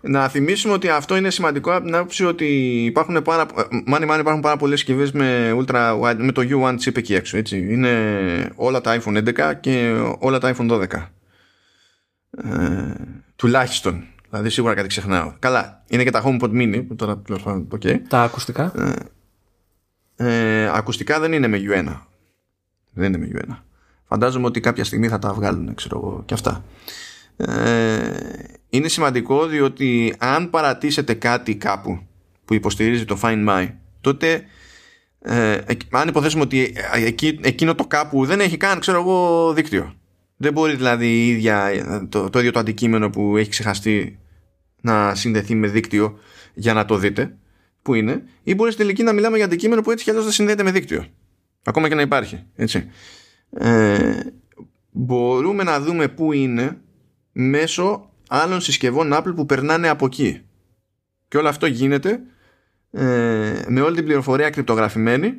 Να 0.06 0.28
θυμίσουμε 0.28 0.74
ότι 0.74 0.89
αυτό 0.89 1.16
είναι 1.16 1.30
σημαντικό 1.30 1.76
από 1.76 1.86
την 1.86 1.95
άποψη 1.95 2.26
ότι 2.26 2.45
υπάρχουν 2.86 3.22
πάρα, 3.22 3.45
μάνι, 3.86 4.06
μάνι, 4.06 4.22
υπάρχουν 4.22 4.41
πάρα 4.41 4.58
πολλές 4.58 4.80
συσκευές 4.80 5.12
με, 5.12 5.56
ultra 5.58 5.99
wide, 6.01 6.16
με 6.18 6.32
το 6.32 6.41
U1 6.49 6.76
chip 6.80 6.97
εκεί 6.97 7.16
έξω. 7.16 7.38
Έτσι. 7.38 7.58
Είναι 7.58 8.51
όλα 8.56 8.82
τα 8.82 9.01
iPhone 9.01 9.18
11 9.18 9.54
και 9.60 9.93
όλα 10.20 10.39
τα 10.39 10.56
iPhone 10.56 10.72
12. 10.72 10.88
Ε, 12.32 12.93
τουλάχιστον. 13.36 14.04
Δηλαδή 14.30 14.49
σίγουρα 14.49 14.74
κάτι 14.74 14.88
ξεχνάω. 14.88 15.34
Καλά, 15.39 15.84
είναι 15.88 16.04
και 16.04 16.12
τα 16.12 16.24
HomePod 16.26 16.49
Mini 16.49 16.86
που 16.88 16.95
τώρα 16.95 17.18
τέλος 17.18 17.41
πάντων, 17.43 17.68
okay. 17.72 17.99
Τα 18.08 18.22
ακουστικά; 18.22 18.72
ε, 20.16 20.70
ακουστικά 20.74 21.20
δεν 21.20 21.34
είναι 21.34 21.47
με 21.47 21.58
U1. 21.58 21.99
Δεν 22.91 23.14
είναι 23.14 23.18
με 23.18 23.32
U1. 23.34 23.56
Φαντάζομαι 24.08 24.45
ότι 24.45 24.60
κάποια 24.60 24.84
στιγμή 24.84 25.08
θα 25.08 25.20
τα 25.20 25.34
βγάλουν, 25.34 25.76
ξέρω 25.76 25.97
εγώ, 25.97 26.24
και 26.26 26.34
αυτά. 26.34 26.64
Ε, 27.38 28.09
είναι 28.69 28.88
σημαντικό 28.88 29.45
διότι 29.45 30.15
αν 30.17 30.49
παρατήσετε 30.49 31.13
κάτι 31.13 31.55
κάπου 31.55 31.99
που 32.45 32.53
υποστηρίζει 32.53 33.05
το 33.05 33.19
Find 33.21 33.49
My, 33.49 33.69
τότε 34.01 34.43
ε, 35.19 35.59
εκ- 35.65 35.95
αν 35.95 36.07
υποθέσουμε 36.07 36.43
ότι 36.43 36.73
ε, 36.93 37.05
εκεί, 37.05 37.39
εκείνο 37.41 37.75
το 37.75 37.88
κάπου 37.88 38.25
δεν 38.25 38.39
έχει 38.39 38.57
καν, 38.57 38.79
ξέρω 38.79 38.99
εγώ, 38.99 39.51
δίκτυο. 39.53 39.93
Δεν 40.38 40.53
μπορεί 40.53 40.75
δηλαδή 40.75 41.07
η 41.07 41.27
ίδια, 41.27 41.65
ε, 41.65 42.05
το, 42.09 42.29
το 42.29 42.39
ίδιο 42.39 42.51
το 42.51 42.59
αντικείμενο 42.59 43.09
που 43.09 43.38
έχει 43.38 43.49
ξεχαστεί 43.49 44.19
να 44.81 45.15
συνδεθεί 45.15 45.55
με 45.55 45.67
δίκτυο 45.67 46.17
για 46.53 46.73
να 46.73 46.86
το 46.86 46.97
δείτε 46.97 47.38
που 47.81 47.93
είναι, 47.93 48.23
ή 48.43 48.55
μπορεί 48.55 48.71
στην 48.71 48.84
τελική 48.86 49.03
να 49.03 49.13
μιλάμε 49.13 49.36
για 49.36 49.45
αντικείμενο 49.45 49.81
που 49.81 49.91
έτσι 49.91 50.03
κι 50.03 50.09
αλλιώς 50.09 50.25
δεν 50.25 50.34
συνδέεται 50.34 50.63
με 50.63 50.71
δίκτυο. 50.71 51.05
Ακόμα 51.63 51.88
και 51.88 51.95
να 51.95 52.01
υπάρχει. 52.01 52.43
Έτσι. 52.55 52.89
Ε, 53.57 54.19
μπορούμε 54.91 55.63
να 55.63 55.79
δούμε 55.79 56.07
πού 56.07 56.31
είναι 56.31 56.77
μέσω 57.34 58.09
άλλων 58.27 58.61
συσκευών 58.61 59.11
Apple 59.13 59.36
που 59.36 59.45
περνάνε 59.45 59.88
από 59.88 60.05
εκεί. 60.05 60.41
Και 61.27 61.38
όλο 61.38 61.47
αυτό 61.47 61.65
γίνεται 61.65 62.19
ε, 62.91 63.61
με 63.67 63.81
όλη 63.81 63.95
την 63.95 64.05
πληροφορία 64.05 64.49
κρυπτογραφημένη 64.49 65.34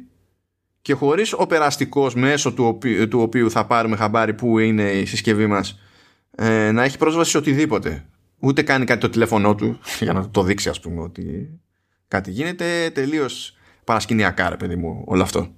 και 0.83 0.95
χωρίς 0.95 1.33
ο 1.33 1.47
περαστικός 1.47 2.15
μέσω 2.15 2.53
του 2.53 2.65
οποίου, 2.65 3.09
του 3.09 3.21
οποίου 3.21 3.51
θα 3.51 3.67
πάρουμε 3.67 3.97
χαμπάρι 3.97 4.35
που 4.35 4.59
είναι 4.59 4.91
η 4.91 5.05
συσκευή 5.05 5.47
μας 5.47 5.81
ε, 6.37 6.71
να 6.71 6.83
έχει 6.83 6.99
πρόσβαση 6.99 7.31
σε 7.31 7.39
οτιδήποτε. 7.39 8.05
Ούτε 8.39 8.63
κάνει 8.63 8.85
κάτι 8.85 9.01
το 9.01 9.09
τηλέφωνό 9.09 9.55
του 9.55 9.79
για 10.01 10.13
να 10.13 10.31
το 10.31 10.43
δείξει 10.43 10.69
ας 10.69 10.81
πούμε 10.81 11.01
ότι 11.01 11.51
κάτι 12.09 12.31
γίνεται 12.31 12.91
τελείως 12.95 13.57
παρασκηνιακά 13.85 14.49
ρε 14.49 14.57
παιδί 14.57 14.77
μου 14.77 15.03
όλο 15.07 15.23
αυτό. 15.23 15.53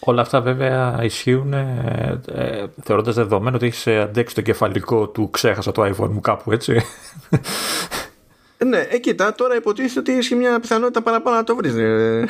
Όλα 0.00 0.22
αυτά 0.22 0.40
βέβαια 0.40 1.00
ισχύουν 1.02 1.52
ε, 1.52 2.20
ε, 2.34 2.64
θεωρώντας 2.82 3.14
δεδομένο 3.14 3.56
ότι 3.56 3.66
έχεις 3.66 3.86
αντέξει 3.86 4.34
το 4.34 4.40
κεφαλικό 4.40 5.08
του 5.08 5.30
ξέχασα 5.30 5.72
το 5.72 5.82
iPhone 5.82 6.08
μου 6.08 6.20
κάπου 6.20 6.52
έτσι. 6.52 6.72
Ε, 8.58 8.64
Ναι, 8.64 8.78
ε, 8.78 8.98
κοίτα, 8.98 9.34
τώρα 9.34 9.56
υποτίθεται 9.56 10.00
ότι 10.00 10.12
έχει 10.12 10.34
μια 10.34 10.60
πιθανότητα 10.60 11.02
παραπάνω 11.02 11.36
να 11.36 11.44
το 11.44 11.56
βρεις. 11.56 11.74
Ε, 11.74 12.26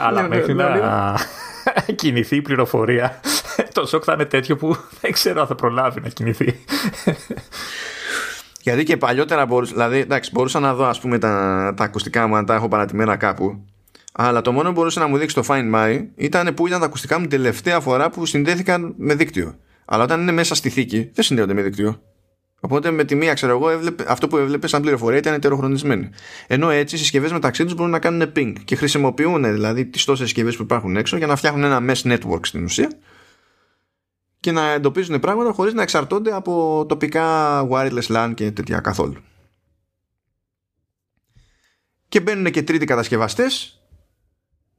αλλά 0.00 0.22
Ναι, 0.28 0.28
μέχρι 0.28 0.54
ναι, 0.54 0.64
ναι, 0.64 0.78
να 0.78 1.16
κινηθεί 2.00 2.36
η 2.36 2.42
πληροφορία 2.42 3.20
το 3.72 3.86
σοκ 3.86 4.02
θα 4.06 4.12
είναι 4.12 4.24
τέτοιο 4.24 4.56
που 4.56 4.76
δεν 5.00 5.12
ξέρω 5.12 5.40
αν 5.40 5.46
θα 5.46 5.54
προλάβει 5.54 6.00
να 6.00 6.08
κινηθεί. 6.08 6.64
Γιατί 8.62 8.84
και 8.84 8.96
παλιότερα 8.96 9.46
μπορούσα, 9.46 9.72
δηλαδή, 9.72 9.98
εντάξει, 9.98 10.30
μπορούσα 10.32 10.60
να 10.60 10.74
δω 10.74 10.84
ας 10.84 11.00
πούμε 11.00 11.18
τα, 11.18 11.74
τα 11.76 11.84
ακουστικά 11.84 12.26
μου 12.26 12.36
αν 12.36 12.46
τα 12.46 12.54
έχω 12.54 12.68
παρατημένα 12.68 13.16
κάπου. 13.16 13.64
Αλλά 14.18 14.40
το 14.40 14.52
μόνο 14.52 14.68
που 14.68 14.74
μπορούσε 14.74 14.98
να 14.98 15.06
μου 15.06 15.18
δείξει 15.18 15.34
το 15.34 15.42
Find 15.48 15.74
My 15.74 16.06
ήταν 16.14 16.54
που 16.54 16.66
ήταν 16.66 16.80
τα 16.80 16.86
ακουστικά 16.86 17.18
μου 17.18 17.26
τελευταία 17.26 17.80
φορά 17.80 18.10
που 18.10 18.26
συνδέθηκαν 18.26 18.94
με 18.96 19.14
δίκτυο. 19.14 19.58
Αλλά 19.84 20.02
όταν 20.04 20.20
είναι 20.20 20.32
μέσα 20.32 20.54
στη 20.54 20.70
θήκη, 20.70 21.10
δεν 21.14 21.24
συνδέονται 21.24 21.54
με 21.54 21.62
δίκτυο. 21.62 22.00
Οπότε 22.60 22.90
με 22.90 23.04
τη 23.04 23.14
μία, 23.14 23.34
ξέρω 23.34 23.52
εγώ, 23.52 23.70
έβλεπε, 23.70 24.04
αυτό 24.08 24.28
που 24.28 24.36
έβλεπες 24.36 24.70
σαν 24.70 24.82
πληροφορία 24.82 25.18
ήταν 25.18 25.34
ετεροχρονισμένη. 25.34 26.10
Ενώ 26.46 26.70
έτσι 26.70 26.94
οι 26.94 26.98
συσκευές 26.98 27.32
μεταξύ 27.32 27.64
τους 27.64 27.74
μπορούν 27.74 27.90
να 27.90 27.98
κάνουν 27.98 28.32
ping 28.36 28.52
και 28.64 28.76
χρησιμοποιούν 28.76 29.52
δηλαδή 29.52 29.86
τις 29.86 30.04
τόσες 30.04 30.26
συσκευές 30.26 30.56
που 30.56 30.62
υπάρχουν 30.62 30.96
έξω 30.96 31.16
για 31.16 31.26
να 31.26 31.36
φτιάχνουν 31.36 31.64
ένα 31.64 31.92
mesh 31.92 32.12
network 32.12 32.40
στην 32.42 32.64
ουσία 32.64 32.90
και 34.40 34.52
να 34.52 34.70
εντοπίζουν 34.70 35.20
πράγματα 35.20 35.52
χωρίς 35.52 35.74
να 35.74 35.82
εξαρτώνται 35.82 36.32
από 36.32 36.84
τοπικά 36.88 37.60
wireless 37.70 38.06
LAN 38.08 38.32
και 38.34 38.50
τέτοια 38.50 38.80
καθόλου. 38.80 39.16
Και 42.08 42.20
μπαίνουν 42.20 42.50
και 42.50 42.62
τρίτοι 42.62 42.84
κατασκευαστές. 42.84 43.75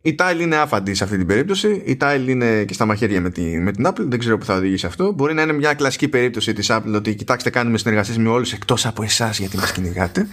Η 0.08 0.16
Tile 0.20 0.40
είναι 0.40 0.56
άφαντη 0.56 0.94
σε 0.94 1.04
αυτή 1.04 1.18
την 1.18 1.28
περίπτωση. 1.28 1.82
Η 1.86 1.98
Tile 2.02 2.26
είναι 2.28 2.64
και 2.64 2.74
στα 2.74 2.86
μαχαίρια 2.86 3.22
με, 3.22 3.30
τη, 3.30 3.42
με 3.42 3.72
την 3.72 3.88
Apple. 3.88 4.04
Δεν 4.08 4.20
ξέρω 4.20 4.38
που 4.38 4.46
θα 4.46 4.56
οδηγήσει 4.56 4.86
αυτό. 4.86 5.12
Μπορεί 5.12 5.34
να 5.34 5.42
είναι 5.42 5.54
μια 5.54 5.74
κλασική 5.74 6.08
περίπτωση 6.08 6.54
της 6.54 6.68
Apple 6.72 6.94
ότι 6.96 7.16
κοιτάξτε 7.16 7.50
κάνουμε 7.50 7.78
συνεργασίες 7.78 8.18
με 8.18 8.30
όλους 8.30 8.54
εκτός 8.54 8.86
από 8.86 9.04
εσάς 9.04 9.40
γιατί 9.40 9.58
μας 9.58 9.72
κυνηγάτε. 9.72 10.28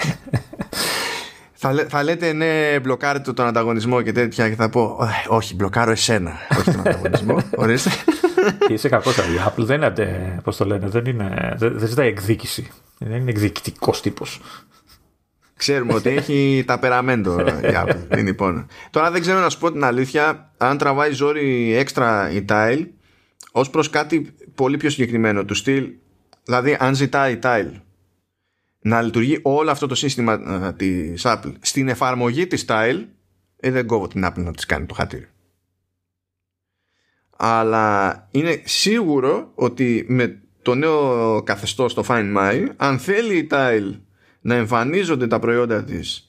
θα, 1.62 1.87
θα 1.89 2.03
λέτε 2.03 2.33
ναι 2.33 2.81
μπλοκάρετε 2.83 3.33
τον 3.33 3.47
ανταγωνισμό 3.47 4.03
και 4.03 4.12
τέτοια 4.12 4.49
και 4.49 4.55
θα 4.55 4.68
πω 4.68 4.99
όχι 5.29 5.55
μπλοκάρω 5.55 5.91
εσένα 5.91 6.33
όχι 6.59 6.70
τον 6.70 6.81
ανταγωνισμό. 6.81 7.37
Ορίστε 7.57 7.91
είσαι 8.68 8.89
κακός. 8.89 9.16
Η 9.16 9.20
Apple 9.47 9.64
δεν 9.64 9.83
είναι, 9.83 10.41
πώς 10.45 10.57
το 10.57 10.64
λένε, 10.64 10.89
δεν, 10.89 11.05
είναι, 11.05 11.55
δεν, 11.57 11.79
δεν 11.79 11.89
ζητάει 11.89 12.09
εκδίκηση. 12.09 12.70
Δεν 12.99 13.20
είναι 13.20 13.31
εκδικητικός 13.31 14.01
τύπος. 14.01 14.41
Ξέρουμε 15.57 15.94
ότι 15.94 16.09
έχει 16.09 16.64
ταπεραμέντο 16.66 17.40
η 17.40 17.44
Apple. 17.62 18.12
Είναι 18.12 18.22
λοιπόν. 18.22 18.66
Τώρα 18.90 19.11
δεν 19.11 19.20
ξέρω 19.20 19.40
να 19.40 19.50
σου 19.50 19.59
πω 19.59 19.72
την 19.72 19.84
αλήθεια, 19.84 20.52
αν 20.57 20.78
τραβάει 20.78 21.12
ζόρι 21.12 21.74
έξτρα 21.74 22.30
η 22.30 22.44
Tile 22.48 22.86
ως 23.52 23.70
προς 23.70 23.90
κάτι 23.90 24.34
πολύ 24.55 24.76
πιο 24.76 24.90
συγκεκριμένο 24.90 25.44
του 25.44 25.55
στυλ. 25.55 25.92
Δηλαδή, 26.44 26.76
αν 26.80 26.94
ζητάει 26.94 27.32
η 27.32 27.38
Tile 27.42 27.72
να 28.80 29.02
λειτουργεί 29.02 29.38
όλο 29.42 29.70
αυτό 29.70 29.86
το 29.86 29.94
σύστημα 29.94 30.32
ε, 30.32 30.72
της 30.72 31.22
Apple 31.26 31.52
στην 31.61 31.88
εφαρμογή 31.88 32.46
της 32.46 32.64
Tile, 32.68 33.05
ε, 33.57 33.70
δεν 33.70 33.86
κόβω 33.86 34.09
την 34.09 34.26
Apple 34.26 34.42
να 34.42 34.52
της 34.52 34.66
κάνει 34.66 34.86
το 34.86 34.94
χατήρι 34.94 35.28
αλλά 37.36 38.28
είναι 38.30 38.62
σίγουρο 38.64 39.52
ότι 39.55 40.05
με 40.09 40.42
το 40.62 40.74
νέο 40.74 41.42
καθεστώς 41.42 41.94
το 41.94 42.05
Find 42.09 42.36
My 42.36 42.68
αν 42.76 42.98
θέλει 42.98 43.36
η 43.36 43.46
Tile 43.50 44.00
να 44.45 44.55
εμφανίζονται 44.55 45.26
τα 45.26 45.38
προϊόντα 45.38 45.84
της 45.84 46.28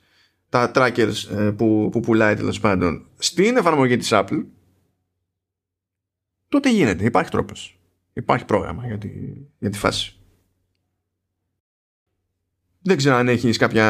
τα 0.49 0.72
trackers 0.76 1.38
ε, 1.38 1.51
που, 1.51 1.89
που 1.91 1.99
πουλάει 1.99 2.36
τέλος 2.36 2.59
πάντων 2.59 3.05
στην 3.18 3.57
εφαρμογή 3.57 3.97
της 3.97 4.09
Apple 4.11 4.43
τότε 6.47 6.72
γίνεται, 6.72 7.05
υπάρχει 7.05 7.32
τρόπος 7.32 7.80
υπάρχει 8.13 8.45
πρόγραμμα 8.45 8.86
για 8.86 8.97
τη, 8.97 9.09
για 9.59 9.70
τη 9.70 9.78
φάση 9.78 10.16
δεν 12.82 12.97
ξέρω 12.97 13.16
αν 13.16 13.28
έχεις 13.28 13.57
κάποια 13.57 13.86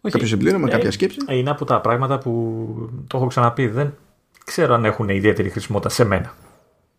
Όχι. 0.00 0.12
κάποιο 0.12 0.26
συμπλήρωμα, 0.26 0.68
ε, 0.68 0.70
κάποια 0.70 0.90
σκέψη 0.90 1.18
είναι 1.28 1.50
από 1.50 1.64
τα 1.64 1.80
πράγματα 1.80 2.18
που 2.18 3.04
το 3.06 3.16
έχω 3.16 3.26
ξαναπεί 3.26 3.66
δεν 3.66 3.94
ξέρω 4.44 4.74
αν 4.74 4.84
έχουν 4.84 5.08
ιδιαίτερη 5.08 5.50
χρησιμότητα 5.50 5.88
σε 5.88 6.04
μένα. 6.04 6.34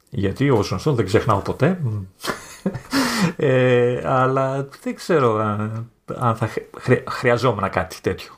Γιατί 0.10 0.49
ως 0.49 0.70
γνωστόν 0.70 0.93
δεν 0.93 1.06
ξεχνάω 1.06 1.39
ποτέ. 1.39 1.80
ε, 3.36 4.01
αλλά 4.06 4.68
δεν 4.84 4.95
ξέρω 4.95 5.38
αν, 5.38 5.91
αν 6.16 6.36
θα 6.36 6.49
χρειαζόμουν 7.10 7.70
κάτι 7.70 7.97
τέτοιο. 8.01 8.34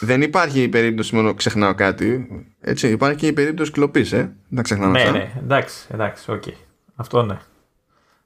Δεν 0.00 0.22
υπάρχει 0.22 0.62
η 0.62 0.68
περίπτωση 0.68 1.14
μόνο 1.14 1.34
ξεχνάω 1.34 1.74
κάτι. 1.74 2.28
Έτσι, 2.60 2.88
υπάρχει 2.88 3.16
και 3.16 3.26
η 3.26 3.32
περίπτωση 3.32 3.70
κλοπής, 3.70 4.12
ε. 4.12 4.36
Να 4.48 4.62
ξεχνάω 4.62 4.90
Ναι, 4.90 5.10
ναι, 5.10 5.32
εντάξει, 5.38 5.86
εντάξει, 5.90 6.30
OK. 6.30 6.42
Okay. 6.46 6.52
Αυτό 6.96 7.22
ναι. 7.22 7.38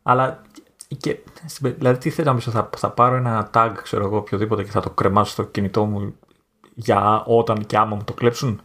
Αλλά 0.02 0.42
και, 0.96 1.18
δηλαδή 1.60 1.98
τι 1.98 2.10
θέλω 2.10 2.32
να 2.32 2.38
πει, 2.38 2.50
θα, 2.50 2.70
θα 2.76 2.90
πάρω 2.90 3.16
ένα 3.16 3.50
tag, 3.54 3.70
ξέρω 3.82 4.04
εγώ, 4.04 4.16
οποιοδήποτε 4.16 4.62
και 4.62 4.70
θα 4.70 4.80
το 4.80 4.90
κρεμάσω 4.90 5.32
στο 5.32 5.42
κινητό 5.42 5.84
μου 5.84 6.14
για 6.74 7.22
όταν 7.26 7.66
και 7.66 7.76
άμα 7.76 7.96
μου 7.96 8.04
το 8.04 8.12
κλέψουν. 8.12 8.62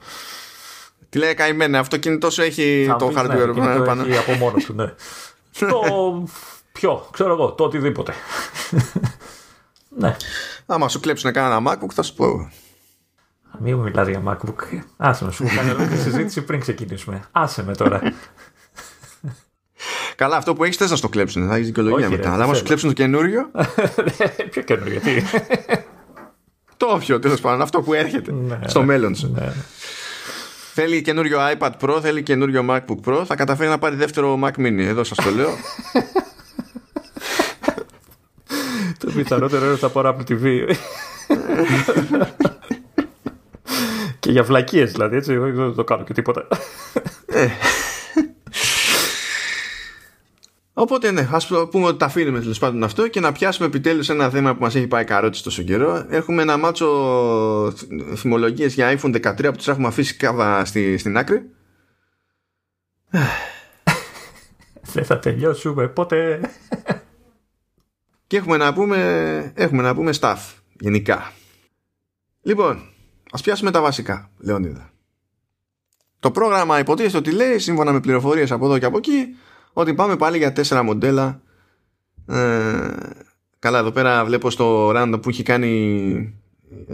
Τι 1.10 1.18
λέει 1.18 1.34
καημένα, 1.34 1.80
αυτοκίνητό 1.80 2.30
σου 2.30 2.42
έχει 2.42 2.96
το 3.00 3.12
hardware 3.16 3.56
ναι, 3.56 3.80
πάνω. 3.86 4.02
Έχει 4.02 4.18
από 4.18 4.32
μόνος 4.32 4.66
του, 4.66 4.74
ναι. 4.74 4.86
το 5.72 6.24
ποιο, 6.72 7.08
ξέρω 7.12 7.32
εγώ, 7.32 7.52
το 7.52 7.64
οτιδήποτε. 7.64 8.14
Ναι. 9.98 10.16
Άμα 10.66 10.90
σου 10.90 11.00
κλέψουν 11.00 11.32
κανένα 11.32 11.72
MacBook 11.72 11.92
θα 11.94 12.04
σου 12.04 12.14
πω. 12.14 12.52
Μην 13.60 13.78
μου 13.78 13.84
μιλάς 13.84 14.08
για 14.08 14.24
MacBook. 14.26 14.82
Άσε 14.98 15.26
με, 15.26 15.32
σου 15.32 15.46
κάνει 15.56 15.70
ολόκληρη 15.70 16.02
συζήτηση 16.02 16.42
πριν 16.42 16.60
ξεκινήσουμε. 16.60 17.24
Άσε 17.32 17.64
με 17.64 17.76
τώρα. 17.76 18.02
Καλά, 20.16 20.38
αυτό 20.38 20.54
που 20.54 20.64
έχεις 20.64 20.78
θες 20.78 20.90
να 20.90 20.96
στο 20.96 21.10
κλέψουν. 21.10 21.48
Θα 21.48 21.56
έχεις 21.56 21.66
δικαιολογία 21.66 22.10
μετά. 22.10 22.34
Αλλά 22.34 22.44
άμα 22.44 22.54
σου 22.54 22.64
κλέψουν 22.64 22.90
το 22.90 22.96
καινούριο. 22.96 23.52
Ποιο 24.52 24.62
καινούριο, 24.62 25.00
τι; 25.00 25.22
το 26.78 26.86
όποιο, 26.86 27.20
τέλος 27.20 27.42
πάντων. 27.42 27.62
Αυτό 27.62 27.82
που 27.82 27.94
έρχεται 27.94 28.32
ναι, 28.32 28.60
στο 28.66 28.84
μέλλον 28.84 29.16
σου. 29.16 29.32
Ναι. 29.36 29.54
Θέλει 30.74 31.02
καινούριο 31.02 31.40
iPad 31.58 31.72
Pro, 31.82 32.00
θέλει 32.02 32.24
καινούριο 32.24 32.66
MacBook 32.70 33.00
Pro. 33.06 33.24
Θα 33.26 33.36
καταφέρει 33.36 33.70
να 33.70 33.78
πάρει 33.78 33.96
δεύτερο 33.96 34.40
Mac 34.44 34.52
Mini. 34.52 34.80
Εδώ 34.80 35.04
σας 35.04 35.18
το 35.18 35.30
λέω. 35.30 35.50
το 38.98 39.12
πιθανότερο 39.16 39.62
είναι 39.62 39.72
ότι 39.72 39.80
θα 39.80 39.90
πάρω 39.90 40.18
Apple 40.18 40.32
TV. 40.32 40.74
και 44.20 44.32
για 44.32 44.44
βλακίες 44.44 44.92
δηλαδή, 44.92 45.16
έτσι. 45.16 45.34
Εγώ 45.34 45.46
δεν 45.52 45.76
το 45.76 45.84
κάνω 45.84 46.04
και 46.04 46.14
τίποτα. 46.14 46.48
Ε. 47.26 47.48
Οπότε 50.80 51.12
ναι, 51.12 51.30
ας 51.32 51.48
πούμε 51.48 51.88
ότι 51.88 51.98
τα 51.98 52.06
αφήνουμε 52.06 52.40
τέλος 52.40 52.60
πάντων 52.60 52.84
αυτό 52.84 53.08
και 53.08 53.20
να 53.20 53.32
πιάσουμε 53.32 53.68
επιτέλους 53.68 54.10
ένα 54.10 54.30
θέμα 54.30 54.56
που 54.56 54.62
μας 54.62 54.76
έχει 54.76 54.88
πάει 54.88 55.04
καρότσι 55.04 55.44
τόσο 55.44 55.64
καιρό. 55.64 56.06
Έχουμε 56.10 56.42
ένα 56.42 56.58
μάτσο 56.58 57.74
θυμολογίες 58.16 58.74
για 58.74 59.00
iPhone 59.00 59.16
13 59.16 59.44
που 59.44 59.52
τους 59.52 59.68
έχουμε 59.68 59.88
αφήσει 59.88 60.16
κάβα 60.16 60.66
στη, 60.66 60.98
στην 60.98 61.18
άκρη. 61.18 61.50
Δεν 64.94 65.06
θα 65.06 65.20
τελειώσουμε 65.20 65.88
πότε. 65.88 66.40
Και 68.28 68.38
έχουμε 68.38 68.58
να 68.58 68.74
πούμε, 68.74 69.52
έχουμε 69.56 69.82
να 69.82 69.96
πούμε 69.96 70.14
staff 70.20 70.38
γενικά. 70.80 71.34
Λοιπόν, 72.42 72.90
ας 73.32 73.42
πιάσουμε 73.42 73.72
τα 73.72 73.82
βασικά, 73.82 74.32
Λεωνίδα. 74.38 74.90
Το 76.20 76.32
πρόγραμμα 76.32 76.80
υποτίθεται 76.80 77.18
ότι 77.18 77.32
λέει, 77.32 77.60
σύμφωνα 77.60 77.92
με 77.92 78.00
πληροφορίες 78.00 78.52
από 78.52 78.66
εδώ 78.66 78.80
και 78.80 78.86
από 78.86 78.98
εκεί, 78.98 79.36
ότι 79.74 79.94
πάμε 79.94 80.16
πάλι 80.16 80.38
για 80.38 80.54
τέσσερα 80.54 80.84
μοντέλα 80.84 81.42
ε, 82.28 82.90
καλά 83.60 83.80
εδώ 83.80 83.92
πέρα 83.92 84.26
βλέπω 84.26 84.50
στο 84.50 84.90
random 84.90 85.20
που 85.22 85.30
έχει 85.30 85.44
κάνει 85.44 86.34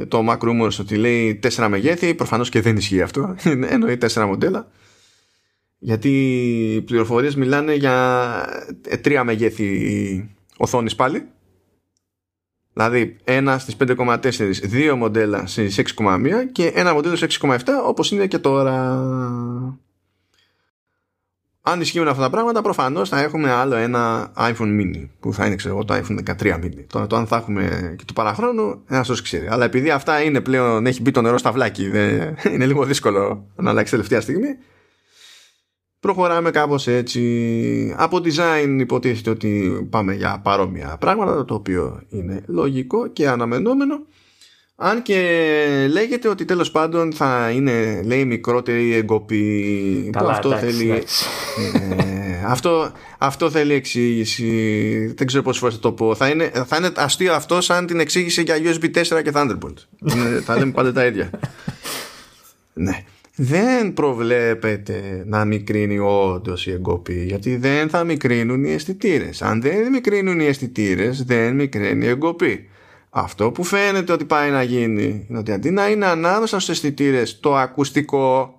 το 0.07 0.25
Mac 0.29 0.38
Rumors 0.38 0.79
ότι 0.79 0.95
λέει 0.95 1.36
τέσσερα 1.36 1.69
μεγέθη 1.69 2.15
προφανώς 2.15 2.49
και 2.49 2.61
δεν 2.61 2.77
ισχύει 2.77 3.01
αυτό 3.01 3.36
εννοεί 3.69 3.97
τέσσερα 3.97 4.25
μοντέλα 4.25 4.71
γιατί 5.77 6.09
οι 6.75 6.81
πληροφορίες 6.81 7.36
μιλάνε 7.36 7.73
για 7.73 8.45
ε, 8.88 8.97
τρία 8.97 9.23
μεγέθη 9.23 10.36
οθόνης 10.58 10.95
πάλι 10.95 11.28
Δηλαδή 12.74 13.18
ένα 13.24 13.58
στις 13.58 13.76
5,4, 13.80 14.49
δύο 14.64 14.95
μοντέλα 14.95 15.45
στις 15.45 15.82
6,1 15.97 16.30
και 16.52 16.68
ένα 16.68 16.94
μοντέλο 16.94 17.15
στις 17.15 17.40
6,7 17.41 17.57
όπως 17.86 18.11
είναι 18.11 18.27
και 18.27 18.38
τώρα 18.38 18.99
αν 21.65 21.82
ισχύουν 21.82 22.07
αυτά 22.07 22.22
τα 22.22 22.30
πράγματα, 22.30 22.61
προφανώς 22.61 23.10
θα 23.10 23.22
έχουμε 23.22 23.52
άλλο 23.52 23.76
ένα 23.76 24.32
iPhone 24.38 24.82
mini 24.82 25.07
που 25.19 25.34
θα 25.34 25.45
είναι 25.45 25.56
ξέρω 25.56 25.73
εγώ 25.73 25.86
το 25.86 25.94
iPhone 25.94 26.36
13 26.41 26.56
mini. 26.56 26.86
Τώρα 26.88 27.07
το 27.07 27.15
αν 27.15 27.27
θα 27.27 27.36
έχουμε 27.36 27.95
και 27.98 28.06
του 28.06 28.14
παραχρόνου, 28.14 28.84
ένας 28.88 29.10
όσο 29.10 29.23
ξέρει. 29.23 29.48
Αλλά 29.48 29.65
επειδή 29.65 29.90
αυτά 29.90 30.22
είναι 30.22 30.41
πλέον, 30.41 30.86
έχει 30.86 31.02
μπει 31.02 31.11
το 31.11 31.22
νερό 31.22 31.38
στα 31.38 31.52
βλάκι, 31.52 31.84
είναι 32.53 32.65
λίγο 32.65 32.86
δύσκολο 32.86 33.48
να 33.56 33.69
αλλάξει 33.69 33.91
τελευταία 33.91 34.22
στιγμή. 34.22 34.57
Προχωράμε 36.03 36.51
κάπως 36.51 36.88
έτσι. 36.88 37.93
Από 37.97 38.17
design 38.17 38.77
υποτίθεται 38.80 39.30
ότι 39.30 39.88
πάμε 39.89 40.13
για 40.13 40.39
παρόμοια 40.43 40.97
πράγματα, 40.99 41.45
το 41.45 41.53
οποίο 41.53 42.01
είναι 42.09 42.43
λογικό 42.47 43.07
και 43.07 43.27
αναμενόμενο. 43.27 44.05
Αν 44.75 45.01
και 45.01 45.19
λέγεται 45.91 46.27
ότι 46.27 46.45
τέλος 46.45 46.71
πάντων 46.71 47.13
θα 47.13 47.49
είναι 47.49 48.01
λέει 48.01 48.25
μικρότερη 48.25 48.93
εγκοπή. 48.93 50.09
Καλά, 50.11 50.31
αυτό 50.31 50.47
εντάξει, 50.49 50.65
θέλει 50.65 50.89
ε, 50.89 52.43
αυτό, 52.45 52.91
αυτό 53.17 53.49
θέλει 53.49 53.73
εξήγηση. 53.73 55.13
Δεν 55.17 55.27
ξέρω 55.27 55.43
πόσες 55.43 55.59
φορές 55.59 55.75
θα 55.75 55.81
το 55.81 55.91
πω. 55.91 56.15
Θα 56.15 56.27
είναι, 56.27 56.51
θα 56.65 56.77
είναι 56.77 56.91
αστείο 56.95 57.34
αυτό 57.34 57.61
σαν 57.61 57.85
την 57.85 57.99
εξήγηση 57.99 58.41
για 58.41 58.55
USB 58.57 58.84
4 58.84 59.23
και 59.23 59.31
Thunderbolt. 59.34 59.77
Θα 60.43 60.57
λέμε 60.57 60.71
πάντα 60.71 60.93
τα 60.93 61.05
ίδια. 61.05 61.30
Ναι 62.75 63.03
δεν 63.35 63.93
προβλέπεται 63.93 65.23
να 65.26 65.45
μικρύνει 65.45 65.99
όντως 65.99 66.68
η 66.68 66.72
εγκοπή 66.72 67.23
γιατί 67.26 67.55
δεν 67.55 67.89
θα 67.89 68.03
μικρύνουν 68.03 68.64
οι 68.64 68.72
αισθητήρες. 68.72 69.41
Αν 69.41 69.61
δεν 69.61 69.91
μικρύνουν 69.91 70.39
οι 70.39 70.45
αισθητήρες, 70.45 71.23
δεν 71.23 71.55
μικρύνει 71.55 72.05
η 72.05 72.10
εγκοπή. 72.10 72.69
Αυτό 73.10 73.51
που 73.51 73.64
φαίνεται 73.64 74.11
ότι 74.11 74.26
πάει 74.26 74.51
να 74.51 74.64
γίνει 74.64 75.26
είναι 75.30 75.38
ότι 75.38 75.51
αντί 75.51 75.72
να 75.72 75.89
είναι 75.89 76.05
ανάμεσα 76.05 76.60
στους 76.60 76.69
αισθητήρες 76.69 77.39
το 77.39 77.55
ακουστικό 77.55 78.57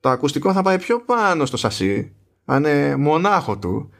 το 0.00 0.08
ακουστικό 0.08 0.52
θα 0.52 0.62
πάει 0.62 0.78
πιο 0.78 1.00
πάνω 1.00 1.46
στο 1.46 1.56
σασί 1.56 2.12
θα 2.44 2.56
είναι 2.56 2.96
μονάχο 2.96 3.58
του 3.58 3.90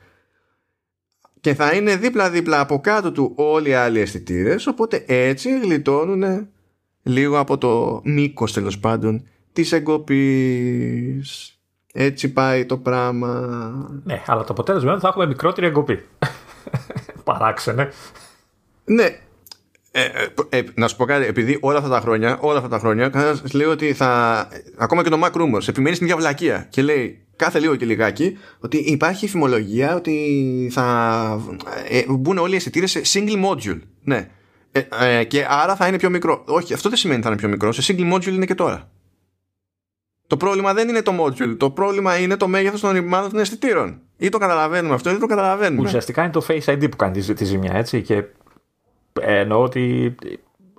και 1.40 1.55
θα 1.55 1.74
είναι 1.74 1.97
δίπλα-δίπλα 1.97 2.61
από 2.61 2.81
κάτω 2.81 3.12
του 3.12 3.32
όλοι 3.36 3.69
οι 3.69 3.74
άλλοι 3.74 4.01
αισθητήρες, 4.01 4.66
οπότε 4.66 5.05
έτσι 5.06 5.61
γλιτώνουν 5.61 6.48
λίγο 7.02 7.39
από 7.39 7.59
το 7.59 8.01
μήκος 8.05 8.52
τέλος 8.52 8.78
πάντων 8.78 9.28
της 9.55 9.72
εγκοπής. 9.72 11.59
Έτσι 11.93 12.32
πάει 12.32 12.64
το 12.66 12.76
πράγμα. 12.76 13.28
Ναι, 14.05 14.22
αλλά 14.26 14.40
το 14.40 14.52
αποτέλεσμα 14.52 14.86
είναι 14.86 14.93
ότι 14.93 15.02
θα 15.02 15.09
έχουμε 15.09 15.26
μικρότερη 15.26 15.66
εγκοπή. 15.66 16.05
Παράξενε. 17.24 17.89
Ναι, 18.85 19.18
ε, 19.90 20.02
ε, 20.48 20.59
ε, 20.59 20.62
να 20.74 20.89
σου 20.89 20.97
πω 20.97 21.05
κάτι, 21.05 21.26
επειδή 21.26 21.59
όλα 21.60 21.78
αυτά 21.78 21.90
τα 21.90 22.01
χρόνια, 22.01 22.39
όλα 22.40 22.56
αυτά 22.56 22.68
τα 22.68 22.78
χρόνια, 22.78 23.09
κανένα 23.09 23.39
λέει 23.52 23.66
ότι 23.66 23.93
θα. 23.93 24.48
Ακόμα 24.76 25.02
και 25.02 25.09
το 25.09 25.20
Mac 25.24 25.31
Rumors 25.31 25.68
επιμένει 25.68 25.94
στην 25.94 26.06
διαβλακία 26.06 26.66
και 26.70 26.82
λέει 26.82 27.24
κάθε 27.36 27.59
λίγο 27.59 27.76
και 27.76 27.85
λιγάκι 27.85 28.39
ότι 28.59 28.76
υπάρχει 28.76 29.28
φημολογία 29.28 29.94
ότι 29.94 30.70
θα 30.72 31.40
ε, 31.89 32.02
μπουν 32.09 32.39
όλοι 32.39 32.52
οι 32.52 32.56
αισθητήρες 32.56 32.90
σε 32.90 33.01
single 33.05 33.44
module. 33.44 33.81
Ναι. 34.02 34.28
Ε, 34.72 34.81
ε, 35.01 35.24
και 35.24 35.47
άρα 35.48 35.76
θα 35.76 35.86
είναι 35.86 35.97
πιο 35.97 36.10
μικρό. 36.10 36.44
Όχι, 36.47 36.74
αυτό 36.74 36.89
δεν 36.89 36.98
σημαίνει 36.98 37.18
ότι 37.18 37.28
θα 37.28 37.32
είναι 37.32 37.40
πιο 37.40 37.48
μικρό. 37.48 37.72
Σε 37.72 37.94
single 37.94 38.14
module 38.14 38.32
είναι 38.32 38.47
και 38.47 38.55
τώρα. 38.55 38.90
Το 40.27 40.37
πρόβλημα 40.37 40.75
δεν 40.75 40.89
είναι 40.89 41.03
το 41.03 41.13
module. 41.21 41.57
Το 41.57 41.71
πρόβλημα 41.71 42.19
είναι 42.19 42.37
το 42.37 42.49
μέγεθος 42.49 42.81
των 42.81 42.91
ρημάτων 42.91 43.31
των 43.31 43.41
αισθητήρων. 43.41 44.01
Ή 44.17 44.29
το 44.29 44.39
καταλαβαίνουμε 44.39 44.95
αυτό, 44.95 45.11
ή 45.11 45.19
το 45.19 45.27
καταλαβαίνουμε. 45.27 45.83
Ουσιαστικά 45.83 46.23
είναι 46.23 46.33
το 46.33 46.47
Face 46.49 46.65
ID 46.65 46.91
που 46.91 46.97
κάνει 46.97 47.21
τη 47.21 47.45
ζημιά, 47.45 47.73
έτσι. 47.75 48.03
Και 48.03 48.25
εννοώ 49.21 49.63
ότι 49.63 50.15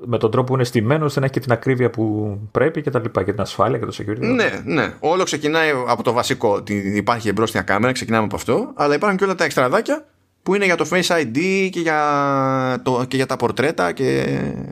με 0.06 0.18
τον 0.18 0.32
τρόπο 0.32 0.48
που 0.48 0.54
είναι 0.54 0.64
στημένος 0.64 1.06
ώστε 1.06 1.20
να 1.20 1.26
έχει 1.26 1.34
και 1.34 1.40
την 1.40 1.52
ακρίβεια 1.52 1.90
που 1.90 2.38
πρέπει 2.52 2.82
και 2.82 2.90
τα 2.90 3.00
λοιπά 3.00 3.24
και 3.24 3.32
την 3.32 3.42
ασφάλεια 3.42 3.80
και 3.80 3.86
το 3.86 3.96
security. 3.98 4.36
Ναι, 4.36 4.62
ναι. 4.66 4.94
Όλο 5.00 5.24
ξεκινάει 5.24 5.70
από 5.88 6.04
το 6.04 6.12
βασικό 6.12 6.54
ότι 6.54 6.74
υπάρχει 6.96 7.30
εμπρόστια 7.30 7.62
κάμερα, 7.62 7.92
ξεκινάμε 7.92 8.26
από 8.26 8.36
αυτό, 8.36 8.72
αλλά 8.76 8.96
υπάρχουν 8.96 9.18
και 9.18 9.24
όλα 9.24 9.36
τα 9.36 9.44
εξτραδάκια 9.44 10.06
που 10.44 10.56
είναι 10.56 10.66
για 10.66 10.76
το 10.76 10.88
Face 10.92 11.22
ID 11.22 11.68
και 11.72 11.80
για, 11.80 12.82
το, 12.84 13.06
και 13.08 13.16
για 13.16 13.26
τα 13.26 13.36
πορτρέτα 13.36 13.92
και, 13.92 14.26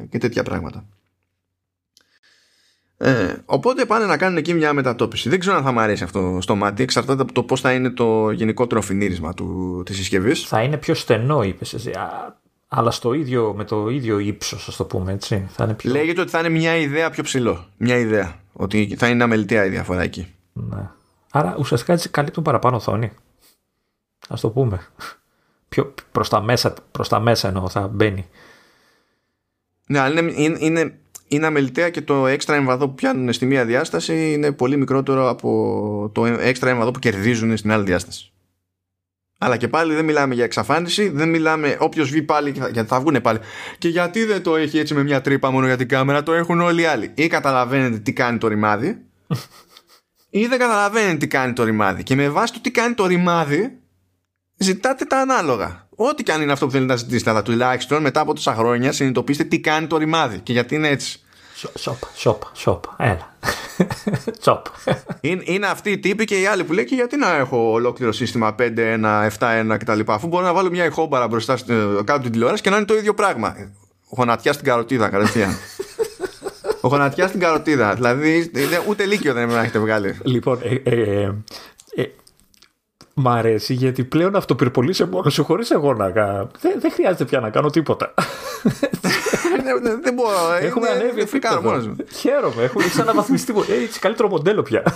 και 0.09 0.17
τέτοια 0.17 0.43
πράγματα. 0.43 0.85
Ε, 3.05 3.35
οπότε 3.45 3.85
πάνε 3.85 4.05
να 4.05 4.17
κάνουν 4.17 4.37
εκεί 4.37 4.53
μια 4.53 4.73
μετατόπιση. 4.73 5.29
Δεν 5.29 5.39
ξέρω 5.39 5.57
αν 5.57 5.63
θα 5.63 5.71
μου 5.71 5.79
αρέσει 5.79 6.03
αυτό 6.03 6.37
στο 6.41 6.55
μάτι. 6.55 6.83
Εξαρτάται 6.83 7.21
από 7.21 7.33
το 7.33 7.43
πώς 7.43 7.61
θα 7.61 7.73
είναι 7.73 7.89
το 7.89 8.31
γενικότερο 8.31 8.81
φινίρισμα 8.81 9.33
της 9.83 9.95
συσκευής. 9.95 10.47
Θα 10.47 10.61
είναι 10.61 10.77
πιο 10.77 10.93
στενό, 10.93 11.43
είπες 11.43 11.73
εσύ 11.73 11.91
αλλά 12.75 12.91
στο 12.91 13.13
ίδιο, 13.13 13.53
με 13.57 13.63
το 13.63 13.89
ίδιο 13.89 14.19
ύψος, 14.19 14.67
ας 14.67 14.75
το 14.75 14.85
πούμε 14.85 15.11
έτσι. 15.11 15.47
Θα 15.49 15.63
είναι 15.63 15.73
πιο... 15.73 15.91
Λέγεται 15.91 16.21
ότι 16.21 16.29
θα 16.29 16.39
είναι 16.39 16.49
μια 16.49 16.75
ιδέα 16.75 17.09
πιο 17.09 17.23
ψηλό. 17.23 17.65
Μια 17.77 17.97
ιδέα. 17.97 18.39
Ότι 18.53 18.95
θα 18.97 19.07
είναι 19.07 19.23
αμεληταία 19.23 19.65
η 19.65 19.69
διαφορά 19.69 20.01
εκεί. 20.01 20.33
Ναι. 20.53 20.89
Άρα 21.31 21.55
ουσιαστικά 21.59 21.93
έτσι 21.93 22.09
καλύπτουν 22.09 22.43
παραπάνω 22.43 22.75
οθόνη. 22.75 23.11
Α 24.27 24.35
το 24.41 24.49
πούμε. 24.49 24.79
Πιο 25.69 25.93
προς 26.11 26.29
τα 26.29 26.41
μέσα, 26.41 26.73
προς 26.91 27.09
τα 27.09 27.19
μέσα 27.19 27.47
εννοώ 27.47 27.69
θα 27.69 27.87
μπαίνει. 27.87 28.29
Ναι, 29.87 29.99
αλλά 29.99 30.19
είναι, 30.19 30.33
είναι, 30.35 30.57
είναι, 30.59 30.97
είναι 31.33 31.45
αμεληταία 31.45 31.89
και 31.89 32.01
το 32.01 32.27
έξτρα 32.27 32.55
εμβαδό 32.55 32.87
που 32.87 32.95
πιάνουν 32.95 33.33
στη 33.33 33.45
μία 33.45 33.65
διάσταση 33.65 34.33
είναι 34.33 34.51
πολύ 34.51 34.77
μικρότερο 34.77 35.29
από 35.29 36.11
το 36.13 36.25
έξτρα 36.25 36.69
εμβαδό 36.69 36.91
που 36.91 36.99
κερδίζουν 36.99 37.57
στην 37.57 37.71
άλλη 37.71 37.83
διάσταση. 37.83 38.31
Αλλά 39.37 39.57
και 39.57 39.67
πάλι 39.67 39.93
δεν 39.93 40.05
μιλάμε 40.05 40.33
για 40.33 40.43
εξαφάνιση, 40.43 41.09
δεν 41.09 41.29
μιλάμε 41.29 41.77
όποιος 41.79 42.09
βγει 42.09 42.21
πάλι, 42.21 42.49
γιατί 42.71 42.89
θα 42.89 42.99
βγουν 42.99 43.21
πάλι. 43.21 43.39
Και 43.77 43.87
γιατί 43.87 44.25
δεν 44.25 44.43
το 44.43 44.55
έχει 44.55 44.77
έτσι 44.77 44.93
με 44.93 45.03
μια 45.03 45.21
τρύπα 45.21 45.51
μόνο 45.51 45.65
για 45.65 45.77
την 45.77 45.87
κάμερα, 45.87 46.23
το 46.23 46.33
έχουν 46.33 46.61
όλοι 46.61 46.81
οι 46.81 46.85
άλλοι. 46.85 47.11
Ή 47.13 47.27
καταλαβαίνετε 47.27 47.97
τι 47.97 48.13
κάνει 48.13 48.37
το 48.37 48.47
ρημάδι, 48.47 49.05
ή 50.29 50.45
δεν 50.47 50.59
καταλαβαίνετε 50.59 51.17
τι 51.17 51.27
κάνει 51.27 51.53
το 51.53 51.63
ρημάδι. 51.63 52.03
Και 52.03 52.15
με 52.15 52.29
βάση 52.29 52.53
το 52.53 52.59
τι 52.61 52.71
κάνει 52.71 52.93
το 52.93 53.05
ρημάδι, 53.05 53.77
ζητάτε 54.57 55.05
τα 55.05 55.17
ανάλογα. 55.19 55.87
Ό,τι 55.95 56.23
και 56.23 56.31
αν 56.31 56.41
είναι 56.41 56.51
αυτό 56.51 56.65
που 56.65 56.71
θέλετε 56.71 56.91
να 56.91 56.97
ζητήσετε, 56.97 57.29
αλλά 57.29 57.41
τουλάχιστον 57.41 58.01
μετά 58.01 58.19
από 58.19 58.33
τόσα 58.33 58.55
χρόνια 58.55 58.91
συνειδητοποιήστε 58.91 59.43
τι 59.43 59.59
κάνει 59.59 59.87
το 59.87 59.97
ρημάδι 59.97 60.39
και 60.39 60.51
γιατί 60.51 60.75
είναι 60.75 60.87
έτσι. 60.87 61.22
Σοπ, 61.75 61.97
σοπ, 62.15 62.41
σοπ, 62.53 62.83
έλα. 62.97 63.35
Τσοπ. 64.39 64.65
Είναι, 65.21 65.41
είναι 65.45 65.67
αυτοί 65.67 65.91
οι 65.91 65.99
τύποι 65.99 66.25
και 66.25 66.41
οι 66.41 66.45
άλλοι 66.45 66.63
που 66.63 66.73
λέει 66.73 66.85
και 66.85 66.95
γιατί 66.95 67.17
να 67.17 67.35
έχω 67.35 67.71
ολόκληρο 67.71 68.11
σύστημα 68.11 68.55
5-1, 68.59 68.63
7-1 69.39 69.75
κτλ. 69.79 69.99
Αφού 70.05 70.27
μπορώ 70.27 70.45
να 70.45 70.53
βάλω 70.53 70.69
μια 70.69 70.85
ηχόμπαρα 70.85 71.27
μπροστά 71.27 71.57
κάτω 72.03 72.21
την 72.21 72.31
τηλεόραση 72.31 72.61
και 72.61 72.69
να 72.69 72.75
είναι 72.75 72.85
το 72.85 72.95
ίδιο 72.95 73.13
πράγμα. 73.13 73.55
Γονατιά 74.09 74.53
στην 74.53 74.65
καροτίδα, 74.65 75.09
κατευθείαν. 75.09 75.57
Ο 76.81 76.87
γονατιά 76.93 77.27
στην 77.27 77.39
καροτίδα. 77.39 77.93
Δηλαδή, 77.93 78.51
ούτε 78.87 79.05
λύκειο 79.05 79.33
δεν 79.33 79.47
να 79.47 79.59
έχετε 79.59 79.79
βγάλει. 79.79 80.17
Λοιπόν, 80.23 80.59
ε, 80.63 80.89
ε, 80.89 81.21
ε, 81.21 81.33
ε 81.95 82.05
Μ' 83.13 83.27
αρέσει 83.27 83.73
γιατί 83.73 84.03
πλέον 84.03 84.35
αυτοπυρπολείσαι 84.35 85.05
μόνος 85.05 85.33
σου 85.33 85.43
χωρίς 85.43 85.71
εγώ 85.71 85.93
να 85.93 86.09
κάνω. 86.11 86.49
Δεν, 86.59 86.79
δεν 86.79 86.91
χρειάζεται 86.91 87.25
πια 87.25 87.39
να 87.39 87.49
κάνω 87.49 87.69
τίποτα. 87.69 88.13
δεν 90.01 90.13
μπορώ. 90.13 90.53
Έχουμε 90.67 90.87
ανέβει 90.87 91.21
επίπεδο. 91.21 91.95
Χαίρομαι. 92.15 92.63
Έχουμε 92.63 92.83
αναβαθμιστεί. 92.99 93.53
Έχει 93.83 93.99
καλύτερο 93.99 94.29
μοντέλο 94.29 94.61
πια. 94.61 94.83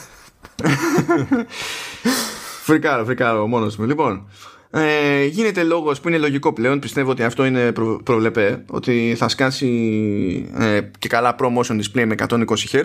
φρικάρω, 2.68 3.06
φρικάρω 3.06 3.48
μόνος 3.48 3.78
μου. 3.78 3.86
Λοιπόν, 3.86 4.30
ε, 4.70 5.26
γίνεται 5.26 5.64
λόγος 5.64 6.00
που 6.00 6.08
είναι 6.08 6.18
λογικό 6.18 6.54
πλέον. 6.54 6.80
Πιστεύω 6.80 7.12
ότι 7.12 7.24
αυτό 7.24 7.46
είναι 7.46 7.72
προ, 7.72 8.02
προβλεπέ. 8.04 8.64
Ότι 8.70 9.16
θα 9.18 9.28
σκάσει 9.28 10.50
ε, 10.58 10.82
και 11.00 11.08
καλά 11.08 11.36
promotion 11.40 11.80
display 11.80 12.06
με 12.06 12.16
120 12.28 12.46
Hz 12.72 12.84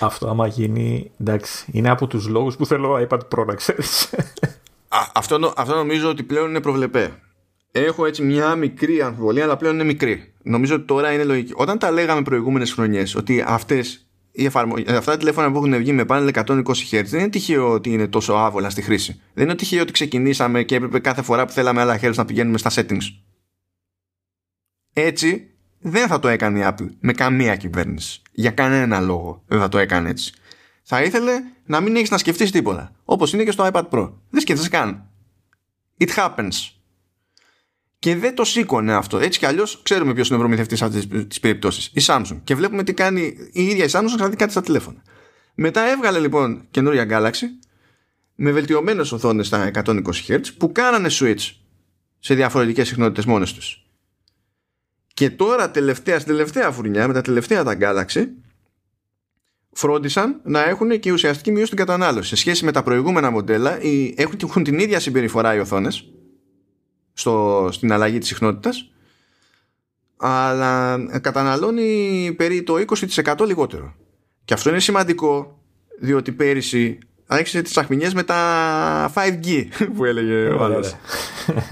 αυτό 0.00 0.28
άμα 0.28 0.46
γίνει, 0.46 1.10
εντάξει, 1.20 1.64
είναι 1.72 1.90
από 1.90 2.06
τους 2.06 2.28
λόγους 2.28 2.56
που 2.56 2.66
θέλω 2.66 3.06
iPad 3.08 3.18
Pro 3.34 3.46
να 3.46 3.54
ξέρεις. 3.54 4.10
αυτό, 5.14 5.52
αυτό 5.56 5.74
νομίζω 5.74 6.08
ότι 6.08 6.22
πλέον 6.22 6.48
είναι 6.48 6.60
προβλεπέ. 6.60 7.12
Έχω 7.72 8.06
έτσι 8.06 8.22
μια 8.22 8.54
μικρή 8.54 9.02
αμφιβολία, 9.02 9.44
αλλά 9.44 9.56
πλέον 9.56 9.74
είναι 9.74 9.84
μικρή. 9.84 10.32
Νομίζω 10.42 10.74
ότι 10.74 10.84
τώρα 10.84 11.12
είναι 11.12 11.24
λογική. 11.24 11.52
Όταν 11.56 11.78
τα 11.78 11.90
λέγαμε 11.90 12.22
προηγούμενες 12.22 12.72
χρονιές 12.72 13.14
ότι 13.14 13.44
αυτές 13.46 14.08
οι 14.32 14.46
αυτά 14.46 15.00
τα 15.00 15.16
τηλέφωνα 15.16 15.52
που 15.52 15.56
έχουν 15.56 15.76
βγει 15.76 15.92
με 15.92 16.04
πάνελ 16.04 16.30
120 16.34 16.62
Hz 16.90 17.04
δεν 17.04 17.20
είναι 17.20 17.28
τυχαίο 17.28 17.70
ότι 17.72 17.90
είναι 17.90 18.06
τόσο 18.06 18.32
άβολα 18.32 18.70
στη 18.70 18.82
χρήση. 18.82 19.20
Δεν 19.34 19.44
είναι 19.44 19.54
τυχαίο 19.54 19.82
ότι 19.82 19.92
ξεκινήσαμε 19.92 20.62
και 20.62 20.74
έπρεπε 20.74 20.98
κάθε 20.98 21.22
φορά 21.22 21.46
που 21.46 21.52
θέλαμε 21.52 21.80
άλλα 21.80 22.00
Hz 22.02 22.14
να 22.14 22.24
πηγαίνουμε 22.24 22.58
στα 22.58 22.70
settings. 22.74 23.02
Έτσι 24.92 25.50
δεν 25.80 26.08
θα 26.08 26.18
το 26.18 26.28
έκανε 26.28 26.58
η 26.58 26.62
Apple 26.66 26.88
με 27.00 27.12
καμία 27.12 27.56
κυβέρνηση. 27.56 28.22
Για 28.32 28.50
κανένα 28.50 29.00
λόγο 29.00 29.42
δεν 29.46 29.58
θα 29.58 29.68
το 29.68 29.78
έκανε 29.78 30.08
έτσι. 30.08 30.32
Θα 30.82 31.02
ήθελε 31.02 31.32
να 31.64 31.80
μην 31.80 31.96
έχεις 31.96 32.10
να 32.10 32.18
σκεφτείς 32.18 32.50
τίποτα. 32.50 32.92
Όπως 33.04 33.32
είναι 33.32 33.44
και 33.44 33.50
στο 33.50 33.68
iPad 33.72 33.88
Pro. 33.88 34.12
Δεν 34.30 34.40
σκέφτεσαι 34.40 34.68
καν. 34.68 35.08
It 35.98 36.08
happens. 36.16 36.70
Και 37.98 38.16
δεν 38.16 38.34
το 38.34 38.44
σήκωνε 38.44 38.94
αυτό. 38.94 39.18
Έτσι 39.18 39.38
κι 39.38 39.46
αλλιώς 39.46 39.80
ξέρουμε 39.82 40.14
ποιος 40.14 40.28
είναι 40.28 40.36
ο 40.36 40.40
προμηθευτής 40.40 40.78
σε 40.78 40.84
αυτέ 40.84 41.24
τι 41.24 41.40
περιπτώσει. 41.40 41.90
Η 41.94 42.02
Samsung. 42.06 42.40
Και 42.44 42.54
βλέπουμε 42.54 42.84
τι 42.84 42.94
κάνει 42.94 43.36
η 43.52 43.62
ίδια 43.66 43.84
η 43.84 43.88
Samsung 43.92 44.14
κρατεί 44.16 44.36
κάτι 44.36 44.50
στα 44.50 44.60
τηλέφωνα. 44.60 45.02
Μετά 45.54 45.90
έβγαλε 45.90 46.18
λοιπόν 46.18 46.66
καινούρια 46.70 47.06
Galaxy 47.10 47.44
με 48.34 48.50
βελτιωμένες 48.50 49.12
οθόνες 49.12 49.46
στα 49.46 49.70
120 49.74 50.02
Hz 50.28 50.40
που 50.58 50.72
κάνανε 50.72 51.08
switch 51.12 51.52
σε 52.18 52.34
διαφορετικές 52.34 52.88
συχνότητες 52.88 53.24
μόνες 53.24 53.52
τους. 53.52 53.87
Και 55.18 55.30
τώρα 55.30 55.70
τελευταία, 55.70 56.18
στην 56.18 56.32
τελευταία 56.32 56.70
φουρνιά, 56.70 57.06
με 57.06 57.12
τα 57.12 57.22
τελευταία 57.22 57.64
τα 57.64 57.76
Galaxy, 57.80 58.24
φρόντισαν 59.72 60.40
να 60.44 60.64
έχουν 60.64 61.00
και 61.00 61.12
ουσιαστική 61.12 61.50
μείωση 61.50 61.66
στην 61.66 61.78
κατανάλωση. 61.78 62.28
Σε 62.28 62.36
σχέση 62.36 62.64
με 62.64 62.72
τα 62.72 62.82
προηγούμενα 62.82 63.30
μοντέλα, 63.30 63.78
έχουν, 64.14 64.38
έχουν 64.42 64.64
την 64.64 64.78
ίδια 64.78 65.00
συμπεριφορά 65.00 65.54
οι 65.54 65.58
οθόνες 65.58 66.08
στην 67.70 67.92
αλλαγή 67.92 68.18
της 68.18 68.28
συχνότητας 68.28 68.90
αλλά 70.16 70.98
καταναλώνει 71.20 72.34
περί 72.36 72.62
το 72.62 72.74
20% 73.24 73.46
λιγότερο. 73.46 73.94
Και 74.44 74.54
αυτό 74.54 74.70
είναι 74.70 74.80
σημαντικό 74.80 75.62
διότι 76.00 76.32
πέρυσι 76.32 76.98
άρχισε 77.26 77.62
τις 77.62 77.76
αχμηνιές 77.76 78.14
με 78.14 78.22
τα 78.22 79.12
5G 79.14 79.66
που 79.94 80.04
έλεγε 80.04 80.48
ο 80.48 80.64
άλλος. 80.64 80.96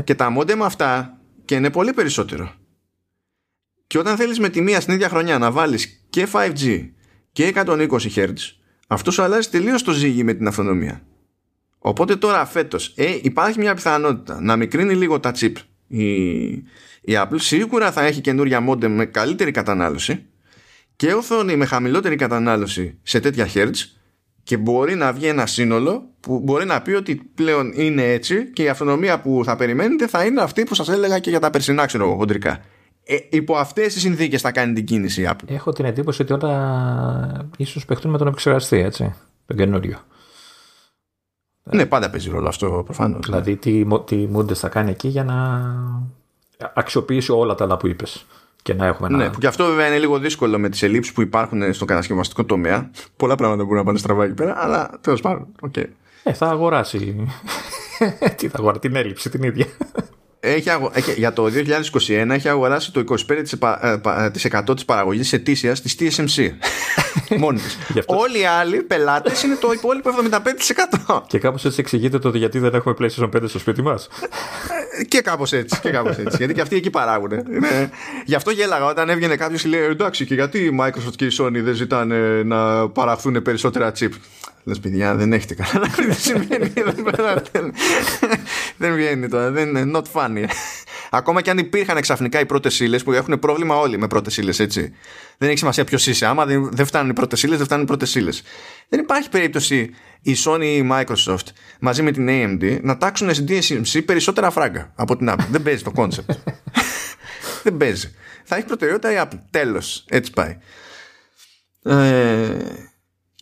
και 0.05 0.15
τα 0.15 0.31
μόντεμα 0.31 0.67
αυτά 0.67 1.19
και 1.45 1.55
είναι 1.55 1.71
πολύ 1.71 1.93
περισσότερο. 1.93 2.55
Και 3.87 3.99
όταν 3.99 4.17
θέλεις 4.17 4.39
με 4.39 4.49
τη 4.49 4.61
μία 4.61 4.81
στην 4.81 4.95
ίδια 4.95 5.09
χρονιά 5.09 5.39
να 5.39 5.51
βάλεις 5.51 6.05
και 6.11 6.29
5G 6.33 6.89
και 7.33 7.53
120 7.55 7.89
Hz, 8.15 8.33
αυτό 8.87 9.11
σου 9.11 9.23
αλλάζει 9.23 9.49
τελείως 9.49 9.83
το 9.83 9.93
ζύγι 9.93 10.25
με 10.25 10.35
την 10.35 10.47
αυτονομία. 10.47 11.03
Οπότε 11.79 12.17
τώρα 12.17 12.47
φέτος 12.47 12.93
ε, 12.97 13.19
υπάρχει 13.23 13.59
μια 13.59 13.75
πιθανότητα 13.75 14.41
να 14.41 14.57
μικρύνει 14.57 14.95
λίγο 14.95 15.21
τα 15.21 15.33
chip 15.39 15.53
η, 15.87 16.47
η 17.01 17.13
Apple. 17.13 17.37
Σίγουρα 17.37 17.93
θα 17.93 18.05
έχει 18.05 18.21
καινούρια 18.21 18.69
modem 18.69 18.89
με 18.89 19.05
καλύτερη 19.05 19.51
κατανάλωση 19.51 20.27
και 20.97 21.13
οθόνη 21.13 21.57
με 21.57 21.65
χαμηλότερη 21.65 22.17
κατανάλωση 22.17 22.99
σε 23.03 23.21
τέτοια 23.21 23.49
hertz 23.55 23.75
και 24.43 24.57
μπορεί 24.57 24.95
να 24.95 25.13
βγει 25.13 25.27
ένα 25.27 25.47
σύνολο 25.47 26.11
που 26.21 26.41
μπορεί 26.41 26.65
να 26.65 26.83
πει 26.83 26.93
ότι 26.93 27.15
πλέον 27.35 27.73
είναι 27.75 28.13
έτσι 28.13 28.51
και 28.53 28.63
η 28.63 28.69
αυτονομία 28.69 29.21
που 29.21 29.43
θα 29.45 29.57
περιμένετε 29.57 30.07
θα 30.07 30.25
είναι 30.25 30.41
αυτή 30.41 30.65
που 30.65 30.75
σας 30.75 30.89
έλεγα 30.89 31.19
και 31.19 31.31
για 31.31 31.41
τα 31.41 31.51
περσινά 31.51 31.87
ξέρω 31.87 32.05
εγώ 32.05 32.17
χοντρικά. 32.17 32.61
Ε, 33.09 33.17
υπό 33.29 33.57
αυτές 33.57 33.93
τις 33.93 34.03
συνθήκες 34.03 34.41
θα 34.41 34.53
κάνει 34.53 34.73
την 34.73 34.85
κίνηση 34.85 35.23
η 35.23 35.29
Apple. 35.31 35.49
Έχω 35.51 35.73
την 35.73 35.85
εντύπωση 35.85 36.23
ότι 36.23 36.33
όλα 36.33 37.49
ίσως 37.57 37.85
παιχτούν 37.85 38.11
με 38.11 38.19
τον 38.19 38.27
επεξεργαστή, 38.27 38.79
έτσι, 38.79 39.15
τον 39.47 39.57
καινούριο. 39.57 39.99
Ναι, 41.63 41.87
πάντα 41.87 42.11
παίζει 42.11 42.31
ρόλο 42.31 42.49
αυτό 42.49 42.83
προφανώς. 42.85 43.27
Δηλαδή 43.27 43.57
τι, 43.57 43.87
τι 44.05 44.17
μούντες 44.17 44.59
θα 44.59 44.69
κάνει 44.69 44.91
εκεί 44.91 45.09
για 45.09 45.25
να 45.25 45.63
αξιοποιήσει 46.75 47.33
όλα 47.33 47.55
τα 47.55 47.65
άλλα 47.65 47.77
που 47.77 47.87
είπες 47.87 48.27
και 48.63 48.75
να 48.75 48.87
έχουμε 48.87 49.09
ένα... 49.09 49.17
Ναι, 49.17 49.31
που 49.31 49.39
και 49.39 49.47
αυτό 49.47 49.67
βέβαια 49.67 49.87
είναι 49.87 49.99
λίγο 49.99 50.19
δύσκολο 50.19 50.59
με 50.59 50.69
τις 50.69 50.83
ελλείψεις 50.83 51.13
που 51.13 51.23
υπάρχουν 51.23 51.73
στο 51.73 51.85
κατασκευαστικό 51.85 52.45
τομέα. 52.45 52.91
Πολλά 53.17 53.35
πράγματα 53.35 53.63
μπορούν 53.63 53.79
να 53.79 53.85
πάνε 53.85 53.99
στραβά 53.99 54.25
εκεί 54.25 54.35
πέρα, 54.35 54.55
αλλά 54.57 54.91
τέλος 55.01 55.21
πάντων. 55.21 55.47
Okay. 55.61 55.87
Ε, 56.23 56.33
θα 56.33 56.49
αγοράσει. 56.49 57.27
Τι 58.37 58.49
θα 58.49 58.59
αγοράσει, 58.59 58.81
την 58.81 58.97
έλλειψη 58.97 59.31
την 59.31 59.43
ίδια. 59.43 59.67
Έχει 60.47 60.71
αγο... 60.71 60.91
για 61.17 61.33
το 61.33 61.45
2021 62.09 62.29
έχει 62.31 62.49
αγοράσει 62.49 62.93
το 62.93 63.05
25% 64.61 64.75
της 64.75 64.85
παραγωγής 64.85 65.33
ετήσιας 65.33 65.81
της 65.81 65.97
TSMC. 65.99 66.51
Μόνη 67.39 67.59
της. 67.59 67.79
Όλοι 68.07 68.41
οι 68.41 68.45
άλλοι 68.45 68.83
πελάτες 68.83 69.43
είναι 69.43 69.55
το 69.55 69.73
υπόλοιπο 69.73 70.11
75%. 71.09 71.21
Και 71.27 71.39
κάπως 71.39 71.65
έτσι 71.65 71.81
εξηγείται 71.81 72.19
το 72.19 72.29
γιατί 72.29 72.59
δεν 72.59 72.75
έχουμε 72.75 72.95
PlayStation 72.99 73.29
5 73.37 73.43
στο 73.49 73.59
σπίτι 73.59 73.83
μας. 73.83 74.09
και 75.09 75.21
κάπως 75.21 75.53
έτσι. 75.53 75.81
Και 75.81 75.91
κάπως 75.91 76.17
έτσι. 76.17 76.37
γιατί 76.37 76.55
και 76.55 76.61
αυτοί 76.61 76.77
εκεί 76.77 76.91
παράγουν. 76.91 77.31
Είναι... 77.31 77.91
Γι' 78.25 78.35
αυτό 78.35 78.51
γέλαγα 78.51 78.85
όταν 78.85 79.09
έβγαινε 79.09 79.37
κάποιος 79.37 79.63
και 79.63 79.69
λέει 79.69 79.81
εντάξει 79.81 80.27
και 80.27 80.35
γιατί 80.35 80.59
η 80.59 80.79
Microsoft 80.81 81.15
και 81.17 81.25
η 81.25 81.31
Sony 81.39 81.61
δεν 81.63 81.75
ζητάνε 81.75 82.43
να 82.43 82.89
παραχθούν 82.89 83.43
περισσότερα 83.43 83.93
chip; 83.99 84.11
Λες 84.67 84.81
παιδιά 84.81 85.15
δεν 85.15 85.33
έχετε 85.33 85.55
κανένα 85.55 85.95
δεν 86.07 86.15
σημαίνει 86.15 86.73
δεν 88.77 88.95
βγαίνει 88.95 89.29
τώρα 89.29 89.51
δεν 89.51 89.77
είναι 89.77 89.91
not 89.95 90.21
funny 90.21 90.45
ακόμα 91.11 91.41
και 91.41 91.51
αν 91.51 91.59
υπήρχαν 91.59 92.01
ξαφνικά 92.01 92.41
οι 92.41 92.47
πρώτες 92.47 92.81
ύλες 92.81 93.03
που 93.03 93.13
έχουν 93.13 93.39
πρόβλημα 93.39 93.77
όλοι 93.77 93.99
με 93.99 94.07
πρώτες 94.07 94.37
ύλες 94.37 94.59
έτσι. 94.59 94.95
Δεν 95.39 95.49
έχει 95.49 95.59
σημασία 95.59 95.85
ποιος 95.85 96.07
είσαι 96.07 96.27
άμα 96.27 96.47
δεν 96.47 96.87
φτάνουν 96.87 97.11
οι 97.11 97.13
πρώτες 97.13 97.43
ύλες 97.43 97.57
δεν 97.57 97.67
φτάνουν 97.67 97.85
οι 97.85 97.87
πρώτες 97.87 98.15
ύλες. 98.15 98.43
Δεν 98.89 99.01
υπάρχει 99.01 99.29
περίπτωση 99.29 99.91
η 100.23 100.37
Sony 100.45 100.63
ή 100.63 100.77
η 100.77 100.89
Microsoft 100.93 101.47
μαζί 101.81 102.03
με 102.03 102.11
την 102.11 102.27
AMD 102.31 102.79
να 102.83 102.97
τάξουν 102.97 103.35
στην 103.35 103.47
TSMC 103.49 104.05
περισσότερα 104.05 104.51
φράγκα 104.51 104.93
από 104.95 105.17
την 105.17 105.31
Apple. 105.31 105.47
Δεν 105.51 105.63
παίζει 105.63 105.83
το 105.83 105.93
concept. 105.97 106.37
Δεν 107.63 107.77
παίζει. 107.77 108.15
Θα 108.45 108.57
έχει 108.57 108.67
προτεραιότητα 108.67 109.13
η 109.13 109.17
Apple. 109.25 109.39
Τέλος. 109.51 110.05
Έτσι 110.09 110.33
πάει. 110.33 110.59
Ε, 111.83 112.57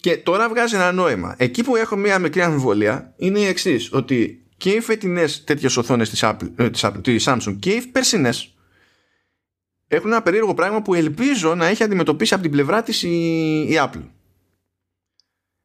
και 0.04 0.16
τώρα 0.16 0.48
βγάζει 0.48 0.74
ένα 0.74 0.92
νόημα. 0.92 1.34
Εκεί 1.38 1.64
που 1.64 1.76
έχω 1.76 1.96
μία 1.96 2.18
μικρή 2.18 2.42
αμφιβολία 2.42 3.14
είναι 3.16 3.38
η 3.38 3.44
εξής, 3.44 3.92
ότι 3.92 4.46
και 4.56 4.70
οι 4.70 4.80
φετινές 4.80 5.44
τέτοιες 5.44 5.76
οθόνες 5.76 6.10
της 6.10 6.20
Apple, 6.24 6.52
ε, 6.56 6.70
της 6.70 6.84
Apple, 6.84 7.02
της 7.02 7.24
Samsung 7.28 7.56
και 7.58 7.70
οι 7.70 7.80
περσινές 7.80 8.54
έχουν 9.88 10.10
ένα 10.10 10.22
περίεργο 10.22 10.54
πράγμα 10.54 10.82
που 10.82 10.94
ελπίζω 10.94 11.54
να 11.54 11.66
έχει 11.66 11.82
αντιμετωπίσει 11.82 12.34
από 12.34 12.42
την 12.42 12.52
πλευρά 12.52 12.82
της 12.82 13.02
η, 13.02 13.60
η 13.60 13.74
Apple. 13.78 14.08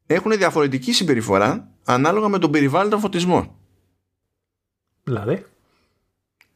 Έχουν 0.06 0.30
διαφορετική 0.36 0.92
συμπεριφορά 0.92 1.72
ανάλογα 1.84 2.28
με 2.28 2.38
τον 2.38 2.50
περιβάλλοντα 2.50 2.98
φωτισμό. 2.98 3.58
Δηλαδή; 5.04 5.46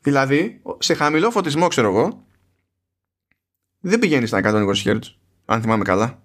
Δηλαδή, 0.02 0.60
σε 0.78 0.94
χαμηλό 0.94 1.30
φωτισμό, 1.30 1.68
ξέρω 1.68 1.88
εγώ, 1.88 2.26
δεν 3.80 3.98
πηγαίνεις 3.98 4.28
στα 4.28 4.40
120 4.44 4.72
Hz, 4.84 4.98
αν 5.44 5.60
θυμάμαι 5.60 5.84
καλά. 5.84 6.23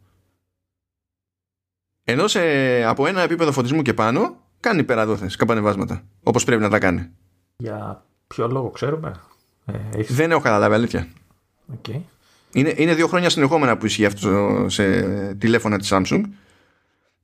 Ενώ 2.10 2.28
σε, 2.28 2.40
από 2.84 3.08
ένα 3.08 3.22
επίπεδο 3.22 3.52
φωτισμού 3.52 3.82
και 3.82 3.94
πάνω 3.94 4.36
κάνει 4.60 4.80
υπεραδόθε 4.80 5.30
καπανεβάσματα. 5.38 6.04
Όπως 6.24 6.44
πρέπει 6.44 6.62
να 6.62 6.70
τα 6.70 6.80
κάνει. 6.80 7.10
Για 7.58 8.06
ποιο 8.28 8.48
λόγο 8.48 8.70
ξέρουμε; 8.70 9.20
Ε, 9.66 10.04
Δεν 10.08 10.32
έχω 10.32 10.42
καταλάβει 10.42 10.74
αλήθεια. 10.74 11.08
Okay. 11.74 12.00
Είναι, 12.54 12.74
είναι 12.76 12.94
δύο 12.94 13.08
χρόνια 13.08 13.30
συνεχόμενα 13.30 13.78
που 13.78 13.86
ισχύει 13.86 14.06
αυτό 14.06 14.66
σε 14.70 15.02
τηλέφωνα 15.34 15.78
της 15.78 15.90
Samsung 15.94 16.22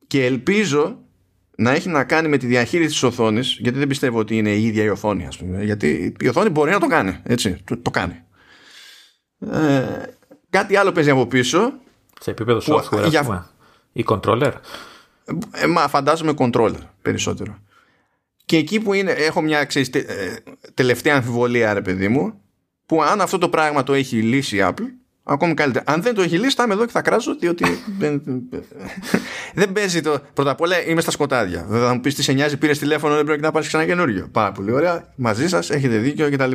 και 0.07 0.25
ελπίζω 0.25 0.97
να 1.55 1.71
έχει 1.71 1.89
να 1.89 2.03
κάνει 2.03 2.27
με 2.27 2.37
τη 2.37 2.45
διαχείριση 2.45 2.89
της 2.89 3.03
οθόνης, 3.03 3.57
γιατί 3.59 3.77
δεν 3.79 3.87
πιστεύω 3.87 4.19
ότι 4.19 4.37
είναι 4.37 4.49
η 4.49 4.65
ίδια 4.65 4.83
η 4.83 4.89
οθόνη, 4.89 5.27
ας 5.27 5.37
πούμε. 5.37 5.63
Γιατί 5.63 6.15
η 6.19 6.27
οθόνη 6.27 6.49
μπορεί 6.49 6.71
να 6.71 6.79
το 6.79 6.87
κάνει. 6.87 7.19
Έτσι, 7.23 7.61
το, 7.63 7.77
το 7.77 7.91
κάνει. 7.91 8.23
Ε, 9.51 10.03
κάτι 10.49 10.75
άλλο 10.75 10.91
παίζει 10.91 11.09
από 11.09 11.25
πίσω. 11.25 11.73
Σε 12.19 12.31
επίπεδο 12.31 12.59
software, 12.75 13.09
για, 13.09 13.23
πούμε. 13.23 13.45
Ή 13.97 14.05
controller; 14.07 14.51
Ε, 15.51 15.65
μα 15.67 15.87
φαντάζομαι 15.87 16.33
controller 16.37 16.79
περισσότερο. 17.01 17.57
Και 18.45 18.57
εκεί 18.57 18.79
που 18.79 18.93
είναι, 18.93 19.11
έχω 19.11 19.41
μια 19.41 19.65
ξέρεις, 19.65 19.89
τε, 19.89 19.99
ε, 19.99 20.37
τελευταία 20.73 21.15
αμφιβολία, 21.15 21.73
ρε 21.73 21.81
παιδί 21.81 22.07
μου, 22.07 22.41
που 22.85 23.03
αν 23.03 23.21
αυτό 23.21 23.37
το 23.37 23.49
πράγμα 23.49 23.83
το 23.83 23.93
έχει 23.93 24.21
λύσει 24.21 24.57
η 24.57 24.59
Apple, 24.63 24.87
Ακόμη 25.27 25.53
καλύτερα. 25.53 25.83
Αν 25.87 26.01
δεν 26.01 26.13
το 26.13 26.21
έχει 26.21 26.37
λύσει, 26.37 26.55
θα 26.55 26.63
είμαι 26.63 26.73
εδώ 26.73 26.85
και 26.85 26.91
θα 26.91 27.01
κράζω, 27.01 27.35
διότι 27.35 27.65
δεν, 27.99 28.21
δεν 29.53 29.71
παίζει 29.71 30.01
το. 30.01 30.17
Πρώτα 30.33 30.51
απ' 30.51 30.61
όλα 30.61 30.85
είμαι 30.85 31.01
στα 31.01 31.11
σκοτάδια. 31.11 31.65
Θα 31.69 31.93
μου 31.93 31.99
πεις 31.99 32.15
τι 32.15 32.23
σε 32.23 32.31
νοιάζει, 32.31 32.57
πήρες 32.57 32.79
τηλέφωνο, 32.79 33.15
δεν 33.15 33.25
πρέπει 33.25 33.41
να 33.41 33.51
πάρεις 33.51 33.67
ξανά 33.67 33.85
καινούριο. 33.85 34.27
Πάρα 34.31 34.51
πολύ 34.51 34.71
ωραία. 34.71 35.07
Μαζί 35.15 35.47
σας 35.47 35.69
έχετε 35.69 35.97
δίκιο 35.97 36.29
κτλ. 36.31 36.51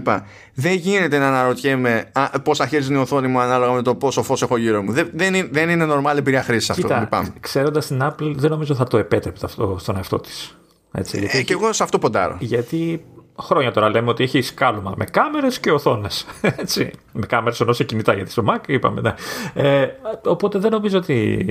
Δεν 0.55 0.73
γίνεται 0.73 1.19
να 1.19 1.27
αναρωτιέμαι 1.27 2.11
πόσα 2.43 2.67
χέρια 2.67 2.87
είναι 2.87 2.99
η 2.99 3.01
οθόνη 3.01 3.29
μου 3.29 3.41
ανάλογα 3.41 3.73
με 3.73 3.83
το 3.83 3.95
πόσο 3.95 4.23
φως 4.23 4.43
έχω 4.43 4.57
γύρω 4.57 4.83
μου. 4.83 4.93
Δεν, 4.93 5.11
δεν, 5.15 5.35
είναι, 5.35 5.49
δεν 5.53 5.69
είναι 5.69 5.87
normal 5.91 6.17
εμπειρία 6.17 6.43
χρήση 6.43 6.73
αυτό. 6.73 7.09
Ξέροντας 7.41 7.87
την 7.87 8.03
Apple, 8.03 8.33
δεν 8.37 8.51
νομίζω 8.51 8.75
θα 8.75 8.85
το 8.85 8.99
επέτρεπε 8.99 9.39
αυτό 9.43 9.77
στον 9.81 9.97
εαυτό 9.97 10.19
της. 10.19 10.55
Έτσι, 10.93 11.29
ε, 11.31 11.43
και 11.43 11.53
εγώ 11.53 11.73
σε 11.73 11.83
αυτό 11.83 11.99
ποντάρω. 11.99 12.37
Γιατί 12.41 13.05
χρόνια 13.41 13.73
τώρα 13.73 13.89
λέμε 13.89 14.11
ότι 14.11 14.23
έχει 14.23 14.41
σκάλωμα 14.41 14.95
με 14.97 15.05
κάμερες 15.05 15.61
και 15.61 15.73
οθόνες. 15.73 16.27
με 17.13 17.27
κάμερες 17.27 17.61
ενώ 17.61 17.73
σε 17.73 17.85
κινητά, 17.85 18.15
γιατί 18.15 18.31
στο 18.31 18.45
Mac 18.49 18.59
είπαμε. 18.67 19.01
Ναι. 19.01 19.15
Ε, 19.55 19.89
οπότε 20.25 20.59
δεν 20.59 20.71
νομίζω 20.71 20.99
ότι. 20.99 21.47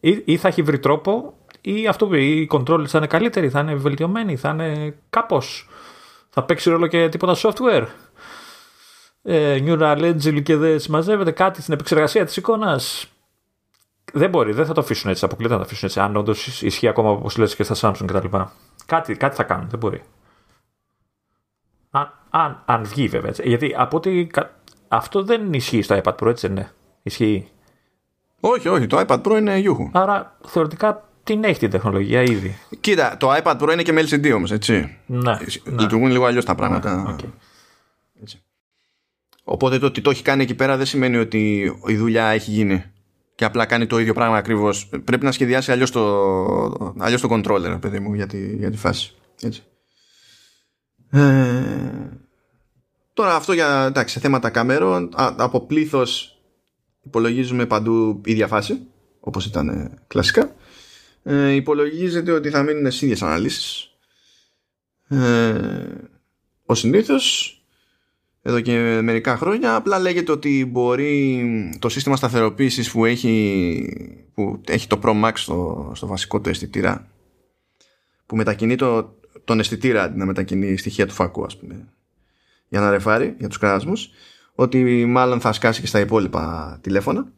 Ή, 0.00 0.22
ή, 0.24 0.36
θα 0.36 0.48
έχει 0.48 0.62
βρει 0.62 0.78
τρόπο, 0.78 1.34
ή 1.60 1.86
αυτό 1.86 2.14
οι 2.14 2.48
controls 2.50 2.86
θα 2.86 2.98
είναι 2.98 3.06
καλύτεροι, 3.06 3.48
θα 3.48 3.60
είναι 3.60 3.74
βελτιωμένοι, 3.74 4.36
θα 4.36 4.48
είναι 4.48 4.94
κάπως. 5.10 5.68
Θα 6.30 6.42
παίξει 6.42 6.70
ρόλο 6.70 6.86
και 6.86 7.08
τίποτα 7.08 7.36
software. 7.36 7.86
Ε, 9.22 9.58
neural 9.66 10.00
engine 10.00 10.42
και 10.42 10.56
δεν 10.56 10.80
συμμαζεύεται 10.80 11.30
κάτι 11.30 11.62
στην 11.62 11.74
επεξεργασία 11.74 12.24
της 12.24 12.36
εικόνας. 12.36 13.06
Δεν 14.12 14.30
μπορεί, 14.30 14.52
δεν 14.52 14.66
θα 14.66 14.72
το 14.72 14.80
αφήσουν 14.80 15.10
έτσι. 15.10 15.24
Αποκλείται 15.24 15.52
να 15.52 15.58
το 15.58 15.64
αφήσουν 15.64 15.88
έτσι. 15.88 16.00
Αν 16.00 16.16
όντως 16.16 16.62
ισχύει 16.62 16.88
ακόμα 16.88 17.10
όπως 17.10 17.36
λες 17.36 17.54
και 17.54 17.62
στα 17.62 17.74
Samsung 17.80 18.04
κτλ. 18.06 18.36
Κάτι, 18.86 19.14
κάτι 19.14 19.36
θα 19.36 19.42
κάνουν, 19.42 19.68
δεν 19.68 19.78
μπορεί. 19.78 20.02
Αν, 22.30 22.40
αν, 22.40 22.62
αν 22.64 22.84
βγει 22.84 23.08
βέβαια. 23.08 23.28
Έτσι. 23.28 23.42
Γιατί 23.48 23.74
από 23.76 23.96
ότι 23.96 24.30
αυτό 24.88 25.22
δεν 25.22 25.52
ισχύει 25.52 25.82
στο 25.82 26.00
iPad 26.04 26.14
Pro, 26.14 26.26
έτσι 26.26 26.46
δεν 26.46 26.56
είναι. 26.56 26.70
Ισχύει. 27.02 27.48
Όχι, 28.40 28.68
όχι. 28.68 28.86
Το 28.86 29.04
iPad 29.06 29.22
Pro 29.22 29.36
είναι 29.38 29.58
γιούχου. 29.58 29.90
Άρα 29.92 30.36
θεωρητικά 30.46 31.08
την 31.24 31.44
έχει 31.44 31.58
την 31.58 31.70
τεχνολογία 31.70 32.22
ήδη. 32.22 32.58
Κοίτα, 32.80 33.16
το 33.16 33.34
iPad 33.42 33.58
Pro 33.58 33.72
είναι 33.72 33.82
και 33.82 33.92
με 33.92 34.02
LCD 34.02 34.32
όμως, 34.34 34.52
έτσι. 34.52 34.98
Ναι. 35.06 35.38
Λειτουργούν 35.64 36.06
ναι. 36.06 36.12
λίγο 36.12 36.24
αλλιώς 36.24 36.44
τα 36.44 36.54
πράγματα. 36.54 36.96
Ναι, 36.96 37.14
okay. 37.14 37.30
έτσι. 38.22 38.42
Οπότε 39.44 39.78
το 39.78 39.86
ότι 39.86 40.00
το 40.00 40.10
έχει 40.10 40.22
κάνει 40.22 40.42
εκεί 40.42 40.54
πέρα 40.54 40.76
δεν 40.76 40.86
σημαίνει 40.86 41.16
ότι 41.16 41.72
η 41.86 41.96
δουλειά 41.96 42.26
έχει 42.26 42.50
γίνει 42.50 42.84
και 43.34 43.44
απλά 43.44 43.66
κάνει 43.66 43.86
το 43.86 43.98
ίδιο 43.98 44.14
πράγμα 44.14 44.36
ακριβώς. 44.36 44.88
Πρέπει 45.04 45.24
να 45.24 45.32
σχεδιάσει 45.32 45.72
αλλιώς 45.72 45.90
το, 45.90 46.94
αλλιώς 46.98 47.20
το 47.20 47.28
controller, 47.30 47.76
παιδί 47.80 48.00
μου, 48.00 48.14
για 48.14 48.26
τη, 48.26 48.56
για 48.56 48.70
τη 48.70 48.76
φάση. 48.76 49.14
Έτσι. 49.40 49.62
Ε, 51.10 52.20
τώρα 53.12 53.34
αυτό 53.34 53.52
για 53.52 53.84
εντάξει, 53.86 54.14
σε 54.14 54.20
θέματα 54.20 54.50
κάμερων 54.50 55.10
από 55.16 55.60
πλήθος 55.60 56.38
υπολογίζουμε 57.02 57.66
παντού 57.66 58.20
ίδια 58.24 58.46
φάση 58.46 58.80
όπως 59.20 59.46
ήταν 59.46 59.68
ε, 59.68 59.90
κλασικά. 60.06 60.54
Ε, 61.22 61.50
υπολογίζεται 61.50 62.32
ότι 62.32 62.50
θα 62.50 62.62
μείνουν 62.62 62.86
στις 62.86 63.02
ίδιες 63.02 63.22
αναλύσεις. 63.22 63.90
Ε, 65.08 65.54
ο 66.66 66.74
συνήθως 66.74 67.52
εδώ 68.42 68.60
και 68.60 69.00
μερικά 69.02 69.36
χρόνια 69.36 69.74
απλά 69.74 69.98
λέγεται 69.98 70.32
ότι 70.32 70.64
μπορεί 70.70 71.44
το 71.78 71.88
σύστημα 71.88 72.16
σταθεροποίησης 72.16 72.90
που 72.90 73.04
έχει, 73.04 74.28
που 74.34 74.60
έχει 74.66 74.86
το 74.86 75.00
Pro 75.02 75.24
Max 75.24 75.32
στο, 75.34 75.90
στο 75.94 76.06
βασικό 76.06 76.40
του 76.40 76.48
αισθητήρα 76.48 77.08
που 78.26 78.36
μετακινεί 78.36 78.76
το, 78.76 79.17
τον 79.44 79.58
αισθητήρα 79.58 80.02
αντί 80.02 80.18
να 80.18 80.26
μετακινεί 80.26 80.76
στοιχεία 80.76 81.06
του 81.06 81.14
φακού 81.14 81.44
ας 81.44 81.56
πούμε 81.56 81.88
για 82.68 82.80
να 82.80 82.90
ρεφάρει 82.90 83.34
για 83.38 83.48
τους 83.48 83.58
κράσμους 83.58 84.10
ότι 84.54 85.04
μάλλον 85.04 85.40
θα 85.40 85.52
σκάσει 85.52 85.80
και 85.80 85.86
στα 85.86 86.00
υπόλοιπα 86.00 86.78
τηλέφωνα 86.80 87.32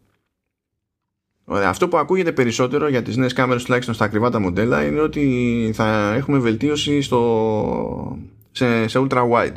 Ωραία. 1.53 1.69
Αυτό 1.69 1.89
που 1.89 1.97
ακούγεται 1.97 2.33
περισσότερο 2.33 2.89
για 2.89 3.03
τις 3.03 3.17
νέες 3.17 3.33
κάμερες 3.33 3.65
τουλάχιστον 3.65 3.95
στα 3.95 4.05
ακριβά 4.05 4.31
τα 4.31 4.39
μοντέλα 4.39 4.85
είναι 4.85 5.01
ότι 5.01 5.71
θα 5.75 6.13
έχουμε 6.15 6.39
βελτίωση 6.39 7.01
στο, 7.01 8.19
σε, 8.51 8.89
σε 8.89 9.07
ultra 9.07 9.31
wide 9.31 9.55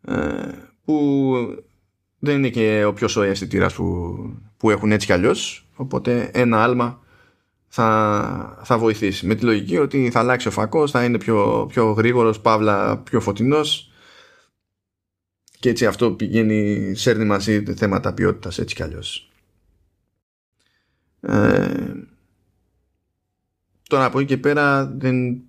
ε, 0.00 0.48
που 0.84 1.34
δεν 2.18 2.36
είναι 2.36 2.48
και 2.48 2.84
ο 2.84 2.92
πιο 2.92 3.08
σοή 3.08 3.28
αισθητήρας 3.28 3.74
που, 3.74 4.16
που 4.56 4.70
έχουν 4.70 4.92
έτσι 4.92 5.06
κι 5.06 5.12
αλλιώς. 5.12 5.66
Οπότε 5.76 6.30
ένα 6.32 6.62
άλμα 6.62 7.03
θα, 7.76 8.58
θα 8.62 8.78
βοηθήσει. 8.78 9.26
Με 9.26 9.34
τη 9.34 9.44
λογική 9.44 9.78
ότι 9.78 10.10
θα 10.10 10.18
αλλάξει 10.18 10.48
ο 10.48 10.50
φακός, 10.50 10.90
θα 10.90 11.04
είναι 11.04 11.18
πιο, 11.18 11.66
πιο 11.68 11.92
γρήγορος, 11.92 12.40
παύλα 12.40 12.98
πιο 12.98 13.20
φωτεινός. 13.20 13.90
Και 15.58 15.68
έτσι 15.68 15.86
αυτό 15.86 16.10
πηγαίνει, 16.10 16.92
σέρνει 16.94 17.24
μαζί 17.24 17.74
θέματα 17.74 18.14
ποιότητας 18.14 18.58
έτσι 18.58 18.74
κι 18.74 18.82
αλλιώς. 18.82 19.30
Ε, 21.20 21.92
τώρα 23.88 24.04
από 24.04 24.18
εκεί 24.18 24.28
και 24.28 24.38
πέρα 24.38 24.86
δεν 24.86 25.42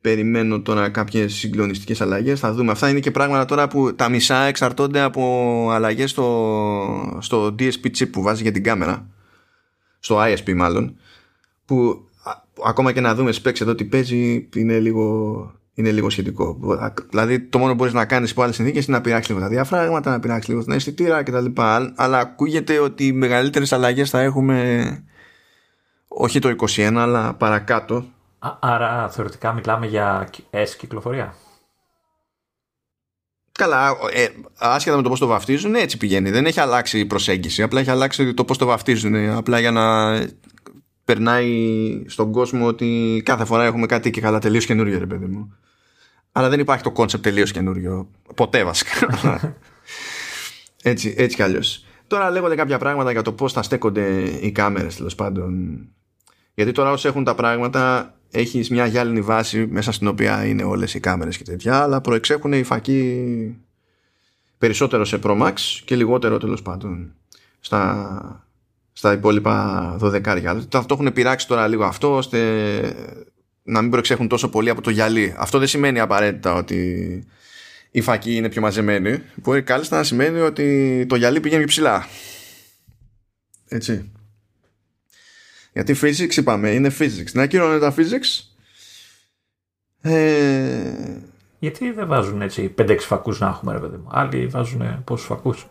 περιμένω 0.00 0.60
τώρα 0.60 0.88
κάποιες 0.88 1.34
συγκλονιστικές 1.34 2.00
αλλαγές. 2.00 2.40
Θα 2.40 2.52
δούμε. 2.52 2.72
Αυτά 2.72 2.88
είναι 2.88 3.00
και 3.00 3.10
πράγματα 3.10 3.44
τώρα 3.44 3.68
που 3.68 3.94
τα 3.94 4.08
μισά 4.08 4.42
εξαρτώνται 4.42 5.00
από 5.00 5.68
αλλαγές 5.70 6.10
στο, 6.10 7.18
στο 7.20 7.54
DSP 7.58 7.86
chip 7.98 8.10
που 8.10 8.22
βάζει 8.22 8.42
για 8.42 8.52
την 8.52 8.62
κάμερα. 8.62 9.10
Στο 9.98 10.18
ISP 10.20 10.54
μάλλον 10.54 10.96
που 11.66 12.08
ακόμα 12.64 12.92
και 12.92 13.00
να 13.00 13.14
δούμε 13.14 13.32
specs 13.42 13.60
εδώ 13.60 13.74
τι 13.74 13.84
παίζει 13.84 14.48
είναι 14.54 14.78
λίγο, 14.78 15.52
είναι 15.74 15.90
λίγο 15.90 16.10
σχετικό. 16.10 16.58
Δηλαδή 17.10 17.40
το 17.40 17.58
μόνο 17.58 17.70
που 17.70 17.76
μπορείς 17.76 17.92
να 17.92 18.04
κάνεις 18.04 18.30
υπό 18.30 18.42
άλλες 18.42 18.54
συνθήκες 18.54 18.86
είναι 18.86 18.96
να 18.96 19.02
πειράξεις 19.02 19.28
λίγο 19.28 19.40
τα 19.40 19.48
διαφράγματα, 19.48 20.10
να 20.10 20.20
πειράξεις 20.20 20.48
λίγο 20.48 20.64
την 20.64 20.72
αισθητήρα 20.72 21.22
κτλ. 21.22 21.46
Αλλά 21.94 22.18
ακούγεται 22.18 22.78
ότι 22.78 23.06
οι 23.06 23.12
μεγαλύτερες 23.12 23.72
αλλαγές 23.72 24.10
θα 24.10 24.20
έχουμε 24.20 24.86
όχι 26.08 26.38
το 26.38 26.54
21 26.58 26.94
αλλά 26.96 27.34
παρακάτω. 27.34 28.04
άρα 28.60 29.08
θεωρητικά 29.08 29.52
μιλάμε 29.52 29.86
για 29.86 30.28
S 30.50 30.68
κυκλοφορία; 30.78 31.34
Καλά, 33.52 33.96
ε, 34.12 34.26
άσχετα 34.58 34.96
με 34.96 35.02
το 35.02 35.08
πώς 35.08 35.18
το 35.18 35.26
βαφτίζουν, 35.26 35.74
έτσι 35.74 35.96
πηγαίνει. 35.96 36.30
Δεν 36.30 36.46
έχει 36.46 36.60
αλλάξει 36.60 36.98
η 36.98 37.04
προσέγγιση. 37.04 37.62
Απλά 37.62 37.80
έχει 37.80 37.90
αλλάξει 37.90 38.34
το 38.34 38.44
πώς 38.44 38.58
το 38.58 38.66
βαφτίζουν. 38.66 39.30
Απλά 39.30 39.58
για 39.58 39.70
να 39.70 40.14
περνάει 41.06 42.02
στον 42.06 42.32
κόσμο 42.32 42.66
ότι 42.66 43.22
κάθε 43.24 43.44
φορά 43.44 43.64
έχουμε 43.64 43.86
κάτι 43.86 44.10
και 44.10 44.20
καλά 44.20 44.38
τελείως 44.38 44.66
καινούριο, 44.66 44.98
ρε 44.98 45.06
παιδί 45.06 45.26
μου. 45.26 45.56
Αλλά 46.32 46.48
δεν 46.48 46.60
υπάρχει 46.60 46.82
το 46.82 46.90
concept 46.90 47.22
τελείως 47.22 47.52
καινούριο. 47.52 48.10
Ποτέ 48.34 48.64
βασικά. 48.64 49.18
έτσι, 50.82 51.14
έτσι 51.18 51.36
κι 51.36 51.42
αλλιώς. 51.42 51.84
Τώρα 52.06 52.30
λέγονται 52.30 52.54
κάποια 52.54 52.78
πράγματα 52.78 53.10
για 53.12 53.22
το 53.22 53.32
πώς 53.32 53.52
θα 53.52 53.62
στέκονται 53.62 54.22
οι 54.40 54.52
κάμερες 54.52 54.96
τέλος 54.96 55.14
πάντων. 55.14 55.78
Γιατί 56.54 56.72
τώρα 56.72 56.90
όσοι 56.90 57.08
έχουν 57.08 57.24
τα 57.24 57.34
πράγματα 57.34 58.14
έχεις 58.30 58.70
μια 58.70 58.86
γυάλινη 58.86 59.20
βάση 59.20 59.66
μέσα 59.66 59.92
στην 59.92 60.06
οποία 60.06 60.46
είναι 60.46 60.62
όλες 60.62 60.94
οι 60.94 61.00
κάμερες 61.00 61.36
και 61.36 61.44
τέτοια, 61.44 61.82
αλλά 61.82 62.00
προεξέχουν 62.00 62.52
οι 62.52 62.62
φακοί 62.62 63.56
περισσότερο 64.58 65.04
σε 65.04 65.18
Pro 65.22 65.42
Max 65.42 65.54
και 65.84 65.96
λιγότερο 65.96 66.38
τέλος 66.38 66.62
πάντων 66.62 67.12
στα, 67.60 68.45
στα 68.98 69.12
υπόλοιπα 69.12 69.96
12. 70.00 70.62
Το 70.68 70.86
έχουν 70.90 71.12
πειράξει 71.12 71.46
τώρα 71.46 71.68
λίγο 71.68 71.84
αυτό 71.84 72.16
ώστε 72.16 72.38
να 73.62 73.80
μην 73.80 73.90
προεξέχουν 73.90 74.28
τόσο 74.28 74.48
πολύ 74.48 74.70
από 74.70 74.80
το 74.80 74.90
γυαλί. 74.90 75.34
Αυτό 75.36 75.58
δεν 75.58 75.68
σημαίνει 75.68 76.00
απαραίτητα 76.00 76.54
ότι 76.54 77.24
η 77.90 78.00
φακή 78.00 78.34
είναι 78.34 78.48
πιο 78.48 78.60
μαζεμένη. 78.60 79.22
Μπορεί 79.34 79.62
κάλλιστα 79.62 79.96
να 79.96 80.02
σημαίνει 80.02 80.40
ότι 80.40 81.06
το 81.08 81.16
γυαλί 81.16 81.40
πηγαίνει 81.40 81.64
ψηλά. 81.64 82.06
Έτσι. 83.68 84.12
Γιατί 85.72 85.96
physics 86.02 86.36
είπαμε, 86.36 86.70
είναι 86.70 86.92
physics. 86.98 87.32
Να 87.32 87.42
ακυρώνουν 87.42 87.80
τα 87.80 87.94
physics. 87.96 88.44
Ε... 90.00 91.20
Γιατί 91.58 91.90
δεν 91.90 92.06
βάζουν 92.06 92.42
έτσι 92.42 92.74
5-6 92.78 92.96
φακούς 93.00 93.40
να 93.40 93.48
έχουμε 93.48 93.72
ρε 93.72 93.78
παιδί 93.78 93.96
μου. 93.96 94.08
Άλλοι 94.10 94.46
βάζουν 94.46 95.04
πόσους 95.04 95.26
φακούς. 95.26 95.68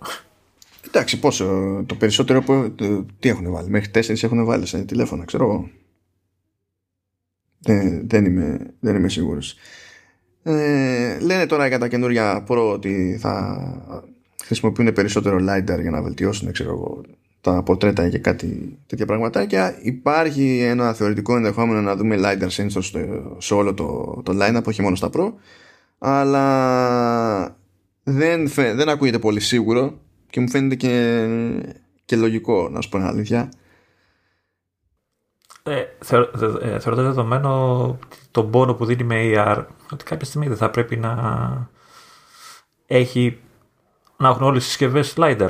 Εντάξει, 0.87 1.19
πόσο. 1.19 1.83
Το 1.85 1.95
περισσότερο. 1.95 2.43
Τι 3.19 3.29
έχουν 3.29 3.51
βάλει. 3.51 3.69
Μέχρι 3.69 3.89
τέσσερις 3.89 4.23
έχουν 4.23 4.45
βάλει 4.45 4.65
σε 4.65 4.83
τηλέφωνα, 4.83 5.25
ξέρω 5.25 5.43
εγώ. 5.43 5.69
Δεν, 7.59 8.07
δεν, 8.07 8.25
είμαι, 8.25 8.73
δεν 8.79 8.95
είμαι 8.95 9.09
σίγουρος. 9.09 9.55
Ε, 10.43 11.19
λένε 11.19 11.45
τώρα 11.45 11.67
για 11.67 11.79
τα 11.79 11.87
καινούρια 11.87 12.43
Pro 12.47 12.71
ότι 12.73 13.17
θα 13.19 13.65
χρησιμοποιούν 14.43 14.93
περισσότερο 14.93 15.37
LiDAR 15.37 15.81
για 15.81 15.91
να 15.91 16.01
βελτιώσουν 16.01 16.51
ξέρω 16.51 16.69
εγώ, 16.69 17.01
τα 17.41 17.63
πορτρέτα 17.63 18.09
και 18.09 18.17
κάτι 18.17 18.77
τέτοια 18.87 19.05
πραγματάκια. 19.05 19.77
Υπάρχει 19.81 20.59
ένα 20.59 20.93
θεωρητικό 20.93 21.35
ενδεχόμενο 21.35 21.81
να 21.81 21.95
δούμε 21.95 22.17
LiDAR 22.19 22.49
sensor 22.49 22.81
σε 23.37 23.53
όλο 23.53 23.73
το, 23.73 24.21
το 24.23 24.33
line-up, 24.41 24.63
όχι 24.63 24.81
μόνο 24.81 24.95
στα 24.95 25.09
Pro. 25.13 25.33
Αλλά 25.97 27.57
δεν, 28.03 28.47
δεν 28.47 28.89
ακούγεται 28.89 29.19
πολύ 29.19 29.39
σίγουρο 29.39 29.99
και 30.35 30.41
μου 30.41 30.49
φαίνεται 30.49 30.75
και, 30.75 31.27
και 32.05 32.15
λογικό 32.15 32.69
να 32.69 32.81
σου 32.81 32.89
πω 32.89 32.97
αλήθεια. 32.97 33.51
Ε, 35.63 35.83
θεωρώ, 35.99 36.29
ε, 36.61 36.79
θεωρώ 36.79 37.03
δεδομένο 37.03 37.99
τον 38.31 38.51
πόνο 38.51 38.73
που 38.73 38.85
δίνει 38.85 39.03
με 39.03 39.15
AR 39.17 39.65
ότι 39.91 40.03
κάποια 40.03 40.25
στιγμή 40.25 40.47
δεν 40.47 40.57
θα 40.57 40.69
πρέπει 40.69 40.97
να 40.97 41.11
έχει 42.85 43.39
να 44.17 44.29
έχουν 44.29 44.43
όλες 44.43 44.61
τις 44.61 44.67
συσκευές 44.71 45.13
slider 45.17 45.49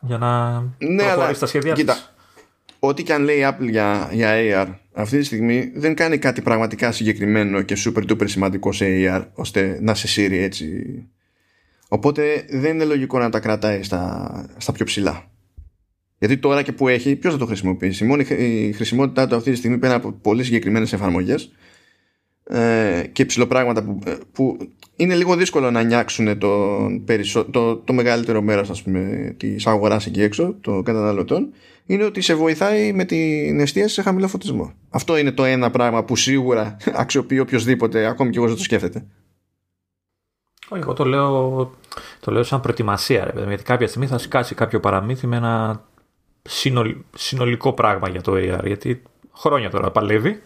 για 0.00 0.18
να 0.18 0.60
ναι, 0.78 1.02
προχωρήσει 1.02 1.40
τα 1.40 1.46
σχέδια 1.46 1.72
κοίτα, 1.72 1.96
Ό,τι 2.78 3.02
και 3.02 3.12
αν 3.12 3.22
λέει 3.22 3.38
η 3.38 3.46
Apple 3.48 3.70
για, 3.70 4.08
για 4.12 4.32
AR 4.34 4.74
αυτή 4.92 5.18
τη 5.18 5.24
στιγμή 5.24 5.72
δεν 5.74 5.94
κάνει 5.94 6.18
κάτι 6.18 6.42
πραγματικά 6.42 6.92
συγκεκριμένο 6.92 7.62
και 7.62 7.76
super 7.84 8.10
duper 8.10 8.28
σημαντικό 8.28 8.72
σε 8.72 8.86
AR 8.88 9.24
ώστε 9.34 9.78
να 9.80 9.94
σε 9.94 10.08
σύρει 10.08 10.38
έτσι 10.38 10.66
Οπότε 11.88 12.44
δεν 12.48 12.74
είναι 12.74 12.84
λογικό 12.84 13.18
να 13.18 13.30
τα 13.30 13.40
κρατάει 13.40 13.82
στα, 13.82 14.30
στα 14.56 14.72
πιο 14.72 14.84
ψηλά. 14.84 15.30
Γιατί 16.18 16.38
τώρα 16.38 16.62
και 16.62 16.72
που 16.72 16.88
έχει, 16.88 17.16
ποιος 17.16 17.32
θα 17.32 17.38
το 17.38 17.46
χρησιμοποιήσει; 17.46 18.04
Μόνο 18.04 18.22
η 18.38 18.72
χρησιμότητά 18.72 19.26
του 19.26 19.36
αυτή 19.36 19.50
τη 19.50 19.56
στιγμή 19.56 19.78
πέρα 19.78 19.94
από 19.94 20.12
πολύ 20.12 20.44
συγκεκριμένες 20.44 20.92
εφαρμογές 20.92 21.52
ε, 22.44 23.02
και 23.12 23.24
ψηλοπράγματα 23.24 23.82
που, 23.82 23.98
ε, 24.06 24.14
που 24.32 24.56
είναι 24.96 25.14
λίγο 25.14 25.36
δύσκολο 25.36 25.70
να 25.70 25.82
νιάξουν 25.82 26.38
το, 26.38 26.78
το, 27.50 27.76
το 27.76 27.92
μεγαλύτερο 27.92 28.42
μέρος 28.42 28.84
της 29.36 29.66
αγοράς 29.66 30.06
εκεί 30.06 30.22
έξω, 30.22 30.56
των 30.60 30.82
καταναλωτών, 30.82 31.52
είναι 31.86 32.04
ότι 32.04 32.20
σε 32.20 32.34
βοηθάει 32.34 32.92
με 32.92 33.04
την 33.04 33.60
εστίαση 33.60 33.94
σε 33.94 34.02
χαμηλό 34.02 34.28
φωτισμό. 34.28 34.72
Αυτό 34.88 35.16
είναι 35.16 35.32
το 35.32 35.44
ένα 35.44 35.70
πράγμα 35.70 36.04
που 36.04 36.16
σίγουρα 36.16 36.76
αξιοποιεί 37.02 37.38
οποιοδήποτε, 37.40 38.06
ακόμη 38.06 38.30
και 38.30 38.38
εγώ 38.38 38.46
δεν 38.46 38.56
το 38.56 38.62
σκέφτεται. 38.62 39.06
Όχι, 40.68 40.82
εγώ 40.82 40.92
το 40.92 41.04
λέω, 41.04 41.70
το 42.20 42.30
λέω 42.30 42.42
σαν 42.42 42.60
προετοιμασία, 42.60 43.24
ρε, 43.24 43.44
γιατί 43.46 43.62
κάποια 43.62 43.88
στιγμή 43.88 44.06
θα 44.06 44.18
σκάσει 44.18 44.54
κάποιο 44.54 44.80
παραμύθι 44.80 45.26
με 45.26 45.36
ένα 45.36 45.84
συνολικό 47.14 47.72
πράγμα 47.72 48.08
για 48.08 48.22
το 48.22 48.32
AR, 48.34 48.64
γιατί 48.64 49.02
χρόνια 49.32 49.70
τώρα 49.70 49.90
παλεύει 49.90 50.42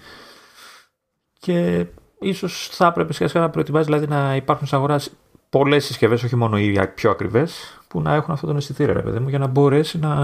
και 1.39 1.87
ίσως 2.19 2.69
θα 2.73 2.87
έπρεπε 2.87 3.13
σχετικά 3.13 3.41
να 3.41 3.51
προετοιμάζει 3.51 3.85
δηλαδή 3.85 4.07
να 4.07 4.37
υπάρχουν 4.37 4.67
σε 4.67 4.77
αγοράς 4.77 5.11
πολλές 5.51 5.85
συσκευές, 5.85 6.23
όχι 6.23 6.37
μόνο 6.37 6.59
οι 6.59 6.89
πιο 6.95 7.11
ακριβές, 7.11 7.81
που 7.89 8.01
να 8.03 8.15
έχουν 8.15 8.35
αυτόν 8.35 8.49
τον 8.49 8.59
αισθητήρα, 8.59 8.93
ρε 8.93 9.03
παιδί 9.03 9.19
μου, 9.19 9.29
για 9.29 9.39
να 9.39 9.47
μπορέσει 9.47 9.99
να 9.99 10.15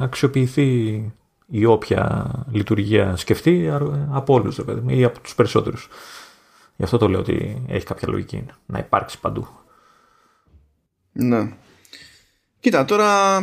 αξιοποιηθεί 0.00 1.12
η 1.46 1.64
όποια 1.64 2.30
λειτουργία 2.50 3.16
σκεφτεί 3.16 3.70
από 4.10 4.34
όλους, 4.34 4.60
ή 4.86 5.04
από 5.04 5.20
τους 5.20 5.34
περισσότερους. 5.34 5.88
Γι' 6.76 6.84
αυτό 6.84 6.98
το 6.98 7.08
λέω 7.08 7.20
ότι 7.20 7.62
έχει 7.68 7.86
κάποια 7.86 8.08
λογική 8.08 8.46
να 8.66 8.78
υπάρξει 8.78 9.20
παντού. 9.20 9.48
Ναι. 11.12 11.48
Κοίτα, 12.60 12.84
τώρα 12.84 13.40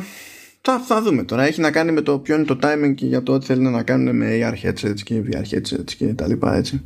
θα, 0.61 0.79
θα 0.79 1.01
δούμε. 1.01 1.23
Τώρα 1.23 1.43
έχει 1.43 1.61
να 1.61 1.71
κάνει 1.71 1.91
με 1.91 2.01
το 2.01 2.19
ποιο 2.19 2.35
είναι 2.35 2.45
το 2.45 2.59
timing 2.61 2.93
και 2.95 3.05
για 3.05 3.23
το 3.23 3.33
ότι 3.33 3.45
θέλουν 3.45 3.71
να 3.71 3.83
κάνουν 3.83 4.15
με 4.15 4.39
AR 4.41 4.65
headsets 4.65 4.99
και 5.03 5.23
VR 5.25 5.43
headsets 5.53 5.91
και 5.97 6.13
τα 6.13 6.27
λοιπά 6.27 6.55
έτσι. 6.55 6.85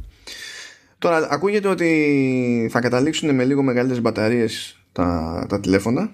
Τώρα 0.97 1.27
ακούγεται 1.31 1.67
ότι 1.67 2.69
θα 2.71 2.79
καταλήξουν 2.79 3.35
με 3.35 3.43
λίγο 3.43 3.63
μεγαλύτερες 3.63 4.01
μπαταρίες 4.01 4.79
τα, 4.91 5.45
τα 5.49 5.59
τηλέφωνα 5.59 6.11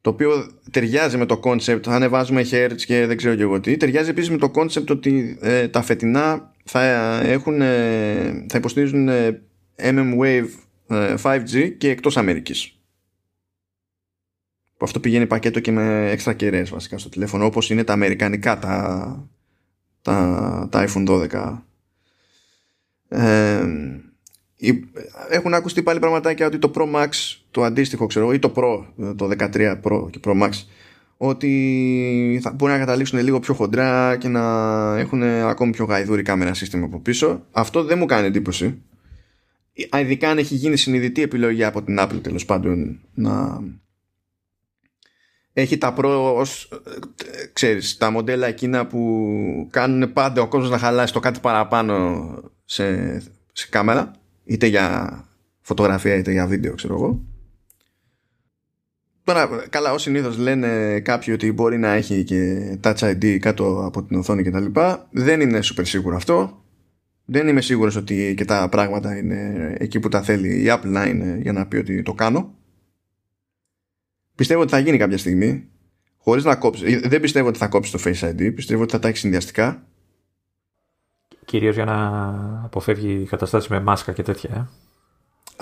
το 0.00 0.10
οποίο 0.10 0.50
ταιριάζει 0.70 1.16
με 1.16 1.26
το 1.26 1.40
concept 1.44 1.80
ανεβάζουμε 1.86 2.46
hertz 2.50 2.82
και 2.86 3.06
δεν 3.06 3.16
ξέρω 3.16 3.34
και 3.34 3.42
εγώ 3.42 3.60
τι. 3.60 3.76
Ταιριάζει 3.76 4.10
επίσης 4.10 4.30
με 4.30 4.36
το 4.36 4.50
concept 4.54 4.86
ότι 4.90 5.38
ε, 5.40 5.68
τα 5.68 5.82
φετινά 5.82 6.52
θα, 6.64 6.82
έχουν, 7.24 7.58
θα 8.48 8.56
υποστηρίζουν 8.58 9.08
MM-Wave 9.76 10.48
5G 11.22 11.74
και 11.78 11.90
εκτός 11.90 12.16
Αμερικής. 12.16 12.74
Που 14.76 14.84
αυτό 14.84 15.00
πηγαίνει 15.00 15.26
πακέτο 15.26 15.60
και 15.60 15.72
με 15.72 16.10
έξτρα 16.10 16.32
κεραίες 16.32 16.70
βασικά 16.70 16.98
στο 16.98 17.08
τηλέφωνο 17.08 17.44
όπως 17.44 17.70
είναι 17.70 17.84
τα 17.84 17.92
αμερικανικά 17.92 18.58
τα, 18.58 19.28
τα, 20.02 20.68
τα 20.70 20.88
iPhone 20.88 21.28
12 21.30 21.58
ε, 23.08 23.66
έχουν 25.30 25.54
ακουστεί 25.54 25.82
πάλι 25.82 25.98
πραγματάκια 25.98 26.46
ότι 26.46 26.58
το 26.58 26.70
Pro 26.74 26.94
Max 26.94 27.08
το 27.50 27.62
αντίστοιχο 27.62 28.06
ξέρω 28.06 28.32
ή 28.32 28.38
το 28.38 28.52
Pro 28.56 28.84
το 29.16 29.30
13 29.38 29.80
Pro 29.82 30.10
και 30.10 30.20
Pro 30.24 30.42
Max 30.42 30.50
ότι 31.16 32.40
θα 32.42 32.52
μπορεί 32.52 32.72
να 32.72 32.78
καταλήξουν 32.78 33.18
λίγο 33.18 33.40
πιο 33.40 33.54
χοντρά 33.54 34.16
και 34.16 34.28
να 34.28 34.42
έχουν 34.98 35.22
ακόμη 35.22 35.72
πιο 35.72 35.84
γαϊδούρη 35.84 36.22
κάμερα 36.22 36.54
σύστημα 36.54 36.84
από 36.84 37.00
πίσω. 37.00 37.46
Αυτό 37.52 37.84
δεν 37.84 37.98
μου 37.98 38.06
κάνει 38.06 38.26
εντύπωση. 38.26 38.82
Ειδικά 40.00 40.30
αν 40.30 40.38
έχει 40.38 40.54
γίνει 40.54 40.76
συνειδητή 40.76 41.22
επιλογή 41.22 41.64
από 41.64 41.82
την 41.82 41.96
Apple 42.00 42.22
τέλος 42.22 42.44
πάντων 42.44 43.00
να, 43.14 43.60
έχει 45.52 45.78
τα 45.78 45.92
προ 45.92 46.34
ως, 46.36 46.68
ξέρεις, 47.52 47.96
τα 47.96 48.10
μοντέλα 48.10 48.46
εκείνα 48.46 48.86
που 48.86 49.68
κάνουν 49.70 50.12
πάντα 50.12 50.42
ο 50.42 50.48
κόσμος 50.48 50.70
να 50.70 50.78
χαλάσει 50.78 51.12
το 51.12 51.20
κάτι 51.20 51.40
παραπάνω 51.40 52.34
σε, 52.64 53.18
σε 53.52 53.68
κάμερα 53.70 54.10
είτε 54.44 54.66
για 54.66 55.24
φωτογραφία 55.60 56.16
είτε 56.16 56.32
για 56.32 56.46
βίντεο 56.46 56.74
ξέρω 56.74 56.94
εγώ 56.94 57.22
Τώρα, 59.24 59.66
καλά, 59.70 59.92
ως 59.92 60.02
συνήθως 60.02 60.38
λένε 60.38 61.00
κάποιοι 61.00 61.34
ότι 61.36 61.52
μπορεί 61.52 61.78
να 61.78 61.92
έχει 61.92 62.24
και 62.24 62.78
Touch 62.82 62.98
ID 62.98 63.38
κάτω 63.38 63.84
από 63.84 64.02
την 64.02 64.18
οθόνη 64.18 64.42
κτλ. 64.42 64.64
Δεν 65.10 65.40
είναι 65.40 65.58
super 65.62 65.82
σίγουρο 65.82 66.16
αυτό. 66.16 66.64
Δεν 67.24 67.48
είμαι 67.48 67.60
σίγουρος 67.60 67.96
ότι 67.96 68.34
και 68.36 68.44
τα 68.44 68.68
πράγματα 68.70 69.16
είναι 69.16 69.74
εκεί 69.78 70.00
που 70.00 70.08
τα 70.08 70.22
θέλει 70.22 70.48
η 70.48 70.64
Apple 70.68 70.88
να 70.88 71.04
είναι 71.04 71.38
για 71.42 71.52
να 71.52 71.66
πει 71.66 71.76
ότι 71.76 72.02
το 72.02 72.14
κάνω. 72.14 72.54
Πιστεύω 74.34 74.60
ότι 74.60 74.70
θα 74.70 74.78
γίνει 74.78 74.96
κάποια 74.96 75.18
στιγμή. 75.18 75.68
Χωρίς 76.16 76.44
να 76.44 76.56
κόψει. 76.56 77.08
Δεν 77.08 77.20
πιστεύω 77.20 77.48
ότι 77.48 77.58
θα 77.58 77.68
κόψει 77.68 77.92
το 77.92 77.98
Face 78.04 78.30
ID. 78.30 78.54
Πιστεύω 78.54 78.82
ότι 78.82 78.92
θα 78.92 78.98
τα 78.98 79.08
έχει 79.08 79.16
συνδυαστικά. 79.16 79.86
Κυρίως 81.44 81.74
για 81.74 81.84
να 81.84 81.96
αποφεύγει 82.64 83.26
καταστάσεις 83.30 83.68
με 83.68 83.80
μάσκα 83.80 84.12
και 84.12 84.22
τέτοια. 84.22 84.54
Ε. 84.54 84.89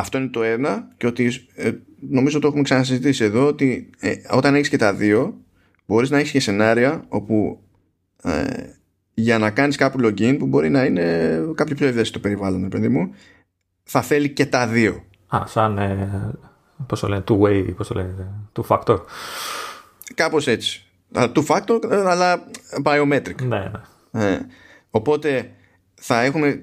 Αυτό 0.01 0.19
είναι 0.19 0.29
το 0.29 0.43
ένα 0.43 0.89
και 0.97 1.07
ότι 1.07 1.33
ε, 1.55 1.71
νομίζω 2.11 2.39
το 2.39 2.47
έχουμε 2.47 2.63
ξανασυζητήσει 2.63 3.25
εδώ 3.25 3.47
ότι 3.47 3.91
ε, 3.99 4.15
όταν 4.31 4.55
έχεις 4.55 4.69
και 4.69 4.77
τα 4.77 4.95
δύο 4.95 5.37
μπορείς 5.87 6.11
να 6.11 6.19
έχεις 6.19 6.31
και 6.31 6.41
σενάρια 6.41 7.05
όπου 7.09 7.61
ε, 8.23 8.45
για 9.15 9.39
να 9.39 9.51
κάνεις 9.51 9.77
κάποιο 9.77 10.09
login 10.09 10.37
που 10.39 10.47
μπορεί 10.47 10.71
να 10.71 10.85
είναι 10.85 11.41
κάποιο 11.55 11.75
πιο 11.75 11.87
ευαίσθητο 11.87 12.21
περιβάλλον 12.21 12.69
παιδί 12.69 12.89
μου 12.89 13.15
θα 13.83 14.03
θέλει 14.03 14.31
και 14.31 14.47
τα 14.47 14.67
δύο. 14.67 15.05
Α, 15.29 15.43
σαν 15.47 15.79
ε, 15.79 16.35
πώς 16.87 17.01
το 17.01 17.09
λένε, 17.09 17.25
two 17.29 17.41
way, 17.41 17.75
πώς 17.77 17.89
το 17.89 17.95
λένε, 17.95 18.31
two 18.53 18.67
factor. 18.67 18.99
Κάπως 20.15 20.47
έτσι. 20.47 20.87
Two 21.13 21.47
factor 21.47 21.79
αλλά 21.91 22.45
biometric. 22.85 23.43
Ναι, 23.43 23.71
ναι. 24.11 24.33
Ε, 24.33 24.41
οπότε 24.91 25.51
θα 25.95 26.23
έχουμε, 26.23 26.63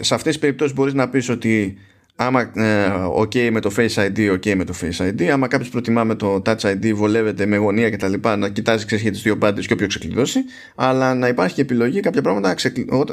σε 0.00 0.14
αυτές 0.14 0.32
τις 0.32 0.38
περιπτώσεις 0.38 0.74
μπορείς 0.74 0.94
να 0.94 1.08
πεις 1.08 1.28
ότι 1.28 1.78
άμα 2.16 2.40
ε, 2.54 2.90
ok 3.16 3.50
με 3.50 3.60
το 3.60 3.74
Face 3.76 3.94
ID, 3.94 4.32
ok 4.32 4.54
με 4.54 4.64
το 4.64 4.74
Face 4.80 5.08
ID. 5.08 5.24
Άμα 5.24 5.48
κάποιος 5.48 5.68
προτιμά 5.68 6.04
με 6.04 6.14
το 6.14 6.42
Touch 6.44 6.58
ID, 6.58 6.92
βολεύεται 6.94 7.46
με 7.46 7.56
γωνία 7.56 7.90
κτλ. 7.90 8.14
Να 8.38 8.48
κοιτάζει 8.48 8.86
ξέρεις 8.86 9.04
τις 9.04 9.22
δύο 9.22 9.38
πάντε 9.38 9.60
και 9.60 9.72
όποιο 9.72 9.86
ξεκλειδώσει. 9.86 10.38
Αλλά 10.74 11.14
να 11.14 11.28
υπάρχει 11.28 11.54
και 11.54 11.60
επιλογή 11.60 12.00
κάποια 12.00 12.22
πράγματα 12.22 12.54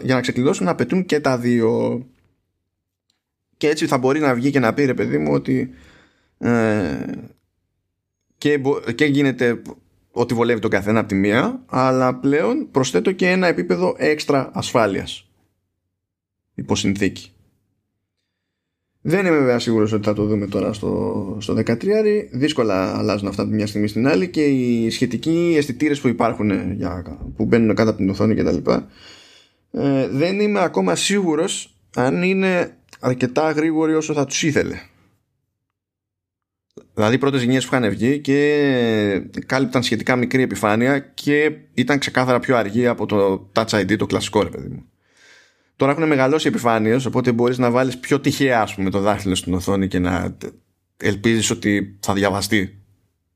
για 0.02 0.16
να 0.16 0.22
ξεκλειδώσουν 0.22 0.66
να 0.66 0.72
απαιτούν 0.72 1.06
και 1.06 1.20
τα 1.20 1.38
δύο. 1.38 2.06
Και 3.58 3.68
έτσι 3.68 3.88
θα 3.88 3.98
μπορεί 3.98 4.20
να 4.20 4.34
βγει 4.34 4.52
και 4.52 4.60
να 4.60 4.74
πει 4.74 4.86
ρε 4.86 4.94
παιδί 4.94 5.18
μου 5.18 5.34
ότι 5.34 5.74
ε, 6.38 7.06
και, 8.38 8.62
και 8.96 9.06
γίνεται 9.06 9.62
ότι 10.12 10.34
βολεύει 10.34 10.60
τον 10.60 10.70
καθένα 10.70 11.00
από 11.00 11.08
τη 11.08 11.16
μία, 11.16 11.64
αλλά 11.66 12.16
πλέον 12.16 12.72
προσθέτω 12.72 13.12
και 13.12 13.30
ένα 13.30 13.48
επίπεδο 13.48 13.96
έξτρα 13.98 14.52
ασφάλειας 14.54 15.28
υπό 16.56 16.76
συνθήκη. 16.76 17.33
Δεν 19.06 19.26
είμαι 19.26 19.38
βέβαια 19.38 19.60
σίγουρος 19.60 19.92
ότι 19.92 20.06
θα 20.06 20.14
το 20.14 20.26
δούμε 20.26 20.48
τώρα 20.48 20.74
στο, 20.74 21.38
στο 21.40 21.54
13. 21.66 21.76
Δύσκολα 22.32 22.98
αλλάζουν 22.98 23.28
αυτά 23.28 23.42
από 23.42 23.52
μια 23.52 23.68
στιγμή 23.68 23.88
στην 23.88 24.08
άλλη 24.08 24.30
και 24.30 24.46
οι 24.46 24.90
σχετικοί 24.90 25.54
αισθητήρες 25.58 26.02
που 26.02 26.08
υπάρχουν 26.08 26.52
ε, 26.52 26.74
για, 26.78 27.20
που 27.36 27.46
μπαίνουν 27.46 27.76
κάτω 27.76 27.90
από 27.90 28.00
την 28.00 28.10
οθόνη 28.10 28.36
κτλ. 28.36 28.72
Ε, 29.72 30.08
δεν 30.08 30.40
είμαι 30.40 30.60
ακόμα 30.60 30.96
σίγουρος 30.96 31.76
αν 31.96 32.24
είναι 32.24 32.78
αρκετά 33.00 33.52
γρήγοροι 33.52 33.94
όσο 33.94 34.14
θα 34.14 34.26
τους 34.26 34.44
ήθελε. 34.44 34.80
Δηλαδή, 36.94 37.16
οι 37.16 37.18
πρώτες 37.18 37.42
γενιές 37.42 37.68
που 37.68 37.76
είχαν 37.76 37.90
βγει 37.90 38.20
και 38.20 39.22
κάλυπταν 39.46 39.84
σχετικά 39.84 40.16
μικρή 40.16 40.42
επιφάνεια 40.42 41.00
και 41.00 41.52
ήταν 41.74 42.00
ξεκάθαρα 42.00 42.40
πιο 42.40 42.58
αργή 42.58 42.88
από 42.88 43.06
το 43.06 43.50
Touch 43.54 43.82
ID, 43.82 43.98
το 43.98 44.06
κλασικό 44.06 44.44
ρε 44.44 44.50
παιδί 44.50 44.68
μου. 44.68 44.86
Τώρα 45.84 45.96
έχουν 45.96 46.08
μεγαλώσει 46.08 46.48
επιφάνειες, 46.48 47.06
οπότε 47.06 47.32
μπορείς 47.32 47.58
να 47.58 47.72
βάλεις 47.72 47.98
πιο 47.98 48.20
τυχαία 48.20 48.62
ας 48.62 48.76
πούμε, 48.76 48.90
το 48.90 49.00
δάχτυλο 49.00 49.36
στην 49.36 49.54
οθόνη 49.54 49.88
και 49.88 50.00
να 50.00 50.38
ελπίζεις 50.98 51.50
ότι 51.50 51.98
θα 52.00 52.14
διαβαστεί 52.14 52.78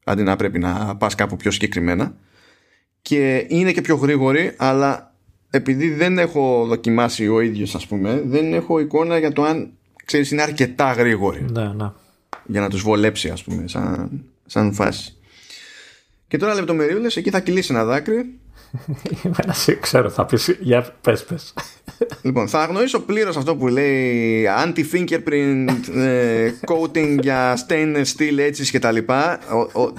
αντί 0.04 0.24
να 0.24 0.36
πρέπει 0.36 0.60
να 0.60 0.96
πας 0.96 1.16
κάπου 1.16 1.36
πιο 1.36 1.52
συγκεκριμένα. 1.52 2.16
Και 3.02 3.46
είναι 3.48 3.72
και 3.72 3.82
πιο 3.82 3.96
γρήγορη, 3.96 4.54
αλλά 4.58 5.16
επειδή 5.50 5.90
δεν 5.90 6.18
έχω 6.18 6.66
δοκιμάσει 6.68 7.28
ο 7.28 7.42
ίδιος, 7.42 7.76
ας 7.76 7.88
πούμε, 7.88 8.22
δεν 8.26 8.54
έχω 8.54 8.80
εικόνα 8.80 9.18
για 9.18 9.32
το 9.34 9.44
αν 9.44 9.72
ξέρεις 10.06 10.32
είναι 10.32 10.42
αρκετά 10.42 10.92
γρήγορη. 10.92 11.46
Ναι, 11.52 11.74
ναι. 11.74 11.92
Για 12.46 12.62
να 12.62 12.70
τους 12.70 12.82
βολέψει, 12.82 13.30
ας 13.30 13.44
πούμε, 13.44 13.68
σαν, 13.68 14.24
σαν 14.46 14.74
φάση. 14.74 15.16
Και 16.28 16.38
τώρα 16.38 16.54
λεπτομεριούλε, 16.54 17.08
εκεί 17.16 17.30
θα 17.30 17.40
κυλήσει 17.40 17.74
ένα 17.74 17.86
δάκρυ 17.86 18.40
Εμένα 19.24 19.54
σε 19.54 19.76
ξέρω, 19.76 20.10
θα 20.10 20.26
πεις, 20.26 20.58
για 20.60 20.96
πες 21.02 21.24
πες. 21.24 21.54
Λοιπόν, 22.22 22.48
θα 22.48 22.62
αγνοήσω 22.62 23.00
πλήρως 23.00 23.38
αυτό 23.38 23.56
που 23.56 23.68
λέει 23.68 24.46
anti-fingerprint 24.66 25.96
ε, 25.96 26.52
coating 26.66 27.18
για 27.22 27.58
stainless 27.68 28.06
steel 28.18 28.38
έτσι 28.38 28.72
και 28.72 28.80
τα 28.80 28.92
λοιπά. 28.92 29.40
Ο, 29.74 29.82
ο, 29.82 29.94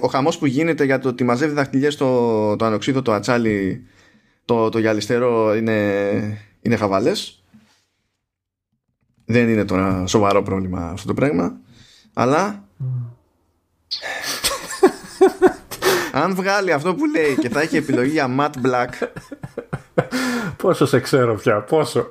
ο 0.00 0.08
χαμός 0.08 0.38
που 0.38 0.46
γίνεται 0.46 0.84
για 0.84 0.98
το 0.98 1.08
ότι 1.08 1.24
μαζεύει 1.24 1.54
δαχτυλιές 1.54 1.96
το, 1.96 2.56
το 2.56 2.64
ανοξίδο, 2.64 3.02
το 3.02 3.12
ατσάλι, 3.12 3.86
το, 4.44 4.68
το 4.68 4.78
γυαλιστερό 4.78 5.54
είναι, 5.54 6.38
είναι 6.60 6.76
χαβαλές. 6.76 7.44
Δεν 9.24 9.48
είναι 9.48 9.64
τώρα 9.64 10.06
σοβαρό 10.06 10.42
πρόβλημα 10.42 10.90
αυτό 10.90 11.06
το 11.06 11.14
πράγμα. 11.14 11.60
Αλλά 12.12 12.64
αν 16.12 16.34
βγάλει 16.34 16.72
αυτό 16.72 16.94
που 16.94 17.04
λέει 17.06 17.36
και 17.40 17.48
θα 17.48 17.60
έχει 17.60 17.76
επιλογή 17.76 18.10
για 18.10 18.36
matte 18.38 18.66
black 18.66 19.08
Πόσο 20.56 20.86
σε 20.86 21.00
ξέρω 21.00 21.34
πια, 21.34 21.60
πόσο. 21.60 22.08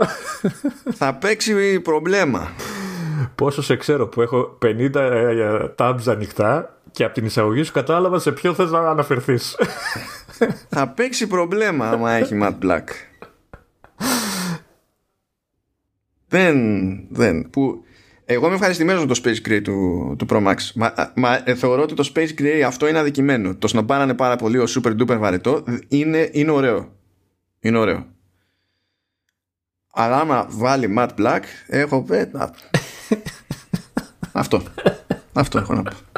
Θα 0.92 1.14
παίξει 1.14 1.80
προβλέμα. 1.80 2.52
Πόσο 3.36 3.62
σε 3.62 3.76
ξέρω 3.76 4.08
που 4.08 4.22
έχω 4.22 4.58
50 4.62 4.96
ε, 4.96 5.68
tabs 5.78 6.04
ανοιχτά 6.06 6.78
και 6.92 7.04
από 7.04 7.14
την 7.14 7.26
εισαγωγή 7.26 7.64
σου 7.64 7.72
κατάλαβα 7.72 8.20
σε 8.20 8.32
ποιο 8.32 8.54
θες 8.54 8.72
να 8.72 8.90
αναφερθείς. 8.90 9.56
Θα 10.70 10.88
παίξει 10.88 11.28
προβλέμα 11.28 11.90
άμα 11.90 12.12
έχει 12.12 12.40
matte 12.44 12.66
black. 12.66 12.84
Δεν, 16.28 16.58
δεν, 17.10 17.50
που 17.50 17.84
εγώ 18.32 18.46
είμαι 18.46 18.56
ευχαριστημένος 18.56 19.06
με 19.06 19.14
το 19.14 19.22
Space 19.24 19.48
Gray 19.50 19.62
του, 19.64 20.16
του 20.18 20.26
Pro 20.30 20.48
Max. 20.48 20.56
Μα, 20.76 20.94
μα, 21.16 21.42
ε, 21.44 21.56
θεωρώ 21.56 21.82
ότι 21.82 21.94
το 21.94 22.12
Space 22.16 22.42
Gray 22.42 22.62
αυτό 22.66 22.88
είναι 22.88 23.00
αδικημένο. 23.00 23.56
Το 23.56 23.70
να 23.74 23.86
πάρανε 23.86 24.14
πάρα 24.14 24.36
πολύ 24.36 24.58
ο 24.58 24.66
super 24.68 25.02
duper 25.02 25.18
βαρετό 25.18 25.64
είναι, 25.88 26.30
είναι 26.32 26.52
ωραίο. 26.52 26.92
Είναι 27.60 27.78
ωραίο. 27.78 28.06
Αλλά 29.94 30.20
άμα 30.20 30.48
βάλει 30.50 30.96
matte 30.98 31.16
black, 31.18 31.42
έχω 31.68 32.04
πει. 32.04 32.32
αυτό. 34.32 34.62
αυτό 35.34 35.58
έχω 35.58 35.74
να 35.74 35.84
πω. 35.84 36.11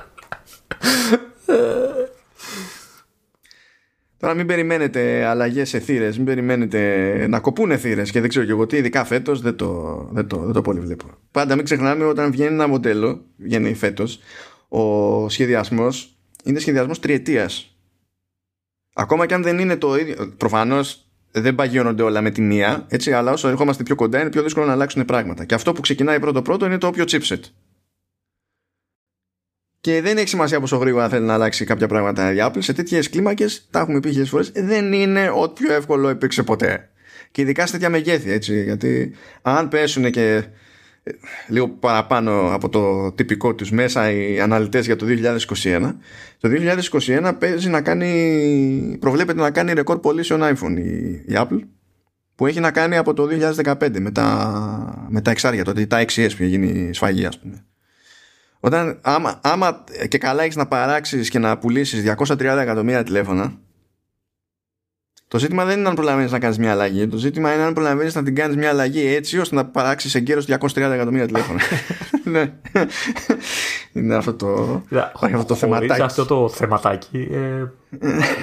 Τώρα 4.23 4.35
μην 4.35 4.45
περιμένετε 4.45 5.25
αλλαγές 5.25 5.69
σε 5.69 5.79
θύρες, 5.79 6.15
μην 6.17 6.25
περιμένετε 6.25 6.79
να 7.29 7.39
κοπούνε 7.39 7.77
θύρες 7.77 8.11
και 8.11 8.19
δεν 8.19 8.29
ξέρω 8.29 8.45
και 8.45 8.51
εγώ 8.51 8.65
τι, 8.65 8.77
ειδικά 8.77 9.03
φέτος 9.05 9.41
δεν 9.41 9.55
το, 9.55 9.97
δεν, 10.11 10.27
το, 10.27 10.37
δεν 10.37 10.53
το 10.53 10.61
πολύ 10.61 10.79
βλέπω. 10.79 11.05
Πάντα 11.31 11.55
μην 11.55 11.63
ξεχνάμε 11.63 12.05
όταν 12.05 12.31
βγαίνει 12.31 12.53
ένα 12.53 12.67
μοντέλο, 12.67 13.25
βγαίνει 13.37 13.73
φέτος, 13.73 14.19
ο 14.67 15.29
σχεδιασμός 15.29 16.17
είναι 16.43 16.59
σχεδιασμός 16.59 16.99
τριετίας. 16.99 17.77
Ακόμα 18.93 19.25
και 19.25 19.33
αν 19.33 19.43
δεν 19.43 19.59
είναι 19.59 19.75
το 19.75 19.95
ίδιο. 19.97 20.33
Προφανώς 20.37 21.07
δεν 21.31 21.55
παγιώνονται 21.55 22.03
όλα 22.03 22.21
με 22.21 22.31
τη 22.31 22.41
μία, 22.41 22.85
έτσι, 22.89 23.13
αλλά 23.13 23.31
όσο 23.31 23.47
ερχόμαστε 23.47 23.83
πιο 23.83 23.95
κοντά 23.95 24.21
είναι 24.21 24.29
πιο 24.29 24.43
δύσκολο 24.43 24.65
να 24.65 24.71
αλλάξουν 24.71 25.05
πράγματα. 25.05 25.45
Και 25.45 25.53
αυτό 25.53 25.73
που 25.73 25.81
ξεκινάει 25.81 26.19
πρώτο-πρώτο 26.19 26.65
είναι 26.65 26.77
το 26.77 26.87
όποιο 26.87 27.03
chipset 27.07 27.39
και 29.83 30.01
δεν 30.01 30.17
έχει 30.17 30.27
σημασία 30.27 30.59
πόσο 30.59 30.77
γρήγορα 30.77 31.09
θέλει 31.09 31.25
να 31.25 31.33
αλλάξει 31.33 31.65
κάποια 31.65 31.87
πράγματα 31.87 32.33
η 32.33 32.37
Apple. 32.39 32.57
Σε 32.59 32.73
τέτοιες 32.73 33.09
κλίμακες, 33.09 33.67
τα 33.71 33.79
έχουμε 33.79 33.99
πει 33.99 34.07
χιλιάδε 34.07 34.29
φορές, 34.29 34.51
δεν 34.55 34.93
είναι 34.93 35.31
ό,τι 35.35 35.63
πιο 35.63 35.73
εύκολο 35.73 36.09
υπήρξε 36.09 36.43
ποτέ. 36.43 36.89
Και 37.31 37.41
ειδικά 37.41 37.65
σε 37.65 37.71
τέτοια 37.71 37.89
μεγέθη, 37.89 38.31
έτσι. 38.31 38.63
Γιατί 38.63 39.15
αν 39.41 39.67
πέσουν 39.67 40.11
και 40.11 40.43
ε, 41.03 41.11
λίγο 41.47 41.69
παραπάνω 41.69 42.53
από 42.53 42.69
το 42.69 43.11
τυπικό 43.11 43.55
τους 43.55 43.71
μέσα 43.71 44.11
οι 44.11 44.39
αναλυτές 44.39 44.85
για 44.85 44.95
το 44.95 45.05
2021 45.63 45.93
το 46.39 46.49
2021 46.89 47.31
παίζει 47.39 47.69
να 47.69 47.81
κάνει 47.81 48.97
προβλέπεται 48.99 49.41
να 49.41 49.51
κάνει 49.51 49.73
ρεκόρ 49.73 49.99
πωλήσεων 49.99 50.41
iPhone 50.43 50.77
η, 50.77 51.09
η 51.09 51.33
Apple 51.33 51.59
που 52.35 52.47
έχει 52.47 52.59
να 52.59 52.71
κάνει 52.71 52.97
από 52.97 53.13
το 53.13 53.27
2015 53.63 53.99
με 53.99 54.11
τα, 54.11 55.07
με 55.09 55.21
τα 55.21 55.31
εξάρια 55.31 55.63
τότε 55.63 55.85
τα 55.85 56.05
6S 56.05 56.29
που 56.37 56.43
γίνει 56.43 56.93
σφαγή 56.93 57.25
ας 57.25 57.39
πούμε 57.39 57.65
όταν, 58.65 58.99
άμα, 59.01 59.39
άμα 59.43 59.83
και 60.07 60.17
καλά 60.17 60.43
έχεις 60.43 60.55
να 60.55 60.65
παράξεις 60.65 61.29
και 61.29 61.39
να 61.39 61.57
πουλήσεις 61.57 62.13
230 62.17 62.39
εκατομμύρια 62.39 63.03
τηλέφωνα, 63.03 63.53
το 65.27 65.39
ζήτημα 65.39 65.65
δεν 65.65 65.79
είναι 65.79 65.87
αν 65.87 65.95
προλαβαίνεις 65.95 66.31
να 66.31 66.39
κάνεις 66.39 66.57
μια 66.57 66.71
αλλαγή. 66.71 67.07
Το 67.07 67.17
ζήτημα 67.17 67.53
είναι 67.53 67.63
αν 67.63 67.73
προλαβαίνεις 67.73 68.15
να 68.15 68.23
την 68.23 68.35
κάνεις 68.35 68.55
μια 68.55 68.69
αλλαγή 68.69 69.15
έτσι 69.15 69.39
ώστε 69.39 69.55
να 69.55 69.65
παράξεις 69.65 70.15
εγκαίρως 70.15 70.45
230 70.47 70.75
εκατομμύρια 70.75 71.25
τηλέφωνα. 71.25 71.59
ναι. 72.31 72.53
είναι 73.93 74.15
αυτό 74.15 74.33
το, 74.33 74.81
υπάρχει 74.89 75.35
αυτό 75.35 75.45
το 75.45 75.55
θεματάκι. 75.55 76.01
αυτό 76.01 76.25
το 76.25 76.49
θεματάκι 76.49 77.27
ε, 77.31 77.65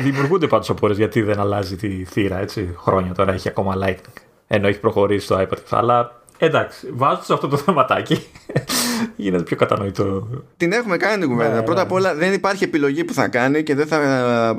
δημιουργούνται 0.02 0.46
πάντως 0.46 0.70
απορίες 0.70 0.98
γιατί 0.98 1.22
δεν 1.22 1.40
αλλάζει 1.40 1.76
τη 1.76 2.04
θύρα 2.04 2.38
έτσι, 2.38 2.74
χρόνια 2.76 3.12
τώρα 3.12 3.32
έχει 3.32 3.48
ακόμα 3.48 3.74
Lightning 3.82 4.22
ενώ 4.46 4.68
έχει 4.68 4.80
προχωρήσει 4.80 5.26
το 5.26 5.40
iPad 5.40 5.58
αλλά 5.70 6.19
Εντάξει, 6.42 6.88
βάζω 6.92 7.22
σε 7.22 7.32
αυτό 7.32 7.48
το 7.48 7.56
θεματάκι. 7.56 8.26
Γίνεται 9.16 9.42
πιο 9.42 9.56
κατανοητό. 9.56 10.28
Την 10.56 10.72
έχουμε 10.72 10.96
κάνει 10.96 11.20
την 11.20 11.30
κουβέντα. 11.30 11.54
Ναι, 11.54 11.62
Πρώτα 11.62 11.80
ναι. 11.80 11.86
απ' 11.86 11.92
όλα 11.92 12.14
δεν 12.14 12.32
υπάρχει 12.32 12.64
επιλογή 12.64 13.04
που 13.04 13.12
θα 13.12 13.28
κάνει 13.28 13.62
και 13.62 13.74
δεν 13.74 13.86
θα 13.86 13.98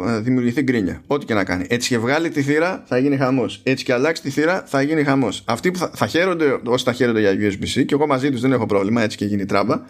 ε, 0.07 0.19
δημιουργηθεί 0.19 0.61
γκρίνια. 0.61 1.01
Ό,τι 1.07 1.25
και 1.25 1.33
να 1.33 1.43
κάνει. 1.43 1.65
Έτσι 1.69 1.89
και 1.89 1.97
βγάλει 1.97 2.29
τη 2.29 2.41
θύρα 2.41 2.83
θα 2.85 2.97
γίνει 2.97 3.17
χαμός. 3.17 3.59
Έτσι 3.63 3.83
και 3.83 3.93
αλλάξει 3.93 4.21
τη 4.21 4.29
θύρα 4.29 4.63
θα 4.65 4.81
γίνει 4.81 5.03
χαμός. 5.03 5.43
Αυτοί 5.45 5.71
που 5.71 5.77
θα, 5.77 5.91
θα 5.93 6.07
χαίρονται, 6.07 6.59
όσοι 6.65 6.83
θα 6.83 6.93
χαίρονται 6.93 7.19
για 7.19 7.31
USB-C 7.31 7.85
και 7.85 7.93
εγώ 7.93 8.07
μαζί 8.07 8.31
τους 8.31 8.41
δεν 8.41 8.51
έχω 8.51 8.65
πρόβλημα, 8.65 9.01
έτσι 9.01 9.17
και 9.17 9.25
γίνει 9.25 9.45
τράμπα. 9.45 9.81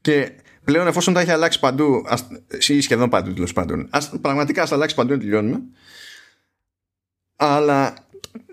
Και 0.00 0.30
πλέον 0.64 0.86
εφόσον 0.86 1.14
τα 1.14 1.20
έχει 1.20 1.30
αλλάξει 1.30 1.60
παντού, 1.60 2.02
ή 2.68 2.80
σχεδόν 2.80 3.08
παντού 3.08 3.32
τέλος 3.32 3.52
πάντων, 3.52 3.86
ας, 3.90 4.12
πραγματικά 4.20 4.62
ας 4.62 4.72
αλλάξει 4.72 4.94
παντού 4.94 5.12
να 5.12 5.18
τελειώνουμε. 5.18 5.60
Αλλά 7.36 7.94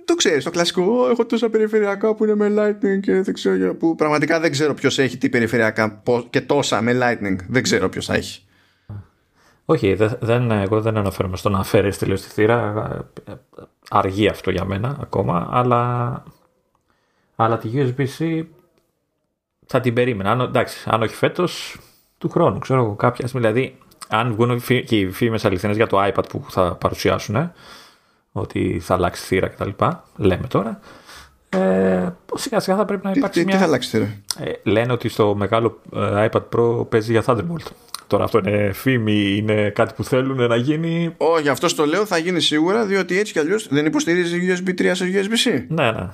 το 0.06 0.15
ξέρεις, 0.15 0.44
το 0.44 0.49
κλασικό. 0.49 1.10
Έχω 1.10 1.26
τόσα 1.26 1.49
περιφερειακά 1.49 2.15
που 2.15 2.23
είναι 2.23 2.35
με 2.35 2.53
Lightning 2.57 2.99
και 3.02 3.22
δεν 3.22 3.34
ξέρω. 3.34 3.76
Που 3.76 3.95
πραγματικά 3.95 4.39
δεν 4.39 4.52
ξέρω 4.52 4.73
ποιος 4.73 4.99
έχει 4.99 5.18
τι 5.18 5.30
περιφερειακά 5.30 6.02
και 6.30 6.41
τόσα 6.41 6.81
με 6.81 6.98
Lightning. 7.02 7.35
Δεν 7.48 7.64
ξέρω 7.64 7.89
ποιος 7.89 8.06
θα 8.06 8.14
έχει. 8.14 8.41
Όχι, 9.65 9.94
δεν, 10.19 10.52
εγώ 10.52 10.81
δεν 10.81 10.98
αναφέρομαι 10.98 11.38
στο 11.38 11.49
να 11.49 11.64
φέρεις 11.64 11.98
τελείως 11.98 12.22
τη 12.22 12.30
θύρα. 12.30 12.88
Αργεί 13.89 14.27
αυτό 14.27 14.52
για 14.52 14.65
μένα 14.65 14.98
ακόμα, 15.02 15.49
αλλά, 15.52 16.23
αλλά 17.35 17.57
τη 17.57 17.69
USB-C 17.73 18.45
θα 19.65 19.80
την 19.80 19.94
περίμενα. 19.94 20.31
Αν, 20.31 20.39
εντάξει, 20.39 20.89
αν 20.89 21.02
όχι 21.02 21.15
φέτος, 21.15 21.80
του 22.18 22.30
χρόνου. 22.30 22.60
Ξέρω 22.60 22.84
εγώ 22.84 22.95
κάποια 22.95 23.30
Δηλαδή, 23.34 23.77
αν 24.10 24.34
βγουν 24.34 24.61
και 24.61 24.99
οι 24.99 25.11
φήμες 25.11 25.45
αληθινές 25.45 25.76
για 25.76 25.88
το 25.88 26.03
iPad 26.03 26.30
που 26.30 26.45
θα 26.49 26.76
παρουσιάσουν, 26.76 27.52
ότι 28.39 28.80
θα 28.84 28.93
αλλάξει 28.93 29.26
θύρα 29.26 29.47
κτλ. 29.47 29.69
Λέμε 30.15 30.47
τώρα. 30.47 30.80
Ε, 31.49 32.09
σιγά 32.35 32.59
σιγά 32.59 32.77
θα 32.77 32.85
πρέπει 32.85 33.05
να 33.05 33.11
υπάρξει 33.15 33.39
τι, 33.39 33.45
μια... 33.45 33.55
Τι 33.55 33.61
θα 33.61 33.68
αλλάξει 33.68 33.89
θύρα; 33.89 34.07
Ε, 34.39 34.51
λένε 34.64 34.91
ότι 34.91 35.09
στο 35.09 35.35
μεγάλο 35.35 35.81
ε, 35.95 36.30
iPad 36.31 36.43
Pro 36.55 36.89
παίζει 36.89 37.11
για 37.11 37.23
Thunderbolt. 37.26 37.72
Τώρα 38.07 38.23
αυτό 38.23 38.38
είναι 38.38 38.72
φήμη, 38.73 39.35
είναι 39.35 39.69
κάτι 39.69 39.93
που 39.93 40.03
θέλουν 40.03 40.47
να 40.47 40.55
γίνει. 40.55 41.14
Όχι, 41.18 41.49
αυτό 41.49 41.76
το 41.76 41.85
λέω 41.85 42.05
θα 42.05 42.18
γίνει 42.18 42.39
σίγουρα, 42.39 42.85
διότι 42.85 43.19
έτσι 43.19 43.34
κι 43.34 43.39
αλλιώς 43.39 43.68
δεν 43.68 43.85
υποστηρίζει 43.85 44.55
USB 44.55 44.81
3 44.81 44.91
σε 44.93 45.05
USB-C. 45.14 45.65
Ναι, 45.68 45.91
ναι. 45.91 46.07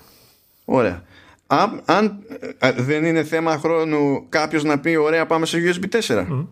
Ωραία. 0.66 1.04
Αν, 1.48 1.82
αν 1.86 2.20
ε, 2.60 2.72
δεν 2.72 3.06
είναι 3.06 3.24
θέμα 3.24 3.58
χρόνου 3.58 4.26
κάποιος 4.30 4.64
να 4.64 4.80
πει: 4.80 4.95
Ωραία, 4.95 5.26
πάμε 5.26 5.45
σε 5.45 5.58
USB 5.58 6.02
4. 6.02 6.18
Mm. 6.18 6.45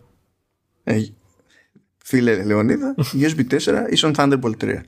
Ε, 0.84 1.02
φίλε 2.04 2.44
Λεωνίδα, 2.44 2.94
USB 3.22 3.40
4 3.50 3.56
ίσον 3.90 4.14
Thunderbolt 4.16 4.56
3. 4.60 4.80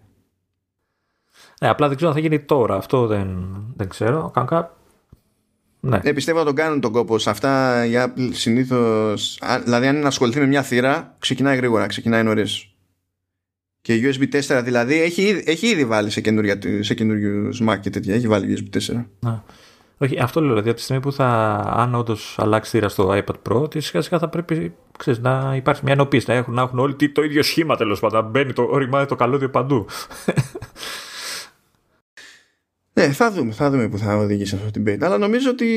Ναι, 1.61 1.69
απλά 1.69 1.87
δεν 1.87 1.97
ξέρω 1.97 2.11
αν 2.11 2.17
θα 2.17 2.23
γίνει 2.23 2.41
τώρα. 2.41 2.77
Αυτό 2.77 3.07
δεν, 3.07 3.47
δεν 3.77 3.89
ξέρω. 3.89 4.31
Κανκά. 4.35 4.77
Ναι. 5.81 6.01
Ε, 6.03 6.13
πιστεύω 6.13 6.39
να 6.39 6.45
τον 6.45 6.55
κάνουν 6.55 6.81
τον 6.81 6.93
κόπο. 6.93 7.19
Σε 7.19 7.31
αυτά 7.31 7.85
η 7.87 7.93
Apple 7.95 8.29
συνήθω. 8.33 9.13
Δηλαδή, 9.65 9.87
αν 9.87 10.07
ασχοληθεί 10.07 10.39
με 10.41 10.47
μια 10.47 10.63
θύρα, 10.63 11.17
ξεκινάει 11.19 11.57
γρήγορα, 11.57 11.87
ξεκινάει 11.87 12.23
νωρίς. 12.23 12.69
Και 13.81 14.01
USB 14.03 14.41
4 14.41 14.61
δηλαδή 14.65 15.03
έχει, 15.03 15.43
έχει 15.47 15.67
ήδη 15.67 15.85
βάλει 15.85 16.11
σε, 16.11 16.21
σε 16.81 16.95
καινούριου 16.95 17.49
Mac 17.69 17.79
και 17.81 17.91
τέτοια. 17.91 18.15
Έχει 18.15 18.29
βάλει 18.29 18.69
USB 18.73 18.77
4. 18.79 19.05
Ναι. 19.21 19.41
Όχι, 19.99 20.19
αυτό 20.19 20.41
λέω. 20.41 20.49
Δηλαδή, 20.49 20.69
από 20.69 20.79
τη 20.79 20.85
στιγμή 20.85 21.03
που 21.03 21.13
θα, 21.13 21.27
αν 21.77 21.95
όντως 21.95 22.37
αλλάξει 22.39 22.71
θύρα 22.71 22.89
στο 22.89 23.09
iPad 23.13 23.35
Pro, 23.49 23.63
ότι 23.63 23.81
σιγά 23.81 24.03
σιγά 24.03 24.19
θα 24.19 24.29
πρέπει 24.29 24.75
ξέρεις, 24.99 25.21
να 25.21 25.53
υπάρχει 25.57 25.81
μια 25.85 25.93
ενοποίηση. 25.93 26.25
Να 26.29 26.35
έχουν, 26.35 26.55
να 26.55 26.63
έχουν 26.63 26.79
όλοι 26.79 27.09
το 27.13 27.23
ίδιο 27.23 27.43
σχήμα 27.43 27.77
τέλος 27.77 28.01
πάντων. 28.01 28.31
Μπαίνει 28.31 28.53
το, 28.53 28.69
οριμάει 28.71 29.07
το 29.07 29.15
καλώδιο 29.15 29.51
παντού. 29.51 29.87
Ναι, 32.95 33.13
θα 33.13 33.31
δούμε, 33.31 33.53
θα 33.53 33.71
δούμε 33.71 33.89
που 33.89 33.99
θα 33.99 34.17
οδηγήσει 34.17 34.55
αυτό 34.55 34.71
την 34.71 34.85
beta. 34.87 35.03
Αλλά 35.03 35.19
νομίζω 35.19 35.51
ότι 35.51 35.69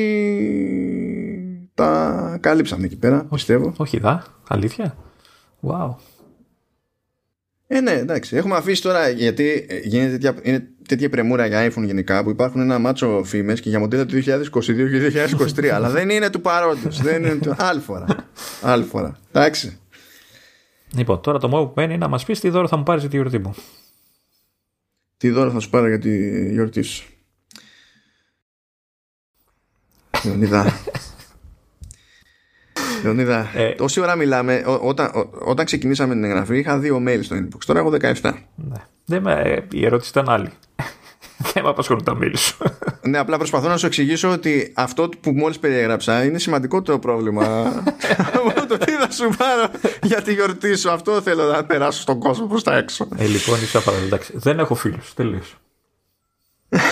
τα 1.73 2.37
κάλυψαμε 2.41 2.85
εκεί 2.85 2.97
πέρα, 2.97 3.17
όχι, 3.17 3.27
πιστεύω. 3.29 3.73
Όχι, 3.77 3.99
δα, 3.99 4.23
αλήθεια. 4.47 4.95
Wow. 5.61 5.95
Ε, 7.67 7.81
ναι, 7.81 7.91
εντάξει. 7.91 8.35
Έχουμε 8.35 8.55
αφήσει 8.55 8.81
τώρα 8.81 9.09
γιατί 9.09 9.67
γίνεται 9.83 10.11
τέτοια, 10.11 10.35
είναι 10.41 10.67
τέτοια 10.87 11.09
πρεμούρα 11.09 11.45
για 11.45 11.71
iPhone 11.71 11.83
γενικά 11.83 12.23
που 12.23 12.29
υπάρχουν 12.29 12.61
ένα 12.61 12.79
μάτσο 12.79 13.21
φήμες 13.23 13.59
και 13.59 13.69
για 13.69 13.79
μοντέλα 13.79 14.05
του 14.05 14.15
2022 14.15 14.21
και 14.61 15.27
2023. 15.55 15.65
αλλά 15.65 15.89
δεν 15.89 16.09
είναι 16.09 16.29
του 16.29 16.41
παρόντος. 16.41 17.01
δεν 17.01 17.23
είναι 17.23 17.35
του. 17.35 17.55
Άλλη 17.57 17.79
φορά. 17.79 18.05
Άλλη 18.61 18.83
φορά. 18.83 19.17
Εντάξει. 19.31 19.77
Λοιπόν, 20.95 21.21
τώρα 21.21 21.37
το 21.39 21.47
μόνο 21.47 21.65
που 21.65 21.73
μένει 21.75 21.93
είναι 21.93 22.03
να 22.03 22.07
μας 22.07 22.25
πεις 22.25 22.39
τι 22.39 22.49
δώρο 22.49 22.67
θα 22.67 22.77
μου 22.77 22.83
πάρεις 22.83 23.03
τη 23.03 23.09
γιορτή 23.09 23.37
μου 23.37 23.55
τι 25.17 25.29
δώρα 25.29 25.51
θα 25.51 25.59
σου 25.59 25.69
πάρω 25.69 25.87
για 25.87 25.99
τη 25.99 26.49
γιορτή 26.51 26.81
σου; 26.81 27.05
Λεωνίδα. 30.23 30.65
Λεωνίδα, 33.03 33.51
ε, 33.53 33.71
τόση 33.71 33.99
ώρα 33.99 34.15
μιλάμε. 34.15 34.63
όταν, 34.81 35.11
όταν 35.39 35.65
ξεκινήσαμε 35.65 36.13
την 36.13 36.23
εγγραφή 36.23 36.57
είχα 36.57 36.77
δύο 36.77 37.03
mail 37.07 37.19
στο 37.21 37.35
inbox. 37.35 37.59
Τώρα 37.65 37.79
έχω 37.79 37.89
17. 37.89 38.33
Ναι. 38.55 38.77
Δεν 39.05 39.21
με, 39.21 39.65
η 39.71 39.85
ερώτηση 39.85 40.09
ήταν 40.09 40.29
άλλη. 40.29 40.51
Δεν 41.53 41.63
με 41.63 41.69
απασχολούν 41.69 42.03
τα 42.03 42.17
mail 42.21 42.33
σου. 42.35 42.57
ναι, 43.09 43.17
απλά 43.17 43.37
προσπαθώ 43.37 43.67
να 43.67 43.77
σου 43.77 43.85
εξηγήσω 43.85 44.29
ότι 44.29 44.71
αυτό 44.75 45.09
που 45.21 45.31
μόλις 45.31 45.59
περιέγραψα 45.59 46.23
είναι 46.23 46.39
σημαντικό 46.39 46.81
το 46.81 46.99
πρόβλημα. 46.99 47.73
Το 49.07 49.15
τι 49.15 49.21
θα 49.21 49.29
σου 49.29 49.37
πάρω 49.37 49.71
για 50.03 50.21
τη 50.21 50.33
γιορτή 50.33 50.75
σου. 50.77 50.91
Αυτό 50.91 51.21
θέλω 51.21 51.43
να 51.43 51.65
περάσω 51.65 52.01
στον 52.01 52.19
κόσμο 52.19 52.47
προς 52.47 52.63
τα 52.63 52.75
έξω. 52.75 53.07
Ε, 53.15 53.25
λοιπόν, 53.25 53.61
είσαι 53.61 53.77
απαράδεκτος. 53.77 54.41
Δεν 54.41 54.59
έχω 54.59 54.75
φίλους. 54.75 55.13
Τελείω. 55.13 55.41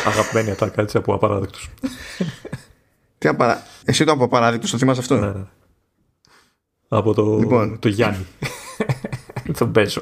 Αγαπημένη 0.05 0.51
ατάκα 0.51 0.81
έτσι 0.81 0.97
από 0.97 1.13
απαράδεκτου. 1.13 1.59
τι 3.17 3.27
απαρα... 3.27 3.63
Εσύ 3.85 4.05
το 4.05 4.11
από 4.11 4.23
απαράδεκτος 4.23 4.71
το 4.71 4.77
θυμάσαι 4.77 4.99
αυτό; 4.99 5.15
Ναι, 5.15 5.27
ναι. 5.27 5.45
Από 6.87 7.13
το, 7.13 7.37
λοιπόν. 7.37 7.79
το 7.79 7.87
Γιάννη. 7.87 8.25
τον 9.57 9.71
παίζω. 9.71 10.01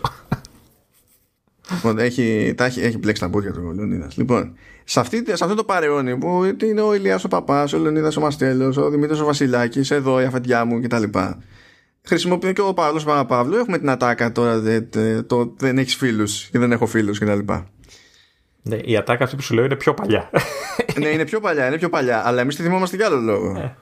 Λοιπόν, 1.72 2.00
έχει, 2.00 2.54
τα 2.58 2.66
έχει, 2.66 2.82
έχει 2.82 2.98
μπλέξει 2.98 3.22
τα 3.22 3.30
πόδια 3.30 3.52
του 3.52 3.62
ο 3.68 3.72
Λεωνίδας. 3.72 4.18
Λοιπόν, 4.18 4.56
σε, 4.84 5.00
αυτή, 5.00 5.24
σε 5.26 5.44
αυτό 5.44 5.56
το 5.56 5.64
παρεώνι 5.64 6.18
που 6.18 6.56
είναι 6.64 6.82
ο 6.82 6.94
Ηλίας 6.94 7.24
ο 7.24 7.28
Παπάς, 7.28 7.74
ο 7.74 7.78
Λεωνίδας 7.78 8.18
ο 8.18 8.22
Μαστέλος, 8.22 8.78
ο 8.78 8.90
Δημήτρης 8.90 9.20
ο 9.20 9.26
Βασιλάκης, 9.26 9.92
εδώ 9.92 10.22
η 10.22 10.24
αφεντιά 10.24 10.66
μου 10.66 10.82
κτλ. 10.82 11.04
Χρησιμοποιώ 12.06 12.52
και 12.52 12.62
ο 12.62 12.74
Παύλος 12.74 13.04
Παπαπαύλου. 13.04 13.56
Έχουμε 13.56 13.78
την 13.78 13.90
ατάκα 13.90 14.32
τώρα. 14.32 14.60
Δε, 14.60 14.82
το, 15.22 15.54
δεν 15.58 15.78
έχεις 15.78 15.96
φίλους 15.96 16.48
και 16.52 16.60
δεν 16.60 16.72
έχω 16.72 16.86
φίλους 16.86 17.20
κτλ. 17.20 17.40
Ναι, 18.62 18.76
η 18.76 18.98
ατάκα 18.98 19.24
αυτή 19.24 19.36
που 19.36 19.42
σου 19.42 19.54
λέω 19.54 19.64
είναι 19.64 19.76
πιο 19.76 19.94
παλιά. 19.94 20.30
ναι, 21.00 21.08
είναι 21.08 21.26
πιο 21.26 21.40
παλιά, 21.40 21.68
είναι 21.68 21.78
πιο 21.78 21.90
παλιά. 21.90 22.28
Αλλά 22.28 22.42
εμείς 22.42 22.56
τη 22.56 22.64
θυμόμαστε 22.64 22.96
για 22.96 23.06
άλλο 23.06 23.20
λόγο. 23.20 23.58
Ε. 23.58 23.76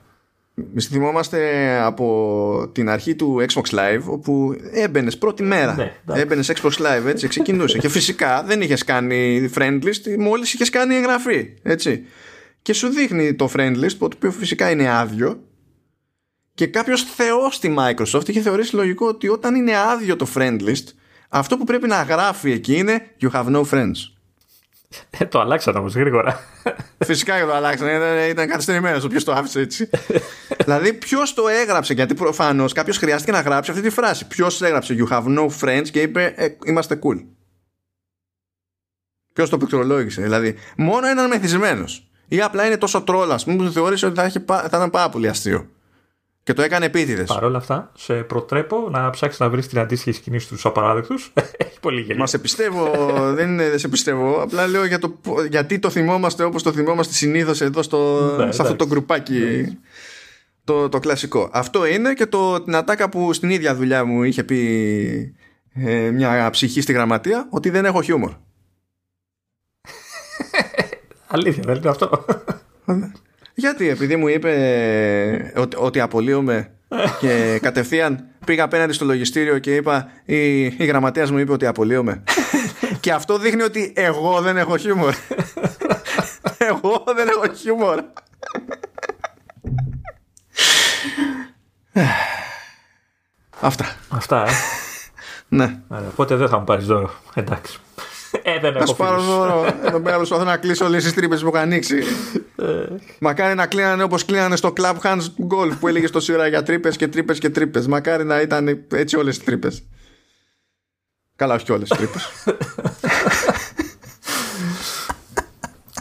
Θυμόμαστε 0.80 1.70
από 1.82 2.70
την 2.72 2.88
αρχή 2.88 3.14
του 3.14 3.44
Xbox 3.48 3.74
Live 3.74 4.02
όπου 4.06 4.56
έμπαινες 4.72 5.18
πρώτη 5.18 5.42
μέρα. 5.42 5.74
Ναι, 5.74 6.20
έμπαινες 6.20 6.52
Xbox 6.54 6.70
Live, 6.70 7.06
έτσι, 7.06 7.28
ξεκινούσε. 7.28 7.78
και 7.78 7.88
φυσικά 7.88 8.42
δεν 8.42 8.60
είχες 8.60 8.84
κάνει 8.84 9.50
friend 9.54 9.82
list, 9.82 10.16
μόλις 10.18 10.52
είχες 10.52 10.70
κάνει 10.70 10.94
εγγραφή. 10.94 11.54
Έτσι. 11.62 12.04
Και 12.62 12.72
σου 12.72 12.88
δείχνει 12.88 13.34
το 13.34 13.50
friend 13.56 13.74
list, 13.84 13.92
το 13.98 14.04
οποίο 14.04 14.30
φυσικά 14.30 14.70
είναι 14.70 14.90
άδειο. 14.90 15.40
Και 16.54 16.66
κάποιος 16.66 17.02
θεός 17.02 17.54
στη 17.54 17.74
Microsoft 17.78 18.28
είχε 18.28 18.40
θεωρήσει 18.40 18.74
λογικό 18.74 19.06
ότι 19.06 19.28
όταν 19.28 19.54
είναι 19.54 19.76
άδειο 19.76 20.16
το 20.16 20.26
friend 20.34 20.60
list, 20.60 20.84
αυτό 21.28 21.56
που 21.56 21.64
πρέπει 21.64 21.86
να 21.86 22.02
γράφει 22.02 22.52
εκεί 22.52 22.76
είναι 22.76 23.14
You 23.20 23.30
have 23.30 23.46
no 23.46 23.64
friends. 23.70 24.12
Ε, 25.10 25.24
το 25.24 25.40
αλλάξαν 25.40 25.76
όμως 25.76 25.94
γρήγορα. 25.94 26.40
Φυσικά 27.04 27.38
και 27.38 27.44
το 27.44 27.54
αλλάξαν. 27.54 27.88
Ήταν, 27.88 28.28
ήταν 28.28 28.48
καθυστερημένος 28.48 29.06
ποιο 29.06 29.22
το 29.22 29.32
άφησε 29.32 29.60
έτσι. 29.60 29.90
δηλαδή, 30.64 30.92
ποιος 30.92 31.34
το 31.34 31.48
έγραψε, 31.48 31.94
γιατί 31.94 32.14
προφανώς 32.14 32.72
κάποιος 32.72 32.98
χρειάστηκε 32.98 33.32
να 33.32 33.40
γράψει 33.40 33.70
αυτή 33.70 33.82
τη 33.82 33.90
φράση. 33.90 34.26
Ποιος 34.26 34.62
έγραψε 34.62 34.96
You 34.98 35.12
have 35.12 35.38
no 35.38 35.48
friends 35.60 35.88
και 35.90 36.00
είπε 36.00 36.34
ε, 36.36 36.48
Είμαστε 36.64 36.98
cool. 37.02 37.24
Ποιος 39.32 39.50
το 39.50 39.58
πληκτρολόγησε. 39.58 40.22
Δηλαδή, 40.22 40.54
μόνο 40.76 41.06
έναν 41.06 41.28
μεθυσμένος. 41.28 42.10
Ή 42.28 42.40
απλά 42.40 42.66
είναι 42.66 42.76
τόσο 42.76 43.02
τρόλα 43.02 43.40
που 43.44 43.70
θεώρησε 43.72 44.06
ότι 44.06 44.20
θα, 44.20 44.30
θα 44.46 44.64
ήταν 44.66 44.90
πάρα 44.90 45.08
πολύ 45.08 45.28
αστείο. 45.28 45.68
Και 46.44 46.52
το 46.52 46.62
έκανε 46.62 46.84
επίτηδες. 46.84 47.28
Παρ' 47.28 47.44
όλα 47.44 47.58
αυτά, 47.58 47.90
σε 47.94 48.14
προτρέπω 48.14 48.88
να 48.90 49.10
ψάξεις 49.10 49.40
να 49.40 49.48
βρεις 49.48 49.66
την 49.66 49.78
αντίστοιχη 49.78 50.16
σκηνή 50.16 50.38
στους 50.38 50.66
απαράδεκτους. 50.66 51.32
Έχει 51.56 51.80
πολύ 51.80 52.00
γελίο. 52.00 52.18
Μα 52.18 52.26
σε 52.26 52.38
πιστεύω, 52.38 52.90
δεν 53.34 53.48
είναι 53.48 53.68
δεν 53.68 53.78
σε 53.78 53.88
πιστεύω. 53.88 54.42
Απλά 54.42 54.66
λέω 54.66 54.84
για 54.84 54.98
το, 54.98 55.18
γιατί 55.50 55.78
το 55.78 55.90
θυμόμαστε 55.90 56.44
όπως 56.44 56.62
το 56.62 56.72
θυμόμαστε 56.72 57.12
συνήθως 57.12 57.60
εδώ 57.60 57.82
στο, 57.82 58.30
ναι, 58.36 58.52
σε 58.52 58.62
αυτό 58.62 58.76
το 58.76 58.86
γκρουπάκι. 58.86 59.38
Ναι. 59.38 59.76
Το, 60.64 60.88
το 60.88 60.98
κλασικό. 60.98 61.50
Αυτό 61.52 61.86
είναι 61.86 62.14
και 62.14 62.26
το, 62.26 62.62
την 62.62 62.74
ατάκα 62.74 63.08
που 63.08 63.32
στην 63.32 63.50
ίδια 63.50 63.74
δουλειά 63.74 64.04
μου 64.04 64.22
είχε 64.22 64.44
πει 64.44 65.36
ε, 65.74 66.10
μια 66.10 66.50
ψυχή 66.50 66.80
στη 66.80 66.92
γραμματεία 66.92 67.46
ότι 67.50 67.70
δεν 67.70 67.84
έχω 67.84 68.02
χιούμορ. 68.02 68.32
Αλήθεια, 71.26 71.62
δεν 71.66 71.76
είναι 71.76 71.88
αυτό. 71.88 72.24
Ναι. 73.54 73.68
Γιατί, 73.68 73.88
επειδή 73.88 74.16
μου 74.16 74.28
είπε 74.28 75.52
ότι, 75.56 75.76
ότι 75.80 76.00
απολύομαι 76.00 76.70
και 77.20 77.58
κατευθείαν 77.62 78.24
πήγα 78.44 78.64
απέναντι 78.64 78.92
στο 78.92 79.04
λογιστήριο 79.04 79.58
και 79.58 79.74
είπα 79.74 80.10
η, 80.24 80.62
η 80.62 80.84
γραμματέας 80.84 81.30
μου 81.30 81.38
είπε 81.38 81.52
ότι 81.52 81.66
απολύομαι 81.66 82.22
και 83.00 83.12
αυτό 83.12 83.38
δείχνει 83.38 83.62
ότι 83.62 83.92
εγώ 83.96 84.40
δεν 84.40 84.56
έχω 84.56 84.76
χιούμορ 84.76 85.14
εγώ 86.58 87.04
δεν 87.16 87.28
έχω 87.28 87.54
χιούμορ 87.54 88.02
Αυτά. 93.60 93.96
Αυτά, 94.08 94.44
ε. 94.46 94.50
Ναι. 95.48 95.80
Άρα, 95.88 96.06
οπότε 96.08 96.36
δεν 96.36 96.48
θα 96.48 96.58
μου 96.58 96.64
πάρεις 96.64 96.86
δώρο. 96.86 97.10
Εντάξει. 97.34 97.78
Ε, 98.42 98.58
δεν 98.60 98.72
Θα 98.72 98.78
έχω 98.78 98.86
σου 98.86 98.96
πάρω 98.96 99.18
φίλους. 99.20 99.34
δώρο. 99.36 99.66
Εδώ 99.84 100.00
πέρα 100.00 100.16
προσπαθώ 100.16 100.44
να 100.44 100.56
κλείσω 100.56 100.84
όλες 100.84 101.02
τις 101.04 101.14
τρύπες 101.14 101.40
που 101.40 101.46
έχω 101.46 101.56
ανοίξει. 101.58 101.96
Ε, 102.56 102.64
Μακάρι 103.20 103.54
να 103.54 103.66
κλείνανε 103.66 104.02
όπως 104.02 104.24
κλείνανε 104.24 104.56
στο 104.56 104.72
Clap 104.76 104.94
Hanz 105.02 105.22
Golf 105.48 105.72
που 105.80 105.88
έλεγε 105.88 106.08
τόση 106.10 106.32
ώρα 106.32 106.46
για 106.46 106.62
τρύπες 106.62 106.96
και 106.96 107.08
τρύπες 107.08 107.38
και 107.38 107.50
τρύπες. 107.50 107.86
Μακάρι 107.86 108.24
να 108.24 108.40
ήταν 108.40 108.86
έτσι 108.92 109.16
όλες 109.16 109.36
τις 109.36 109.44
τρύπες. 109.46 109.84
Καλά, 111.36 111.54
όχι 111.54 111.72
όλες 111.72 111.88
τις 111.88 111.98
τρύπες. 111.98 112.28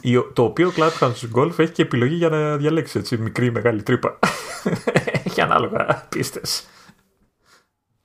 η- 0.01 0.31
Το 0.33 0.43
οποίο 0.43 0.73
Clap 0.75 0.91
Hanz 0.99 1.29
Golf 1.35 1.59
έχει 1.59 1.71
και 1.71 1.81
επιλογή 1.81 2.15
για 2.15 2.29
να 2.29 2.57
διαλέξει 2.57 2.99
έτσι, 2.99 3.17
μικρή 3.17 3.45
ή 3.45 3.51
μεγάλη 3.51 3.83
τρύπα. 3.83 4.19
έχει 5.25 5.41
ανάλογα 5.41 6.05
πίστες. 6.09 6.65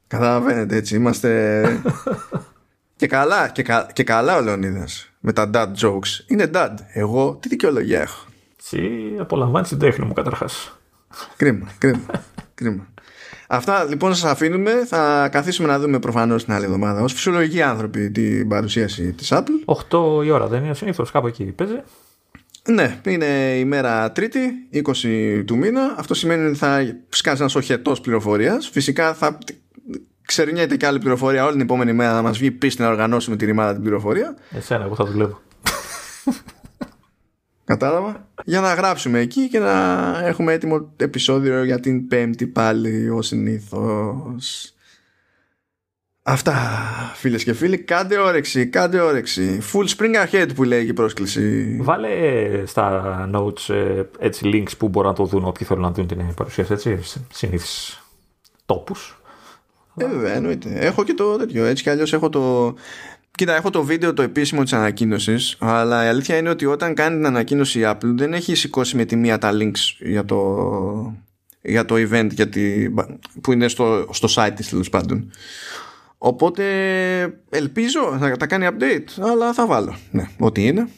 Καταλαβαίνετε 0.06 0.76
έτσι. 0.76 0.94
Είμαστε. 0.96 1.82
Και 2.96 3.06
καλά, 3.06 3.48
και, 3.48 3.62
κα- 3.62 3.88
και 3.92 4.04
καλά 4.04 4.36
ο 4.36 4.40
Λεωνίδας 4.40 5.10
με 5.20 5.32
τα 5.32 5.50
dad 5.54 5.68
jokes. 5.80 6.24
Είναι 6.26 6.50
dad. 6.54 6.74
Εγώ 6.92 7.38
τι 7.40 7.48
δικαιολογία 7.48 8.00
έχω; 8.00 8.26
Εσύ 8.62 8.90
απολαμβάνεις 9.18 9.68
την 9.68 9.78
τέχνη 9.78 10.04
μου 10.06 10.12
καταρχάς. 10.12 10.78
Κρίμα, 11.36 11.68
κρίμα, 11.78 12.06
κρίμα. 12.54 12.86
Αυτά 13.48 13.84
λοιπόν 13.84 14.14
σας 14.14 14.30
αφήνουμε. 14.30 14.70
Θα 14.86 15.28
καθίσουμε 15.32 15.68
να 15.68 15.78
δούμε 15.78 15.98
προφανώς 15.98 16.44
την 16.44 16.52
άλλη 16.52 16.64
εβδομάδα 16.64 17.02
ως 17.02 17.12
φυσιολογικοί 17.12 17.62
άνθρωποι 17.62 18.10
την 18.10 18.48
παρουσίαση 18.48 19.12
της 19.12 19.28
Apple. 19.32 19.74
8 19.90 20.24
η 20.24 20.30
ώρα 20.30 20.46
δεν 20.46 20.64
είναι 20.64 20.74
συνήθως 20.74 21.10
κάπου 21.10 21.26
εκεί 21.26 21.44
παίζει. 21.44 21.80
Ναι, 22.68 23.00
είναι 23.06 23.26
η 23.58 23.64
μέρα 23.64 24.12
Τρίτη, 24.12 24.40
20 24.72 25.42
του 25.46 25.56
μήνα. 25.56 25.94
Αυτό 25.98 26.14
σημαίνει 26.14 26.46
ότι 26.46 26.56
θα 26.56 26.96
σκάσεις 27.08 27.40
ένα 27.40 27.50
οχετό 27.54 27.96
πληροφορίας. 28.02 28.68
Φυσικά 28.68 29.14
θα 29.14 29.38
ξερνιέται 30.26 30.76
και 30.76 30.86
άλλη 30.86 30.98
πληροφορία 30.98 31.42
όλη 31.42 31.52
την 31.52 31.60
επόμενη 31.60 31.92
μέρα 31.92 32.12
να 32.12 32.22
μας 32.22 32.38
βγει 32.38 32.50
πίστη 32.50 32.82
να 32.82 32.88
οργανώσουμε 32.88 33.36
τη 33.36 33.44
ρημάδα 33.44 33.72
την 33.72 33.82
πληροφορία. 33.82 34.36
Εσένα, 34.50 34.84
εγώ 34.84 34.94
θα 34.94 35.04
δουλεύω. 35.04 35.40
Κατάλαβα. 37.64 38.28
Για 38.44 38.60
να 38.60 38.74
γράψουμε 38.74 39.18
εκεί 39.18 39.48
και 39.48 39.58
να 39.58 39.72
έχουμε 40.24 40.52
έτοιμο 40.52 40.92
επεισόδιο 40.96 41.64
για 41.64 41.80
την 41.80 42.08
Πέμπτη 42.08 42.46
πάλι 42.46 43.10
ω 43.10 43.22
συνήθως. 43.22 44.70
Αυτά 46.28 46.54
φίλες 47.14 47.44
και 47.44 47.52
φίλοι 47.52 47.78
κάντε 47.78 48.18
όρεξη, 48.18 48.66
κάντε 48.66 49.00
όρεξη 49.00 49.60
Full 49.72 49.86
spring 49.96 50.26
ahead 50.26 50.48
που 50.54 50.64
λέει 50.64 50.84
και 50.84 50.90
η 50.90 50.92
πρόσκληση 50.92 51.76
Βάλε 51.80 52.08
στα 52.66 53.30
notes 53.34 53.74
ε, 53.74 54.02
έτσι 54.18 54.50
links 54.52 54.76
που 54.78 54.88
μπορούν 54.88 55.10
να 55.10 55.16
το 55.16 55.24
δουν 55.24 55.44
όποιοι 55.44 55.66
θέλουν 55.66 55.82
να 55.82 55.90
δουν 55.90 56.06
την 56.06 56.34
παρουσίαση 56.34 56.72
έτσι 56.72 57.00
συνήθεις 57.32 58.02
τόπους. 58.66 59.20
Ε, 59.96 60.06
βέβαια, 60.06 60.34
εννοείται. 60.34 60.70
Έχω 60.74 61.04
και 61.04 61.14
το 61.14 61.36
τέτοιο. 61.36 61.64
Έτσι 61.64 61.82
κι 61.82 61.90
αλλιώς 61.90 62.12
έχω 62.12 62.28
το. 62.28 62.74
Κοίτα, 63.30 63.54
έχω 63.54 63.70
το 63.70 63.82
βίντεο 63.82 64.12
το 64.12 64.22
επίσημο 64.22 64.62
της 64.62 64.72
ανακοίνωσης, 64.72 65.56
αλλά 65.58 66.04
η 66.04 66.08
αλήθεια 66.08 66.36
είναι 66.36 66.48
ότι 66.48 66.66
όταν 66.66 66.94
κάνει 66.94 67.16
την 67.16 67.26
ανακοίνωση 67.26 67.80
η 67.80 67.82
Apple 67.86 68.14
δεν 68.16 68.32
έχει 68.32 68.54
σηκώσει 68.54 68.96
με 68.96 69.04
τη 69.04 69.16
μία 69.16 69.38
τα 69.38 69.50
links 69.52 69.96
για 69.98 70.24
το, 70.24 71.16
για 71.62 71.84
το 71.84 71.94
event 71.94 72.28
για 72.30 72.48
τη, 72.48 72.90
που 73.40 73.52
είναι 73.52 73.68
στο, 73.68 74.08
στο 74.10 74.28
site 74.34 74.52
της 74.56 74.68
τέλος 74.68 74.88
πάντων. 74.88 75.30
Οπότε 76.18 76.64
ελπίζω 77.50 78.16
να 78.18 78.36
τα 78.36 78.46
κάνει 78.46 78.68
update, 78.70 79.22
αλλά 79.22 79.52
θα 79.52 79.66
βάλω. 79.66 79.96
Ναι, 80.10 80.28
ό,τι 80.38 80.66
είναι. 80.66 80.88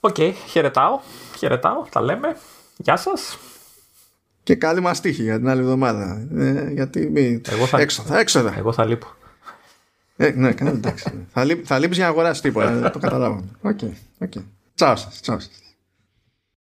Οκ, 0.00 0.16
χαιρετάω, 0.48 1.00
χαιρετάω, 1.38 1.84
τα 1.90 2.00
λέμε. 2.00 2.36
Γεια 2.76 2.96
σας. 2.96 3.38
Και 4.50 4.56
καλή 4.56 4.80
μας 4.80 5.00
τύχη 5.00 5.22
για 5.22 5.36
την 5.38 5.48
άλλη 5.48 5.60
εβδομάδα. 5.60 6.26
Ε, 6.36 6.70
γιατί 6.72 7.10
μη... 7.10 7.40
Εγώ 7.48 7.66
θα- 7.66 7.80
Έξοδα, 7.80 8.18
έξοδα. 8.18 8.54
Εγώ 8.58 8.72
θα 8.72 8.84
λείπω. 8.84 9.06
Ε, 10.16 10.30
ναι, 10.30 10.52
καλά, 10.52 10.70
εντάξει. 10.70 11.10
θα, 11.32 11.44
λείπ, 11.44 11.62
θα 11.66 11.78
λείψεις 11.78 11.96
για 11.96 12.04
να 12.04 12.10
αγοράσεις 12.10 12.42
τίποτα. 12.42 12.70
ε, 12.86 12.90
το 12.90 12.98
καταλάβαμε. 12.98 13.42
Οκ, 13.60 13.78
οκ. 14.18 14.32
Τσάου 14.74 14.96
σας, 14.96 15.20
τσάου 15.20 15.40
σας. 15.40 15.50